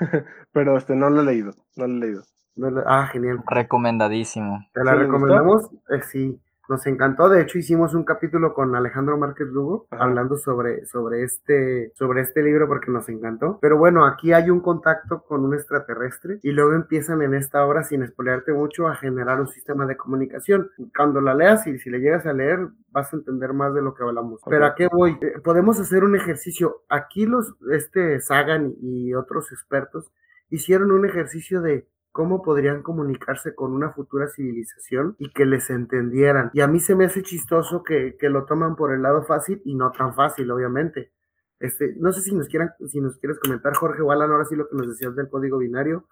pero 0.52 0.76
este 0.76 0.96
no 0.96 1.10
lo 1.10 1.22
he 1.22 1.24
leído, 1.24 1.52
no 1.76 1.86
lo 1.86 1.96
he 1.96 2.00
leído. 2.00 2.22
No 2.56 2.70
lo... 2.70 2.82
Ah, 2.86 3.06
genial. 3.06 3.42
Recomendadísimo. 3.46 4.66
¿Te 4.74 4.84
la 4.84 4.92
¿Sí 4.92 4.98
recomendamos? 4.98 5.70
Eh, 5.88 6.02
sí, 6.02 6.40
nos 6.70 6.86
encantó. 6.86 7.28
De 7.28 7.42
hecho, 7.42 7.58
hicimos 7.58 7.94
un 7.94 8.04
capítulo 8.04 8.54
con 8.54 8.74
Alejandro 8.76 9.18
Márquez 9.18 9.48
Lugo 9.48 9.88
Ajá. 9.90 10.04
hablando 10.04 10.38
sobre, 10.38 10.86
sobre, 10.86 11.24
este, 11.24 11.92
sobre 11.96 12.22
este 12.22 12.42
libro 12.42 12.68
porque 12.68 12.92
nos 12.92 13.08
encantó. 13.08 13.58
Pero 13.60 13.76
bueno, 13.76 14.06
aquí 14.06 14.32
hay 14.32 14.50
un 14.50 14.60
contacto 14.60 15.24
con 15.24 15.44
un 15.44 15.52
extraterrestre 15.52 16.38
y 16.44 16.52
luego 16.52 16.72
empiezan 16.74 17.22
en 17.22 17.34
esta 17.34 17.66
obra, 17.66 17.82
sin 17.82 18.04
espolearte 18.04 18.52
mucho, 18.52 18.86
a 18.86 18.94
generar 18.94 19.40
un 19.40 19.48
sistema 19.48 19.84
de 19.84 19.96
comunicación. 19.96 20.70
Cuando 20.96 21.20
la 21.20 21.34
leas 21.34 21.66
y 21.66 21.76
si 21.80 21.90
le 21.90 21.98
llegas 21.98 22.24
a 22.24 22.32
leer, 22.32 22.68
vas 22.92 23.12
a 23.12 23.16
entender 23.16 23.52
más 23.52 23.74
de 23.74 23.82
lo 23.82 23.94
que 23.94 24.04
hablamos. 24.04 24.40
Okay. 24.40 24.50
Pero 24.52 24.66
a 24.66 24.74
qué 24.76 24.86
voy? 24.86 25.18
Eh, 25.20 25.40
podemos 25.42 25.80
hacer 25.80 26.04
un 26.04 26.14
ejercicio. 26.14 26.82
Aquí 26.88 27.26
los, 27.26 27.56
este 27.72 28.20
Sagan 28.20 28.74
y 28.80 29.12
otros 29.14 29.50
expertos 29.50 30.12
hicieron 30.50 30.92
un 30.92 31.04
ejercicio 31.04 31.60
de 31.62 31.88
cómo 32.12 32.42
podrían 32.42 32.82
comunicarse 32.82 33.54
con 33.54 33.72
una 33.72 33.90
futura 33.92 34.28
civilización 34.28 35.16
y 35.18 35.30
que 35.30 35.46
les 35.46 35.70
entendieran. 35.70 36.50
Y 36.52 36.60
a 36.60 36.66
mí 36.66 36.80
se 36.80 36.94
me 36.94 37.04
hace 37.04 37.22
chistoso 37.22 37.82
que, 37.82 38.16
que 38.18 38.28
lo 38.28 38.44
toman 38.44 38.76
por 38.76 38.92
el 38.92 39.02
lado 39.02 39.22
fácil 39.22 39.62
y 39.64 39.74
no 39.74 39.92
tan 39.92 40.14
fácil, 40.14 40.50
obviamente. 40.50 41.12
Este, 41.60 41.94
no 41.98 42.10
sé 42.12 42.22
si 42.22 42.34
nos 42.34 42.48
quieran, 42.48 42.72
si 42.88 43.00
nos 43.00 43.18
quieres 43.18 43.38
comentar, 43.38 43.74
Jorge 43.74 44.00
o 44.02 44.10
Alan, 44.10 44.30
ahora 44.30 44.46
sí 44.46 44.56
lo 44.56 44.68
que 44.68 44.76
nos 44.76 44.88
decías 44.88 45.14
del 45.14 45.28
código 45.28 45.58
binario, 45.58 46.06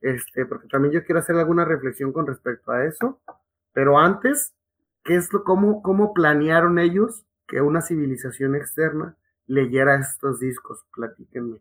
este, 0.00 0.46
porque 0.46 0.66
también 0.68 0.94
yo 0.94 1.04
quiero 1.04 1.20
hacer 1.20 1.36
alguna 1.36 1.64
reflexión 1.64 2.12
con 2.12 2.26
respecto 2.26 2.72
a 2.72 2.84
eso. 2.86 3.20
Pero 3.72 3.98
antes, 3.98 4.54
¿qué 5.04 5.16
es 5.16 5.32
lo, 5.32 5.44
cómo, 5.44 5.82
cómo 5.82 6.14
planearon 6.14 6.78
ellos 6.78 7.24
que 7.46 7.60
una 7.60 7.82
civilización 7.82 8.54
externa 8.54 9.16
leyera 9.46 9.96
estos 9.96 10.40
discos? 10.40 10.84
Platíquenme. 10.94 11.60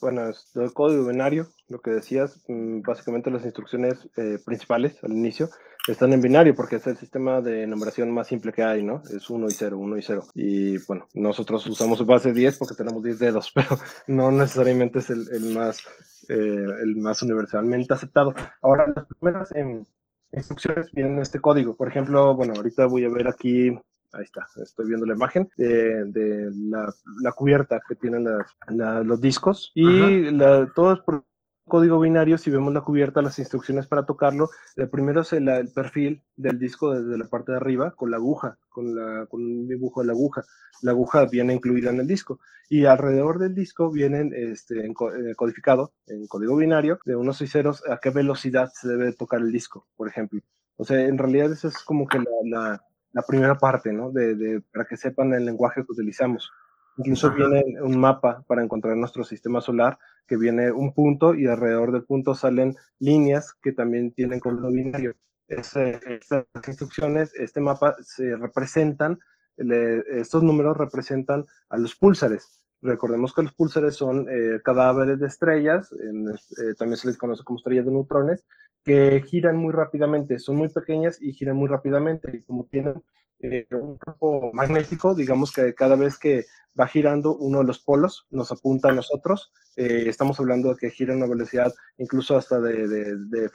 Bueno, 0.00 0.28
es 0.28 0.50
el 0.54 0.72
código 0.72 1.06
binario, 1.06 1.48
lo 1.68 1.80
que 1.80 1.90
decías, 1.90 2.44
básicamente 2.48 3.30
las 3.30 3.44
instrucciones 3.44 4.08
eh, 4.16 4.38
principales 4.44 5.02
al 5.02 5.12
inicio 5.12 5.48
están 5.88 6.12
en 6.12 6.20
binario 6.20 6.54
porque 6.54 6.76
es 6.76 6.86
el 6.86 6.96
sistema 6.96 7.40
de 7.40 7.66
numeración 7.66 8.10
más 8.10 8.26
simple 8.26 8.52
que 8.52 8.62
hay, 8.62 8.82
¿no? 8.82 9.02
Es 9.10 9.30
1 9.30 9.46
y 9.46 9.52
0, 9.52 9.78
1 9.78 9.96
y 9.96 10.02
0. 10.02 10.22
Y 10.34 10.78
bueno, 10.86 11.06
nosotros 11.14 11.66
usamos 11.66 12.04
base 12.04 12.32
10 12.32 12.58
porque 12.58 12.74
tenemos 12.74 13.02
10 13.02 13.18
dedos, 13.18 13.50
pero 13.54 13.78
no 14.06 14.30
necesariamente 14.30 14.98
es 14.98 15.10
el, 15.10 15.26
el 15.32 15.54
más, 15.54 15.80
eh, 16.28 16.66
el 16.82 16.96
más 16.96 17.22
universalmente 17.22 17.94
aceptado. 17.94 18.34
Ahora, 18.62 18.92
las 18.94 19.06
primeras 19.06 19.52
en 19.52 19.86
instrucciones 20.32 20.90
vienen 20.92 21.18
este 21.20 21.40
código. 21.40 21.76
Por 21.76 21.88
ejemplo, 21.88 22.34
bueno, 22.34 22.54
ahorita 22.56 22.86
voy 22.86 23.04
a 23.04 23.08
ver 23.08 23.28
aquí 23.28 23.70
ahí 24.16 24.24
está, 24.24 24.46
estoy 24.62 24.86
viendo 24.88 25.06
la 25.06 25.14
imagen 25.14 25.48
de, 25.56 26.04
de 26.06 26.50
la, 26.54 26.92
la, 27.22 27.32
cubierta 27.32 27.80
que 27.88 27.94
tienen 27.94 28.24
la, 28.24 28.46
la, 28.68 29.02
los 29.02 29.20
discos 29.20 29.72
y 29.74 30.30
la, 30.30 30.70
todo 30.74 30.92
es 30.94 31.00
por 31.00 31.24
código 31.66 31.98
binario, 31.98 32.38
si 32.38 32.50
vemos 32.50 32.72
la 32.72 32.80
cubierta, 32.80 33.22
las 33.22 33.38
instrucciones 33.38 33.86
para 33.86 34.06
tocarlo, 34.06 34.50
el 34.76 34.88
primero 34.88 35.22
es 35.22 35.32
el, 35.32 35.48
el, 35.48 35.72
perfil 35.72 36.22
del 36.36 36.58
disco 36.58 36.94
desde 36.94 37.18
la 37.18 37.28
parte 37.28 37.52
de 37.52 37.58
arriba 37.58 37.90
con 37.92 38.10
la 38.10 38.18
aguja, 38.18 38.58
con, 38.68 38.94
la, 38.94 39.26
con 39.26 39.42
un 39.42 39.68
dibujo 39.68 40.00
de 40.00 40.06
la 40.06 40.12
aguja. 40.12 40.44
La 40.82 40.92
aguja 40.92 41.26
viene 41.26 41.54
incluida 41.54 41.90
en 41.90 42.00
el 42.00 42.06
disco 42.06 42.38
y 42.68 42.84
alrededor 42.84 43.38
del 43.38 43.54
disco 43.54 43.90
vienen 43.90 44.32
este, 44.34 44.84
en, 44.84 44.92
eh, 44.92 45.34
codificado 45.34 45.92
en 46.06 46.26
código 46.26 46.56
binario 46.56 46.98
de 47.04 47.16
unos 47.16 47.40
y 47.40 47.46
ceros 47.46 47.82
a 47.88 47.98
qué 47.98 48.10
velocidad 48.10 48.70
se 48.72 48.88
debe 48.88 49.12
tocar 49.12 49.40
el 49.40 49.52
disco, 49.52 49.86
por 49.96 50.08
ejemplo. 50.08 50.40
O 50.76 50.84
sea, 50.84 51.00
en 51.00 51.18
realidad 51.18 51.50
eso 51.50 51.68
es 51.68 51.78
como 51.78 52.06
que 52.06 52.18
la, 52.18 52.24
la 52.44 52.82
la 53.16 53.22
primera 53.22 53.56
parte, 53.56 53.94
¿no? 53.94 54.10
De, 54.10 54.34
de, 54.34 54.60
para 54.60 54.84
que 54.84 54.98
sepan 54.98 55.32
el 55.32 55.46
lenguaje 55.46 55.82
que 55.82 55.92
utilizamos. 55.92 56.52
Incluso 56.98 57.32
viene 57.32 57.80
un 57.80 57.98
mapa 57.98 58.44
para 58.46 58.62
encontrar 58.62 58.94
nuestro 58.94 59.24
sistema 59.24 59.62
solar, 59.62 59.98
que 60.26 60.36
viene 60.36 60.70
un 60.70 60.92
punto 60.92 61.34
y 61.34 61.46
alrededor 61.46 61.92
del 61.92 62.04
punto 62.04 62.34
salen 62.34 62.76
líneas 62.98 63.54
que 63.62 63.72
también 63.72 64.12
tienen 64.12 64.38
código 64.38 64.68
binario. 64.68 65.14
Ese, 65.48 65.98
estas 66.06 66.44
instrucciones, 66.68 67.34
este 67.36 67.58
mapa, 67.60 67.96
se 68.02 68.36
representan, 68.36 69.18
le, 69.56 70.04
estos 70.20 70.42
números 70.42 70.76
representan 70.76 71.46
a 71.70 71.78
los 71.78 71.96
púlsares. 71.96 72.60
Recordemos 72.82 73.32
que 73.32 73.44
los 73.44 73.54
púlsares 73.54 73.94
son 73.94 74.26
eh, 74.28 74.60
cadáveres 74.62 75.18
de 75.18 75.26
estrellas, 75.26 75.90
en, 75.92 76.28
eh, 76.28 76.74
también 76.78 76.98
se 76.98 77.08
les 77.08 77.16
conoce 77.16 77.44
como 77.44 77.58
estrellas 77.58 77.86
de 77.86 77.92
neutrones, 77.92 78.44
que 78.86 79.20
giran 79.26 79.56
muy 79.56 79.72
rápidamente, 79.72 80.38
son 80.38 80.56
muy 80.56 80.68
pequeñas 80.68 81.20
y 81.20 81.32
giran 81.32 81.56
muy 81.56 81.66
rápidamente, 81.68 82.30
y 82.36 82.42
como 82.42 82.66
tienen 82.66 83.02
eh, 83.40 83.66
un 83.72 83.98
campo 83.98 84.52
magnético, 84.52 85.12
digamos 85.12 85.50
que 85.52 85.74
cada 85.74 85.96
vez 85.96 86.16
que 86.18 86.44
va 86.78 86.86
girando 86.86 87.36
uno 87.36 87.58
de 87.58 87.64
los 87.64 87.80
polos 87.80 88.28
nos 88.30 88.52
apunta 88.52 88.90
a 88.90 88.92
nosotros, 88.92 89.52
eh, 89.74 90.04
estamos 90.06 90.38
hablando 90.38 90.68
de 90.68 90.76
que 90.76 90.90
gira 90.90 91.14
a 91.14 91.16
una 91.16 91.26
velocidad 91.26 91.74
incluso 91.98 92.36
hasta 92.36 92.60
de, 92.60 92.86
de, 92.86 93.16
de 93.16 93.50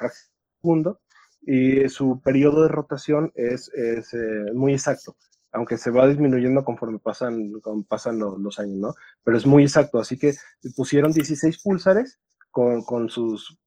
segundo, 0.60 1.00
y 1.44 1.88
su 1.88 2.20
periodo 2.22 2.64
de 2.64 2.68
rotación 2.68 3.32
es, 3.34 3.72
es 3.74 4.14
eh, 4.14 4.52
muy 4.54 4.74
exacto. 4.74 5.16
aunque 5.54 5.78
se 5.78 5.92
va 5.92 6.10
disminuyendo 6.10 6.66
conforme 6.66 7.00
pasan, 7.00 7.54
pasan 7.88 8.20
los, 8.20 8.60
años, 8.60 8.78
¿no? 8.78 8.94
Pero 9.24 9.38
es 9.38 9.46
muy 9.46 9.64
exacto, 9.64 9.98
así 9.98 10.18
que 10.18 10.34
pusieron 10.76 11.14
16 11.14 11.64
púlsares 11.64 12.20
con, 12.52 12.84
con 12.84 13.10
sus, 13.10 13.58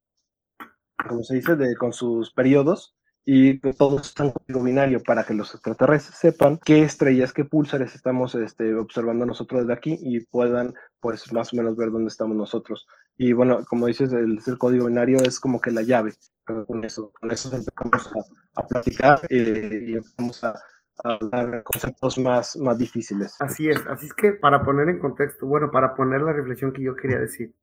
como 1.09 1.23
se 1.23 1.37
dice, 1.37 1.57
de, 1.57 1.77
con 1.77 1.93
sus 1.93 2.33
periodos 2.33 2.97
y 3.27 3.59
que 3.61 3.73
todos 3.73 4.09
están 4.09 4.33
código 4.33 4.63
binario 4.63 5.03
para 5.03 5.25
que 5.25 5.33
los 5.33 5.55
extraterrestres 5.55 6.19
sepan 6.19 6.59
qué 6.63 6.83
estrellas, 6.83 7.33
qué 7.33 7.45
púlsares 7.45 7.95
estamos 7.95 8.35
este, 8.35 8.75
observando 8.75 9.25
nosotros 9.25 9.63
desde 9.63 9.73
aquí 9.73 9.99
y 10.03 10.21
puedan 10.21 10.75
pues 11.01 11.33
más 11.33 11.53
o 11.53 11.57
menos 11.57 11.77
ver 11.77 11.91
dónde 11.91 12.09
estamos 12.09 12.37
nosotros. 12.37 12.87
Y 13.17 13.33
bueno, 13.33 13.65
como 13.67 13.87
dices, 13.87 14.13
el, 14.13 14.41
código 14.59 14.87
binario 14.87 15.19
es 15.23 15.41
como 15.41 15.61
que 15.61 15.71
la 15.71 15.83
llave. 15.83 16.13
Pero 16.47 16.67
con 16.67 16.85
eso, 16.85 17.13
con 17.19 17.31
eso 17.31 17.55
empezamos 17.55 18.13
a, 18.57 18.61
a 18.61 18.67
platicar 18.67 19.21
eh, 19.31 19.87
y 19.89 19.93
empezamos 19.95 20.45
a, 20.45 20.55
a 21.03 21.19
hablar 21.21 21.63
conceptos 21.65 22.19
más, 22.19 22.57
más 22.57 22.79
difíciles. 22.79 23.37
Así 23.41 23.69
es, 23.69 23.85
así 23.87 24.07
es 24.07 24.15
que 24.15 24.33
para 24.33 24.63
poner 24.63 24.89
en 24.89 24.99
contexto, 24.99 25.47
bueno, 25.47 25.71
para 25.71 25.95
poner 25.95 26.21
la 26.21 26.33
reflexión 26.33 26.73
que 26.73 26.83
yo 26.83 26.95
quería 26.95 27.19
decir, 27.19 27.55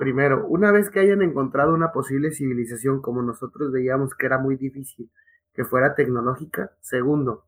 Primero, 0.00 0.46
una 0.46 0.72
vez 0.72 0.88
que 0.88 0.98
hayan 0.98 1.20
encontrado 1.20 1.74
una 1.74 1.92
posible 1.92 2.30
civilización 2.30 3.02
como 3.02 3.20
nosotros 3.20 3.70
veíamos 3.70 4.14
que 4.14 4.24
era 4.24 4.38
muy 4.38 4.56
difícil 4.56 5.10
que 5.52 5.66
fuera 5.66 5.94
tecnológica. 5.94 6.72
Segundo, 6.80 7.44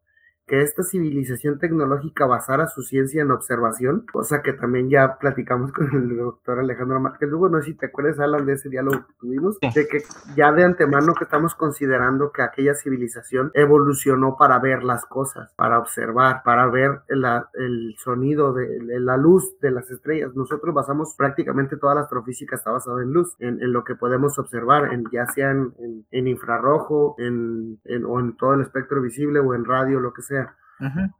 que 0.52 0.60
esta 0.60 0.82
civilización 0.82 1.58
tecnológica 1.58 2.26
basara 2.26 2.66
su 2.66 2.82
ciencia 2.82 3.22
en 3.22 3.30
observación, 3.30 4.04
cosa 4.12 4.42
que 4.42 4.52
también 4.52 4.90
ya 4.90 5.16
platicamos 5.18 5.72
con 5.72 5.88
el 5.94 6.14
doctor 6.14 6.58
Alejandro 6.58 7.00
Márquez 7.00 7.30
Lugo, 7.30 7.48
no 7.48 7.58
sé 7.62 7.68
si 7.68 7.74
te 7.74 7.86
acuerdas, 7.86 8.20
Alan, 8.20 8.44
de 8.44 8.52
ese 8.52 8.68
diálogo 8.68 8.98
que 8.98 9.14
tuvimos, 9.18 9.58
de 9.60 9.88
que 9.88 10.02
ya 10.36 10.52
de 10.52 10.64
antemano 10.64 11.14
que 11.14 11.24
estamos 11.24 11.54
considerando 11.54 12.32
que 12.32 12.42
aquella 12.42 12.74
civilización 12.74 13.50
evolucionó 13.54 14.36
para 14.36 14.58
ver 14.58 14.84
las 14.84 15.06
cosas, 15.06 15.50
para 15.56 15.78
observar, 15.78 16.42
para 16.44 16.66
ver 16.66 17.00
el 17.08 17.94
sonido 17.96 18.52
de, 18.52 19.00
la 19.00 19.16
luz 19.16 19.58
de 19.60 19.70
las 19.70 19.90
estrellas. 19.90 20.34
Nosotros 20.34 20.74
basamos 20.74 21.14
prácticamente 21.16 21.78
toda 21.78 21.94
la 21.94 22.02
astrofísica 22.02 22.56
está 22.56 22.72
basada 22.72 23.02
en 23.02 23.10
luz, 23.10 23.34
en, 23.38 23.72
lo 23.72 23.84
que 23.84 23.94
podemos 23.94 24.38
observar, 24.38 24.92
en, 24.92 25.04
ya 25.10 25.24
sea 25.28 25.50
en, 25.50 26.26
infrarrojo, 26.28 27.16
en, 27.16 27.78
o 28.06 28.20
en 28.20 28.36
todo 28.36 28.52
el 28.52 28.60
espectro 28.60 29.00
visible 29.00 29.40
o 29.40 29.54
en 29.54 29.64
radio, 29.64 29.98
lo 29.98 30.12
que 30.12 30.20
sea 30.20 30.41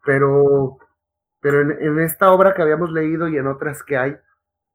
pero, 0.05 0.79
pero 1.41 1.61
en, 1.61 2.01
esta 2.01 2.33
obra 2.33 2.55
que 2.55 2.63
habíamos 2.63 2.91
leído 2.91 3.29
y 3.29 3.37
en 3.37 3.47
otras 3.47 3.83
que 3.83 3.97
hay, 3.97 4.17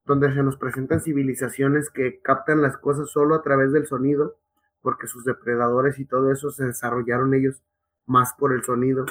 donde 0.06 0.34
se 0.34 0.44
nos 0.44 0.58
presentan 0.58 1.02
civilizaciones 1.02 1.90
que 1.90 2.22
captan 2.22 2.62
las 2.62 2.78
cosas 2.78 3.10
solo 3.10 3.36
a 3.36 3.42
través 3.42 3.74
del 3.74 3.88
sonido, 3.88 4.38
porque 4.82 5.08
sus 5.08 5.26
depredadores 5.26 6.00
y 6.00 6.06
todo 6.06 6.32
eso 6.32 6.50
se 6.52 6.66
desarrollaron 6.66 7.34
ellos 7.34 7.62
más 8.06 8.34
por 8.34 8.54
el 8.54 8.64
sonido. 8.64 9.06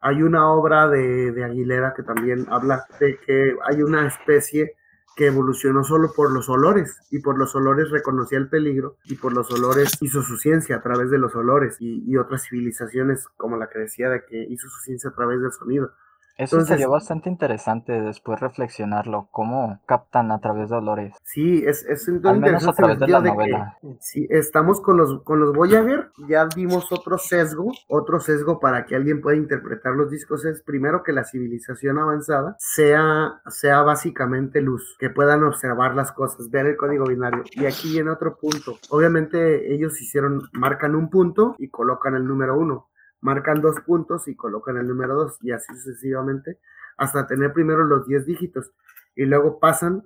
Hay 0.00 0.22
una 0.22 0.50
obra 0.50 0.88
de, 0.88 1.30
de 1.30 1.44
Aguilera 1.44 1.94
que 1.94 2.02
también 2.02 2.46
habla 2.50 2.84
de 2.98 3.18
que 3.18 3.56
hay 3.64 3.82
una 3.82 4.08
especie 4.08 4.74
que 5.16 5.26
evolucionó 5.26 5.84
solo 5.84 6.12
por 6.14 6.32
los 6.32 6.48
olores 6.48 6.96
y 7.10 7.18
por 7.18 7.38
los 7.38 7.54
olores 7.54 7.90
reconocía 7.90 8.38
el 8.38 8.48
peligro 8.48 8.96
y 9.04 9.16
por 9.16 9.32
los 9.32 9.50
olores 9.50 9.98
hizo 10.00 10.22
su 10.22 10.36
ciencia 10.36 10.76
a 10.76 10.82
través 10.82 11.10
de 11.10 11.18
los 11.18 11.34
olores 11.34 11.76
y, 11.80 12.02
y 12.06 12.16
otras 12.16 12.44
civilizaciones 12.48 13.26
como 13.36 13.56
la 13.56 13.68
que 13.68 13.80
decía 13.80 14.08
de 14.08 14.24
que 14.24 14.42
hizo 14.48 14.68
su 14.68 14.80
ciencia 14.80 15.10
a 15.10 15.14
través 15.14 15.40
del 15.40 15.52
sonido. 15.52 15.92
Eso 16.40 16.60
sería 16.62 16.88
bastante 16.88 17.28
interesante 17.28 18.00
después 18.00 18.40
reflexionarlo, 18.40 19.28
cómo 19.30 19.78
captan 19.86 20.32
a 20.32 20.40
través 20.40 20.70
de 20.70 20.76
olores. 20.76 21.14
Sí, 21.22 21.62
es, 21.66 21.84
es 21.84 22.08
Al 22.24 22.40
menos 22.40 22.66
a 22.66 22.72
través 22.72 22.98
de 22.98 23.08
la 23.08 23.20
novela. 23.20 23.78
sí, 24.00 24.26
estamos 24.30 24.80
con 24.80 24.96
los, 24.96 25.22
con 25.22 25.38
los 25.38 25.54
Voyager, 25.54 26.10
ya 26.28 26.48
vimos 26.56 26.90
otro 26.92 27.18
sesgo, 27.18 27.72
otro 27.88 28.20
sesgo 28.20 28.58
para 28.58 28.86
que 28.86 28.96
alguien 28.96 29.20
pueda 29.20 29.36
interpretar 29.36 29.94
los 29.94 30.10
discos 30.10 30.44
es 30.44 30.62
primero 30.62 31.02
que 31.02 31.12
la 31.12 31.24
civilización 31.24 31.98
avanzada 31.98 32.56
sea, 32.58 33.42
sea 33.48 33.82
básicamente 33.82 34.62
luz, 34.62 34.96
que 34.98 35.10
puedan 35.10 35.44
observar 35.44 35.94
las 35.94 36.12
cosas, 36.12 36.50
ver 36.50 36.66
el 36.66 36.76
código 36.76 37.06
binario. 37.06 37.44
Y 37.52 37.66
aquí 37.66 37.90
viene 37.92 38.10
otro 38.10 38.36
punto. 38.36 38.78
Obviamente 38.88 39.74
ellos 39.74 40.00
hicieron, 40.00 40.42
marcan 40.52 40.94
un 40.94 41.10
punto 41.10 41.54
y 41.58 41.68
colocan 41.68 42.14
el 42.14 42.26
número 42.26 42.58
uno 42.58 42.89
marcan 43.20 43.60
dos 43.60 43.80
puntos 43.80 44.28
y 44.28 44.34
colocan 44.34 44.76
el 44.76 44.88
número 44.88 45.14
dos 45.14 45.38
y 45.40 45.52
así 45.52 45.74
sucesivamente 45.74 46.58
hasta 46.96 47.26
tener 47.26 47.52
primero 47.52 47.84
los 47.84 48.06
10 48.06 48.26
dígitos. 48.26 48.72
Y 49.14 49.24
luego 49.24 49.58
pasan 49.58 50.04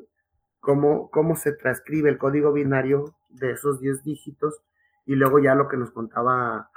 cómo, 0.61 1.11
cómo 1.11 1.37
se 1.37 1.53
transcribe 1.53 2.09
el 2.09 2.19
código 2.19 2.53
binario 2.53 3.15
de 3.29 3.51
esos 3.51 3.81
10 3.81 4.05
dígitos 4.05 4.63
y 5.05 5.17
luego 5.17 5.39
ya 5.39 5.55
lo 5.55 5.69
que 5.69 5.77
nos 5.77 5.91
contaba 5.91 6.71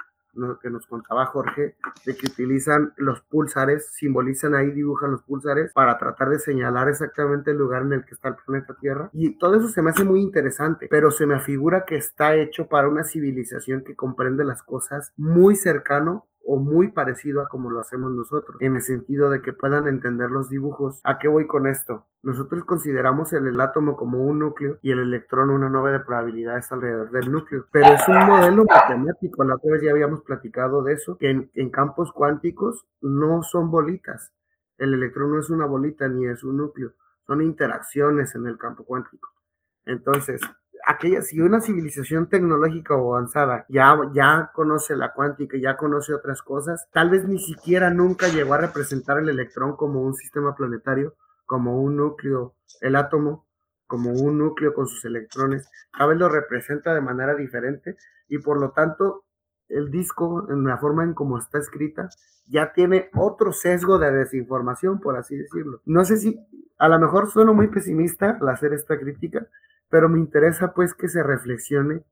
que 0.60 0.70
nos 0.70 0.86
contaba 0.86 1.26
Jorge, 1.26 1.76
de 2.04 2.16
que 2.16 2.26
utilizan 2.26 2.92
los 2.96 3.20
pulsares, 3.22 3.90
simbolizan 3.92 4.54
ahí, 4.54 4.70
dibujan 4.70 5.10
los 5.10 5.22
pulsares 5.22 5.72
para 5.72 5.98
tratar 5.98 6.30
de 6.30 6.38
señalar 6.38 6.88
exactamente 6.88 7.50
el 7.50 7.58
lugar 7.58 7.82
en 7.82 7.92
el 7.92 8.04
que 8.04 8.14
está 8.14 8.28
el 8.28 8.36
planeta 8.36 8.74
Tierra. 8.80 9.10
Y 9.12 9.38
todo 9.38 9.56
eso 9.56 9.68
se 9.68 9.82
me 9.82 9.90
hace 9.90 10.04
muy 10.04 10.20
interesante, 10.20 10.88
pero 10.90 11.10
se 11.10 11.26
me 11.26 11.34
afigura 11.34 11.84
que 11.86 11.96
está 11.96 12.36
hecho 12.36 12.68
para 12.68 12.88
una 12.88 13.04
civilización 13.04 13.82
que 13.84 13.96
comprende 13.96 14.44
las 14.44 14.62
cosas 14.62 15.12
muy 15.16 15.56
cercano 15.56 16.26
o 16.50 16.56
muy 16.56 16.88
parecido 16.88 17.42
a 17.42 17.48
como 17.48 17.70
lo 17.70 17.78
hacemos 17.78 18.10
nosotros, 18.10 18.56
en 18.60 18.76
el 18.76 18.80
sentido 18.80 19.28
de 19.28 19.42
que 19.42 19.52
puedan 19.52 19.86
entender 19.86 20.30
los 20.30 20.48
dibujos. 20.48 20.98
¿A 21.04 21.18
qué 21.18 21.28
voy 21.28 21.46
con 21.46 21.66
esto? 21.66 22.06
Nosotros 22.22 22.64
consideramos 22.64 23.34
el, 23.34 23.60
átomo 23.60 23.98
como 23.98 24.24
un 24.24 24.38
núcleo 24.38 24.78
y 24.80 24.90
el 24.90 25.00
electrón 25.00 25.50
una 25.50 25.68
nube 25.68 25.92
de 25.92 26.00
probabilidades 26.00 26.72
alrededor 26.72 27.10
del 27.10 27.30
núcleo, 27.30 27.66
pero 27.70 27.88
es 27.88 28.08
un 28.08 28.24
modelo 28.24 28.64
matemático, 28.64 29.44
la 29.44 29.56
otra 29.56 29.72
vez 29.72 29.82
ya 29.82 29.90
habíamos 29.90 30.22
platicado 30.22 30.82
de 30.82 30.94
eso, 30.94 31.18
que 31.18 31.28
en, 31.28 31.50
en 31.52 31.68
campos 31.68 32.12
cuánticos 32.12 32.86
no 33.02 33.42
son 33.42 33.70
bolitas, 33.70 34.32
el 34.78 34.94
electrón 34.94 35.32
no 35.32 35.40
es 35.40 35.50
una 35.50 35.66
bolita 35.66 36.08
ni 36.08 36.26
es 36.26 36.42
un 36.44 36.56
núcleo, 36.56 36.94
son 37.26 37.42
interacciones 37.42 38.34
en 38.34 38.46
el 38.46 38.56
campo 38.56 38.84
cuántico. 38.84 39.28
Entonces, 39.84 40.40
aquella, 40.86 41.22
si 41.22 41.40
una 41.40 41.60
civilización 41.60 42.28
tecnológica 42.28 42.96
o 42.96 43.14
avanzada 43.14 43.66
ya, 43.68 43.96
ya 44.12 44.50
conoce 44.54 44.96
la 44.96 45.12
cuántica, 45.12 45.56
ya 45.58 45.76
conoce 45.76 46.14
otras 46.14 46.42
cosas, 46.42 46.88
tal 46.92 47.10
vez 47.10 47.26
ni 47.26 47.38
siquiera 47.38 47.90
nunca 47.90 48.28
llegó 48.28 48.54
a 48.54 48.58
representar 48.58 49.18
el 49.18 49.28
electrón 49.28 49.76
como 49.76 50.02
un 50.02 50.14
sistema 50.14 50.54
planetario, 50.54 51.14
como 51.46 51.80
un 51.80 51.96
núcleo, 51.96 52.54
el 52.80 52.96
átomo 52.96 53.46
como 53.86 54.12
un 54.12 54.38
núcleo 54.38 54.74
con 54.74 54.86
sus 54.86 55.04
electrones, 55.06 55.68
tal 55.96 56.10
vez 56.10 56.18
lo 56.18 56.28
representa 56.28 56.94
de 56.94 57.00
manera 57.00 57.34
diferente 57.34 57.96
y 58.28 58.38
por 58.38 58.60
lo 58.60 58.70
tanto 58.72 59.24
el 59.68 59.90
disco, 59.90 60.46
en 60.50 60.64
la 60.64 60.78
forma 60.78 61.04
en 61.04 61.14
cómo 61.14 61.38
está 61.38 61.58
escrita, 61.58 62.08
ya 62.46 62.72
tiene 62.72 63.10
otro 63.14 63.52
sesgo 63.52 63.98
de 63.98 64.10
desinformación, 64.12 65.00
por 65.00 65.16
así 65.16 65.36
decirlo. 65.36 65.80
No 65.84 66.04
sé 66.04 66.16
si, 66.16 66.38
a 66.78 66.88
lo 66.88 66.98
mejor 66.98 67.30
sueno 67.30 67.54
muy 67.54 67.68
pesimista 67.68 68.38
al 68.40 68.48
hacer 68.48 68.72
esta 68.72 68.98
crítica, 68.98 69.46
pero 69.88 70.08
me 70.08 70.18
interesa 70.18 70.72
pues 70.74 70.94
que 70.94 71.08
se 71.08 71.22
reflexione 71.22 72.02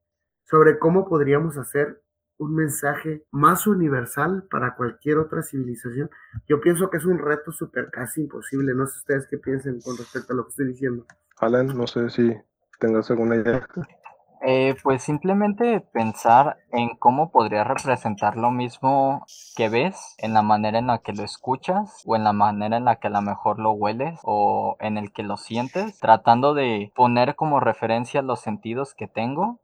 sobre 0.44 0.78
cómo 0.78 1.08
podríamos 1.08 1.56
hacer 1.56 2.00
un 2.38 2.54
mensaje 2.54 3.24
más 3.30 3.66
universal 3.66 4.44
para 4.50 4.74
cualquier 4.76 5.18
otra 5.18 5.42
civilización. 5.42 6.10
Yo 6.46 6.60
pienso 6.60 6.90
que 6.90 6.98
es 6.98 7.04
un 7.04 7.18
reto 7.18 7.50
súper 7.52 7.90
casi 7.90 8.22
imposible. 8.22 8.74
No 8.74 8.86
sé 8.86 8.98
ustedes 8.98 9.26
qué 9.28 9.38
piensen 9.38 9.80
con 9.80 9.96
respecto 9.96 10.32
a 10.32 10.36
lo 10.36 10.44
que 10.44 10.50
estoy 10.50 10.68
diciendo. 10.68 11.06
Alan, 11.38 11.68
no 11.68 11.86
sé 11.86 12.10
si 12.10 12.36
tengas 12.78 13.10
alguna 13.10 13.36
idea. 13.36 13.66
Eh, 14.42 14.74
pues 14.82 15.02
simplemente 15.02 15.80
pensar 15.80 16.58
en 16.70 16.96
cómo 16.96 17.30
podría 17.30 17.64
representar 17.64 18.36
lo 18.36 18.50
mismo 18.50 19.24
que 19.56 19.68
ves 19.68 20.14
en 20.18 20.34
la 20.34 20.42
manera 20.42 20.78
en 20.78 20.88
la 20.88 20.98
que 20.98 21.12
lo 21.12 21.24
escuchas 21.24 22.02
o 22.04 22.16
en 22.16 22.24
la 22.24 22.32
manera 22.32 22.76
en 22.76 22.84
la 22.84 22.96
que 22.96 23.06
a 23.08 23.10
lo 23.10 23.22
mejor 23.22 23.58
lo 23.58 23.72
hueles 23.72 24.20
o 24.22 24.76
en 24.80 24.98
el 24.98 25.12
que 25.12 25.22
lo 25.22 25.36
sientes, 25.36 25.98
tratando 25.98 26.54
de 26.54 26.92
poner 26.94 27.34
como 27.34 27.60
referencia 27.60 28.22
los 28.22 28.40
sentidos 28.40 28.94
que 28.94 29.08
tengo 29.08 29.58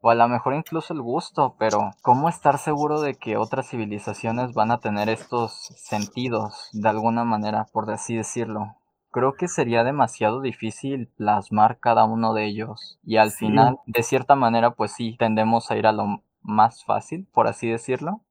o 0.00 0.10
a 0.10 0.14
lo 0.14 0.28
mejor 0.28 0.52
incluso 0.52 0.92
el 0.92 1.00
gusto, 1.00 1.56
pero 1.58 1.90
¿cómo 2.02 2.28
estar 2.28 2.58
seguro 2.58 3.00
de 3.00 3.14
que 3.14 3.38
otras 3.38 3.70
civilizaciones 3.70 4.52
van 4.52 4.70
a 4.70 4.78
tener 4.78 5.08
estos 5.08 5.72
sentidos 5.76 6.68
de 6.74 6.90
alguna 6.90 7.24
manera, 7.24 7.66
por 7.72 7.90
así 7.90 8.14
decirlo? 8.14 8.76
Creo 9.14 9.34
que 9.34 9.46
sería 9.46 9.84
demasiado 9.84 10.40
difícil 10.40 11.06
plasmar 11.16 11.78
cada 11.78 12.04
uno 12.04 12.34
de 12.34 12.46
ellos. 12.46 12.98
Y 13.04 13.18
al 13.18 13.30
final, 13.30 13.78
de 13.86 14.02
cierta 14.02 14.34
manera, 14.34 14.72
pues 14.72 14.90
sí, 14.90 15.14
tendemos 15.16 15.70
a 15.70 15.76
ir 15.76 15.86
a 15.86 15.92
lo 15.92 16.24
más 16.42 16.84
fácil, 16.84 17.28
por 17.32 17.46
así 17.46 17.68
decirlo, 17.68 18.22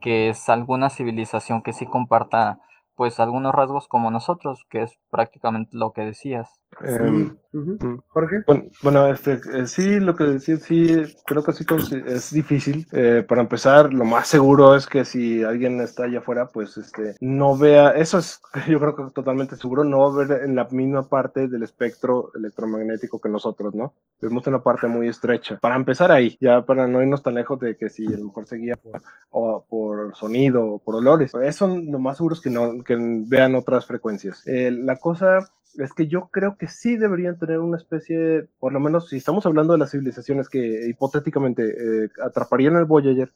que 0.00 0.30
es 0.30 0.48
alguna 0.48 0.88
civilización 0.88 1.60
que 1.60 1.74
sí 1.74 1.84
comparta 1.84 2.58
pues 2.94 3.20
algunos 3.20 3.54
rasgos 3.54 3.86
como 3.86 4.10
nosotros, 4.10 4.64
que 4.70 4.80
es 4.80 4.98
prácticamente 5.10 5.76
lo 5.76 5.92
que 5.92 6.00
decías. 6.00 6.58
Em, 6.82 7.36
mm. 7.52 7.98
Jorge. 8.08 8.42
Bueno, 8.82 9.06
este, 9.06 9.40
eh, 9.52 9.66
sí, 9.66 10.00
lo 10.00 10.14
que 10.14 10.24
decía, 10.24 10.56
sí, 10.56 11.02
creo 11.26 11.44
que 11.44 11.52
sí 11.52 11.64
es 12.06 12.32
difícil. 12.32 12.86
Eh, 12.92 13.24
para 13.26 13.42
empezar, 13.42 13.92
lo 13.92 14.04
más 14.04 14.28
seguro 14.28 14.74
es 14.74 14.86
que 14.86 15.04
si 15.04 15.42
alguien 15.42 15.80
está 15.80 16.04
allá 16.04 16.18
afuera, 16.18 16.48
pues 16.48 16.76
este, 16.76 17.16
no 17.20 17.56
vea, 17.56 17.90
eso 17.90 18.18
es, 18.18 18.40
yo 18.68 18.80
creo 18.80 18.96
que 18.96 19.04
totalmente 19.14 19.56
seguro, 19.56 19.84
no 19.84 20.00
va 20.00 20.22
a 20.22 20.26
ver 20.26 20.42
en 20.42 20.54
la 20.54 20.64
misma 20.70 21.08
parte 21.08 21.48
del 21.48 21.62
espectro 21.62 22.32
electromagnético 22.34 23.20
que 23.20 23.28
nosotros, 23.28 23.74
¿no? 23.74 23.94
Vemos 24.20 24.46
una 24.46 24.62
parte 24.62 24.86
muy 24.86 25.08
estrecha. 25.08 25.58
Para 25.60 25.76
empezar 25.76 26.10
ahí, 26.10 26.36
ya 26.40 26.62
para 26.62 26.86
no 26.86 27.02
irnos 27.02 27.22
tan 27.22 27.34
lejos 27.34 27.60
de 27.60 27.76
que 27.76 27.88
si 27.88 28.06
a 28.06 28.18
lo 28.18 28.26
mejor 28.26 28.46
se 28.46 28.56
guía 28.56 28.76
por, 28.76 29.02
o 29.30 29.64
por 29.68 30.16
sonido 30.16 30.64
o 30.66 30.78
por 30.78 30.96
olores, 30.96 31.32
eso 31.34 31.68
lo 31.68 31.98
más 31.98 32.16
seguro 32.16 32.34
es 32.34 32.40
que 32.40 32.50
no, 32.50 32.82
que 32.82 32.96
vean 32.98 33.54
otras 33.54 33.86
frecuencias. 33.86 34.46
Eh, 34.46 34.70
la 34.70 34.96
cosa 34.96 35.50
es 35.78 35.92
que 35.92 36.06
yo 36.06 36.28
creo 36.28 36.56
que 36.56 36.68
sí 36.68 36.96
deberían 36.96 37.38
tener 37.38 37.58
una 37.58 37.76
especie, 37.76 38.48
por 38.58 38.72
lo 38.72 38.80
menos 38.80 39.08
si 39.08 39.16
estamos 39.16 39.46
hablando 39.46 39.72
de 39.72 39.78
las 39.78 39.90
civilizaciones 39.90 40.48
que 40.48 40.88
hipotéticamente 40.88 41.64
eh, 41.64 42.08
atraparían 42.22 42.76
el 42.76 42.84
Voyager, 42.84 43.32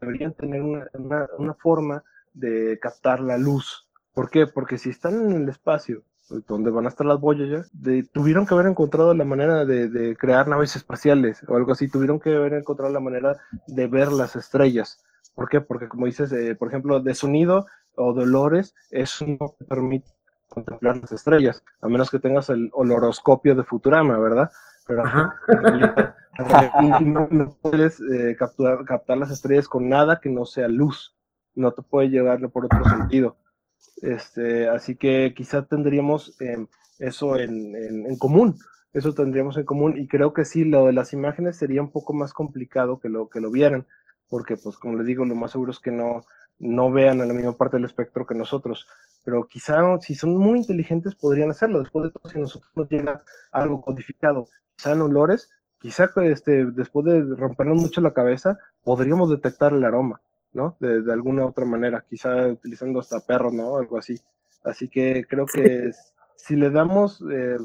deberían 0.00 0.34
tener 0.34 0.62
una, 0.62 1.54
forma 1.54 2.02
de 2.32 2.78
captar 2.80 3.20
la 3.20 3.38
luz. 3.38 3.88
¿Por 4.12 4.30
qué? 4.30 4.46
Porque 4.46 4.78
si 4.78 4.90
están 4.90 5.30
en 5.30 5.42
el 5.42 5.48
espacio, 5.48 6.02
donde 6.46 6.70
van 6.70 6.86
a 6.86 6.88
estar 6.88 7.06
las 7.06 7.20
Voyager, 7.20 7.66
tuvieron 8.12 8.46
que 8.46 8.54
haber 8.54 8.66
encontrado 8.66 9.14
la 9.14 9.24
manera 9.24 9.64
de, 9.64 10.16
crear 10.18 10.48
naves 10.48 10.76
espaciales 10.76 11.42
o 11.46 11.56
algo 11.56 11.72
así, 11.72 11.88
tuvieron 11.88 12.18
que 12.18 12.34
haber 12.34 12.54
encontrado 12.54 12.92
la 12.92 13.00
manera 13.00 13.38
de 13.66 13.86
ver 13.86 14.12
las 14.12 14.36
estrellas. 14.36 15.04
¿Por 15.34 15.48
qué? 15.48 15.60
Porque 15.60 15.88
como 15.88 16.06
dices, 16.06 16.32
eh, 16.32 16.56
por 16.56 16.68
ejemplo, 16.68 17.00
de 17.00 17.14
sonido 17.14 17.66
o 17.94 18.12
dolores, 18.12 18.74
eso 18.90 19.24
no 19.26 19.54
te 19.56 19.64
permite 19.64 20.17
contemplar 20.64 20.98
las 20.98 21.12
estrellas, 21.12 21.62
a 21.80 21.88
menos 21.88 22.10
que 22.10 22.18
tengas 22.18 22.50
el 22.50 22.70
oloroscopio 22.72 23.54
de 23.54 23.64
Futurama, 23.64 24.18
¿verdad? 24.18 24.50
Pero 24.86 25.04
no, 27.02 27.56
puedes 27.60 28.00
eh, 28.00 28.36
capturar, 28.38 28.84
captar 28.84 29.18
las 29.18 29.30
estrellas 29.30 29.68
con 29.68 29.88
nada 29.88 30.20
que 30.20 30.30
no 30.30 30.44
sea 30.44 30.68
luz, 30.68 31.16
no 31.54 31.72
te 31.72 31.82
puede 31.82 32.10
llevarlo 32.10 32.50
por 32.50 32.66
otro 32.66 32.84
sentido. 32.84 33.36
Este, 34.02 34.68
así 34.68 34.96
que 34.96 35.34
quizá 35.36 35.66
tendríamos 35.66 36.40
em, 36.40 36.66
eso 36.98 37.36
en, 37.36 37.74
en, 37.74 38.16
común, 38.18 38.56
eso 38.92 39.12
tendríamos 39.12 39.56
en 39.56 39.64
común 39.64 39.98
y 39.98 40.06
creo 40.08 40.32
que 40.32 40.44
sí, 40.44 40.64
lo 40.64 40.86
de 40.86 40.92
las 40.92 41.12
imágenes 41.12 41.56
sería 41.56 41.82
un 41.82 41.90
poco 41.90 42.12
más 42.12 42.32
complicado 42.32 43.00
que 43.00 43.08
lo 43.08 43.28
que 43.28 43.40
lo 43.40 43.50
vieran, 43.50 43.86
porque 44.28 44.56
pues 44.56 44.78
como 44.78 44.96
les 44.96 45.06
digo, 45.06 45.24
lo 45.24 45.34
más 45.34 45.52
seguro 45.52 45.72
es 45.72 45.80
que 45.80 45.90
no, 45.90 46.22
no 46.58 46.90
vean 46.90 47.20
en 47.20 47.28
la 47.28 47.34
misma 47.34 47.56
parte 47.56 47.76
del 47.76 47.86
espectro 47.86 48.26
que 48.26 48.34
nosotros, 48.34 48.86
pero 49.24 49.46
quizá 49.46 49.80
si 50.00 50.14
son 50.14 50.36
muy 50.36 50.58
inteligentes 50.58 51.14
podrían 51.14 51.50
hacerlo. 51.50 51.80
Después 51.80 52.04
de 52.04 52.10
todo, 52.10 52.30
si 52.30 52.38
nosotros 52.38 52.70
nos 52.74 52.88
llega 52.88 53.22
algo 53.52 53.80
codificado, 53.80 54.48
quizá 54.76 54.92
en 54.92 55.02
olores, 55.02 55.50
quizá 55.80 56.10
este, 56.22 56.66
después 56.66 57.06
de 57.06 57.22
rompernos 57.36 57.80
mucho 57.80 58.00
la 58.00 58.12
cabeza, 58.12 58.58
podríamos 58.82 59.30
detectar 59.30 59.72
el 59.72 59.84
aroma, 59.84 60.20
¿no? 60.52 60.76
De, 60.80 61.12
alguna 61.12 61.46
otra 61.46 61.64
manera, 61.64 62.04
quizá 62.08 62.48
utilizando 62.48 63.00
hasta 63.00 63.20
perros, 63.20 63.52
¿no? 63.52 63.76
Algo 63.76 63.98
así. 63.98 64.20
Así 64.64 64.88
que 64.88 65.24
creo 65.28 65.46
que 65.46 65.92
si 66.36 66.56
le 66.56 66.70
damos, 66.70 67.22
eh, 67.30 67.56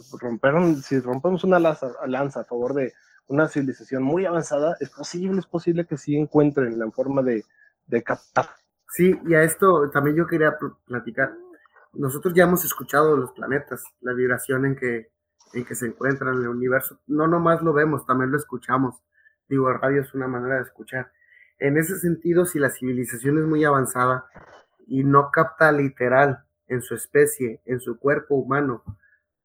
si 0.83 0.99
rompemos 0.99 1.43
una 1.43 1.59
lanza, 1.59 2.39
a 2.39 2.43
favor 2.45 2.73
de 2.73 2.93
una 3.27 3.47
civilización 3.47 4.03
muy 4.03 4.25
avanzada, 4.25 4.77
es 4.79 4.89
posible, 4.91 5.39
es 5.39 5.47
posible 5.47 5.85
que 5.85 5.97
sí 5.97 6.15
encuentren 6.15 6.77
la 6.77 6.89
forma 6.91 7.23
de, 7.23 7.43
de 7.87 8.03
captar 8.03 8.47
Sí, 8.93 9.19
y 9.25 9.33
a 9.33 9.41
esto 9.41 9.89
también 9.89 10.15
yo 10.15 10.27
quería 10.27 10.55
platicar. 10.85 11.33
Nosotros 11.93 12.31
ya 12.35 12.43
hemos 12.43 12.63
escuchado 12.63 13.17
los 13.17 13.31
planetas, 13.31 13.83
la 14.01 14.13
vibración 14.13 14.67
en 14.67 14.75
que, 14.75 15.09
en 15.53 15.65
que 15.65 15.73
se 15.73 15.87
encuentran 15.87 16.35
en 16.35 16.43
el 16.43 16.49
universo. 16.49 16.99
No 17.07 17.25
nomás 17.25 17.63
lo 17.63 17.73
vemos, 17.73 18.05
también 18.05 18.29
lo 18.29 18.37
escuchamos. 18.37 19.01
Digo, 19.49 19.71
el 19.71 19.79
radio 19.79 20.01
es 20.01 20.13
una 20.13 20.27
manera 20.27 20.57
de 20.57 20.61
escuchar. 20.61 21.11
En 21.57 21.77
ese 21.77 21.97
sentido, 21.97 22.45
si 22.45 22.59
la 22.59 22.69
civilización 22.69 23.39
es 23.39 23.45
muy 23.45 23.63
avanzada 23.63 24.27
y 24.85 25.03
no 25.03 25.31
capta 25.31 25.71
literal 25.71 26.45
en 26.67 26.83
su 26.83 26.93
especie, 26.93 27.63
en 27.65 27.79
su 27.79 27.97
cuerpo 27.97 28.35
humano 28.35 28.83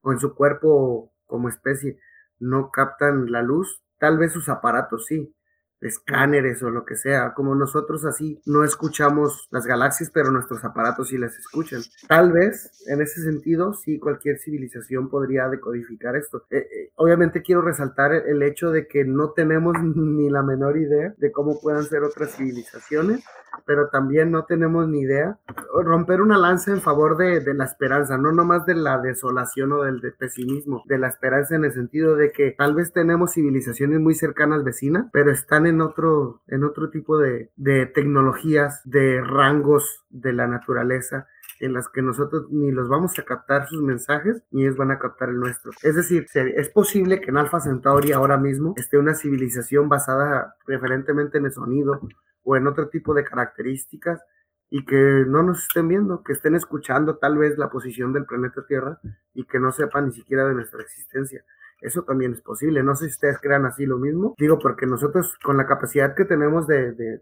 o 0.02 0.12
en 0.12 0.18
su 0.18 0.34
cuerpo 0.34 1.14
como 1.24 1.48
especie, 1.48 1.98
no 2.38 2.70
captan 2.70 3.32
la 3.32 3.40
luz, 3.40 3.82
tal 3.98 4.18
vez 4.18 4.30
sus 4.30 4.50
aparatos 4.50 5.06
sí, 5.06 5.34
escáneres 5.80 6.62
o 6.62 6.70
lo 6.70 6.84
que 6.84 6.96
sea, 6.96 7.34
como 7.34 7.54
nosotros 7.54 8.04
así 8.04 8.40
no 8.46 8.64
escuchamos 8.64 9.48
las 9.50 9.66
galaxias, 9.66 10.10
pero 10.12 10.30
nuestros 10.30 10.64
aparatos 10.64 11.08
sí 11.08 11.18
las 11.18 11.36
escuchan. 11.38 11.82
Tal 12.08 12.32
vez, 12.32 12.84
en 12.88 13.00
ese 13.00 13.22
sentido, 13.22 13.74
sí 13.74 13.98
cualquier 13.98 14.38
civilización 14.38 15.08
podría 15.08 15.48
decodificar 15.48 16.16
esto. 16.16 16.44
Eh, 16.50 16.58
eh, 16.58 16.92
obviamente 16.96 17.42
quiero 17.42 17.62
resaltar 17.62 18.12
el 18.12 18.42
hecho 18.42 18.70
de 18.70 18.86
que 18.86 19.04
no 19.04 19.30
tenemos 19.30 19.74
ni 19.82 20.30
la 20.30 20.42
menor 20.42 20.76
idea 20.78 21.14
de 21.16 21.32
cómo 21.32 21.60
puedan 21.60 21.84
ser 21.84 22.02
otras 22.02 22.36
civilizaciones, 22.36 23.24
pero 23.64 23.88
también 23.88 24.30
no 24.30 24.44
tenemos 24.44 24.88
ni 24.88 25.00
idea. 25.00 25.38
Romper 25.74 26.20
una 26.20 26.38
lanza 26.38 26.72
en 26.72 26.80
favor 26.80 27.16
de, 27.16 27.40
de 27.40 27.54
la 27.54 27.64
esperanza, 27.64 28.18
no 28.18 28.32
nomás 28.32 28.66
de 28.66 28.74
la 28.74 28.98
desolación 28.98 29.72
o 29.72 29.82
del 29.82 30.00
de 30.00 30.12
pesimismo, 30.12 30.82
de 30.86 30.98
la 30.98 31.08
esperanza 31.08 31.54
en 31.54 31.64
el 31.64 31.72
sentido 31.72 32.16
de 32.16 32.32
que 32.32 32.52
tal 32.52 32.74
vez 32.74 32.92
tenemos 32.92 33.32
civilizaciones 33.32 34.00
muy 34.00 34.14
cercanas 34.14 34.64
vecinas, 34.64 35.06
pero 35.12 35.30
están 35.30 35.66
en 35.68 35.80
otro, 35.80 36.42
en 36.48 36.64
otro 36.64 36.90
tipo 36.90 37.18
de, 37.18 37.50
de 37.56 37.86
tecnologías, 37.86 38.80
de 38.84 39.20
rangos 39.22 40.04
de 40.10 40.32
la 40.32 40.46
naturaleza 40.46 41.26
en 41.60 41.72
las 41.72 41.88
que 41.88 42.02
nosotros 42.02 42.46
ni 42.50 42.70
los 42.70 42.88
vamos 42.88 43.18
a 43.18 43.24
captar 43.24 43.66
sus 43.68 43.82
mensajes 43.82 44.42
ni 44.50 44.62
ellos 44.62 44.76
van 44.76 44.90
a 44.90 44.98
captar 44.98 45.28
el 45.28 45.40
nuestro. 45.40 45.72
Es 45.82 45.94
decir, 45.94 46.26
es 46.34 46.68
posible 46.70 47.20
que 47.20 47.30
en 47.30 47.36
Alpha 47.36 47.60
Centauri 47.60 48.12
ahora 48.12 48.36
mismo 48.36 48.74
esté 48.76 48.98
una 48.98 49.14
civilización 49.14 49.88
basada 49.88 50.54
preferentemente 50.64 51.38
en 51.38 51.46
el 51.46 51.52
sonido 51.52 52.00
o 52.42 52.56
en 52.56 52.66
otro 52.66 52.88
tipo 52.88 53.14
de 53.14 53.24
características 53.24 54.22
y 54.70 54.84
que 54.84 55.24
no 55.26 55.42
nos 55.42 55.62
estén 55.62 55.88
viendo, 55.88 56.22
que 56.22 56.32
estén 56.32 56.54
escuchando 56.54 57.16
tal 57.16 57.38
vez 57.38 57.56
la 57.58 57.70
posición 57.70 58.12
del 58.12 58.26
planeta 58.26 58.64
Tierra 58.66 59.00
y 59.34 59.44
que 59.44 59.58
no 59.58 59.72
sepan 59.72 60.06
ni 60.06 60.12
siquiera 60.12 60.46
de 60.46 60.54
nuestra 60.54 60.82
existencia. 60.82 61.44
Eso 61.80 62.02
también 62.02 62.32
es 62.32 62.40
posible. 62.40 62.82
No 62.82 62.94
sé 62.94 63.06
si 63.06 63.12
ustedes 63.12 63.38
crean 63.40 63.66
así 63.66 63.86
lo 63.86 63.98
mismo. 63.98 64.34
Digo, 64.38 64.58
porque 64.58 64.86
nosotros 64.86 65.36
con 65.42 65.56
la 65.56 65.66
capacidad 65.66 66.14
que 66.14 66.24
tenemos 66.24 66.66
de, 66.66 66.92
de, 66.92 67.20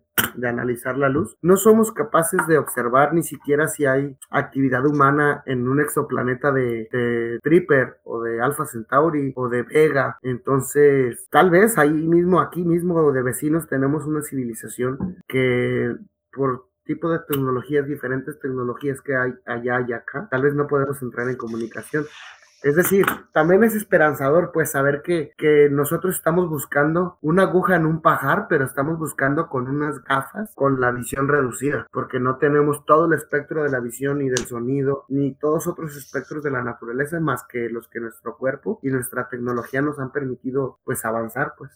analizar 0.48 0.96
la 0.96 1.08
luz, 1.08 1.36
no 1.42 1.56
somos 1.56 1.92
capaces 1.92 2.46
de 2.46 2.58
observar 2.58 3.14
ni 3.14 3.22
siquiera 3.22 3.68
si 3.68 3.86
hay 3.86 4.16
actividad 4.30 4.86
humana 4.86 5.42
en 5.46 5.68
un 5.68 5.80
exoplaneta 5.80 6.52
de, 6.52 6.88
de 6.92 7.38
Tripper 7.42 7.98
o 8.04 8.22
de 8.22 8.40
Alpha 8.40 8.66
Centauri 8.66 9.32
o 9.36 9.48
de 9.48 9.62
Vega. 9.62 10.18
Entonces, 10.22 11.26
tal 11.30 11.50
vez 11.50 11.78
ahí 11.78 11.92
mismo, 11.92 12.40
aquí 12.40 12.64
mismo 12.64 13.12
de 13.12 13.22
vecinos, 13.22 13.68
tenemos 13.68 14.06
una 14.06 14.22
civilización 14.22 15.16
que 15.26 15.94
por 16.32 16.66
tipo 16.84 17.10
de 17.10 17.18
tecnologías, 17.28 17.86
diferentes 17.86 18.38
tecnologías 18.38 19.00
que 19.00 19.16
hay 19.16 19.32
allá 19.44 19.84
y 19.86 19.92
acá, 19.92 20.28
tal 20.30 20.42
vez 20.42 20.54
no 20.54 20.66
podemos 20.66 21.02
entrar 21.02 21.28
en 21.28 21.36
comunicación. 21.36 22.04
Es 22.62 22.74
decir, 22.74 23.06
también 23.32 23.62
es 23.64 23.74
esperanzador 23.74 24.50
pues 24.52 24.72
saber 24.72 25.02
que, 25.02 25.32
que, 25.36 25.68
nosotros 25.70 26.16
estamos 26.16 26.48
buscando 26.48 27.18
una 27.20 27.42
aguja 27.42 27.76
en 27.76 27.86
un 27.86 28.00
pajar, 28.00 28.46
pero 28.48 28.64
estamos 28.64 28.98
buscando 28.98 29.48
con 29.48 29.68
unas 29.68 30.02
gafas 30.02 30.52
con 30.54 30.80
la 30.80 30.90
visión 30.90 31.28
reducida, 31.28 31.86
porque 31.92 32.18
no 32.18 32.36
tenemos 32.38 32.84
todo 32.84 33.06
el 33.06 33.12
espectro 33.12 33.62
de 33.62 33.70
la 33.70 33.80
visión 33.80 34.18
ni 34.18 34.28
del 34.28 34.46
sonido, 34.46 35.04
ni 35.08 35.34
todos 35.34 35.66
otros 35.66 35.96
espectros 35.96 36.42
de 36.42 36.50
la 36.50 36.62
naturaleza 36.62 37.20
más 37.20 37.44
que 37.46 37.68
los 37.68 37.88
que 37.88 38.00
nuestro 38.00 38.36
cuerpo 38.36 38.80
y 38.82 38.88
nuestra 38.88 39.28
tecnología 39.28 39.82
nos 39.82 39.98
han 39.98 40.10
permitido 40.10 40.78
pues 40.84 41.04
avanzar 41.04 41.54
pues. 41.56 41.70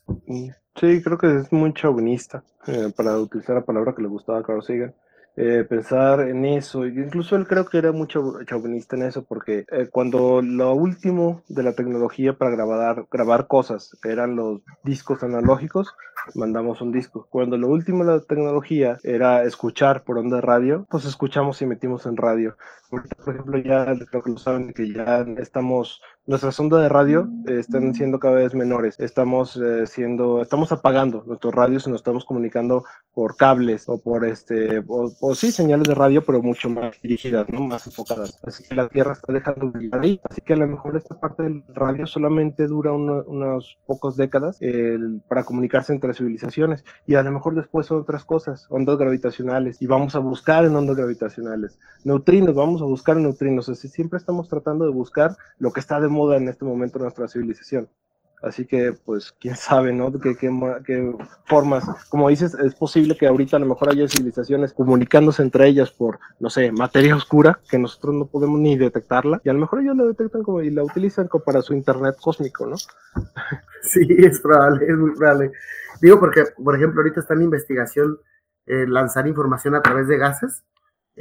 Sí, 0.76 1.02
creo 1.02 1.18
que 1.18 1.36
es 1.36 1.52
muy 1.52 1.72
chauvinista, 1.74 2.42
eh, 2.66 2.92
para 2.96 3.18
utilizar 3.18 3.56
la 3.56 3.64
palabra 3.64 3.94
que 3.94 4.02
le 4.02 4.08
gustaba 4.08 4.38
a 4.38 4.62
Sagan 4.62 4.94
eh, 5.36 5.64
pensar 5.68 6.20
en 6.20 6.44
eso. 6.44 6.86
Incluso 6.86 7.36
él 7.36 7.46
creo 7.46 7.66
que 7.66 7.78
era 7.78 7.92
mucho 7.92 8.38
chauvinista 8.44 8.96
en 8.96 9.02
eso, 9.02 9.24
porque 9.24 9.64
eh, 9.70 9.88
cuando 9.90 10.42
lo 10.42 10.74
último 10.74 11.42
de 11.48 11.62
la 11.62 11.74
tecnología 11.74 12.34
para 12.34 12.50
grabar, 12.50 13.06
grabar 13.10 13.46
cosas 13.46 13.96
eran 14.04 14.36
los 14.36 14.60
discos 14.84 15.22
analógicos, 15.22 15.94
mandamos 16.34 16.80
un 16.80 16.92
disco. 16.92 17.26
Cuando 17.30 17.56
lo 17.56 17.68
último 17.68 18.04
de 18.04 18.12
la 18.12 18.20
tecnología 18.20 18.98
era 19.02 19.44
escuchar 19.44 20.04
por 20.04 20.18
onda 20.18 20.36
de 20.36 20.42
radio, 20.42 20.86
pues 20.90 21.04
escuchamos 21.04 21.62
y 21.62 21.66
metimos 21.66 22.06
en 22.06 22.16
radio. 22.16 22.56
Por 22.90 23.04
ejemplo, 23.34 23.58
ya 23.58 23.86
creo 24.10 24.22
que 24.22 24.30
lo 24.30 24.38
saben 24.38 24.72
que 24.72 24.92
ya 24.92 25.24
estamos, 25.38 26.02
nuestras 26.26 26.58
ondas 26.58 26.82
de 26.82 26.88
radio 26.88 27.28
están 27.46 27.94
siendo 27.94 28.18
cada 28.18 28.34
vez 28.34 28.52
menores. 28.52 28.98
Estamos 28.98 29.56
eh, 29.56 29.86
siendo, 29.86 30.42
estamos 30.42 30.72
apagando 30.72 31.22
nuestros 31.24 31.54
radios 31.54 31.86
y 31.86 31.90
nos 31.90 32.00
estamos 32.00 32.24
comunicando 32.24 32.84
por 33.14 33.36
cables 33.36 33.88
o 33.88 34.02
por 34.02 34.24
este, 34.24 34.82
o, 34.88 35.12
sí, 35.34 35.52
señales 35.52 35.86
de 35.86 35.94
radio, 35.94 36.24
pero 36.24 36.42
mucho 36.42 36.70
más 36.70 37.00
dirigidas, 37.02 37.48
¿no? 37.48 37.60
Más 37.60 37.86
enfocadas. 37.86 38.38
Así 38.42 38.64
que 38.64 38.74
la 38.74 38.88
Tierra 38.88 39.12
está 39.12 39.32
dejando 39.32 39.70
de 39.70 39.90
ahí. 40.00 40.20
Así 40.28 40.40
que 40.40 40.54
a 40.54 40.56
lo 40.56 40.66
mejor 40.66 40.96
esta 40.96 41.18
parte 41.18 41.42
del 41.42 41.62
radio 41.68 42.06
solamente 42.06 42.66
dura 42.66 42.92
unos 42.92 43.78
pocos 43.86 44.16
décadas 44.16 44.58
para 45.28 45.44
comunicarse 45.44 45.92
entre 45.92 46.14
civilizaciones. 46.14 46.84
Y 47.06 47.14
a 47.16 47.22
lo 47.22 47.30
mejor 47.32 47.54
después 47.54 47.86
son 47.86 48.00
otras 48.00 48.24
cosas, 48.24 48.66
ondas 48.70 48.96
gravitacionales. 48.96 49.80
Y 49.82 49.86
vamos 49.86 50.14
a 50.14 50.18
buscar 50.20 50.64
en 50.64 50.74
ondas 50.74 50.96
gravitacionales. 50.96 51.78
Neutrinos, 52.04 52.54
vamos 52.54 52.80
a 52.80 52.86
buscar 52.86 53.16
neutrinos. 53.16 53.68
Así 53.68 53.88
siempre 53.88 54.18
estamos 54.18 54.48
tratando 54.48 54.84
de 54.84 54.92
buscar 54.92 55.36
lo 55.58 55.72
que 55.72 55.80
está 55.80 56.00
de 56.00 56.08
moda 56.08 56.36
en 56.36 56.48
este 56.48 56.64
momento 56.64 56.98
en 56.98 57.02
nuestra 57.04 57.28
civilización. 57.28 57.88
Así 58.42 58.66
que, 58.66 58.94
pues, 59.04 59.32
quién 59.38 59.54
sabe, 59.54 59.92
¿no? 59.92 60.10
¿Qué, 60.18 60.34
qué, 60.34 61.14
formas, 61.44 61.84
como 62.08 62.30
dices, 62.30 62.54
es 62.54 62.74
posible 62.74 63.16
que 63.16 63.26
ahorita 63.26 63.56
a 63.56 63.60
lo 63.60 63.66
mejor 63.66 63.90
haya 63.90 64.08
civilizaciones 64.08 64.72
comunicándose 64.72 65.42
entre 65.42 65.66
ellas 65.66 65.90
por, 65.90 66.18
no 66.38 66.48
sé, 66.48 66.72
materia 66.72 67.16
oscura, 67.16 67.60
que 67.68 67.78
nosotros 67.78 68.14
no 68.14 68.26
podemos 68.26 68.58
ni 68.58 68.76
detectarla, 68.76 69.42
y 69.44 69.50
a 69.50 69.52
lo 69.52 69.58
mejor 69.58 69.80
ellos 69.80 69.96
la 69.96 70.04
detectan 70.04 70.42
como 70.42 70.62
y 70.62 70.70
la 70.70 70.82
utilizan 70.82 71.28
como 71.28 71.44
para 71.44 71.60
su 71.60 71.74
internet 71.74 72.16
cósmico, 72.20 72.66
¿no? 72.66 72.76
Sí, 73.82 74.06
es 74.18 74.40
probable, 74.40 74.84
es 74.86 74.94
muy 74.94 75.14
probable. 75.16 75.52
Digo 76.02 76.20
porque, 76.20 76.44
por 76.62 76.76
ejemplo, 76.76 77.00
ahorita 77.00 77.20
está 77.20 77.32
en 77.32 77.42
investigación 77.42 78.18
eh, 78.66 78.86
lanzar 78.86 79.26
información 79.26 79.74
a 79.74 79.80
través 79.80 80.06
de 80.06 80.18
gases, 80.18 80.62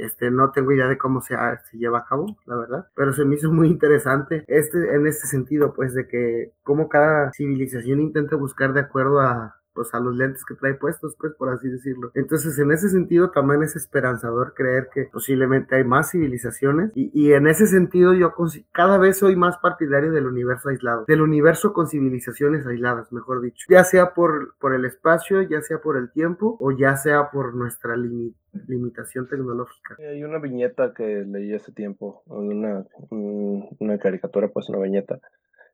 este, 0.04 0.30
no 0.30 0.50
tengo 0.50 0.72
idea 0.72 0.88
de 0.88 0.98
cómo 0.98 1.20
se, 1.20 1.36
lleva 1.72 2.00
a 2.00 2.04
cabo, 2.04 2.36
la 2.46 2.56
verdad, 2.56 2.86
pero 2.94 3.12
se 3.12 3.24
me 3.24 3.36
hizo 3.36 3.52
muy 3.52 3.68
interesante 3.68 4.44
este, 4.48 4.94
en 4.94 5.06
este 5.06 5.26
sentido, 5.26 5.72
pues, 5.74 5.94
de 5.94 6.06
que 6.06 6.52
como 6.62 6.88
cada 6.88 7.32
civilización 7.32 8.00
intenta 8.00 8.36
buscar 8.36 8.72
de 8.72 8.80
acuerdo 8.80 9.20
a, 9.20 9.59
pues 9.74 9.92
a 9.94 10.00
los 10.00 10.16
lentes 10.16 10.44
que 10.44 10.54
trae 10.54 10.74
puestos, 10.74 11.16
pues 11.18 11.34
por 11.34 11.50
así 11.50 11.68
decirlo. 11.68 12.10
Entonces, 12.14 12.58
en 12.58 12.72
ese 12.72 12.88
sentido 12.88 13.30
también 13.30 13.62
es 13.62 13.76
esperanzador 13.76 14.54
creer 14.54 14.88
que 14.92 15.08
posiblemente 15.12 15.76
hay 15.76 15.84
más 15.84 16.10
civilizaciones 16.10 16.92
y, 16.94 17.10
y 17.14 17.32
en 17.32 17.46
ese 17.46 17.66
sentido 17.66 18.14
yo 18.14 18.32
cada 18.72 18.98
vez 18.98 19.18
soy 19.18 19.36
más 19.36 19.58
partidario 19.58 20.12
del 20.12 20.26
universo 20.26 20.68
aislado, 20.68 21.04
del 21.06 21.20
universo 21.20 21.72
con 21.72 21.88
civilizaciones 21.88 22.66
aisladas, 22.66 23.12
mejor 23.12 23.42
dicho, 23.42 23.66
ya 23.68 23.84
sea 23.84 24.14
por, 24.14 24.54
por 24.58 24.74
el 24.74 24.84
espacio, 24.84 25.42
ya 25.42 25.60
sea 25.60 25.78
por 25.78 25.96
el 25.96 26.10
tiempo 26.10 26.56
o 26.60 26.72
ya 26.72 26.96
sea 26.96 27.30
por 27.30 27.54
nuestra 27.54 27.96
limitación 27.96 29.28
tecnológica. 29.28 29.96
Hay 29.98 30.24
una 30.24 30.38
viñeta 30.38 30.92
que 30.94 31.24
leí 31.26 31.54
hace 31.54 31.72
tiempo, 31.72 32.22
una, 32.26 32.84
una 33.10 33.98
caricatura, 33.98 34.48
pues 34.48 34.68
una 34.68 34.78
viñeta, 34.78 35.20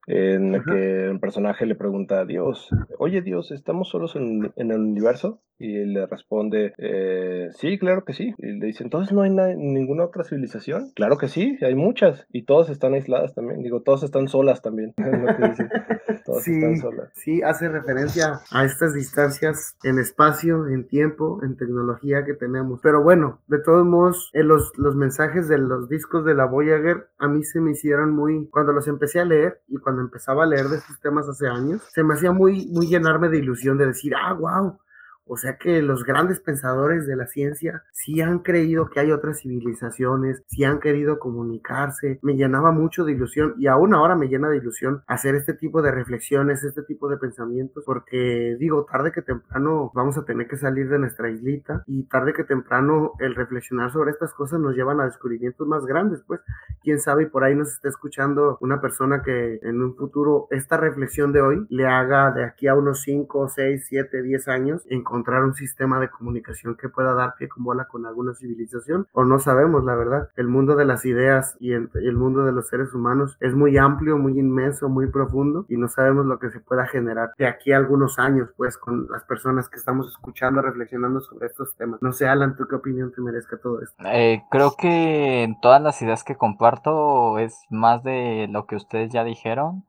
en 0.06 0.52
la 0.52 0.62
que 0.62 1.08
un 1.10 1.20
personaje 1.20 1.66
le 1.66 1.74
pregunta 1.74 2.20
a 2.20 2.24
Dios, 2.24 2.68
oye 2.98 3.22
Dios, 3.22 3.50
¿estamos 3.50 3.88
solos 3.88 4.14
en, 4.16 4.52
en 4.56 4.70
el 4.70 4.80
universo? 4.80 5.40
Y 5.58 5.86
le 5.86 6.06
responde, 6.06 6.74
eh, 6.76 7.48
sí, 7.52 7.78
claro 7.78 8.04
que 8.04 8.12
sí. 8.12 8.34
Y 8.38 8.58
le 8.58 8.66
dice, 8.66 8.84
entonces 8.84 9.12
no 9.14 9.22
hay 9.22 9.30
ninguna 9.30 10.04
otra 10.04 10.22
civilización. 10.24 10.90
Claro 10.94 11.16
que 11.16 11.28
sí, 11.28 11.56
hay 11.62 11.74
muchas. 11.74 12.26
Y 12.30 12.44
todas 12.44 12.68
están 12.68 12.92
aisladas 12.92 13.34
también. 13.34 13.62
Digo, 13.62 13.80
todas 13.80 14.02
están 14.02 14.28
solas 14.28 14.60
también. 14.60 14.92
todas 16.26 16.44
sí, 16.44 16.52
están 16.52 16.76
solas. 16.76 17.10
Sí, 17.14 17.42
hace 17.42 17.68
referencia 17.68 18.40
a 18.50 18.64
estas 18.64 18.92
distancias 18.92 19.78
en 19.82 19.98
espacio, 19.98 20.66
en 20.66 20.86
tiempo, 20.86 21.40
en 21.42 21.56
tecnología 21.56 22.24
que 22.26 22.34
tenemos. 22.34 22.80
Pero 22.82 23.02
bueno, 23.02 23.40
de 23.46 23.60
todos 23.60 23.86
modos, 23.86 24.30
en 24.34 24.48
los, 24.48 24.72
los 24.76 24.94
mensajes 24.94 25.48
de 25.48 25.56
los 25.56 25.88
discos 25.88 26.26
de 26.26 26.34
la 26.34 26.44
Voyager 26.44 27.08
a 27.18 27.28
mí 27.28 27.42
se 27.44 27.60
me 27.60 27.70
hicieron 27.70 28.14
muy, 28.14 28.46
cuando 28.50 28.72
los 28.72 28.88
empecé 28.88 29.20
a 29.20 29.24
leer 29.24 29.62
y 29.68 29.76
cuando 29.76 29.95
empezaba 30.02 30.44
a 30.44 30.46
leer 30.46 30.68
de 30.68 30.78
estos 30.78 30.98
temas 31.00 31.28
hace 31.28 31.48
años, 31.48 31.82
se 31.92 32.02
me 32.02 32.14
hacía 32.14 32.32
muy, 32.32 32.66
muy 32.66 32.86
llenarme 32.86 33.28
de 33.28 33.38
ilusión 33.38 33.78
de 33.78 33.86
decir, 33.86 34.12
ah, 34.14 34.32
wow, 34.34 34.78
o 35.26 35.36
sea 35.36 35.56
que 35.58 35.82
los 35.82 36.04
grandes 36.04 36.40
pensadores 36.40 37.06
de 37.06 37.16
la 37.16 37.26
ciencia 37.26 37.82
sí 37.92 38.20
han 38.20 38.40
creído 38.40 38.88
que 38.88 39.00
hay 39.00 39.10
otras 39.10 39.40
civilizaciones, 39.40 40.42
sí 40.46 40.64
han 40.64 40.80
querido 40.80 41.18
comunicarse. 41.18 42.18
Me 42.22 42.36
llenaba 42.36 42.70
mucho 42.70 43.04
de 43.04 43.12
ilusión 43.12 43.54
y 43.58 43.66
aún 43.66 43.94
ahora 43.94 44.14
me 44.14 44.28
llena 44.28 44.48
de 44.48 44.58
ilusión 44.58 45.02
hacer 45.06 45.34
este 45.34 45.54
tipo 45.54 45.82
de 45.82 45.90
reflexiones, 45.90 46.64
este 46.64 46.82
tipo 46.82 47.08
de 47.08 47.16
pensamientos, 47.16 47.82
porque 47.84 48.56
digo, 48.58 48.84
tarde 48.84 49.12
que 49.12 49.22
temprano 49.22 49.90
vamos 49.94 50.16
a 50.16 50.24
tener 50.24 50.46
que 50.46 50.56
salir 50.56 50.88
de 50.88 50.98
nuestra 50.98 51.30
islita 51.30 51.82
y 51.86 52.04
tarde 52.04 52.32
que 52.32 52.44
temprano 52.44 53.12
el 53.18 53.34
reflexionar 53.34 53.90
sobre 53.92 54.10
estas 54.10 54.32
cosas 54.32 54.60
nos 54.60 54.74
llevan 54.74 55.00
a 55.00 55.06
descubrimientos 55.06 55.66
más 55.66 55.84
grandes, 55.86 56.22
pues 56.26 56.40
quién 56.82 57.00
sabe 57.00 57.24
y 57.24 57.26
por 57.26 57.44
ahí 57.44 57.54
nos 57.54 57.72
está 57.72 57.88
escuchando 57.88 58.58
una 58.60 58.80
persona 58.80 59.22
que 59.22 59.58
en 59.62 59.82
un 59.82 59.96
futuro 59.96 60.46
esta 60.50 60.76
reflexión 60.76 61.32
de 61.32 61.40
hoy 61.40 61.66
le 61.68 61.86
haga 61.86 62.30
de 62.30 62.44
aquí 62.44 62.68
a 62.68 62.74
unos 62.74 63.02
5, 63.02 63.48
6, 63.48 63.86
7, 63.88 64.22
10 64.22 64.48
años 64.48 64.82
en 64.88 65.02
encontrar 65.16 65.44
un 65.44 65.54
sistema 65.54 65.98
de 65.98 66.10
comunicación 66.10 66.76
que 66.76 66.90
pueda 66.90 67.14
dar 67.14 67.36
pie 67.36 67.48
con 67.48 67.64
bola 67.64 67.86
con 67.86 68.04
alguna 68.04 68.34
civilización 68.34 69.06
o 69.12 69.24
no 69.24 69.38
sabemos 69.38 69.82
la 69.84 69.94
verdad. 69.94 70.28
El 70.36 70.48
mundo 70.48 70.76
de 70.76 70.84
las 70.84 71.06
ideas 71.06 71.56
y 71.58 71.72
el, 71.72 71.88
mundo 72.16 72.44
de 72.44 72.52
los 72.52 72.68
seres 72.68 72.92
humanos 72.92 73.38
es 73.40 73.54
muy 73.54 73.78
amplio, 73.78 74.18
muy 74.18 74.38
inmenso, 74.38 74.90
muy 74.90 75.06
profundo 75.06 75.64
y 75.68 75.78
no 75.78 75.88
sabemos 75.88 76.26
lo 76.26 76.38
que 76.38 76.50
se 76.50 76.60
pueda 76.60 76.86
generar 76.86 77.30
de 77.38 77.46
aquí 77.46 77.72
a 77.72 77.78
algunos 77.78 78.18
años 78.18 78.50
pues 78.58 78.76
con 78.76 79.08
las 79.10 79.24
personas 79.24 79.70
que 79.70 79.76
estamos 79.76 80.08
escuchando, 80.08 80.60
reflexionando 80.60 81.20
sobre 81.20 81.46
estos 81.46 81.74
temas. 81.76 82.02
No 82.02 82.12
sé, 82.12 82.28
Alan, 82.28 82.56
¿tú 82.56 82.66
qué 82.68 82.76
opinión 82.76 83.10
te 83.12 83.22
merezca 83.22 83.56
todo 83.56 83.80
esto? 83.80 83.96
Eh, 84.04 84.42
creo 84.50 84.74
que 84.78 85.44
en 85.44 85.58
todas 85.60 85.80
las 85.80 86.02
ideas 86.02 86.24
que 86.24 86.36
comparto 86.36 87.38
es 87.38 87.64
más 87.70 88.02
de 88.02 88.48
lo 88.50 88.66
que 88.66 88.76
ustedes 88.76 89.10
ya 89.10 89.24
dijeron. 89.24 89.84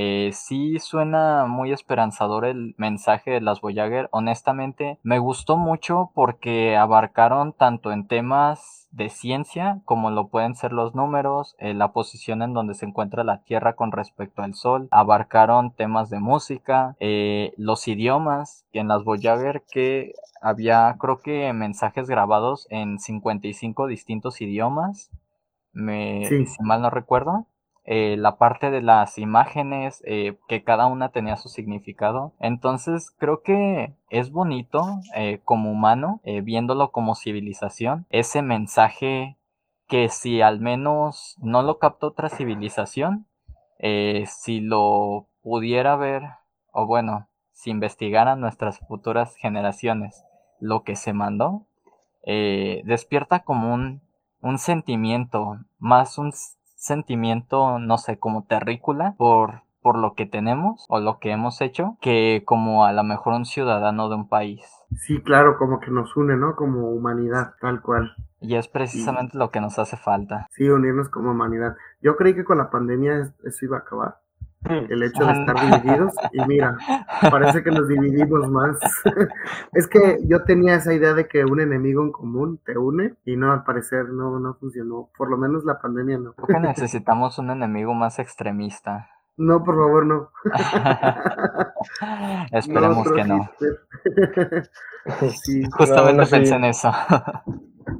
Eh, 0.00 0.30
sí 0.32 0.78
suena 0.78 1.46
muy 1.46 1.72
esperanzador 1.72 2.44
el 2.44 2.76
mensaje 2.78 3.32
de 3.32 3.40
las 3.40 3.60
Voyager. 3.60 4.08
Honestamente, 4.12 5.00
me 5.02 5.18
gustó 5.18 5.56
mucho 5.56 6.12
porque 6.14 6.76
abarcaron 6.76 7.52
tanto 7.52 7.90
en 7.90 8.06
temas 8.06 8.86
de 8.92 9.08
ciencia 9.08 9.80
como 9.84 10.12
lo 10.12 10.28
pueden 10.28 10.54
ser 10.54 10.72
los 10.72 10.94
números, 10.94 11.56
eh, 11.58 11.74
la 11.74 11.90
posición 11.90 12.42
en 12.42 12.54
donde 12.54 12.74
se 12.74 12.86
encuentra 12.86 13.24
la 13.24 13.42
Tierra 13.42 13.74
con 13.74 13.90
respecto 13.90 14.42
al 14.42 14.54
Sol. 14.54 14.86
Abarcaron 14.92 15.72
temas 15.72 16.10
de 16.10 16.20
música, 16.20 16.94
eh, 17.00 17.52
los 17.56 17.88
idiomas 17.88 18.64
y 18.70 18.78
en 18.78 18.86
las 18.86 19.02
Voyager 19.02 19.64
que 19.68 20.12
había 20.40 20.94
creo 21.00 21.20
que 21.20 21.52
mensajes 21.52 22.08
grabados 22.08 22.68
en 22.70 23.00
55 23.00 23.88
distintos 23.88 24.40
idiomas. 24.40 25.10
Me, 25.72 26.46
Si 26.46 26.62
mal 26.62 26.82
no 26.82 26.90
recuerdo. 26.90 27.46
Eh, 27.90 28.18
la 28.18 28.36
parte 28.36 28.70
de 28.70 28.82
las 28.82 29.16
imágenes, 29.16 30.02
eh, 30.04 30.36
que 30.46 30.62
cada 30.62 30.84
una 30.84 31.08
tenía 31.08 31.36
su 31.36 31.48
significado. 31.48 32.34
Entonces 32.38 33.10
creo 33.16 33.40
que 33.40 33.94
es 34.10 34.30
bonito 34.30 35.00
eh, 35.14 35.40
como 35.42 35.72
humano, 35.72 36.20
viéndolo 36.42 36.92
como 36.92 37.14
civilización, 37.14 38.04
ese 38.10 38.42
mensaje 38.42 39.38
que 39.86 40.10
si 40.10 40.42
al 40.42 40.60
menos 40.60 41.38
no 41.40 41.62
lo 41.62 41.78
captó 41.78 42.08
otra 42.08 42.28
civilización, 42.28 43.26
si 43.78 44.60
lo 44.60 45.28
pudiera 45.40 45.96
ver, 45.96 46.24
o 46.72 46.84
bueno, 46.84 47.28
si 47.52 47.70
investigaran 47.70 48.38
nuestras 48.38 48.80
futuras 48.80 49.34
generaciones 49.36 50.26
lo 50.60 50.82
que 50.82 50.94
se 50.94 51.14
mandó, 51.14 51.64
despierta 52.22 53.44
como 53.44 53.72
un, 53.72 54.02
un 54.42 54.58
sentimiento, 54.58 55.56
más 55.78 56.18
un 56.18 56.32
sentimiento, 56.78 57.78
no 57.78 57.98
sé, 57.98 58.18
como 58.18 58.44
terrícola 58.44 59.14
por, 59.18 59.62
por 59.82 59.98
lo 59.98 60.14
que 60.14 60.26
tenemos 60.26 60.86
o 60.88 61.00
lo 61.00 61.18
que 61.18 61.32
hemos 61.32 61.60
hecho, 61.60 61.96
que 62.00 62.42
como 62.46 62.84
a 62.84 62.92
lo 62.92 63.04
mejor 63.04 63.34
un 63.34 63.44
ciudadano 63.44 64.08
de 64.08 64.14
un 64.14 64.28
país. 64.28 64.62
Sí, 64.96 65.20
claro, 65.22 65.58
como 65.58 65.80
que 65.80 65.90
nos 65.90 66.16
une, 66.16 66.36
¿no? 66.36 66.56
Como 66.56 66.90
humanidad, 66.90 67.54
tal 67.60 67.82
cual. 67.82 68.14
Y 68.40 68.54
es 68.54 68.68
precisamente 68.68 69.36
lo 69.36 69.50
que 69.50 69.60
nos 69.60 69.78
hace 69.78 69.96
falta. 69.96 70.46
Sí, 70.50 70.68
unirnos 70.68 71.08
como 71.08 71.32
humanidad. 71.32 71.76
Yo 72.00 72.16
creí 72.16 72.34
que 72.34 72.44
con 72.44 72.58
la 72.58 72.70
pandemia 72.70 73.34
eso 73.44 73.64
iba 73.64 73.78
a 73.78 73.80
acabar. 73.80 74.18
El 74.88 75.02
hecho 75.02 75.24
de 75.24 75.32
estar 75.32 75.56
divididos 75.60 76.14
y 76.32 76.44
mira, 76.46 76.76
parece 77.30 77.62
que 77.62 77.70
nos 77.70 77.88
dividimos 77.88 78.50
más. 78.50 78.78
es 79.72 79.86
que 79.86 80.18
yo 80.24 80.42
tenía 80.44 80.74
esa 80.74 80.92
idea 80.92 81.14
de 81.14 81.28
que 81.28 81.44
un 81.44 81.60
enemigo 81.60 82.02
en 82.02 82.12
común 82.12 82.60
te 82.64 82.76
une 82.76 83.14
y 83.24 83.36
no, 83.36 83.52
al 83.52 83.64
parecer 83.64 84.08
no, 84.08 84.38
no 84.40 84.54
funcionó, 84.54 85.10
por 85.16 85.30
lo 85.30 85.36
menos 85.36 85.64
la 85.64 85.80
pandemia 85.80 86.18
no. 86.18 86.32
Creo 86.32 86.60
que 86.60 86.66
necesitamos 86.66 87.38
un 87.38 87.50
enemigo 87.50 87.94
más 87.94 88.18
extremista. 88.18 89.08
No, 89.38 89.62
por 89.62 89.76
favor, 89.76 90.04
no. 90.04 90.30
Esperemos 92.50 93.12
que 93.12 93.22
no. 93.22 93.48
Justamente 95.76 96.26
pensé 96.26 96.56
en 96.56 96.64
eso. 96.64 96.90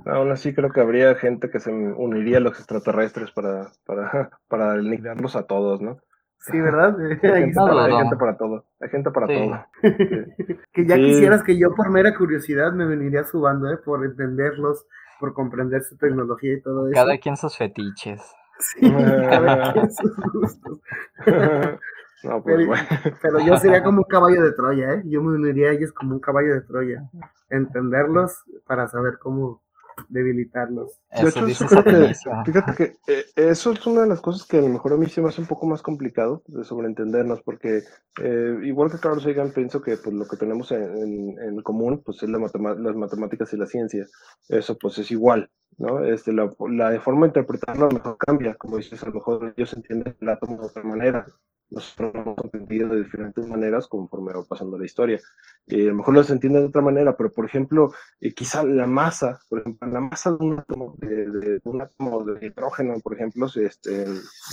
Aún 0.04 0.32
así 0.32 0.52
creo 0.52 0.70
que 0.70 0.80
habría 0.80 1.14
gente 1.14 1.48
que 1.48 1.60
se 1.60 1.70
uniría 1.70 2.38
a 2.38 2.40
los 2.40 2.58
extraterrestres 2.58 3.30
para, 3.30 3.68
para, 3.86 4.30
para 4.48 4.72
aniquilarlos 4.72 5.36
a 5.36 5.44
todos, 5.44 5.80
¿no? 5.80 5.98
Sí, 6.40 6.60
¿verdad? 6.60 6.96
Hay 7.22 7.52
gente, 7.52 8.16
para 8.16 8.36
todo. 8.36 8.64
Hay 8.80 8.88
gente 8.88 9.10
para 9.10 9.26
todo. 9.26 9.66
que 10.72 10.86
ya 10.86 10.96
quisieras 10.96 11.42
que 11.42 11.58
yo 11.58 11.74
por 11.74 11.90
mera 11.90 12.14
curiosidad 12.16 12.72
me 12.72 12.86
veniría 12.86 13.24
subando, 13.24 13.70
¿eh? 13.70 13.78
Por 13.78 14.04
entenderlos, 14.04 14.86
por 15.20 15.34
comprender 15.34 15.82
su 15.82 15.96
tecnología 15.96 16.54
y 16.54 16.62
todo 16.62 16.88
eso. 16.88 16.94
Cada 16.94 17.18
quien 17.18 17.36
sus 17.36 17.56
fetiches. 17.56 18.22
Sí, 18.60 18.90
cada 18.90 19.72
quien 19.72 19.90
sus 19.90 20.16
gustos. 20.32 20.80
No, 22.24 22.42
pues, 22.42 22.56
pero, 22.56 23.14
pero, 23.22 23.38
yo 23.38 23.56
sería 23.58 23.82
como 23.84 23.98
un 23.98 24.04
caballo 24.04 24.42
de 24.42 24.52
Troya, 24.52 24.94
¿eh? 24.94 25.02
Yo 25.04 25.22
me 25.22 25.36
uniría 25.36 25.68
a 25.68 25.72
ellos 25.72 25.92
como 25.92 26.14
un 26.14 26.20
caballo 26.20 26.52
de 26.52 26.62
Troya. 26.62 27.08
Entenderlos 27.48 28.42
para 28.66 28.88
saber 28.88 29.18
cómo, 29.20 29.62
debilitarlos. 30.08 31.00
De 31.10 31.28
hecho, 31.28 31.46
fíjate 32.44 32.74
que 32.76 32.96
eh, 33.06 33.24
eso 33.36 33.72
es 33.72 33.86
una 33.86 34.02
de 34.02 34.08
las 34.08 34.20
cosas 34.20 34.46
que 34.46 34.58
a 34.58 34.62
lo 34.62 34.68
mejor 34.68 34.92
a 34.92 34.96
mí 34.96 35.06
se 35.06 35.20
me 35.20 35.28
hace 35.28 35.40
un 35.40 35.46
poco 35.46 35.66
más 35.66 35.82
complicado 35.82 36.42
de 36.46 36.64
sobreentendernos, 36.64 37.42
porque 37.42 37.82
eh, 38.22 38.58
igual 38.62 38.90
que 38.90 38.98
Carlos 38.98 39.22
Sagan, 39.22 39.52
pienso 39.52 39.80
que 39.82 39.96
pues, 39.96 40.14
lo 40.14 40.26
que 40.26 40.36
tenemos 40.36 40.70
en, 40.72 41.38
en, 41.38 41.62
común 41.62 42.02
pues, 42.04 42.22
es 42.22 42.28
la 42.28 42.38
las 42.38 42.96
matemáticas 42.96 43.52
y 43.52 43.56
la 43.56 43.66
ciencia. 43.66 44.06
Eso 44.48 44.76
pues 44.78 44.98
es 44.98 45.10
igual, 45.10 45.50
¿no? 45.78 46.04
Este, 46.04 46.32
la, 46.32 46.52
la 46.70 47.00
forma 47.00 47.22
de 47.22 47.28
interpretarlo 47.28 47.86
a 47.86 47.88
lo 47.88 47.94
mejor 47.94 48.16
cambia, 48.18 48.54
como 48.54 48.76
dices, 48.76 49.02
a 49.02 49.06
lo 49.06 49.14
mejor 49.14 49.54
ellos 49.56 49.72
entienden 49.74 50.16
el 50.20 50.28
átomo 50.28 50.60
de 50.60 50.66
otra 50.66 50.82
manera, 50.82 51.26
nosotros 51.70 52.14
lo 52.14 52.20
hemos 52.22 52.38
entendido 52.44 52.88
de 52.88 53.02
diferentes 53.02 53.46
maneras 53.46 53.86
conforme 53.86 54.32
va 54.32 54.44
pasando 54.44 54.78
la 54.78 54.86
historia. 54.86 55.20
y 55.66 55.82
a 55.82 55.90
lo 55.90 55.96
mejor 55.96 56.14
los 56.14 56.30
entiende 56.30 56.60
de 56.60 56.66
otra 56.66 56.82
manera, 56.82 57.16
pero 57.16 57.32
por 57.32 57.44
ejemplo, 57.44 57.92
eh, 58.20 58.32
quizá 58.32 58.64
la 58.64 58.86
masa, 58.86 59.40
por 59.48 59.60
ejemplo, 59.60 59.88
la 59.88 60.00
masa 60.00 60.30
de 60.30 60.36
un 60.40 60.58
átomo 60.58 60.94
de, 60.98 61.26
de 61.26 62.46
hidrógeno, 62.46 62.94
por 63.00 63.14
ejemplo, 63.14 63.46
este, 63.56 64.06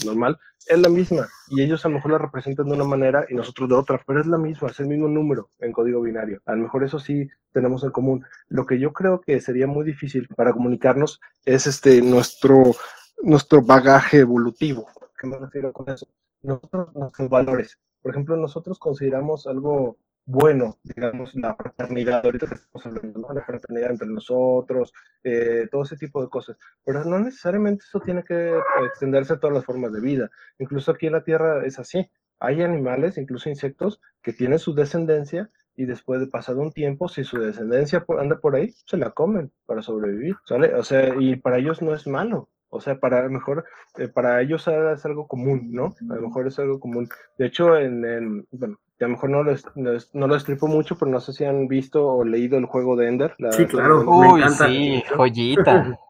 normal, 0.06 0.38
es 0.68 0.80
la 0.80 0.90
misma. 0.90 1.28
Y 1.48 1.62
ellos 1.62 1.86
a 1.86 1.90
lo 1.90 1.96
mejor 1.96 2.12
la 2.12 2.18
representan 2.18 2.68
de 2.68 2.74
una 2.74 2.84
manera 2.84 3.26
y 3.30 3.36
nosotros 3.36 3.70
de 3.70 3.76
otra, 3.76 4.02
pero 4.06 4.20
es 4.20 4.28
la 4.28 4.38
misma, 4.38 4.70
es 4.70 4.80
el 4.80 4.88
mismo 4.88 5.08
número 5.08 5.50
en 5.60 5.72
código 5.72 6.02
binario. 6.02 6.42
A 6.46 6.56
lo 6.56 6.64
mejor 6.64 6.84
eso 6.84 7.00
sí 7.00 7.30
tenemos 7.52 7.84
en 7.84 7.92
común. 7.92 8.26
Lo 8.50 8.66
que 8.66 8.80
yo 8.80 8.92
creo 8.94 9.22
que 9.22 9.40
sería 9.40 9.68
muy 9.68 9.86
difícil 9.86 10.28
para 10.36 10.54
comunicarnos 10.54 11.22
es 11.46 11.68
este, 11.68 12.02
nuestro, 12.02 12.76
nuestro 13.24 13.62
bagaje 13.62 14.20
evolutivo. 14.20 14.88
¿Qué 15.18 15.28
me 15.28 15.38
refiero 15.38 15.72
con 15.72 15.90
eso? 15.90 16.08
Nosotros, 16.46 16.96
nuestros 16.96 17.30
valores. 17.30 17.80
Por 18.02 18.12
ejemplo, 18.12 18.36
nosotros 18.38 18.80
consideramos 18.80 19.48
algo 19.48 19.98
bueno, 20.28 20.80
digamos, 20.84 21.36
la 21.36 21.56
fraternidad, 21.56 22.26
ahorita 22.26 22.48
estamos 22.48 22.86
hablando, 22.86 23.34
la 23.34 23.44
fraternidad 23.44 23.92
entre 23.92 24.08
nosotros, 24.08 24.92
eh, 25.24 25.68
todo 25.72 25.84
ese 25.84 25.98
tipo 25.98 26.22
de 26.22 26.30
cosas. 26.30 26.58
Pero 26.84 27.06
no 27.06 27.20
necesariamente 27.20 27.84
eso 27.88 28.00
tiene 28.00 28.24
que 28.24 28.60
extenderse 28.88 29.34
a 29.34 29.40
todas 29.40 29.56
las 29.56 29.66
formas 29.66 29.94
de 29.94 30.02
vida. 30.02 30.32
Incluso 30.58 30.92
aquí 30.92 31.06
en 31.06 31.14
la 31.14 31.24
Tierra 31.24 31.64
es 31.66 31.78
así. 31.78 32.10
Hay 32.40 32.64
animales, 32.64 33.20
incluso 33.20 33.50
insectos, 33.50 34.02
que 34.24 34.34
tienen 34.34 34.58
su 34.58 34.74
descendencia 34.74 35.52
y 35.76 35.86
después 35.86 36.20
de 36.20 36.28
pasado 36.28 36.62
un 36.62 36.72
tiempo, 36.72 37.08
si 37.08 37.24
su 37.24 37.38
descendencia 37.38 38.04
anda 38.18 38.40
por 38.40 38.56
ahí, 38.56 38.74
se 38.86 38.98
la 38.98 39.12
comen 39.12 39.52
para 39.68 39.84
sobrevivir, 39.84 40.38
¿sale? 40.46 40.74
O 40.74 40.84
sea, 40.84 41.14
y 41.20 41.36
para 41.36 41.60
ellos 41.60 41.82
no 41.84 41.94
es 41.94 42.08
malo. 42.08 42.50
O 42.70 42.82
sea, 42.82 43.00
para 43.00 43.20
a 43.20 43.24
lo 43.24 43.30
mejor, 43.30 43.66
eh, 43.98 44.08
para 44.08 44.42
ellos 44.42 44.68
es 44.68 45.06
algo 45.06 45.28
común, 45.28 45.70
¿no? 45.72 45.94
A 46.10 46.16
lo 46.16 46.22
mejor 46.22 46.48
es 46.48 46.60
algo 46.60 46.80
común. 46.80 47.08
De 47.38 47.46
hecho, 47.46 47.78
en, 47.78 48.46
bueno, 48.52 48.78
a 49.00 49.04
lo 49.04 49.10
mejor 49.10 49.30
no 49.30 49.44
lo, 49.44 49.54
no 50.14 50.28
lo 50.28 50.36
estripo 50.36 50.68
mucho, 50.68 50.98
pero 50.98 51.12
no 51.12 51.20
sé 51.20 51.34
si 51.34 51.46
han 51.46 51.68
visto 51.68 52.06
o 52.06 52.24
leído 52.24 52.58
el 52.58 52.66
juego 52.66 52.96
de 52.96 53.08
Ender. 53.08 53.36
sí, 53.52 53.66
claro. 53.66 54.04
Uy, 54.10 54.44
sí, 54.50 55.04
joyita. 55.16 55.98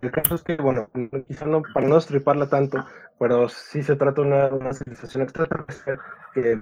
El 0.00 0.10
caso 0.10 0.36
es 0.36 0.42
que, 0.42 0.56
bueno, 0.56 0.88
quizá 1.28 1.44
no, 1.44 1.62
para 1.74 1.86
no 1.86 1.98
estriparla 1.98 2.48
tanto, 2.48 2.84
pero 3.18 3.48
sí 3.48 3.82
se 3.82 3.96
trata 3.96 4.22
de 4.22 4.26
una, 4.26 4.46
una 4.48 4.72
civilización 4.72 5.22
extraterrestre 5.22 5.98
que, 6.32 6.58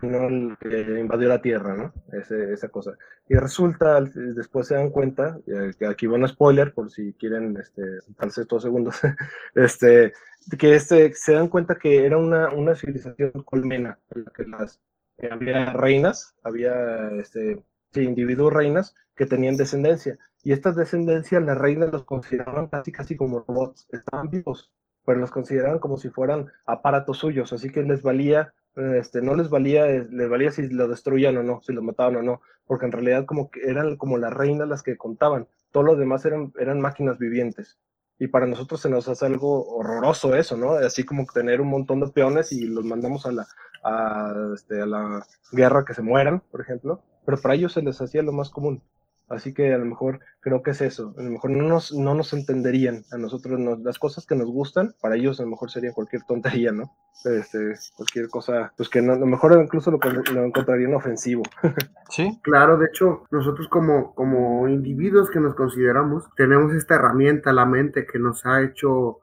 invadió 1.00 1.28
la 1.28 1.40
Tierra, 1.40 1.76
¿no? 1.76 1.92
esa 2.12 2.68
cosa. 2.68 2.96
Y 3.28 3.36
resulta, 3.36 4.00
después 4.00 4.66
se 4.66 4.74
dan 4.74 4.90
cuenta, 4.90 5.38
eh, 5.46 5.72
que 5.78 5.86
aquí 5.86 6.06
va 6.06 6.16
un 6.16 6.26
spoiler, 6.28 6.74
por 6.74 6.90
si 6.90 7.12
quieren, 7.12 7.56
este, 7.56 7.82
darse 8.18 8.44
dos 8.44 8.62
segundos, 8.62 9.00
este, 9.54 10.12
que 10.58 10.74
este, 10.74 11.12
se 11.14 11.34
dan 11.34 11.48
cuenta 11.48 11.76
que 11.76 12.04
era 12.04 12.18
una, 12.18 12.50
una 12.50 12.74
civilización 12.74 13.30
colmena, 13.44 13.98
en 14.14 14.24
la 14.24 14.32
que 14.32 14.44
las, 14.44 14.80
había 15.30 15.72
reinas, 15.72 16.34
había 16.42 17.10
este, 17.12 17.62
sí, 17.92 18.02
individuos 18.02 18.52
reinas 18.52 18.94
que 19.14 19.26
tenían 19.26 19.56
descendencia 19.56 20.18
y 20.42 20.52
estas 20.52 20.76
descendencias, 20.76 21.42
las 21.42 21.58
reinas 21.58 21.92
los 21.92 22.04
consideraban 22.04 22.68
casi 22.68 22.92
casi 22.92 23.16
como 23.16 23.40
robots, 23.40 23.86
estaban 23.92 24.30
vivos, 24.30 24.72
pero 25.04 25.20
los 25.20 25.30
consideraban 25.30 25.78
como 25.78 25.98
si 25.98 26.08
fueran 26.08 26.50
aparatos 26.66 27.18
suyos, 27.18 27.52
así 27.52 27.70
que 27.70 27.82
les 27.82 28.02
valía, 28.02 28.54
este, 28.76 29.20
no 29.20 29.34
les 29.34 29.50
valía, 29.50 29.86
les 29.86 30.28
valía 30.28 30.50
si 30.50 30.68
lo 30.68 30.88
destruían 30.88 31.36
o 31.36 31.42
no, 31.42 31.60
si 31.62 31.72
lo 31.72 31.82
mataban 31.82 32.16
o 32.16 32.22
no, 32.22 32.40
porque 32.66 32.86
en 32.86 32.92
realidad 32.92 33.26
como 33.26 33.50
que 33.50 33.60
eran 33.68 33.96
como 33.96 34.16
las 34.16 34.32
reinas 34.32 34.68
las 34.68 34.82
que 34.82 34.96
contaban, 34.96 35.48
todos 35.72 35.86
los 35.86 35.98
demás 35.98 36.24
eran, 36.24 36.52
eran 36.58 36.80
máquinas 36.80 37.18
vivientes. 37.18 37.78
Y 38.18 38.28
para 38.28 38.46
nosotros 38.46 38.82
se 38.82 38.90
nos 38.90 39.08
hace 39.08 39.24
algo 39.24 39.66
horroroso 39.66 40.34
eso, 40.34 40.56
¿no? 40.56 40.72
Así 40.74 41.04
como 41.04 41.24
tener 41.32 41.60
un 41.62 41.68
montón 41.68 42.00
de 42.00 42.08
peones 42.08 42.52
y 42.52 42.66
los 42.66 42.84
mandamos 42.84 43.24
a 43.24 43.32
la, 43.32 43.46
a, 43.82 44.52
este, 44.54 44.82
a 44.82 44.86
la 44.86 45.26
guerra 45.52 45.84
que 45.86 45.94
se 45.94 46.02
mueran, 46.02 46.40
por 46.50 46.60
ejemplo, 46.60 47.02
pero 47.24 47.40
para 47.40 47.54
ellos 47.54 47.72
se 47.72 47.82
les 47.82 48.00
hacía 48.00 48.22
lo 48.22 48.32
más 48.32 48.50
común. 48.50 48.82
Así 49.30 49.54
que 49.54 49.72
a 49.72 49.78
lo 49.78 49.84
mejor 49.84 50.20
creo 50.40 50.62
que 50.62 50.72
es 50.72 50.80
eso. 50.80 51.14
A 51.16 51.22
lo 51.22 51.30
mejor 51.30 51.50
no 51.52 51.62
nos, 51.62 51.92
no 51.92 52.14
nos 52.14 52.32
entenderían 52.32 53.04
a 53.12 53.16
nosotros 53.16 53.60
las 53.82 53.98
cosas 53.98 54.26
que 54.26 54.34
nos 54.34 54.50
gustan, 54.50 54.94
para 55.00 55.14
ellos 55.14 55.38
a 55.38 55.44
lo 55.44 55.50
mejor 55.50 55.70
sería 55.70 55.92
cualquier 55.92 56.24
tontería, 56.24 56.72
¿no? 56.72 56.92
Este, 57.24 57.74
cualquier 57.96 58.28
cosa, 58.28 58.72
pues 58.76 58.88
que 58.88 59.00
no, 59.00 59.12
a 59.12 59.18
lo 59.18 59.26
mejor 59.26 59.58
incluso 59.62 59.90
lo, 59.90 59.98
lo 59.98 60.44
encontrarían 60.44 60.94
ofensivo. 60.94 61.42
Sí. 62.10 62.40
Claro, 62.42 62.76
de 62.76 62.86
hecho, 62.86 63.22
nosotros 63.30 63.68
como, 63.68 64.16
como 64.16 64.66
individuos 64.66 65.30
que 65.30 65.38
nos 65.38 65.54
consideramos, 65.54 66.24
tenemos 66.34 66.74
esta 66.74 66.96
herramienta, 66.96 67.52
la 67.52 67.66
mente, 67.66 68.04
que 68.04 68.18
nos 68.18 68.44
ha 68.46 68.62
hecho 68.62 69.20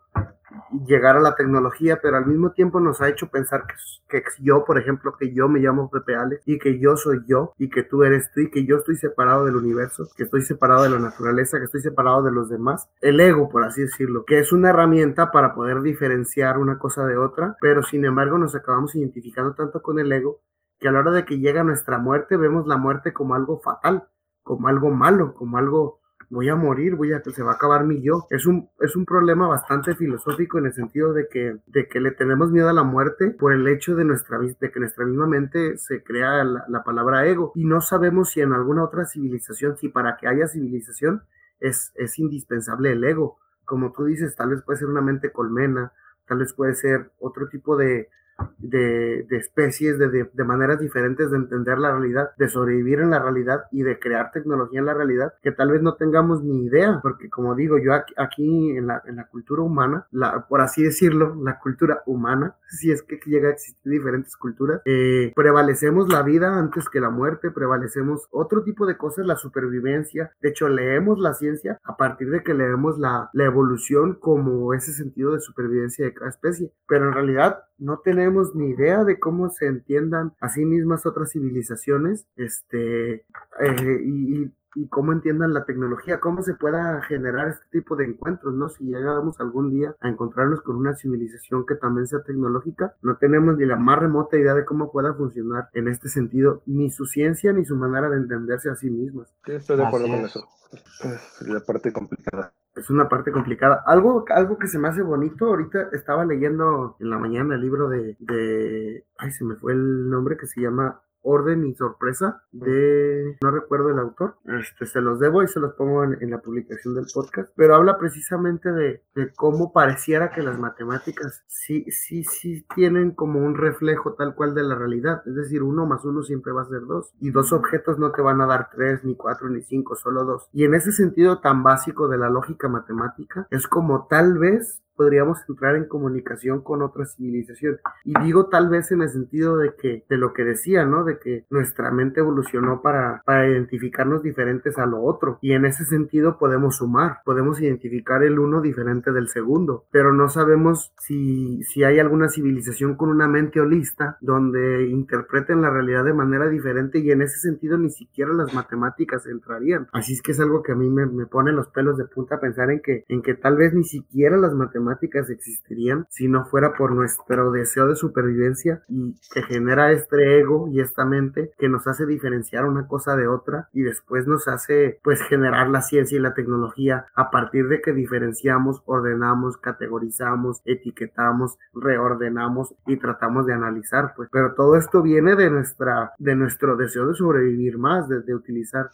llegar 0.85 1.17
a 1.17 1.21
la 1.21 1.35
tecnología, 1.35 1.99
pero 2.01 2.17
al 2.17 2.25
mismo 2.25 2.51
tiempo 2.51 2.79
nos 2.79 3.01
ha 3.01 3.09
hecho 3.09 3.29
pensar 3.29 3.65
que, 3.67 4.21
que, 4.21 4.23
yo, 4.39 4.63
por 4.65 4.79
ejemplo, 4.79 5.15
que 5.17 5.33
yo 5.33 5.47
me 5.47 5.59
llamo 5.59 5.89
Pepe 5.89 6.15
Ale 6.15 6.39
y 6.45 6.59
que 6.59 6.79
yo 6.79 6.97
soy 6.97 7.21
yo 7.27 7.53
y 7.57 7.69
que 7.69 7.83
tú 7.83 8.03
eres 8.03 8.31
tú 8.33 8.41
y 8.41 8.49
que 8.49 8.65
yo 8.65 8.77
estoy 8.77 8.95
separado 8.95 9.45
del 9.45 9.55
universo, 9.55 10.07
que 10.15 10.23
estoy 10.23 10.41
separado 10.41 10.83
de 10.83 10.89
la 10.89 10.99
naturaleza, 10.99 11.57
que 11.57 11.65
estoy 11.65 11.81
separado 11.81 12.23
de 12.23 12.31
los 12.31 12.49
demás. 12.49 12.89
El 13.01 13.19
ego, 13.19 13.49
por 13.49 13.63
así 13.63 13.81
decirlo, 13.81 14.25
que 14.25 14.39
es 14.39 14.51
una 14.51 14.69
herramienta 14.69 15.31
para 15.31 15.53
poder 15.53 15.81
diferenciar 15.81 16.57
una 16.57 16.77
cosa 16.77 17.05
de 17.05 17.17
otra, 17.17 17.55
pero 17.61 17.83
sin 17.83 18.05
embargo 18.05 18.37
nos 18.37 18.55
acabamos 18.55 18.95
identificando 18.95 19.53
tanto 19.53 19.81
con 19.81 19.99
el 19.99 20.11
ego 20.11 20.41
que 20.79 20.87
a 20.87 20.91
la 20.91 20.99
hora 20.99 21.11
de 21.11 21.25
que 21.25 21.39
llega 21.39 21.63
nuestra 21.63 21.97
muerte 21.97 22.37
vemos 22.37 22.67
la 22.67 22.77
muerte 22.77 23.13
como 23.13 23.33
algo 23.33 23.59
fatal, 23.59 24.07
como 24.43 24.67
algo 24.67 24.91
malo, 24.91 25.33
como 25.33 25.57
algo 25.57 25.96
voy 26.29 26.49
a 26.49 26.55
morir, 26.55 26.95
voy 26.95 27.13
a, 27.13 27.21
se 27.21 27.43
va 27.43 27.53
a 27.53 27.55
acabar 27.55 27.85
mi 27.85 28.01
yo. 28.01 28.27
Es 28.29 28.45
un, 28.45 28.69
es 28.79 28.95
un 28.95 29.05
problema 29.05 29.47
bastante 29.47 29.95
filosófico 29.95 30.57
en 30.57 30.67
el 30.67 30.73
sentido 30.73 31.13
de 31.13 31.27
que, 31.27 31.57
de 31.65 31.87
que 31.87 31.99
le 31.99 32.11
tenemos 32.11 32.51
miedo 32.51 32.69
a 32.69 32.73
la 32.73 32.83
muerte 32.83 33.31
por 33.31 33.53
el 33.53 33.67
hecho 33.67 33.95
de, 33.95 34.03
nuestra, 34.03 34.39
de 34.39 34.71
que 34.71 34.79
nuestra 34.79 35.05
misma 35.05 35.27
mente 35.27 35.77
se 35.77 36.03
crea 36.03 36.43
la, 36.43 36.65
la 36.67 36.83
palabra 36.83 37.25
ego 37.25 37.51
y 37.55 37.65
no 37.65 37.81
sabemos 37.81 38.31
si 38.31 38.41
en 38.41 38.53
alguna 38.53 38.83
otra 38.83 39.05
civilización, 39.05 39.77
si 39.77 39.89
para 39.89 40.17
que 40.17 40.27
haya 40.27 40.47
civilización 40.47 41.23
es, 41.59 41.91
es 41.95 42.19
indispensable 42.19 42.91
el 42.91 43.03
ego. 43.03 43.37
Como 43.65 43.91
tú 43.91 44.05
dices, 44.05 44.35
tal 44.35 44.49
vez 44.49 44.61
puede 44.63 44.79
ser 44.79 44.87
una 44.87 45.01
mente 45.01 45.31
colmena, 45.31 45.91
tal 46.25 46.39
vez 46.39 46.53
puede 46.53 46.75
ser 46.75 47.11
otro 47.19 47.49
tipo 47.49 47.75
de, 47.77 48.09
de, 48.57 49.25
especies, 49.31 49.97
de, 49.97 50.29
de, 50.31 50.43
maneras 50.43 50.79
diferentes 50.79 51.31
de 51.31 51.37
entender 51.37 51.77
la 51.77 51.91
realidad, 51.91 52.31
de 52.37 52.49
sobrevivir 52.49 52.99
en 52.99 53.11
la 53.11 53.19
realidad 53.19 53.63
y 53.71 53.83
de 53.83 53.99
crear 53.99 54.31
tecnología 54.31 54.79
en 54.79 54.85
la 54.85 54.93
realidad 54.93 55.33
que 55.41 55.51
tal 55.51 55.71
vez 55.71 55.81
no 55.81 55.95
tengamos 55.95 56.43
ni 56.43 56.65
idea, 56.65 56.99
porque 57.01 57.29
como 57.29 57.55
digo, 57.55 57.77
yo 57.77 57.93
aquí, 57.93 58.71
en, 58.71 58.87
la, 58.87 59.01
en 59.05 59.17
la 59.17 59.27
cultura 59.27 59.61
humana, 59.61 60.07
la, 60.11 60.47
por 60.47 60.61
así 60.61 60.83
decirlo, 60.83 61.35
la 61.43 61.59
cultura 61.59 62.01
humana, 62.05 62.55
si 62.67 62.91
es 62.91 63.01
que 63.01 63.19
llega 63.25 63.49
a 63.49 63.53
existir 63.53 63.91
diferentes 63.91 64.35
culturas, 64.35 64.81
eh, 64.85 65.31
prevalecemos 65.35 66.09
la 66.09 66.21
vida 66.21 66.57
antes 66.57 66.89
que 66.89 66.99
la 66.99 67.09
muerte, 67.09 67.51
prevalecemos 67.51 68.27
otro 68.31 68.63
tipo 68.63 68.85
de 68.85 68.97
cosas, 68.97 69.25
la 69.25 69.35
supervivencia, 69.35 70.31
de 70.41 70.49
hecho 70.49 70.67
leemos 70.69 71.19
la 71.19 71.33
ciencia 71.33 71.79
a 71.83 71.97
partir 71.97 72.29
de 72.29 72.43
que 72.43 72.53
leemos 72.53 72.99
la, 72.99 73.29
la 73.33 73.45
evolución 73.45 74.15
como 74.15 74.73
ese 74.73 74.93
sentido 74.93 75.33
de 75.33 75.39
supervivencia 75.39 76.05
de 76.05 76.13
cada 76.13 76.29
especie, 76.29 76.71
pero 76.87 77.07
en 77.07 77.13
realidad 77.13 77.63
no 77.77 77.99
tenemos 77.99 78.26
ni 78.55 78.69
idea 78.69 79.03
de 79.03 79.19
cómo 79.19 79.49
se 79.49 79.67
entiendan 79.67 80.33
a 80.39 80.49
sí 80.49 80.65
mismas 80.65 81.05
otras 81.05 81.31
civilizaciones, 81.31 82.25
este, 82.35 83.13
eh, 83.59 84.01
y, 84.03 84.51
y, 84.75 84.87
cómo 84.89 85.11
entiendan 85.11 85.53
la 85.53 85.65
tecnología, 85.65 86.19
cómo 86.19 86.43
se 86.43 86.53
pueda 86.53 87.01
generar 87.01 87.47
este 87.47 87.65
tipo 87.71 87.95
de 87.95 88.05
encuentros, 88.05 88.53
¿no? 88.53 88.69
Si 88.69 88.83
llegamos 88.83 89.39
algún 89.39 89.71
día 89.71 89.95
a 90.01 90.09
encontrarnos 90.09 90.61
con 90.61 90.75
una 90.75 90.95
civilización 90.95 91.65
que 91.65 91.75
también 91.75 92.05
sea 92.05 92.21
tecnológica, 92.21 92.95
no 93.01 93.17
tenemos 93.17 93.57
ni 93.57 93.65
la 93.65 93.75
más 93.75 93.97
remota 93.97 94.37
idea 94.37 94.53
de 94.53 94.65
cómo 94.65 94.91
pueda 94.91 95.13
funcionar 95.15 95.69
en 95.73 95.87
este 95.87 96.09
sentido, 96.09 96.61
ni 96.67 96.91
su 96.91 97.05
ciencia 97.05 97.53
ni 97.53 97.65
su 97.65 97.75
manera 97.75 98.09
de 98.09 98.17
entenderse 98.17 98.69
a 98.69 98.75
sí 98.75 98.89
mismas. 98.89 99.33
estoy 99.45 99.77
de 99.77 99.85
acuerdo 99.85 100.07
con 100.07 100.25
eso. 100.25 100.47
Es 100.71 101.47
la 101.47 101.61
parte 101.61 101.91
complicada 101.91 102.53
es 102.77 102.89
una 102.89 103.09
parte 103.09 103.31
complicada. 103.31 103.83
Algo, 103.85 104.25
algo 104.29 104.57
que 104.57 104.67
se 104.67 104.79
me 104.79 104.87
hace 104.87 105.01
bonito, 105.01 105.47
ahorita 105.47 105.89
estaba 105.93 106.25
leyendo 106.25 106.95
en 106.99 107.09
la 107.09 107.17
mañana 107.17 107.55
el 107.55 107.61
libro 107.61 107.89
de, 107.89 108.15
de, 108.19 109.05
ay, 109.17 109.31
se 109.31 109.43
me 109.43 109.55
fue 109.55 109.73
el 109.73 110.09
nombre 110.09 110.37
que 110.37 110.47
se 110.47 110.61
llama 110.61 111.01
Orden 111.27 111.65
y 111.65 111.75
Sorpresa 111.75 112.43
de, 112.51 113.37
no 113.41 113.51
recuerdo 113.51 113.89
el 113.89 113.99
autor, 113.99 114.37
este, 114.45 114.85
se 114.85 115.01
los 115.01 115.19
debo 115.19 115.43
y 115.43 115.47
se 115.47 115.59
los 115.59 115.73
pongo 115.73 116.03
en, 116.03 116.27
la 116.31 116.39
publicación 116.39 116.95
del 116.95 117.05
podcast, 117.13 117.51
pero 117.55 117.75
habla 117.75 117.97
precisamente 117.97 118.71
de, 118.71 119.03
de, 119.15 119.33
cómo 119.33 119.71
pareciera 119.73 120.31
que 120.31 120.41
las 120.41 120.57
matemáticas 120.57 121.43
sí, 121.47 121.85
sí, 121.91 122.23
sí 122.23 122.65
tienen 122.75 123.11
como 123.11 123.39
un 123.39 123.55
reflejo 123.55 124.13
tal 124.13 124.35
cual 124.35 124.55
de 124.55 124.63
la 124.63 124.75
realidad, 124.75 125.21
es 125.25 125.35
decir, 125.35 125.63
uno 125.63 125.85
más 125.85 126.03
uno 126.05 126.21
siempre 126.21 126.51
va 126.53 126.61
a 126.61 126.69
ser 126.69 126.81
dos 126.81 127.13
y 127.19 127.31
dos 127.31 127.51
objetos 127.53 127.99
no 127.99 128.11
te 128.11 128.21
van 128.21 128.41
a 128.41 128.45
dar 128.45 128.69
tres, 128.73 129.03
ni 129.03 129.15
cuatro, 129.15 129.49
ni 129.49 129.61
cinco, 129.61 129.95
solo 129.95 130.23
dos. 130.23 130.47
Y 130.53 130.63
en 130.63 130.75
ese 130.75 130.91
sentido 130.91 131.39
tan 131.39 131.63
básico 131.63 132.07
de 132.07 132.17
la 132.17 132.29
lógica 132.29 132.69
matemática, 132.69 133.47
es 133.51 133.67
como 133.67 134.07
tal 134.07 134.37
vez 134.37 134.81
podríamos 134.97 135.37
entrar 135.47 135.75
en 135.75 135.85
comunicación 135.85 136.61
con 136.61 136.81
otra 136.81 137.05
civilización. 137.05 137.77
Y 138.03 138.13
digo 138.23 138.47
tal 138.47 138.69
vez 138.69 138.91
en 138.91 139.01
el 139.03 139.09
sentido 139.09 139.57
de 139.57 139.75
que, 139.75 140.03
de 140.09 140.17
lo 140.17 140.33
que 140.33 140.43
decía, 140.43 140.85
¿no? 140.85 141.03
De 141.03 141.19
que 141.19 141.45
nuestra 141.49 141.91
mente 141.91 142.19
evolucionó 142.19 142.81
para, 142.81 143.21
para 143.25 143.47
identificarnos 143.47 144.23
diferentes 144.23 144.77
a 144.77 144.85
lo 144.85 145.01
otro. 145.03 145.37
Y 145.41 145.53
en 145.53 145.65
ese 145.65 145.85
sentido 145.85 146.37
podemos 146.37 146.77
sumar, 146.77 147.19
podemos 147.23 147.61
identificar 147.61 148.23
el 148.23 148.39
uno 148.39 148.61
diferente 148.61 149.11
del 149.11 149.29
segundo, 149.29 149.85
pero 149.91 150.11
no 150.13 150.29
sabemos 150.29 150.93
si, 150.97 151.63
si 151.63 151.83
hay 151.83 151.99
alguna 151.99 152.29
civilización 152.29 152.95
con 152.95 153.09
una 153.09 153.27
mente 153.27 153.61
holista 153.61 154.17
donde 154.21 154.87
interpreten 154.87 155.61
la 155.61 155.69
realidad 155.69 156.03
de 156.03 156.13
manera 156.13 156.49
diferente 156.49 156.99
y 156.99 157.11
en 157.11 157.21
ese 157.21 157.37
sentido 157.39 157.77
ni 157.77 157.91
siquiera 157.91 158.33
las 158.33 158.53
matemáticas 158.53 159.25
entrarían. 159.27 159.87
Así 159.93 160.13
es 160.13 160.21
que 160.21 160.31
es 160.31 160.39
algo 160.39 160.63
que 160.63 160.71
a 160.71 160.75
mí 160.75 160.89
me, 160.89 161.05
me 161.05 161.25
pone 161.25 161.51
los 161.51 161.67
pelos 161.69 161.97
de 161.97 162.05
punta 162.05 162.39
pensar 162.39 162.71
en 162.71 162.81
que, 162.81 163.05
en 163.07 163.21
que 163.21 163.35
tal 163.35 163.57
vez 163.57 163.73
ni 163.73 163.83
siquiera 163.83 164.37
las 164.37 164.53
matemáticas 164.53 164.86
existirían 164.91 166.05
si 166.09 166.27
no 166.27 166.45
fuera 166.45 166.73
por 166.73 166.91
nuestro 166.91 167.51
deseo 167.51 167.87
de 167.87 167.95
supervivencia 167.95 168.81
y 168.87 169.15
que 169.33 169.43
genera 169.43 169.91
este 169.91 170.39
ego 170.39 170.67
y 170.69 170.79
esta 170.79 171.05
mente 171.05 171.51
que 171.57 171.69
nos 171.69 171.87
hace 171.87 172.05
diferenciar 172.05 172.65
una 172.65 172.87
cosa 172.87 173.15
de 173.15 173.27
otra 173.27 173.69
y 173.73 173.81
después 173.81 174.27
nos 174.27 174.47
hace 174.47 174.99
pues 175.03 175.21
generar 175.21 175.69
la 175.69 175.81
ciencia 175.81 176.17
y 176.17 176.21
la 176.21 176.33
tecnología 176.33 177.05
a 177.15 177.31
partir 177.31 177.67
de 177.67 177.81
que 177.81 177.93
diferenciamos, 177.93 178.81
ordenamos, 178.85 179.57
categorizamos, 179.57 180.61
etiquetamos, 180.65 181.57
reordenamos 181.73 182.75
y 182.85 182.97
tratamos 182.97 183.45
de 183.45 183.53
analizar 183.53 184.13
pues. 184.15 184.29
Pero 184.31 184.53
todo 184.53 184.75
esto 184.75 185.01
viene 185.01 185.35
de 185.35 185.49
nuestra 185.49 186.13
de 186.17 186.35
nuestro 186.35 186.75
deseo 186.75 187.07
de 187.07 187.15
sobrevivir 187.15 187.77
más 187.77 188.07
de, 188.07 188.35
utilizar 188.35 188.89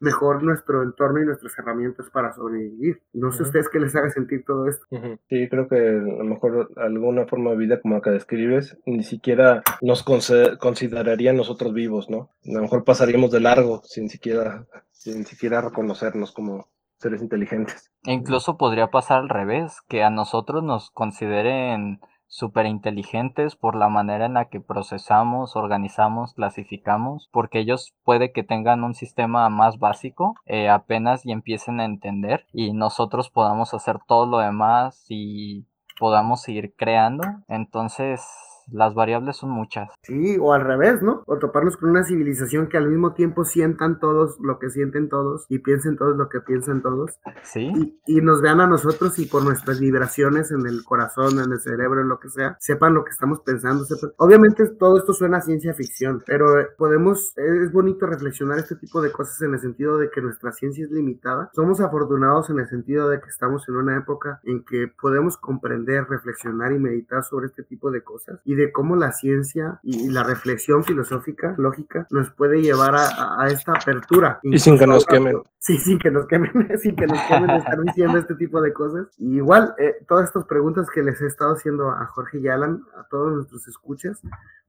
mejor 0.00 0.42
nuestro 0.42 0.82
entorno 0.82 1.20
y 1.20 1.26
nuestras 1.26 1.56
herramientas 1.58 2.08
para 2.10 2.32
sobrevivir. 2.32 3.00
No 3.12 3.30
sé 3.30 3.42
ustedes 3.42 3.68
qué 3.68 3.78
les 3.78 3.94
haga 3.94 4.10
sentir 4.10 4.44
todo 4.44 4.66
esto. 4.66 4.84
Sí, 5.28 5.37
creo 5.48 5.68
que 5.68 5.76
a 5.76 6.22
lo 6.22 6.24
mejor 6.24 6.70
alguna 6.76 7.26
forma 7.26 7.50
de 7.50 7.56
vida 7.56 7.80
como 7.80 7.96
la 7.96 8.00
que 8.00 8.10
describes, 8.10 8.78
ni 8.86 9.04
siquiera 9.04 9.62
nos 9.82 10.02
considerarían 10.02 11.36
nosotros 11.36 11.72
vivos, 11.74 12.08
¿no? 12.10 12.30
A 12.46 12.54
lo 12.54 12.62
mejor 12.62 12.84
pasaríamos 12.84 13.30
de 13.30 13.40
largo 13.40 13.82
sin 13.84 14.08
siquiera, 14.08 14.66
sin 14.90 15.26
siquiera 15.26 15.60
reconocernos 15.60 16.32
como 16.32 16.68
seres 16.96 17.22
inteligentes. 17.22 17.92
E 18.04 18.12
incluso 18.12 18.56
podría 18.56 18.88
pasar 18.88 19.18
al 19.18 19.28
revés, 19.28 19.82
que 19.88 20.02
a 20.02 20.10
nosotros 20.10 20.64
nos 20.64 20.90
consideren 20.90 22.00
súper 22.28 22.66
inteligentes 22.66 23.56
por 23.56 23.74
la 23.74 23.88
manera 23.88 24.26
en 24.26 24.34
la 24.34 24.44
que 24.44 24.60
procesamos, 24.60 25.56
organizamos, 25.56 26.34
clasificamos, 26.34 27.28
porque 27.32 27.58
ellos 27.58 27.94
puede 28.04 28.32
que 28.32 28.44
tengan 28.44 28.84
un 28.84 28.94
sistema 28.94 29.48
más 29.48 29.78
básico 29.78 30.34
eh, 30.46 30.68
apenas 30.68 31.26
y 31.26 31.32
empiecen 31.32 31.80
a 31.80 31.84
entender 31.84 32.46
y 32.52 32.72
nosotros 32.72 33.30
podamos 33.30 33.74
hacer 33.74 33.98
todo 34.06 34.26
lo 34.26 34.38
demás 34.38 35.06
y 35.08 35.66
podamos 35.98 36.42
seguir 36.42 36.74
creando. 36.76 37.24
Entonces 37.48 38.22
las 38.70 38.94
variables 38.94 39.36
son 39.36 39.50
muchas. 39.50 39.90
Sí, 40.02 40.36
o 40.40 40.52
al 40.52 40.62
revés, 40.62 41.02
¿no? 41.02 41.22
O 41.26 41.38
toparnos 41.38 41.76
con 41.76 41.90
una 41.90 42.04
civilización 42.04 42.68
que 42.68 42.76
al 42.76 42.88
mismo 42.88 43.14
tiempo 43.14 43.44
sientan 43.44 43.98
todos 43.98 44.38
lo 44.40 44.58
que 44.58 44.70
sienten 44.70 45.08
todos 45.08 45.46
y 45.48 45.58
piensen 45.60 45.96
todos 45.96 46.16
lo 46.16 46.28
que 46.28 46.40
piensan 46.40 46.82
todos. 46.82 47.18
Sí. 47.42 47.98
Y, 48.06 48.20
nos 48.28 48.42
vean 48.42 48.60
a 48.60 48.66
nosotros 48.66 49.18
y 49.20 49.26
por 49.26 49.42
nuestras 49.42 49.80
vibraciones 49.80 50.50
en 50.50 50.66
el 50.66 50.84
corazón, 50.84 51.38
en 51.38 51.50
el 51.50 51.60
cerebro, 51.60 52.02
en 52.02 52.08
lo 52.08 52.18
que 52.18 52.28
sea, 52.28 52.56
sepan 52.60 52.92
lo 52.92 53.04
que 53.04 53.10
estamos 53.10 53.40
pensando. 53.40 53.86
Obviamente 54.18 54.66
todo 54.78 54.98
esto 54.98 55.14
suena 55.14 55.38
a 55.38 55.40
ciencia 55.40 55.72
ficción, 55.72 56.22
pero 56.26 56.60
eh, 56.60 56.66
podemos, 56.76 57.32
es 57.36 57.72
bonito 57.72 58.06
reflexionar 58.06 58.58
este 58.58 58.76
tipo 58.76 59.00
de 59.00 59.12
cosas 59.12 59.40
en 59.42 59.54
el 59.54 59.60
sentido 59.60 59.96
de 59.96 60.10
que 60.10 60.20
nuestra 60.20 60.52
ciencia 60.52 60.84
es 60.84 60.90
limitada. 60.90 61.50
Somos 61.54 61.80
afortunados 61.80 62.50
en 62.50 62.58
el 62.58 62.68
sentido 62.68 63.08
de 63.08 63.20
que 63.20 63.28
estamos 63.28 63.66
en 63.68 63.76
una 63.76 63.96
época 63.96 64.40
en 64.44 64.64
que 64.64 64.92
podemos 65.00 65.38
comprender, 65.38 66.04
reflexionar 66.08 66.72
y 66.72 66.78
meditar 66.78 67.22
sobre 67.22 67.46
este 67.46 67.62
tipo 67.62 67.90
de 67.90 68.02
cosas 68.02 68.40
y 68.44 68.57
de 68.58 68.72
cómo 68.72 68.96
la 68.96 69.12
ciencia 69.12 69.78
y 69.84 70.10
la 70.10 70.24
reflexión 70.24 70.82
filosófica, 70.82 71.54
lógica, 71.58 72.08
nos 72.10 72.30
puede 72.32 72.60
llevar 72.60 72.96
a, 72.96 73.46
esta 73.48 73.72
apertura. 73.72 74.40
Y 74.42 74.58
sin 74.58 74.76
que 74.76 74.86
nos 74.86 75.06
quemen. 75.06 75.40
Sí, 75.58 75.78
sin 75.78 75.98
que 75.98 76.10
nos 76.10 76.26
quemen, 76.26 76.50
sin 76.82 76.96
que 76.96 77.06
nos 77.06 77.20
quemen 77.22 77.50
estar 77.50 77.80
diciendo 77.82 78.18
este 78.18 78.34
tipo 78.34 78.60
de 78.60 78.72
cosas. 78.72 79.06
igual, 79.18 79.74
eh, 79.78 79.94
todas 80.08 80.26
estas 80.26 80.44
preguntas 80.46 80.88
que 80.92 81.02
les 81.02 81.20
he 81.20 81.26
estado 81.26 81.52
haciendo 81.54 81.90
a 81.90 82.04
Jorge 82.06 82.38
y 82.38 82.48
Alan, 82.48 82.82
a 82.96 83.06
todos 83.08 83.32
nuestros 83.32 83.68
escuchas, 83.68 84.20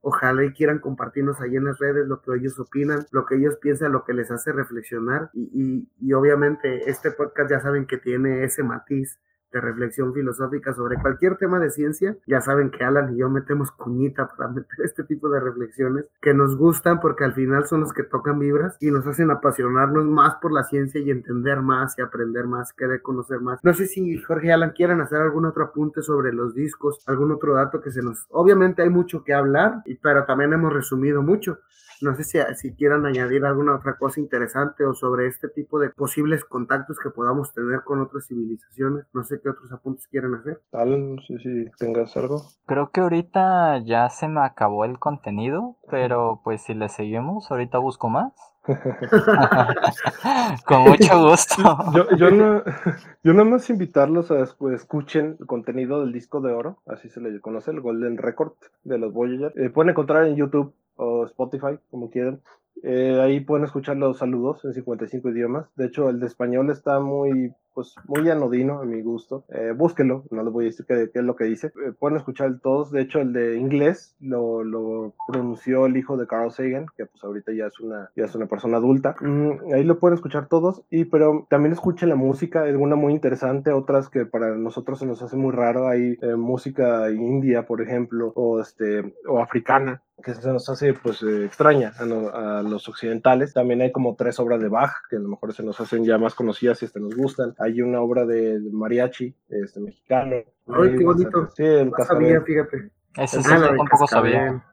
ojalá 0.02 0.46
y 0.46 0.54
quieran 0.54 0.78
compartirnos 0.78 1.42
ahí 1.42 1.56
en 1.56 1.66
las 1.66 1.80
redes 1.80 2.08
lo 2.08 2.22
que 2.22 2.36
ellos 2.36 2.60
opinan, 2.60 3.08
lo 3.12 3.26
que 3.26 3.36
ellos 3.36 3.58
piensan, 3.58 3.92
lo 3.92 4.06
que 4.06 4.14
les 4.14 4.30
hace 4.30 4.52
reflexionar. 4.52 5.32
Y, 5.34 5.50
y, 5.52 6.08
y 6.08 6.14
obviamente 6.14 6.90
este 6.90 7.10
podcast 7.10 7.50
ya 7.50 7.60
saben 7.60 7.88
que 7.88 7.98
tiene 7.98 8.44
ese 8.44 8.62
matiz 8.62 9.20
de 9.52 9.62
reflexión 9.62 10.14
filosófica 10.14 10.74
sobre 10.74 10.98
cualquier 10.98 11.38
tema 11.38 11.60
de 11.60 11.70
ciencia. 11.70 12.16
Ya 12.28 12.42
saben 12.42 12.70
que 12.72 12.84
Alan 12.84 13.14
y 13.14 13.20
yo 13.20 13.30
metemos 13.30 13.72
cuñita 13.72 14.28
para 14.28 14.50
meter 14.50 14.80
este 14.84 15.04
tipo 15.04 15.30
de 15.30 15.40
reflexiones 15.40 16.06
que 16.22 16.34
nos 16.34 16.56
gustan 16.58 17.00
porque 17.00 17.24
al 17.24 17.34
final 17.34 17.66
son 17.66 17.82
los 17.82 17.94
que 17.94 18.04
tocan 18.04 18.40
vibras 18.40 18.78
y 18.80 18.92
nos 18.92 19.06
hacen 19.08 19.32
apasionarnos 19.32 20.06
más 20.06 20.36
por 20.36 20.52
la 20.52 20.64
ciencia 20.64 21.02
y 21.02 21.12
entender 21.12 21.62
más 21.62 21.98
y 21.98 22.02
aprender 22.02 22.46
más, 22.46 22.74
querer 22.74 23.02
conocer 23.02 23.40
más. 23.40 23.60
No 23.64 23.74
sé 23.74 23.88
si 23.88 24.18
Jorge 24.20 24.48
y 24.48 24.52
Alan 24.52 24.72
quieren 24.72 25.02
hacer 25.02 25.22
algún 25.22 25.46
otro 25.46 25.66
apunte 25.66 26.02
sobre 26.02 26.34
los 26.34 26.54
discos, 26.54 27.04
algún 27.08 27.32
otro 27.32 27.54
dato 27.56 27.82
que 27.82 27.92
se 27.92 28.02
nos... 28.02 28.26
Obviamente 28.30 28.82
hay 28.82 28.90
mucho 28.90 29.24
que 29.24 29.34
hablar, 29.34 29.84
pero 30.02 30.26
también 30.26 30.54
hemos 30.54 30.74
resumido 30.74 31.22
mucho. 31.22 31.60
No 32.02 32.16
sé 32.16 32.24
si, 32.24 32.40
si 32.56 32.74
quieran 32.76 33.06
añadir 33.06 33.44
alguna 33.44 33.76
otra 33.76 33.98
cosa 33.98 34.22
interesante 34.22 34.86
o 34.86 34.94
sobre 34.94 35.28
este 35.28 35.50
tipo 35.50 35.80
de 35.80 35.90
posibles 35.90 36.46
contactos 36.46 36.98
que 36.98 37.10
podamos 37.10 37.54
tener 37.54 37.84
con 37.84 38.00
otras 38.00 38.26
civilizaciones. 38.28 39.06
No 39.14 39.24
sé 39.24 39.39
qué 39.42 39.50
otros 39.50 39.72
apuntes 39.72 40.08
quieren 40.08 40.36
hacer. 40.36 40.62
Tal, 40.72 41.16
no 41.16 41.22
sé 41.22 41.38
si 41.40 41.66
tengas 41.78 42.16
algo. 42.18 42.42
Creo 42.66 42.92
que 42.92 43.02
ahorita 43.02 43.80
ya 43.80 44.10
se 44.10 44.28
me 44.28 44.42
acabó 44.42 44.86
el 44.86 45.00
contenido, 45.00 45.78
pero 45.90 46.42
pues 46.44 46.62
si 46.64 46.74
le 46.74 46.90
seguimos, 46.90 47.50
ahorita 47.52 47.78
busco 47.78 48.10
más. 48.10 48.34
Con 50.66 50.84
mucho 50.84 51.30
gusto. 51.30 51.64
Yo, 51.94 52.16
yo, 52.16 52.32
no, 52.32 52.64
yo 53.24 53.34
nada 53.34 53.46
más 53.46 53.70
invitarlos 53.70 54.32
a 54.32 54.44
escuchen 54.74 55.38
el 55.40 55.46
contenido 55.46 56.02
del 56.02 56.12
disco 56.12 56.42
de 56.42 56.54
oro, 56.54 56.82
así 56.86 57.10
se 57.10 57.22
le 57.22 57.40
conoce, 57.42 57.72
el 57.72 57.82
Golden 57.82 58.18
Record 58.18 58.54
de 58.84 58.98
los 58.98 59.14
Voyager. 59.14 59.54
Eh, 59.56 59.70
pueden 59.70 59.92
encontrar 59.92 60.26
en 60.26 60.36
YouTube 60.36 60.74
o 60.96 61.26
Spotify, 61.26 61.80
como 61.90 62.10
quieran. 62.10 62.42
Eh, 62.84 63.20
ahí 63.22 63.40
pueden 63.40 63.66
escuchar 63.66 63.98
los 63.98 64.18
saludos 64.18 64.64
en 64.66 64.74
55 64.74 65.30
idiomas. 65.30 65.68
De 65.76 65.86
hecho, 65.86 66.10
el 66.10 66.20
de 66.20 66.28
español 66.28 66.70
está 66.70 67.00
muy 67.00 67.54
pues 67.80 67.96
muy 68.08 68.30
anodino 68.30 68.82
a 68.82 68.86
mi 68.86 69.02
gusto. 69.02 69.46
Eh, 69.50 69.74
no 69.78 70.44
les 70.44 70.54
voy 70.54 70.66
a 70.66 70.68
decir 70.68 70.86
qué, 70.86 71.10
es 71.14 71.24
lo 71.24 71.38
que 71.38 71.46
dice. 71.46 71.68
Eh, 71.68 71.94
pueden 71.98 72.18
escuchar 72.18 72.60
todos. 72.62 72.92
De 72.92 73.02
hecho, 73.02 73.20
el 73.20 73.32
de 73.32 73.58
inglés 73.58 74.18
lo, 74.20 74.64
lo, 74.66 75.14
pronunció 75.28 75.86
el 75.86 75.96
hijo 75.96 76.18
de 76.18 76.28
Carl 76.28 76.52
Sagan, 76.52 76.88
que 76.98 77.06
pues 77.06 77.24
ahorita 77.24 77.54
ya 77.54 77.68
es 77.68 77.80
una, 77.80 78.12
ya 78.18 78.26
es 78.26 78.36
una 78.36 78.48
persona 78.48 78.78
adulta. 78.78 79.16
Mm, 79.22 79.74
ahí 79.74 79.84
lo 79.84 79.98
pueden 79.98 80.16
escuchar 80.16 80.48
todos. 80.48 80.84
Y 80.90 81.06
pero 81.06 81.48
también 81.50 81.72
escuchen 81.72 82.10
la 82.10 82.16
música, 82.16 82.64
alguna 82.64 82.96
muy 82.96 83.14
interesante, 83.14 83.72
otras 83.72 84.10
que 84.10 84.26
para 84.26 84.56
nosotros 84.56 85.00
se 85.00 85.06
nos 85.06 85.22
hace 85.22 85.38
muy 85.38 85.54
raro. 85.54 85.88
Hay 85.88 86.18
eh, 86.22 86.36
música 86.36 87.10
india, 87.12 87.66
por 87.66 87.82
ejemplo, 87.82 88.34
o 88.36 88.60
este, 88.60 89.16
o 89.26 89.40
africana 89.40 90.02
que 90.22 90.34
se 90.34 90.52
nos 90.52 90.70
hace 90.70 90.94
pues 90.94 91.24
extraña 91.24 91.94
a, 91.98 92.62
los 92.70 92.88
occidentales. 92.88 93.54
También 93.54 93.82
hay 93.82 93.92
como 93.92 94.16
tres 94.16 94.40
obras 94.40 94.62
de 94.62 94.70
Bach 94.70 94.92
que 95.10 95.18
a 95.18 95.20
lo 95.20 95.30
mejor 95.30 95.54
se 95.54 95.64
nos 95.64 95.80
hacen 95.80 96.04
ya 96.04 96.18
más 96.18 96.36
conocidas 96.36 96.82
y 96.82 96.86
hasta 96.86 97.00
nos 97.00 97.16
gustan 97.16 97.54
hay 97.60 97.82
una 97.82 98.02
obra 98.02 98.26
de 98.26 98.60
mariachi 98.72 99.36
este, 99.50 99.80
mexicano. 99.80 100.36
Ay, 100.68 100.96
qué 100.98 101.04
bonito. 101.04 101.50
Sí, 101.56 101.64
el 101.64 101.90
no 101.90 102.06
sabía, 102.06 102.42
fíjate. 102.42 102.92
Ese 103.16 103.42
sí, 103.42 103.50
tampoco 103.50 104.08
sabía. 104.08 104.64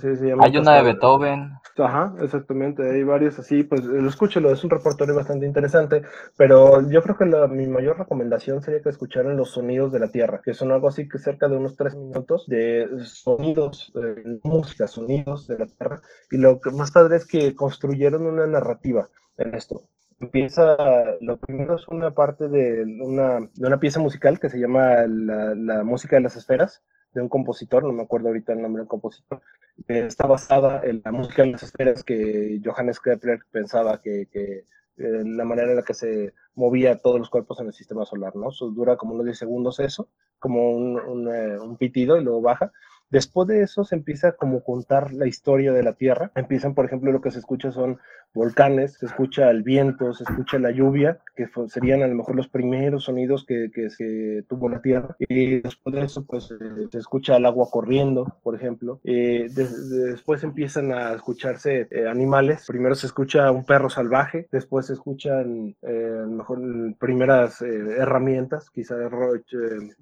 Sí, 0.00 0.16
sí, 0.16 0.30
hay 0.40 0.56
una 0.56 0.76
de 0.76 0.82
Beethoven. 0.82 1.52
Ajá, 1.76 2.14
exactamente. 2.22 2.90
Hay 2.90 3.02
varios 3.04 3.38
así, 3.38 3.64
pues 3.64 3.82
escúchelo, 3.84 4.50
es 4.50 4.64
un 4.64 4.70
repertorio 4.70 5.14
bastante 5.14 5.44
interesante. 5.44 6.02
Pero 6.38 6.88
yo 6.88 7.02
creo 7.02 7.18
que 7.18 7.26
la, 7.26 7.46
mi 7.48 7.66
mayor 7.66 7.98
recomendación 7.98 8.62
sería 8.62 8.80
que 8.80 8.88
escucharan 8.88 9.36
los 9.36 9.50
sonidos 9.50 9.92
de 9.92 10.00
la 10.00 10.08
Tierra, 10.08 10.40
que 10.42 10.54
son 10.54 10.72
algo 10.72 10.88
así 10.88 11.06
que 11.06 11.18
cerca 11.18 11.48
de 11.48 11.58
unos 11.58 11.76
tres 11.76 11.94
minutos 11.96 12.46
de 12.46 12.88
sonidos, 13.04 13.92
de 13.94 14.40
música, 14.42 14.88
sonidos 14.88 15.46
de 15.48 15.58
la 15.58 15.66
Tierra. 15.66 16.00
Y 16.30 16.38
lo 16.38 16.60
que 16.60 16.70
más 16.70 16.90
padre 16.90 17.16
es 17.16 17.26
que 17.26 17.54
construyeron 17.54 18.24
una 18.26 18.46
narrativa 18.46 19.08
en 19.36 19.54
esto 19.54 19.82
empieza, 20.20 20.76
lo 21.20 21.36
primero 21.36 21.74
es 21.74 21.86
una 21.88 22.12
parte 22.12 22.48
de 22.48 22.84
una, 23.02 23.40
de 23.40 23.66
una 23.66 23.78
pieza 23.78 24.00
musical 24.00 24.40
que 24.40 24.48
se 24.48 24.58
llama 24.58 25.06
la, 25.06 25.54
la, 25.54 25.84
música 25.84 26.16
de 26.16 26.22
las 26.22 26.36
esferas, 26.36 26.82
de 27.14 27.22
un 27.22 27.28
compositor, 27.28 27.84
no 27.84 27.92
me 27.92 28.02
acuerdo 28.02 28.28
ahorita 28.28 28.52
el 28.52 28.62
nombre 28.62 28.80
del 28.82 28.88
compositor, 28.88 29.40
está 29.86 30.26
basada 30.26 30.82
en 30.84 31.00
la 31.04 31.12
música 31.12 31.42
en 31.42 31.52
las 31.52 31.62
esferas 31.62 32.02
que 32.02 32.60
Johannes 32.64 33.00
Kepler 33.00 33.40
pensaba 33.50 34.00
que, 34.02 34.28
que 34.30 34.64
la 34.96 35.44
manera 35.44 35.70
en 35.70 35.76
la 35.76 35.82
que 35.82 35.94
se 35.94 36.34
movía 36.54 36.98
todos 36.98 37.18
los 37.18 37.30
cuerpos 37.30 37.60
en 37.60 37.66
el 37.66 37.72
sistema 37.72 38.04
solar, 38.04 38.36
¿no? 38.36 38.50
Eso 38.50 38.70
dura 38.70 38.96
como 38.96 39.14
unos 39.14 39.26
10 39.26 39.38
segundos 39.38 39.80
eso, 39.80 40.08
como 40.38 40.70
un, 40.70 41.00
un, 41.00 41.34
eh, 41.34 41.58
un 41.58 41.76
pitido 41.76 42.16
y 42.16 42.24
luego 42.24 42.40
baja. 42.40 42.72
Después 43.14 43.46
de 43.46 43.62
eso 43.62 43.84
se 43.84 43.94
empieza 43.94 44.32
como 44.32 44.64
contar 44.64 45.12
la 45.12 45.28
historia 45.28 45.72
de 45.72 45.84
la 45.84 45.92
Tierra. 45.92 46.32
Empiezan, 46.34 46.74
por 46.74 46.84
ejemplo, 46.84 47.12
lo 47.12 47.20
que 47.20 47.30
se 47.30 47.38
escucha 47.38 47.70
son 47.70 48.00
volcanes, 48.34 48.94
se 48.94 49.06
escucha 49.06 49.48
el 49.50 49.62
viento, 49.62 50.12
se 50.12 50.24
escucha 50.24 50.58
la 50.58 50.72
lluvia, 50.72 51.20
que 51.36 51.46
serían 51.68 52.02
a 52.02 52.08
lo 52.08 52.16
mejor 52.16 52.34
los 52.34 52.48
primeros 52.48 53.04
sonidos 53.04 53.44
que, 53.46 53.70
que 53.72 53.88
se 53.90 54.44
tuvo 54.48 54.68
la 54.68 54.82
Tierra. 54.82 55.14
Y 55.20 55.60
después 55.60 55.94
de 55.94 56.02
eso, 56.02 56.24
pues 56.24 56.50
eh, 56.50 56.88
se 56.90 56.98
escucha 56.98 57.36
el 57.36 57.46
agua 57.46 57.68
corriendo, 57.70 58.36
por 58.42 58.56
ejemplo. 58.56 59.00
Eh, 59.04 59.46
después 59.54 60.42
empiezan 60.42 60.90
a 60.90 61.12
escucharse 61.12 61.86
eh, 61.92 62.08
animales. 62.08 62.64
Primero 62.66 62.96
se 62.96 63.06
escucha 63.06 63.52
un 63.52 63.64
perro 63.64 63.88
salvaje, 63.88 64.48
después 64.50 64.86
se 64.86 64.94
escuchan 64.94 65.76
a 65.84 66.26
lo 66.26 66.30
mejor 66.30 66.60
primeras 66.98 67.62
herramientas, 67.62 68.70
quizá 68.70 68.96
ro 69.08 69.34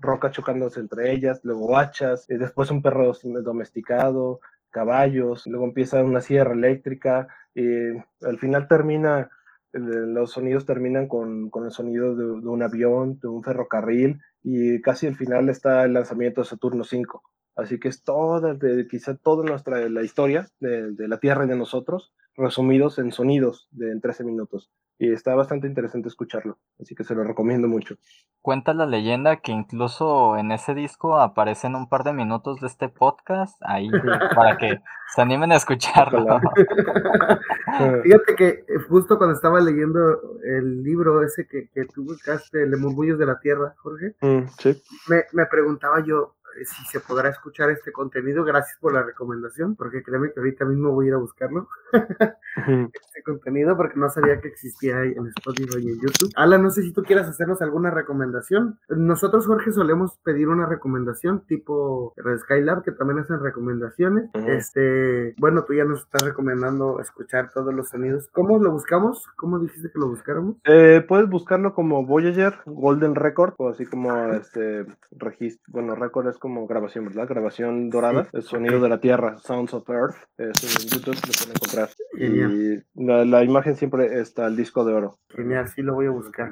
roca 0.00 0.30
chocándose 0.30 0.80
entre 0.80 1.12
ellas, 1.12 1.40
luego 1.42 1.76
hachas, 1.76 2.26
después 2.28 2.70
un 2.70 2.80
perro 2.80 3.01
domesticado, 3.42 4.40
caballos, 4.70 5.46
luego 5.46 5.66
empieza 5.66 6.02
una 6.02 6.20
sierra 6.20 6.54
eléctrica, 6.54 7.28
y 7.54 7.90
al 8.22 8.38
final 8.38 8.66
termina, 8.66 9.30
los 9.72 10.32
sonidos 10.32 10.66
terminan 10.66 11.08
con, 11.08 11.50
con 11.50 11.64
el 11.64 11.70
sonido 11.70 12.16
de, 12.16 12.24
un 12.24 12.62
avión, 12.62 13.18
de 13.20 13.28
un 13.28 13.42
ferrocarril, 13.42 14.20
y 14.42 14.80
casi 14.80 15.06
al 15.06 15.14
final 15.14 15.48
está 15.48 15.84
el 15.84 15.92
lanzamiento 15.92 16.40
de 16.40 16.46
Saturno 16.46 16.84
5. 16.84 17.22
Así 17.54 17.78
que 17.78 17.88
es 17.88 18.02
toda, 18.02 18.54
de, 18.54 18.86
toda 19.22 19.44
nuestra 19.44 19.88
la 19.88 20.02
historia 20.02 20.46
de, 20.58 20.92
de, 20.92 21.06
la 21.06 21.18
Tierra 21.18 21.44
y 21.44 21.48
de 21.48 21.56
nosotros, 21.56 22.12
resumidos 22.36 22.98
en 22.98 23.12
sonidos 23.12 23.68
de 23.70 23.92
en 23.92 24.00
13 24.00 24.24
minutos. 24.24 24.70
Y 24.98 25.12
está 25.12 25.34
bastante 25.34 25.66
interesante 25.66 26.08
escucharlo, 26.08 26.58
así 26.80 26.94
que 26.94 27.02
se 27.02 27.14
lo 27.14 27.24
recomiendo 27.24 27.66
mucho. 27.66 27.96
Cuenta 28.40 28.72
la 28.72 28.86
leyenda 28.86 29.36
que 29.36 29.50
incluso 29.50 30.36
en 30.36 30.52
ese 30.52 30.74
disco 30.74 31.18
aparecen 31.18 31.74
un 31.74 31.88
par 31.88 32.04
de 32.04 32.12
minutos 32.12 32.60
de 32.60 32.68
este 32.68 32.88
podcast 32.88 33.60
ahí 33.62 33.90
para 34.36 34.56
que 34.58 34.80
se 35.14 35.22
animen 35.22 35.50
a 35.50 35.56
escucharlo. 35.56 36.40
Fíjate 38.04 38.36
que 38.36 38.64
justo 38.88 39.18
cuando 39.18 39.34
estaba 39.34 39.60
leyendo 39.60 40.20
el 40.44 40.84
libro 40.84 41.22
ese 41.24 41.48
que, 41.48 41.68
que 41.74 41.84
tú 41.86 42.04
buscaste, 42.04 42.66
Le 42.66 42.76
Murmullos 42.76 43.18
de 43.18 43.26
la 43.26 43.40
Tierra, 43.40 43.74
Jorge, 43.78 44.14
mm, 44.20 44.46
¿sí? 44.58 44.80
me, 45.08 45.24
me 45.32 45.46
preguntaba 45.46 46.04
yo, 46.04 46.36
si 46.64 46.84
se 46.86 47.00
podrá 47.00 47.28
escuchar 47.28 47.70
este 47.70 47.92
contenido. 47.92 48.44
Gracias 48.44 48.78
por 48.80 48.92
la 48.92 49.02
recomendación, 49.02 49.76
porque 49.76 50.02
créeme 50.02 50.32
que 50.32 50.40
ahorita 50.40 50.64
mismo 50.64 50.92
voy 50.92 51.06
a 51.06 51.08
ir 51.08 51.14
a 51.14 51.18
buscarlo. 51.18 51.68
este 52.56 53.22
contenido, 53.24 53.76
porque 53.76 53.98
no 53.98 54.08
sabía 54.10 54.40
que 54.40 54.48
existía 54.48 55.02
en 55.02 55.26
Spotify 55.36 55.78
y 55.80 55.88
en 55.90 56.00
YouTube. 56.00 56.30
Alan, 56.36 56.62
no 56.62 56.70
sé 56.70 56.82
si 56.82 56.92
tú 56.92 57.02
quieras 57.02 57.28
hacernos 57.28 57.62
alguna 57.62 57.90
recomendación. 57.90 58.78
Nosotros, 58.88 59.46
Jorge, 59.46 59.72
solemos 59.72 60.18
pedir 60.24 60.48
una 60.48 60.66
recomendación 60.66 61.44
tipo 61.46 62.14
Red 62.16 62.38
Skylab, 62.38 62.82
que 62.82 62.92
también 62.92 63.20
hacen 63.20 63.40
recomendaciones. 63.40 64.30
Este, 64.34 65.34
bueno, 65.38 65.64
tú 65.64 65.74
ya 65.74 65.84
nos 65.84 66.00
estás 66.00 66.22
recomendando 66.22 67.00
escuchar 67.00 67.50
todos 67.52 67.72
los 67.74 67.88
sonidos. 67.88 68.28
¿Cómo 68.32 68.58
lo 68.58 68.72
buscamos? 68.72 69.26
¿Cómo 69.36 69.58
dijiste 69.58 69.90
que 69.90 69.98
lo 69.98 70.08
buscáramos? 70.08 70.56
Eh, 70.64 71.04
puedes 71.06 71.28
buscarlo 71.28 71.74
como 71.74 72.04
Voyager, 72.04 72.58
Golden 72.66 73.14
Record, 73.14 73.54
o 73.58 73.68
así 73.68 73.86
como 73.86 74.12
este 74.32 74.86
registro, 75.10 75.62
bueno, 75.68 75.94
Record 75.94 76.28
es 76.28 76.38
como 76.42 76.66
grabación, 76.66 77.04
¿verdad? 77.04 77.28
Grabación 77.28 77.88
dorada, 77.88 78.26
el 78.32 78.42
sonido 78.42 78.80
de 78.80 78.88
la 78.88 78.98
Tierra, 78.98 79.38
Sounds 79.38 79.72
of 79.74 79.88
Earth, 79.88 80.16
es 80.36 80.84
en 80.84 80.90
YouTube 80.90 81.14
lo 81.14 81.32
pueden 81.32 81.54
encontrar. 81.54 81.88
Genial. 82.18 82.84
Y 82.96 83.04
la, 83.06 83.24
la, 83.24 83.44
imagen 83.44 83.76
siempre 83.76 84.18
está 84.18 84.48
el 84.48 84.56
disco 84.56 84.84
de 84.84 84.92
oro. 84.92 85.18
Genial, 85.28 85.68
sí 85.68 85.82
lo 85.82 85.94
voy 85.94 86.06
a 86.06 86.10
buscar. 86.10 86.50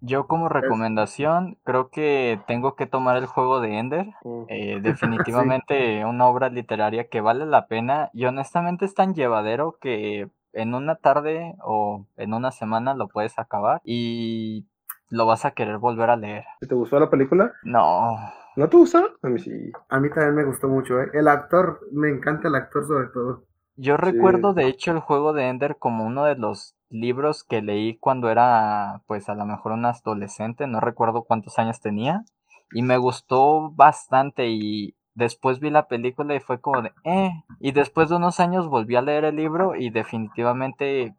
Yo 0.00 0.28
como 0.28 0.48
recomendación 0.48 1.58
creo 1.64 1.90
que 1.90 2.40
tengo 2.46 2.76
que 2.76 2.86
tomar 2.86 3.16
el 3.16 3.26
juego 3.26 3.60
de 3.60 3.76
Ender. 3.76 4.06
Eh, 4.48 4.78
definitivamente 4.82 5.98
sí. 5.98 6.04
una 6.04 6.26
obra 6.28 6.48
literaria 6.48 7.08
que 7.08 7.20
vale 7.20 7.46
la 7.46 7.66
pena 7.66 8.10
y 8.12 8.26
honestamente 8.26 8.84
es 8.84 8.94
tan 8.94 9.12
llevadero 9.14 9.76
que 9.80 10.30
en 10.52 10.74
una 10.74 10.94
tarde 10.94 11.56
o 11.64 12.06
en 12.16 12.32
una 12.32 12.52
semana 12.52 12.94
lo 12.94 13.08
puedes 13.08 13.40
acabar 13.40 13.80
y 13.82 14.68
lo 15.10 15.26
vas 15.26 15.44
a 15.44 15.50
querer 15.50 15.78
volver 15.78 16.10
a 16.10 16.16
leer. 16.16 16.44
¿Te 16.60 16.76
gustó 16.76 17.00
la 17.00 17.10
película? 17.10 17.52
No. 17.64 18.16
¿No 18.56 18.68
te 18.68 18.76
gustó? 18.76 19.10
A 19.22 19.28
mí 19.28 19.38
sí. 19.38 19.70
A 19.88 20.00
mí 20.00 20.08
también 20.08 20.34
me 20.34 20.44
gustó 20.44 20.68
mucho, 20.68 21.00
¿eh? 21.00 21.10
El 21.12 21.28
actor, 21.28 21.80
me 21.92 22.08
encanta 22.08 22.48
el 22.48 22.54
actor 22.54 22.86
sobre 22.86 23.08
todo. 23.08 23.44
Yo 23.76 23.98
recuerdo 23.98 24.54
sí. 24.54 24.60
de 24.60 24.68
hecho 24.68 24.90
el 24.92 25.00
juego 25.00 25.34
de 25.34 25.48
Ender 25.48 25.76
como 25.78 26.06
uno 26.06 26.24
de 26.24 26.36
los 26.36 26.74
libros 26.88 27.44
que 27.44 27.60
leí 27.60 27.98
cuando 27.98 28.30
era 28.30 29.02
pues 29.06 29.28
a 29.28 29.34
lo 29.34 29.44
mejor 29.44 29.72
un 29.72 29.84
adolescente, 29.84 30.66
no 30.66 30.80
recuerdo 30.80 31.24
cuántos 31.24 31.58
años 31.58 31.80
tenía, 31.80 32.24
y 32.72 32.82
me 32.82 32.96
gustó 32.96 33.70
bastante 33.72 34.48
y 34.48 34.96
después 35.14 35.60
vi 35.60 35.70
la 35.70 35.88
película 35.88 36.34
y 36.34 36.40
fue 36.40 36.60
como 36.60 36.82
de, 36.82 36.92
eh, 37.04 37.30
y 37.60 37.72
después 37.72 38.08
de 38.08 38.16
unos 38.16 38.40
años 38.40 38.68
volví 38.68 38.96
a 38.96 39.02
leer 39.02 39.24
el 39.24 39.36
libro 39.36 39.74
y 39.74 39.90
definitivamente 39.90 41.14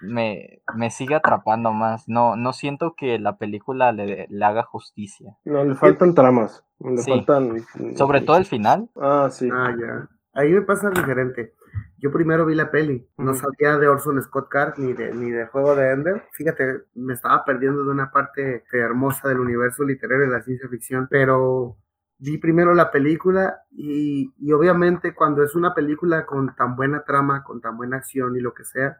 me, 0.00 0.62
me 0.74 0.90
sigue 0.90 1.14
atrapando 1.14 1.72
más. 1.72 2.08
No, 2.08 2.36
no 2.36 2.52
siento 2.52 2.94
que 2.96 3.18
la 3.18 3.36
película 3.36 3.92
le, 3.92 4.26
le 4.28 4.44
haga 4.44 4.62
justicia. 4.62 5.36
No, 5.44 5.64
le 5.64 5.74
faltan 5.74 6.14
tramas. 6.14 6.64
Le 6.80 6.98
sí. 6.98 7.10
faltan. 7.10 7.60
Sobre 7.96 8.20
todo 8.20 8.36
el 8.36 8.44
final. 8.44 8.88
Ah, 9.00 9.28
sí. 9.30 9.48
Ah, 9.52 9.74
ya. 9.78 10.08
Ahí 10.34 10.52
me 10.52 10.62
pasa 10.62 10.90
diferente. 10.90 11.54
Yo 11.98 12.12
primero 12.12 12.46
vi 12.46 12.54
la 12.54 12.70
peli, 12.70 13.08
no 13.16 13.34
sabía 13.34 13.76
de 13.76 13.88
Orson 13.88 14.22
Scott 14.22 14.48
Card 14.48 14.74
ni 14.78 14.92
de 14.92 15.12
ni 15.12 15.30
del 15.30 15.48
juego 15.48 15.74
de 15.74 15.90
Ender. 15.90 16.22
Fíjate, 16.32 16.82
me 16.94 17.12
estaba 17.12 17.44
perdiendo 17.44 17.84
de 17.84 17.90
una 17.90 18.12
parte 18.12 18.62
hermosa 18.72 19.28
del 19.28 19.40
universo 19.40 19.82
literario 19.82 20.26
de 20.26 20.32
la 20.32 20.42
ciencia 20.42 20.68
ficción, 20.68 21.08
pero 21.10 21.76
vi 22.18 22.38
primero 22.38 22.72
la 22.74 22.92
película 22.92 23.62
y, 23.70 24.32
y 24.38 24.52
obviamente 24.52 25.12
cuando 25.12 25.42
es 25.42 25.56
una 25.56 25.74
película 25.74 26.24
con 26.24 26.54
tan 26.54 26.76
buena 26.76 27.02
trama, 27.04 27.42
con 27.42 27.60
tan 27.60 27.76
buena 27.76 27.96
acción 27.96 28.36
y 28.36 28.40
lo 28.40 28.54
que 28.54 28.64
sea, 28.64 28.98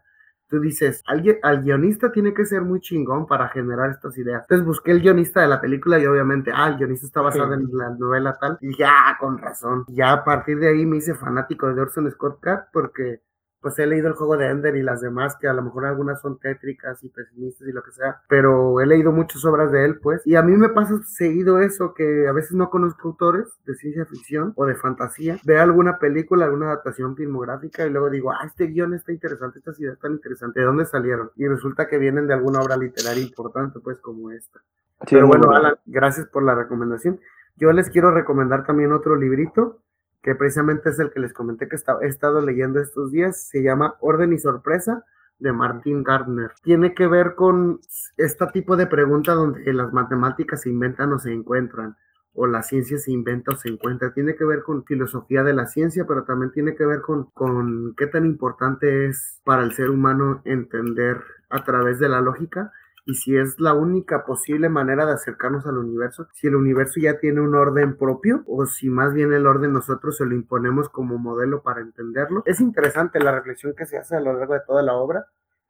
tú 0.49 0.61
dices, 0.61 1.03
al, 1.07 1.23
al, 1.43 1.63
guionista 1.63 2.11
tiene 2.11 2.35
que 2.35 2.45
ser 2.45 2.63
muy 2.63 2.81
chingón 2.81 3.27
para 3.27 3.49
generar 3.49 3.91
estas 3.91 4.17
ideas. 4.19 4.43
Entonces 4.43 4.67
busqué 4.67 4.93
el 4.93 5.01
guionista 5.01 5.41
de 5.41 5.49
la 5.49 5.61
película 5.61 5.99
y 5.99 6.07
obviamente, 6.07 6.51
ah, 6.55 6.69
el 6.69 6.77
guionista 6.77 7.07
está 7.07 7.21
basado 7.21 7.55
sí. 7.55 7.61
en 7.61 7.79
la 7.79 7.91
novela 7.91 8.37
tal. 8.41 8.59
Y 8.61 8.77
ya, 8.77 8.91
ah, 8.91 9.17
con 9.19 9.39
razón. 9.39 9.85
Ya 9.89 10.13
a 10.13 10.25
partir 10.25 10.59
de 10.59 10.69
ahí 10.69 10.87
me 10.87 10.97
hice 10.97 11.15
fanático 11.15 11.73
de 11.73 11.81
Orson 11.81 12.11
Scott 12.11 12.41
Card 12.41 12.65
porque 12.73 13.21
pues 13.61 13.79
he 13.79 13.87
leído 13.87 14.09
el 14.09 14.15
juego 14.15 14.37
de 14.37 14.49
Ender 14.49 14.77
y 14.77 14.83
las 14.83 15.01
demás, 15.01 15.37
que 15.41 15.49
a 15.49 15.53
lo 15.53 15.63
mejor 15.63 15.87
algunas 15.87 16.21
son 16.21 16.39
tétricas 16.39 17.03
y 17.03 17.09
pesimistas 17.09 17.67
y 17.67 17.73
lo 17.73 17.83
que 17.83 17.93
sea, 17.93 18.23
pero 18.29 18.81
he 18.81 18.87
leído 18.87 19.13
muchas 19.13 19.45
obras 19.45 19.73
de 19.73 19.85
él, 19.85 19.99
pues, 20.01 20.23
y 20.27 20.37
a 20.37 20.43
mí 20.43 20.57
me 20.57 20.69
pasa 20.69 20.99
seguido 21.05 21.59
eso, 21.61 21.95
que 21.95 22.29
a 22.29 22.33
veces 22.33 22.53
no 22.53 22.71
conozco 22.71 23.09
autores 23.09 23.47
de 23.67 23.75
ciencia 23.75 24.07
ficción 24.07 24.53
o 24.57 24.67
de 24.67 24.75
fantasía, 24.75 25.39
veo 25.45 25.63
alguna 25.63 25.99
película, 25.99 26.45
alguna 26.45 26.67
adaptación 26.67 27.17
filmográfica 27.17 27.87
y 27.87 27.91
luego 27.91 28.11
digo, 28.11 28.31
ah, 28.31 28.47
este 28.47 28.67
guion 28.67 28.95
está 28.95 29.13
interesante, 29.13 29.59
estas 29.59 29.79
ideas 29.81 29.95
están 29.95 30.13
interesantes, 30.13 30.61
¿de 30.61 30.67
dónde 30.67 30.87
salieron? 30.87 31.31
Y 31.37 31.47
resulta 31.47 31.89
que 31.89 31.99
vienen 31.99 32.27
de 32.27 32.35
alguna 32.35 32.61
obra 32.61 32.77
literaria 32.77 33.23
importante, 33.23 33.81
pues, 33.81 33.99
como 33.99 34.31
esta. 34.31 34.61
Sí, 35.07 35.15
pero 35.15 35.29
bueno, 35.29 35.53
Alan, 35.53 35.77
gracias 35.87 36.27
por 36.27 36.43
la 36.43 36.55
recomendación. 36.55 37.21
Yo 37.57 37.73
les 37.73 37.91
quiero 37.91 38.11
recomendar 38.11 38.65
también 38.65 38.93
otro 38.93 39.17
librito 39.17 39.81
que 40.23 40.35
precisamente 40.35 40.91
es 40.91 40.99
el 40.99 41.11
que 41.11 41.21
les 41.21 41.33
comenté 41.33 41.69
que 41.69 41.77
he 41.77 42.07
estado 42.07 42.41
leyendo 42.41 42.81
estos 42.81 43.13
días, 43.13 43.49
se 43.49 43.63
llama 43.63 43.95
Orden 44.01 44.33
y 44.33 44.39
Sorpresa 44.39 45.05
de 45.39 45.53
Martin 45.53 46.03
Gardner. 46.03 46.53
Tiene 46.63 46.95
que 46.95 47.07
ver 47.07 47.35
con 47.35 47.81
este 48.17 48.47
tipo 48.53 48.77
de 48.77 48.87
pregunta 48.87 49.35
donde 49.35 49.73
las 49.73 49.93
matemáticas 49.93 50.63
se 50.63 50.71
inventan 50.71 51.13
o 51.13 51.19
se 51.19 51.33
encuentran, 51.33 51.97
o 52.33 52.47
la 52.47 52.63
ciencia 52.63 52.99
se 52.99 53.13
inventa 53.13 53.53
o 53.53 53.57
se 53.57 53.69
encuentra. 53.69 54.13
Tiene 54.13 54.35
que 54.37 54.45
ver 54.45 54.63
con 54.63 54.85
filosofía 54.85 55.43
de 55.43 55.55
la 55.55 55.67
ciencia, 55.67 56.07
pero 56.07 56.25
también 56.25 56.53
tiene 56.53 56.75
que 56.75 56.87
ver 56.87 57.01
con, 57.01 57.31
con 57.31 57.95
qué 57.97 58.07
tan 58.07 58.27
importante 58.27 59.07
es 59.07 59.41
para 59.45 59.63
el 59.63 59.73
ser 59.73 59.91
humano 59.91 60.43
entender 60.45 61.23
a 61.51 61.65
través 61.65 61.99
de 61.99 62.09
la 62.09 62.21
lógica 62.21 62.73
y 63.09 63.15
si 63.15 63.35
es 63.39 63.59
la 63.59 63.73
única 63.73 64.27
posible 64.27 64.69
manera 64.69 65.07
de 65.07 65.13
acercarnos 65.13 65.67
al 65.67 65.79
universo, 65.79 66.29
si 66.35 66.47
el 66.47 66.57
universo 66.57 67.01
ya 67.01 67.19
tiene 67.19 67.41
un 67.41 67.55
orden 67.55 67.97
propio 67.97 68.43
o 68.47 68.67
si 68.67 68.91
más 68.91 69.15
bien 69.15 69.33
el 69.33 69.47
orden 69.47 69.73
nosotros 69.73 70.19
se 70.19 70.27
lo 70.27 70.35
imponemos 70.35 70.91
como 70.91 71.17
modelo 71.17 71.63
para 71.63 71.81
entenderlo. 71.81 72.43
Es 72.45 72.61
interesante 72.61 73.19
la 73.19 73.33
reflexión 73.33 73.73
que 73.75 73.87
se 73.87 73.97
hace 73.97 74.17
a 74.17 74.21
lo 74.21 74.35
largo 74.35 74.53
de 74.53 74.61
toda 74.67 74.83
la 74.83 74.93
obra 74.93 75.25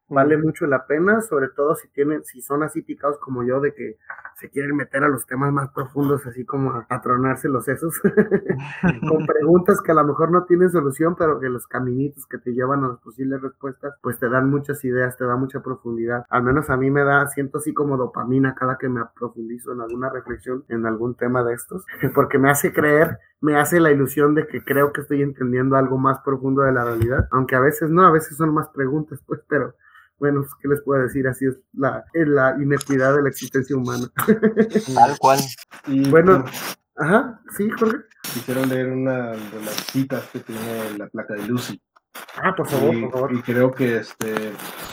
vale 0.09 0.37
mucho 0.37 0.65
la 0.65 0.85
pena, 0.85 1.21
sobre 1.21 1.49
todo 1.49 1.75
si 1.75 1.87
tienen, 1.89 2.23
si 2.23 2.41
son 2.41 2.63
así 2.63 2.81
picados 2.81 3.17
como 3.19 3.43
yo, 3.43 3.59
de 3.59 3.73
que 3.73 3.97
se 4.35 4.49
quieren 4.49 4.75
meter 4.75 5.03
a 5.03 5.07
los 5.07 5.25
temas 5.25 5.51
más 5.51 5.69
profundos, 5.69 6.25
así 6.25 6.45
como 6.45 6.83
a, 6.87 7.01
tronarse 7.01 7.47
los 7.47 7.65
sesos, 7.65 7.99
con 9.09 9.25
preguntas 9.25 9.81
que 9.81 9.91
a 9.91 9.95
lo 9.95 10.03
mejor 10.05 10.31
no 10.31 10.45
tienen 10.45 10.69
solución, 10.69 11.15
pero 11.15 11.39
que 11.39 11.49
los 11.49 11.67
caminitos 11.67 12.25
que 12.25 12.37
te 12.37 12.51
llevan 12.51 12.83
a 12.83 12.89
las 12.89 12.99
posibles 12.99 13.41
respuestas, 13.41 13.93
pues 14.01 14.19
te 14.19 14.29
dan 14.29 14.49
muchas 14.49 14.83
ideas, 14.83 15.17
te 15.17 15.25
da 15.25 15.35
mucha 15.35 15.61
profundidad. 15.61 16.25
Al 16.29 16.43
menos 16.43 16.69
a 16.69 16.77
mí 16.77 16.89
me 16.89 17.03
da, 17.03 17.27
siento 17.27 17.59
así 17.59 17.73
como 17.73 17.97
dopamina 17.97 18.55
cada 18.55 18.77
que 18.77 18.89
me 18.89 19.01
profundizo 19.17 19.73
en 19.73 19.81
alguna 19.81 20.09
reflexión, 20.09 20.65
en 20.69 20.85
algún 20.85 21.15
tema 21.15 21.43
de 21.43 21.53
estos, 21.53 21.85
porque 22.15 22.37
me 22.37 22.49
hace 22.49 22.73
creer 22.73 23.19
me 23.41 23.55
hace 23.55 23.79
la 23.79 23.91
ilusión 23.91 24.35
de 24.35 24.47
que 24.47 24.63
creo 24.63 24.91
que 24.91 25.01
estoy 25.01 25.21
entendiendo 25.21 25.77
algo 25.77 25.97
más 25.97 26.19
profundo 26.19 26.63
de 26.63 26.73
la 26.73 26.83
realidad, 26.83 27.27
aunque 27.31 27.55
a 27.55 27.59
veces 27.59 27.89
no, 27.89 28.05
a 28.05 28.11
veces 28.11 28.35
son 28.37 28.53
más 28.53 28.67
preguntas, 28.69 29.23
pues, 29.25 29.41
pero 29.47 29.75
bueno, 30.19 30.41
pues, 30.41 30.53
¿qué 30.61 30.67
les 30.67 30.81
puedo 30.81 31.01
decir? 31.01 31.27
Así 31.27 31.45
es 31.45 31.59
la, 31.73 32.03
la 32.13 32.55
inequidad 32.61 33.15
de 33.15 33.23
la 33.23 33.29
existencia 33.29 33.75
humana. 33.75 34.07
Tal 34.95 35.17
cual. 35.19 35.39
Y, 35.87 36.09
bueno, 36.09 36.45
ajá, 36.95 37.41
sí, 37.55 37.69
Jorge. 37.71 37.97
Quisiera 38.33 38.65
leer 38.65 38.91
una 38.91 39.31
de 39.31 39.65
las 39.65 39.75
citas 39.91 40.23
que 40.31 40.39
tiene 40.39 40.97
la 40.97 41.07
placa 41.07 41.33
de 41.33 41.47
Lucy. 41.47 41.81
Ah, 42.35 42.53
por 42.55 42.67
favor, 42.67 42.99
por 43.01 43.11
favor. 43.11 43.33
Y 43.33 43.41
creo 43.41 43.71
que 43.71 43.97
este, 43.97 44.51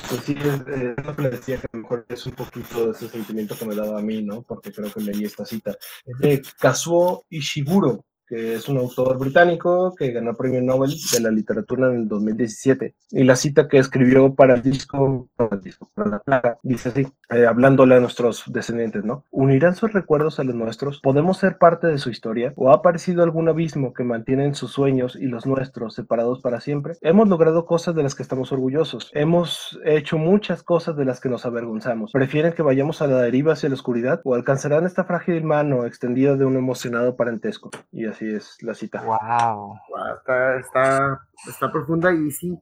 pues 0.09 0.21
sí, 0.23 0.37
es, 0.39 1.05
lo 1.05 1.17
que 1.17 1.23
le 1.23 1.31
decía, 1.31 1.59
que 1.59 1.67
a 1.73 1.77
lo 1.77 1.83
mejor 1.83 2.07
es 2.09 2.27
un 2.27 2.33
poquito 2.33 2.87
de 2.87 2.91
ese 2.93 3.09
sentimiento 3.09 3.57
que 3.59 3.67
me 3.67 3.75
daba 3.75 3.99
a 3.99 4.03
mí, 4.03 4.23
¿no? 4.23 4.43
Porque 4.43 4.73
creo 4.73 4.93
que 4.93 5.01
leí 5.01 5.25
esta 5.25 5.45
cita. 5.45 5.77
Es 6.05 6.19
de 6.19 6.43
Kazuo 6.59 7.25
Ishiguro, 7.29 8.05
que 8.27 8.55
es 8.55 8.69
un 8.69 8.79
autor 8.79 9.19
británico 9.19 9.95
que 9.97 10.11
ganó 10.11 10.31
el 10.31 10.37
premio 10.37 10.63
Nobel 10.63 10.91
de 11.13 11.21
la 11.21 11.31
literatura 11.31 11.89
en 11.89 12.01
el 12.01 12.09
2017. 12.09 12.95
Y 13.11 13.25
la 13.25 13.37
cita 13.37 13.69
que 13.69 13.79
escribió 13.79 14.35
para 14.35 14.55
el 14.55 14.63
disco, 14.63 15.29
para, 15.37 15.57
el 15.57 15.63
disco, 15.63 15.89
para 15.95 16.11
la 16.11 16.19
plaga, 16.19 16.59
dice 16.63 16.89
así, 16.89 17.07
eh, 17.31 17.47
hablándole 17.47 17.97
a 17.97 18.01
nuestros 18.01 18.45
descendientes, 18.47 19.05
¿no? 19.05 19.25
¿Unirán 19.31 19.75
sus 19.75 19.93
recuerdos 19.93 20.39
a 20.39 20.45
los 20.45 20.55
nuestros? 20.55 21.01
¿Podemos 21.01 21.39
ser 21.39 21.59
parte 21.59 21.87
de 21.87 21.99
su 21.99 22.11
historia? 22.11 22.53
¿O 22.57 22.71
ha 22.71 22.75
aparecido 22.75 23.23
algún 23.23 23.49
abismo 23.49 23.93
que 23.95 24.05
mantienen 24.05 24.55
sus 24.55 24.73
sueños 24.73 25.17
y 25.17 25.27
los 25.27 25.47
nuestros 25.47 25.95
separados 25.95 26.41
para 26.41 26.61
siempre? 26.61 26.95
Hemos 27.01 27.29
logrado 27.29 27.67
cosas 27.67 27.95
de 27.95 28.03
las 28.03 28.15
que 28.15 28.23
estamos 28.23 28.53
orgullosos. 28.53 29.11
Hemos 29.15 29.79
hecho 29.85 30.19
muchas 30.19 30.63
cosas 30.63 30.97
de 30.97 31.05
las 31.05 31.21
que 31.21 31.29
nos 31.29 31.47
avergonzamos. 31.47 32.13
¿Prefieren 32.13 32.53
que 32.53 32.63
vayamos 32.63 33.03
a 33.03 33.07
la 33.07 33.23
deriva 33.23 33.53
hacia 33.53 33.69
la 33.69 33.75
oscuridad? 33.75 34.21
¿O 34.25 34.35
alcanzarán 34.35 34.87
esta 34.87 35.05
frágil 35.05 35.45
mano 35.45 35.85
extendida 35.85 36.37
de 36.37 36.45
un 36.45 36.57
emocionado 36.57 37.17
parentesco? 37.17 37.71
Y 37.93 38.07
es 38.25 38.63
la 38.63 38.75
cita. 38.75 39.03
Wow. 39.03 39.75
Está, 40.19 40.57
está, 40.57 41.29
está 41.49 41.73
profunda 41.73 42.13
y 42.13 42.31
sí, 42.31 42.59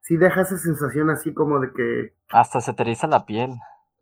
sí 0.00 0.16
deja 0.16 0.42
esa 0.42 0.58
sensación 0.58 1.10
así 1.10 1.32
como 1.32 1.60
de 1.60 1.72
que. 1.72 2.14
Hasta 2.30 2.60
se 2.60 2.74
te 2.74 2.82
eriza 2.82 3.06
la 3.06 3.24
piel. 3.24 3.52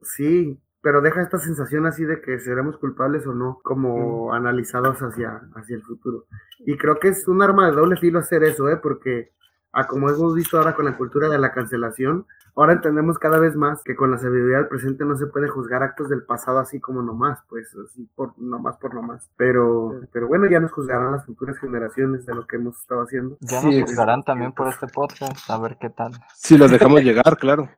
Sí, 0.02 0.60
pero 0.80 1.00
deja 1.00 1.22
esta 1.22 1.38
sensación 1.38 1.86
así 1.86 2.04
de 2.04 2.20
que 2.20 2.38
seremos 2.38 2.78
culpables 2.78 3.26
o 3.26 3.32
no, 3.32 3.58
como 3.62 4.32
analizados 4.32 4.98
hacia, 4.98 5.42
hacia 5.54 5.76
el 5.76 5.82
futuro. 5.82 6.26
Y 6.60 6.76
creo 6.76 6.98
que 6.98 7.08
es 7.08 7.26
un 7.28 7.42
arma 7.42 7.66
de 7.66 7.76
doble 7.76 7.96
filo 7.96 8.20
hacer 8.20 8.44
eso, 8.44 8.68
¿eh? 8.70 8.76
porque 8.76 9.32
a 9.76 9.86
como 9.86 10.08
hemos 10.08 10.34
visto 10.34 10.56
ahora 10.56 10.74
con 10.74 10.86
la 10.86 10.96
cultura 10.96 11.28
de 11.28 11.38
la 11.38 11.52
cancelación, 11.52 12.26
ahora 12.54 12.72
entendemos 12.72 13.18
cada 13.18 13.38
vez 13.38 13.54
más 13.56 13.82
que 13.82 13.94
con 13.94 14.10
la 14.10 14.16
sabiduría 14.16 14.56
del 14.56 14.68
presente 14.68 15.04
no 15.04 15.16
se 15.16 15.26
puede 15.26 15.48
juzgar 15.48 15.82
actos 15.82 16.08
del 16.08 16.22
pasado 16.22 16.60
así 16.60 16.80
como 16.80 17.02
nomás, 17.02 17.40
pues 17.50 17.76
así 17.84 18.08
por 18.14 18.32
nomás 18.38 18.78
por 18.78 18.94
nomás. 18.94 19.28
Pero, 19.36 20.00
pero 20.12 20.28
bueno, 20.28 20.46
ya 20.50 20.60
nos 20.60 20.72
juzgarán 20.72 21.12
las 21.12 21.26
futuras 21.26 21.58
generaciones 21.58 22.24
de 22.24 22.34
lo 22.34 22.46
que 22.46 22.56
hemos 22.56 22.80
estado 22.80 23.02
haciendo. 23.02 23.36
Ya 23.40 23.62
nos 23.62 23.82
juzgarán 23.82 24.22
también 24.22 24.52
por 24.52 24.68
este 24.68 24.86
podcast, 24.86 25.50
a 25.50 25.58
ver 25.58 25.76
qué 25.78 25.90
tal. 25.90 26.12
Si 26.34 26.56
los 26.56 26.70
dejamos 26.70 27.00
llegar, 27.04 27.36
claro. 27.36 27.68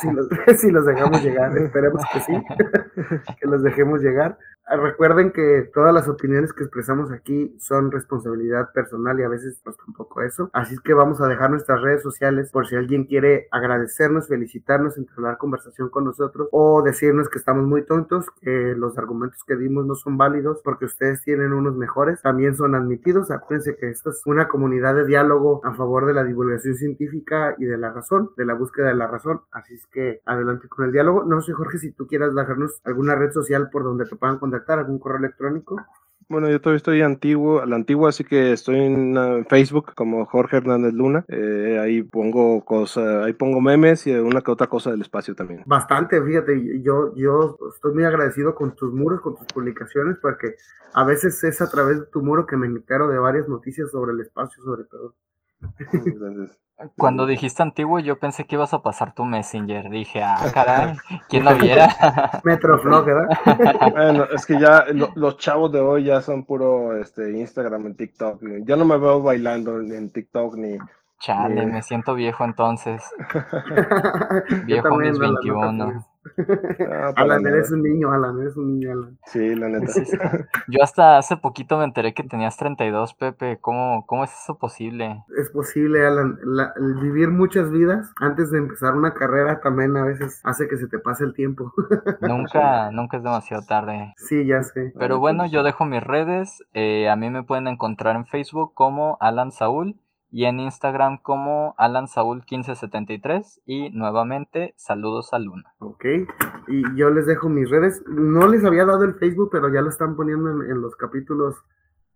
Si 0.00 0.10
los, 0.10 0.26
si 0.60 0.70
los 0.70 0.84
dejamos 0.84 1.22
llegar, 1.22 1.56
esperemos 1.56 2.02
que 2.12 2.20
sí, 2.20 2.32
que 3.40 3.46
los 3.46 3.62
dejemos 3.62 4.00
llegar. 4.00 4.36
Ah, 4.70 4.76
recuerden 4.76 5.32
que 5.32 5.68
todas 5.74 5.92
las 5.92 6.06
opiniones 6.06 6.52
que 6.52 6.62
expresamos 6.62 7.10
aquí 7.10 7.56
son 7.58 7.90
responsabilidad 7.90 8.72
personal 8.72 9.18
y 9.18 9.24
a 9.24 9.28
veces 9.28 9.60
pues 9.64 9.76
tampoco 9.76 10.22
eso. 10.22 10.48
Así 10.52 10.74
es 10.74 10.80
que 10.80 10.94
vamos 10.94 11.20
a 11.20 11.26
dejar 11.26 11.50
nuestras 11.50 11.80
redes 11.82 12.02
sociales 12.02 12.50
por 12.52 12.68
si 12.68 12.76
alguien 12.76 13.04
quiere 13.04 13.48
agradecernos, 13.50 14.28
felicitarnos, 14.28 14.96
entablar 14.96 15.38
conversación 15.38 15.88
con 15.88 16.04
nosotros 16.04 16.48
o 16.52 16.82
decirnos 16.82 17.28
que 17.28 17.38
estamos 17.38 17.66
muy 17.66 17.84
tontos, 17.84 18.30
que 18.40 18.74
los 18.76 18.96
argumentos 18.96 19.42
que 19.44 19.56
dimos 19.56 19.86
no 19.86 19.96
son 19.96 20.16
válidos 20.16 20.60
porque 20.62 20.84
ustedes 20.84 21.20
tienen 21.22 21.52
unos 21.52 21.74
mejores, 21.76 22.22
también 22.22 22.54
son 22.54 22.76
admitidos. 22.76 23.32
Acuérdense 23.32 23.76
que 23.76 23.90
esta 23.90 24.10
es 24.10 24.22
una 24.24 24.46
comunidad 24.46 24.94
de 24.94 25.04
diálogo 25.04 25.62
a 25.64 25.74
favor 25.74 26.06
de 26.06 26.14
la 26.14 26.22
divulgación 26.22 26.76
científica 26.76 27.56
y 27.58 27.64
de 27.64 27.76
la 27.76 27.92
razón, 27.92 28.30
de 28.36 28.44
la 28.44 28.54
búsqueda 28.54 28.88
de 28.88 28.94
la 28.94 29.08
razón. 29.08 29.40
Así 29.60 29.74
es 29.74 29.86
que 29.86 30.20
adelante 30.24 30.68
con 30.68 30.86
el 30.86 30.92
diálogo. 30.92 31.24
No 31.24 31.40
sé, 31.42 31.52
Jorge, 31.52 31.78
si 31.78 31.92
tú 31.92 32.06
quieras 32.06 32.34
dejarnos 32.34 32.80
alguna 32.84 33.14
red 33.14 33.30
social 33.32 33.68
por 33.70 33.84
donde 33.84 34.06
te 34.06 34.16
puedan 34.16 34.38
contactar 34.38 34.78
algún 34.78 34.98
correo 34.98 35.18
electrónico? 35.18 35.76
Bueno, 36.30 36.48
yo 36.48 36.60
todavía 36.60 36.76
estoy 36.76 37.02
antiguo, 37.02 37.60
a 37.60 37.66
la 37.66 37.74
antigua, 37.74 38.10
así 38.10 38.22
que 38.22 38.52
estoy 38.52 38.76
en 38.78 39.44
Facebook 39.48 39.94
como 39.96 40.24
Jorge 40.26 40.58
Hernández 40.58 40.94
Luna. 40.94 41.24
Eh, 41.26 41.76
ahí 41.82 42.04
pongo 42.04 42.64
cosas, 42.64 43.24
ahí 43.24 43.32
pongo 43.32 43.60
memes 43.60 44.06
y 44.06 44.12
una 44.12 44.40
que 44.40 44.52
otra 44.52 44.68
cosa 44.68 44.92
del 44.92 45.00
espacio 45.00 45.34
también. 45.34 45.64
Bastante, 45.66 46.22
fíjate, 46.22 46.82
yo, 46.82 47.12
yo 47.16 47.58
estoy 47.74 47.94
muy 47.94 48.04
agradecido 48.04 48.54
con 48.54 48.76
tus 48.76 48.92
muros, 48.94 49.20
con 49.22 49.34
tus 49.34 49.46
publicaciones, 49.48 50.18
porque 50.22 50.54
a 50.94 51.04
veces 51.04 51.42
es 51.42 51.60
a 51.60 51.68
través 51.68 51.98
de 51.98 52.06
tu 52.06 52.22
muro 52.22 52.46
que 52.46 52.56
me 52.56 52.68
entero 52.68 53.08
de 53.08 53.18
varias 53.18 53.48
noticias 53.48 53.90
sobre 53.90 54.12
el 54.12 54.20
espacio, 54.20 54.62
sobre 54.62 54.84
todo. 54.84 55.16
Cuando 56.96 57.26
dijiste 57.26 57.62
antiguo, 57.62 57.98
yo 57.98 58.18
pensé 58.18 58.46
que 58.46 58.54
ibas 58.54 58.72
a 58.72 58.82
pasar 58.82 59.14
tu 59.14 59.24
Messenger. 59.24 59.90
Dije, 59.90 60.22
ah, 60.22 60.38
caray, 60.54 60.96
¿quién 61.28 61.44
lo 61.44 61.54
viera? 61.56 61.88
Metroflog, 62.44 63.04
¿verdad? 63.04 63.28
bueno, 63.92 64.24
es 64.24 64.46
que 64.46 64.58
ya 64.58 64.86
los 65.14 65.36
chavos 65.36 65.70
de 65.72 65.80
hoy 65.80 66.04
ya 66.04 66.22
son 66.22 66.44
puro 66.44 66.96
este, 66.96 67.38
Instagram 67.38 67.88
y 67.88 67.94
TikTok. 67.94 68.40
Ya 68.64 68.76
no 68.76 68.84
me 68.84 68.96
veo 68.96 69.22
bailando 69.22 69.80
en 69.80 70.10
TikTok 70.10 70.56
ni. 70.56 70.78
Chale, 71.18 71.66
me 71.66 71.82
siento 71.82 72.14
viejo 72.14 72.44
entonces. 72.44 73.02
viejo 74.64 74.96
mis 74.96 75.18
21. 75.18 76.06
Ah, 76.90 77.12
Alan, 77.16 77.46
eres 77.46 77.70
un 77.70 77.82
niño, 77.82 78.12
Alan, 78.12 78.40
eres 78.40 78.56
un 78.56 78.66
niño, 78.66 78.92
Alan. 78.92 79.18
Sí, 79.26 79.54
la 79.54 79.68
neta. 79.68 79.86
Yo 80.68 80.82
hasta 80.82 81.18
hace 81.18 81.36
poquito 81.36 81.78
me 81.78 81.84
enteré 81.84 82.12
que 82.14 82.22
tenías 82.22 82.56
32, 82.56 83.14
Pepe. 83.14 83.58
¿Cómo, 83.60 84.04
cómo 84.06 84.24
es 84.24 84.32
eso 84.32 84.58
posible? 84.58 85.24
Es 85.38 85.50
posible, 85.50 86.06
Alan. 86.06 86.38
vivir 87.00 87.30
muchas 87.30 87.70
vidas 87.70 88.12
antes 88.20 88.50
de 88.50 88.58
empezar 88.58 88.94
una 88.94 89.14
carrera 89.14 89.60
también 89.60 89.96
a 89.96 90.04
veces 90.04 90.40
hace 90.44 90.68
que 90.68 90.76
se 90.76 90.88
te 90.88 90.98
pase 90.98 91.24
el 91.24 91.34
tiempo. 91.34 91.72
Nunca, 92.20 92.90
nunca 92.90 93.16
es 93.16 93.22
demasiado 93.22 93.62
tarde. 93.66 94.14
Sí, 94.16 94.46
ya 94.46 94.62
sé. 94.62 94.92
Pero 94.98 95.18
bueno, 95.18 95.46
yo 95.46 95.62
dejo 95.62 95.84
mis 95.84 96.02
redes. 96.02 96.62
Eh, 96.74 97.08
a 97.08 97.16
mí 97.16 97.30
me 97.30 97.42
pueden 97.42 97.66
encontrar 97.66 98.16
en 98.16 98.26
Facebook 98.26 98.72
como 98.74 99.16
Alan 99.20 99.52
Saúl 99.52 99.96
y 100.30 100.44
en 100.44 100.60
Instagram 100.60 101.18
como 101.18 101.74
Alan 101.78 102.08
Saúl 102.08 102.38
1573 102.38 103.62
y 103.66 103.90
nuevamente 103.90 104.74
saludos 104.76 105.32
a 105.32 105.38
Luna. 105.38 105.74
Ok, 105.78 106.04
y 106.68 106.96
yo 106.96 107.10
les 107.10 107.26
dejo 107.26 107.48
mis 107.48 107.68
redes. 107.68 108.02
No 108.06 108.46
les 108.48 108.64
había 108.64 108.84
dado 108.84 109.04
el 109.04 109.14
Facebook, 109.14 109.50
pero 109.52 109.72
ya 109.72 109.82
lo 109.82 109.88
están 109.88 110.16
poniendo 110.16 110.50
en, 110.62 110.80
los 110.80 110.96
capítulos 110.96 111.56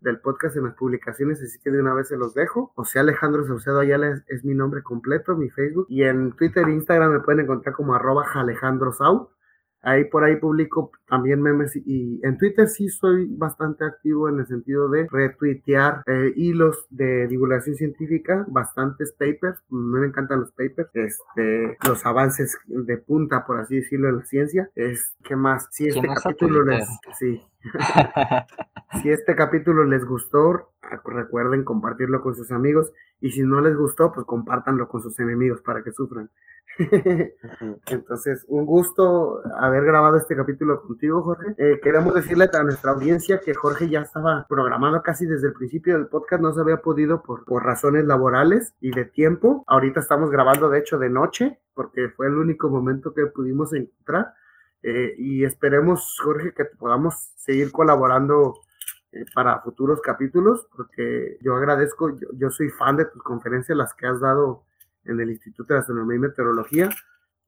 del 0.00 0.20
podcast 0.20 0.56
en 0.56 0.64
las 0.64 0.74
publicaciones, 0.74 1.42
así 1.42 1.58
que 1.62 1.70
de 1.70 1.80
una 1.80 1.94
vez 1.94 2.08
se 2.08 2.16
los 2.16 2.34
dejo. 2.34 2.72
O 2.76 2.84
sea, 2.84 3.02
Alejandro 3.02 3.44
Saucedo 3.44 3.80
Ayala 3.80 4.08
es, 4.10 4.24
es, 4.28 4.44
mi 4.44 4.54
nombre 4.54 4.82
completo, 4.82 5.36
mi 5.36 5.50
Facebook. 5.50 5.86
Y 5.88 6.02
en 6.04 6.32
Twitter 6.32 6.68
e 6.68 6.72
Instagram 6.72 7.12
me 7.12 7.20
pueden 7.20 7.40
encontrar 7.44 7.74
como 7.74 7.94
arroba 7.94 8.24
Alejandro 8.34 8.92
Sau. 8.92 9.30
Ahí 9.84 10.04
por 10.04 10.24
ahí 10.24 10.36
publico 10.36 10.90
también 11.08 11.42
memes 11.42 11.76
y 11.76 12.20
en 12.22 12.38
Twitter 12.38 12.66
sí 12.68 12.88
soy 12.88 13.26
bastante 13.30 13.84
activo 13.84 14.28
en 14.28 14.40
el 14.40 14.46
sentido 14.46 14.88
de 14.88 15.06
retuitear 15.10 16.02
eh, 16.06 16.32
hilos 16.36 16.86
de 16.90 17.26
divulgación 17.28 17.76
científica, 17.76 18.44
bastantes 18.48 19.12
papers, 19.12 19.58
me 19.68 20.06
encantan 20.06 20.40
los 20.40 20.52
papers, 20.52 20.88
este, 20.94 21.76
los 21.86 22.04
avances 22.06 22.56
de 22.66 22.96
punta, 22.98 23.46
por 23.46 23.60
así 23.60 23.76
decirlo, 23.76 24.08
en 24.08 24.18
la 24.18 24.24
ciencia. 24.24 24.70
Es, 24.74 25.14
¿Qué 25.22 25.36
más? 25.36 25.68
Si 25.70 25.88
este 25.88 26.06
capítulo 26.06 26.64
les... 26.64 26.86
Sí. 27.18 27.42
si 29.02 29.10
este 29.10 29.34
capítulo 29.34 29.84
les 29.84 30.04
gustó, 30.04 30.73
recuerden 31.04 31.64
compartirlo 31.64 32.22
con 32.22 32.34
sus 32.34 32.50
amigos 32.52 32.92
y 33.20 33.30
si 33.30 33.42
no 33.42 33.60
les 33.60 33.76
gustó, 33.76 34.12
pues 34.12 34.26
compártanlo 34.26 34.88
con 34.88 35.02
sus 35.02 35.18
enemigos 35.20 35.60
para 35.62 35.82
que 35.82 35.92
sufran. 35.92 36.30
Entonces, 37.86 38.44
un 38.48 38.66
gusto 38.66 39.40
haber 39.56 39.84
grabado 39.84 40.16
este 40.16 40.34
capítulo 40.34 40.82
contigo, 40.82 41.22
Jorge. 41.22 41.54
Eh, 41.58 41.80
queremos 41.82 42.14
decirle 42.14 42.48
a 42.52 42.62
nuestra 42.62 42.92
audiencia 42.92 43.40
que 43.40 43.54
Jorge 43.54 43.88
ya 43.88 44.00
estaba 44.00 44.44
programado 44.48 45.00
casi 45.02 45.26
desde 45.26 45.48
el 45.48 45.52
principio 45.54 45.94
del 45.94 46.08
podcast, 46.08 46.42
no 46.42 46.52
se 46.52 46.60
había 46.60 46.78
podido 46.78 47.22
por, 47.22 47.44
por 47.44 47.64
razones 47.64 48.04
laborales 48.06 48.74
y 48.80 48.90
de 48.90 49.04
tiempo. 49.04 49.64
Ahorita 49.66 50.00
estamos 50.00 50.30
grabando, 50.30 50.68
de 50.68 50.80
hecho, 50.80 50.98
de 50.98 51.10
noche, 51.10 51.60
porque 51.74 52.08
fue 52.08 52.26
el 52.26 52.34
único 52.34 52.68
momento 52.68 53.14
que 53.14 53.26
pudimos 53.26 53.72
encontrar. 53.72 54.34
Eh, 54.82 55.14
y 55.16 55.44
esperemos, 55.44 56.18
Jorge, 56.22 56.52
que 56.52 56.66
podamos 56.66 57.14
seguir 57.36 57.72
colaborando 57.72 58.60
para 59.34 59.60
futuros 59.60 60.00
capítulos, 60.00 60.66
porque 60.76 61.38
yo 61.40 61.54
agradezco, 61.54 62.10
yo, 62.10 62.28
yo 62.34 62.50
soy 62.50 62.70
fan 62.70 62.96
de 62.96 63.06
tus 63.06 63.22
conferencias, 63.22 63.76
las 63.76 63.94
que 63.94 64.06
has 64.06 64.20
dado 64.20 64.64
en 65.04 65.20
el 65.20 65.30
Instituto 65.30 65.72
de 65.74 65.80
Astronomía 65.80 66.16
y 66.16 66.20
Meteorología. 66.20 66.90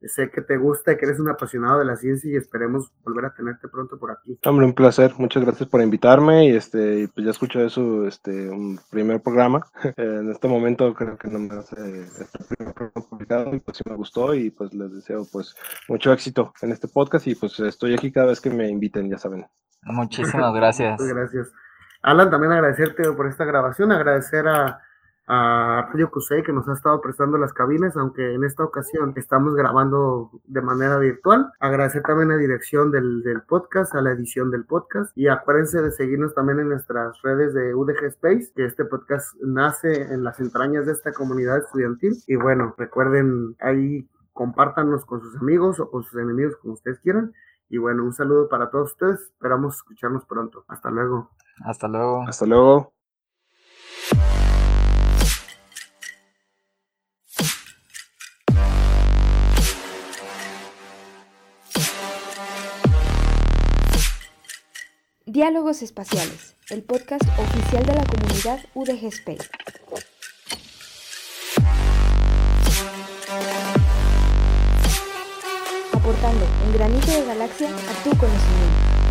sé 0.02 0.30
que 0.30 0.42
te 0.42 0.56
gusta 0.56 0.92
y 0.92 0.96
que 0.96 1.06
eres 1.06 1.18
un 1.18 1.28
apasionado 1.28 1.78
de 1.80 1.84
la 1.84 1.96
ciencia 1.96 2.30
y 2.30 2.36
esperemos 2.36 2.92
volver 3.02 3.24
a 3.24 3.34
tenerte 3.34 3.66
pronto 3.66 3.98
por 3.98 4.12
aquí. 4.12 4.38
Hombre, 4.44 4.66
un 4.66 4.74
placer. 4.74 5.12
Muchas 5.18 5.44
gracias 5.44 5.68
por 5.68 5.80
invitarme 5.80 6.46
y 6.46 6.50
este, 6.50 7.08
pues 7.14 7.24
ya 7.24 7.30
escucho 7.30 7.60
eso, 7.60 8.06
este, 8.06 8.48
un 8.48 8.78
primer 8.90 9.20
programa. 9.20 9.66
en 9.96 10.30
este 10.30 10.48
momento 10.48 10.94
creo 10.94 11.16
que 11.16 11.28
no 11.28 11.38
me 11.38 11.54
hace 11.54 12.02
este 12.02 12.44
primer 12.44 12.74
programa 12.74 13.08
publicado 13.08 13.54
y 13.54 13.60
pues 13.60 13.78
sí 13.78 13.82
me 13.88 13.96
gustó 13.96 14.34
y 14.34 14.50
pues 14.50 14.72
les 14.74 14.92
deseo 14.94 15.26
pues 15.32 15.56
mucho 15.88 16.12
éxito 16.12 16.52
en 16.62 16.72
este 16.72 16.88
podcast 16.88 17.26
y 17.26 17.34
pues 17.34 17.58
estoy 17.58 17.94
aquí 17.94 18.12
cada 18.12 18.28
vez 18.28 18.40
que 18.40 18.50
me 18.50 18.68
inviten, 18.68 19.10
ya 19.10 19.18
saben. 19.18 19.46
Muchísimas 19.86 20.54
gracias. 20.54 21.00
Gracias. 21.00 21.52
Alan, 22.02 22.30
también 22.30 22.52
agradecerte 22.52 23.10
por 23.12 23.26
esta 23.26 23.44
grabación, 23.44 23.90
agradecer 23.90 24.46
a, 24.46 24.80
a 25.26 25.88
Radio 25.90 26.10
Cusey 26.10 26.42
que 26.42 26.52
nos 26.52 26.68
ha 26.68 26.74
estado 26.74 27.00
prestando 27.00 27.36
las 27.36 27.52
cabinas, 27.52 27.96
aunque 27.96 28.34
en 28.34 28.44
esta 28.44 28.62
ocasión 28.62 29.12
estamos 29.16 29.54
grabando 29.56 30.30
de 30.44 30.60
manera 30.60 30.98
virtual. 30.98 31.52
Agradecer 31.58 32.02
también 32.02 32.28
la 32.28 32.36
dirección 32.36 32.92
del, 32.92 33.22
del, 33.22 33.42
podcast, 33.42 33.94
a 33.94 34.02
la 34.02 34.12
edición 34.12 34.50
del 34.50 34.64
podcast 34.64 35.10
y 35.16 35.26
acuérdense 35.28 35.82
de 35.82 35.90
seguirnos 35.90 36.34
también 36.34 36.60
en 36.60 36.68
nuestras 36.68 37.20
redes 37.22 37.54
de 37.54 37.74
UDG 37.74 38.04
Space, 38.04 38.52
que 38.54 38.66
este 38.66 38.84
podcast 38.84 39.34
nace 39.42 40.02
en 40.02 40.22
las 40.22 40.38
entrañas 40.38 40.86
de 40.86 40.92
esta 40.92 41.12
comunidad 41.12 41.58
estudiantil. 41.58 42.14
Y 42.28 42.36
bueno, 42.36 42.74
recuerden 42.78 43.56
ahí 43.60 44.08
compártanos 44.32 45.04
con 45.06 45.20
sus 45.22 45.36
amigos 45.38 45.80
o 45.80 45.90
con 45.90 46.04
sus 46.04 46.20
enemigos 46.20 46.54
como 46.56 46.74
ustedes 46.74 47.00
quieran. 47.00 47.32
Y 47.68 47.78
bueno, 47.78 48.04
un 48.04 48.12
saludo 48.12 48.48
para 48.48 48.70
todos 48.70 48.92
ustedes. 48.92 49.20
Esperamos 49.20 49.76
escucharnos 49.76 50.24
pronto. 50.26 50.64
Hasta 50.68 50.90
luego. 50.90 51.30
Hasta 51.64 51.88
luego. 51.88 52.24
Hasta 52.28 52.46
luego. 52.46 52.92
Diálogos 65.28 65.82
Espaciales, 65.82 66.56
el 66.70 66.82
podcast 66.82 67.22
oficial 67.38 67.84
de 67.84 67.94
la 67.94 68.04
comunidad 68.04 68.60
UDG 68.74 69.06
Space. 69.08 69.50
Aportando 76.06 76.46
un 76.64 76.72
granito 76.72 77.10
de 77.10 77.24
galaxia 77.24 77.66
a 77.66 78.04
tu 78.04 78.16
conocimiento. 78.16 79.05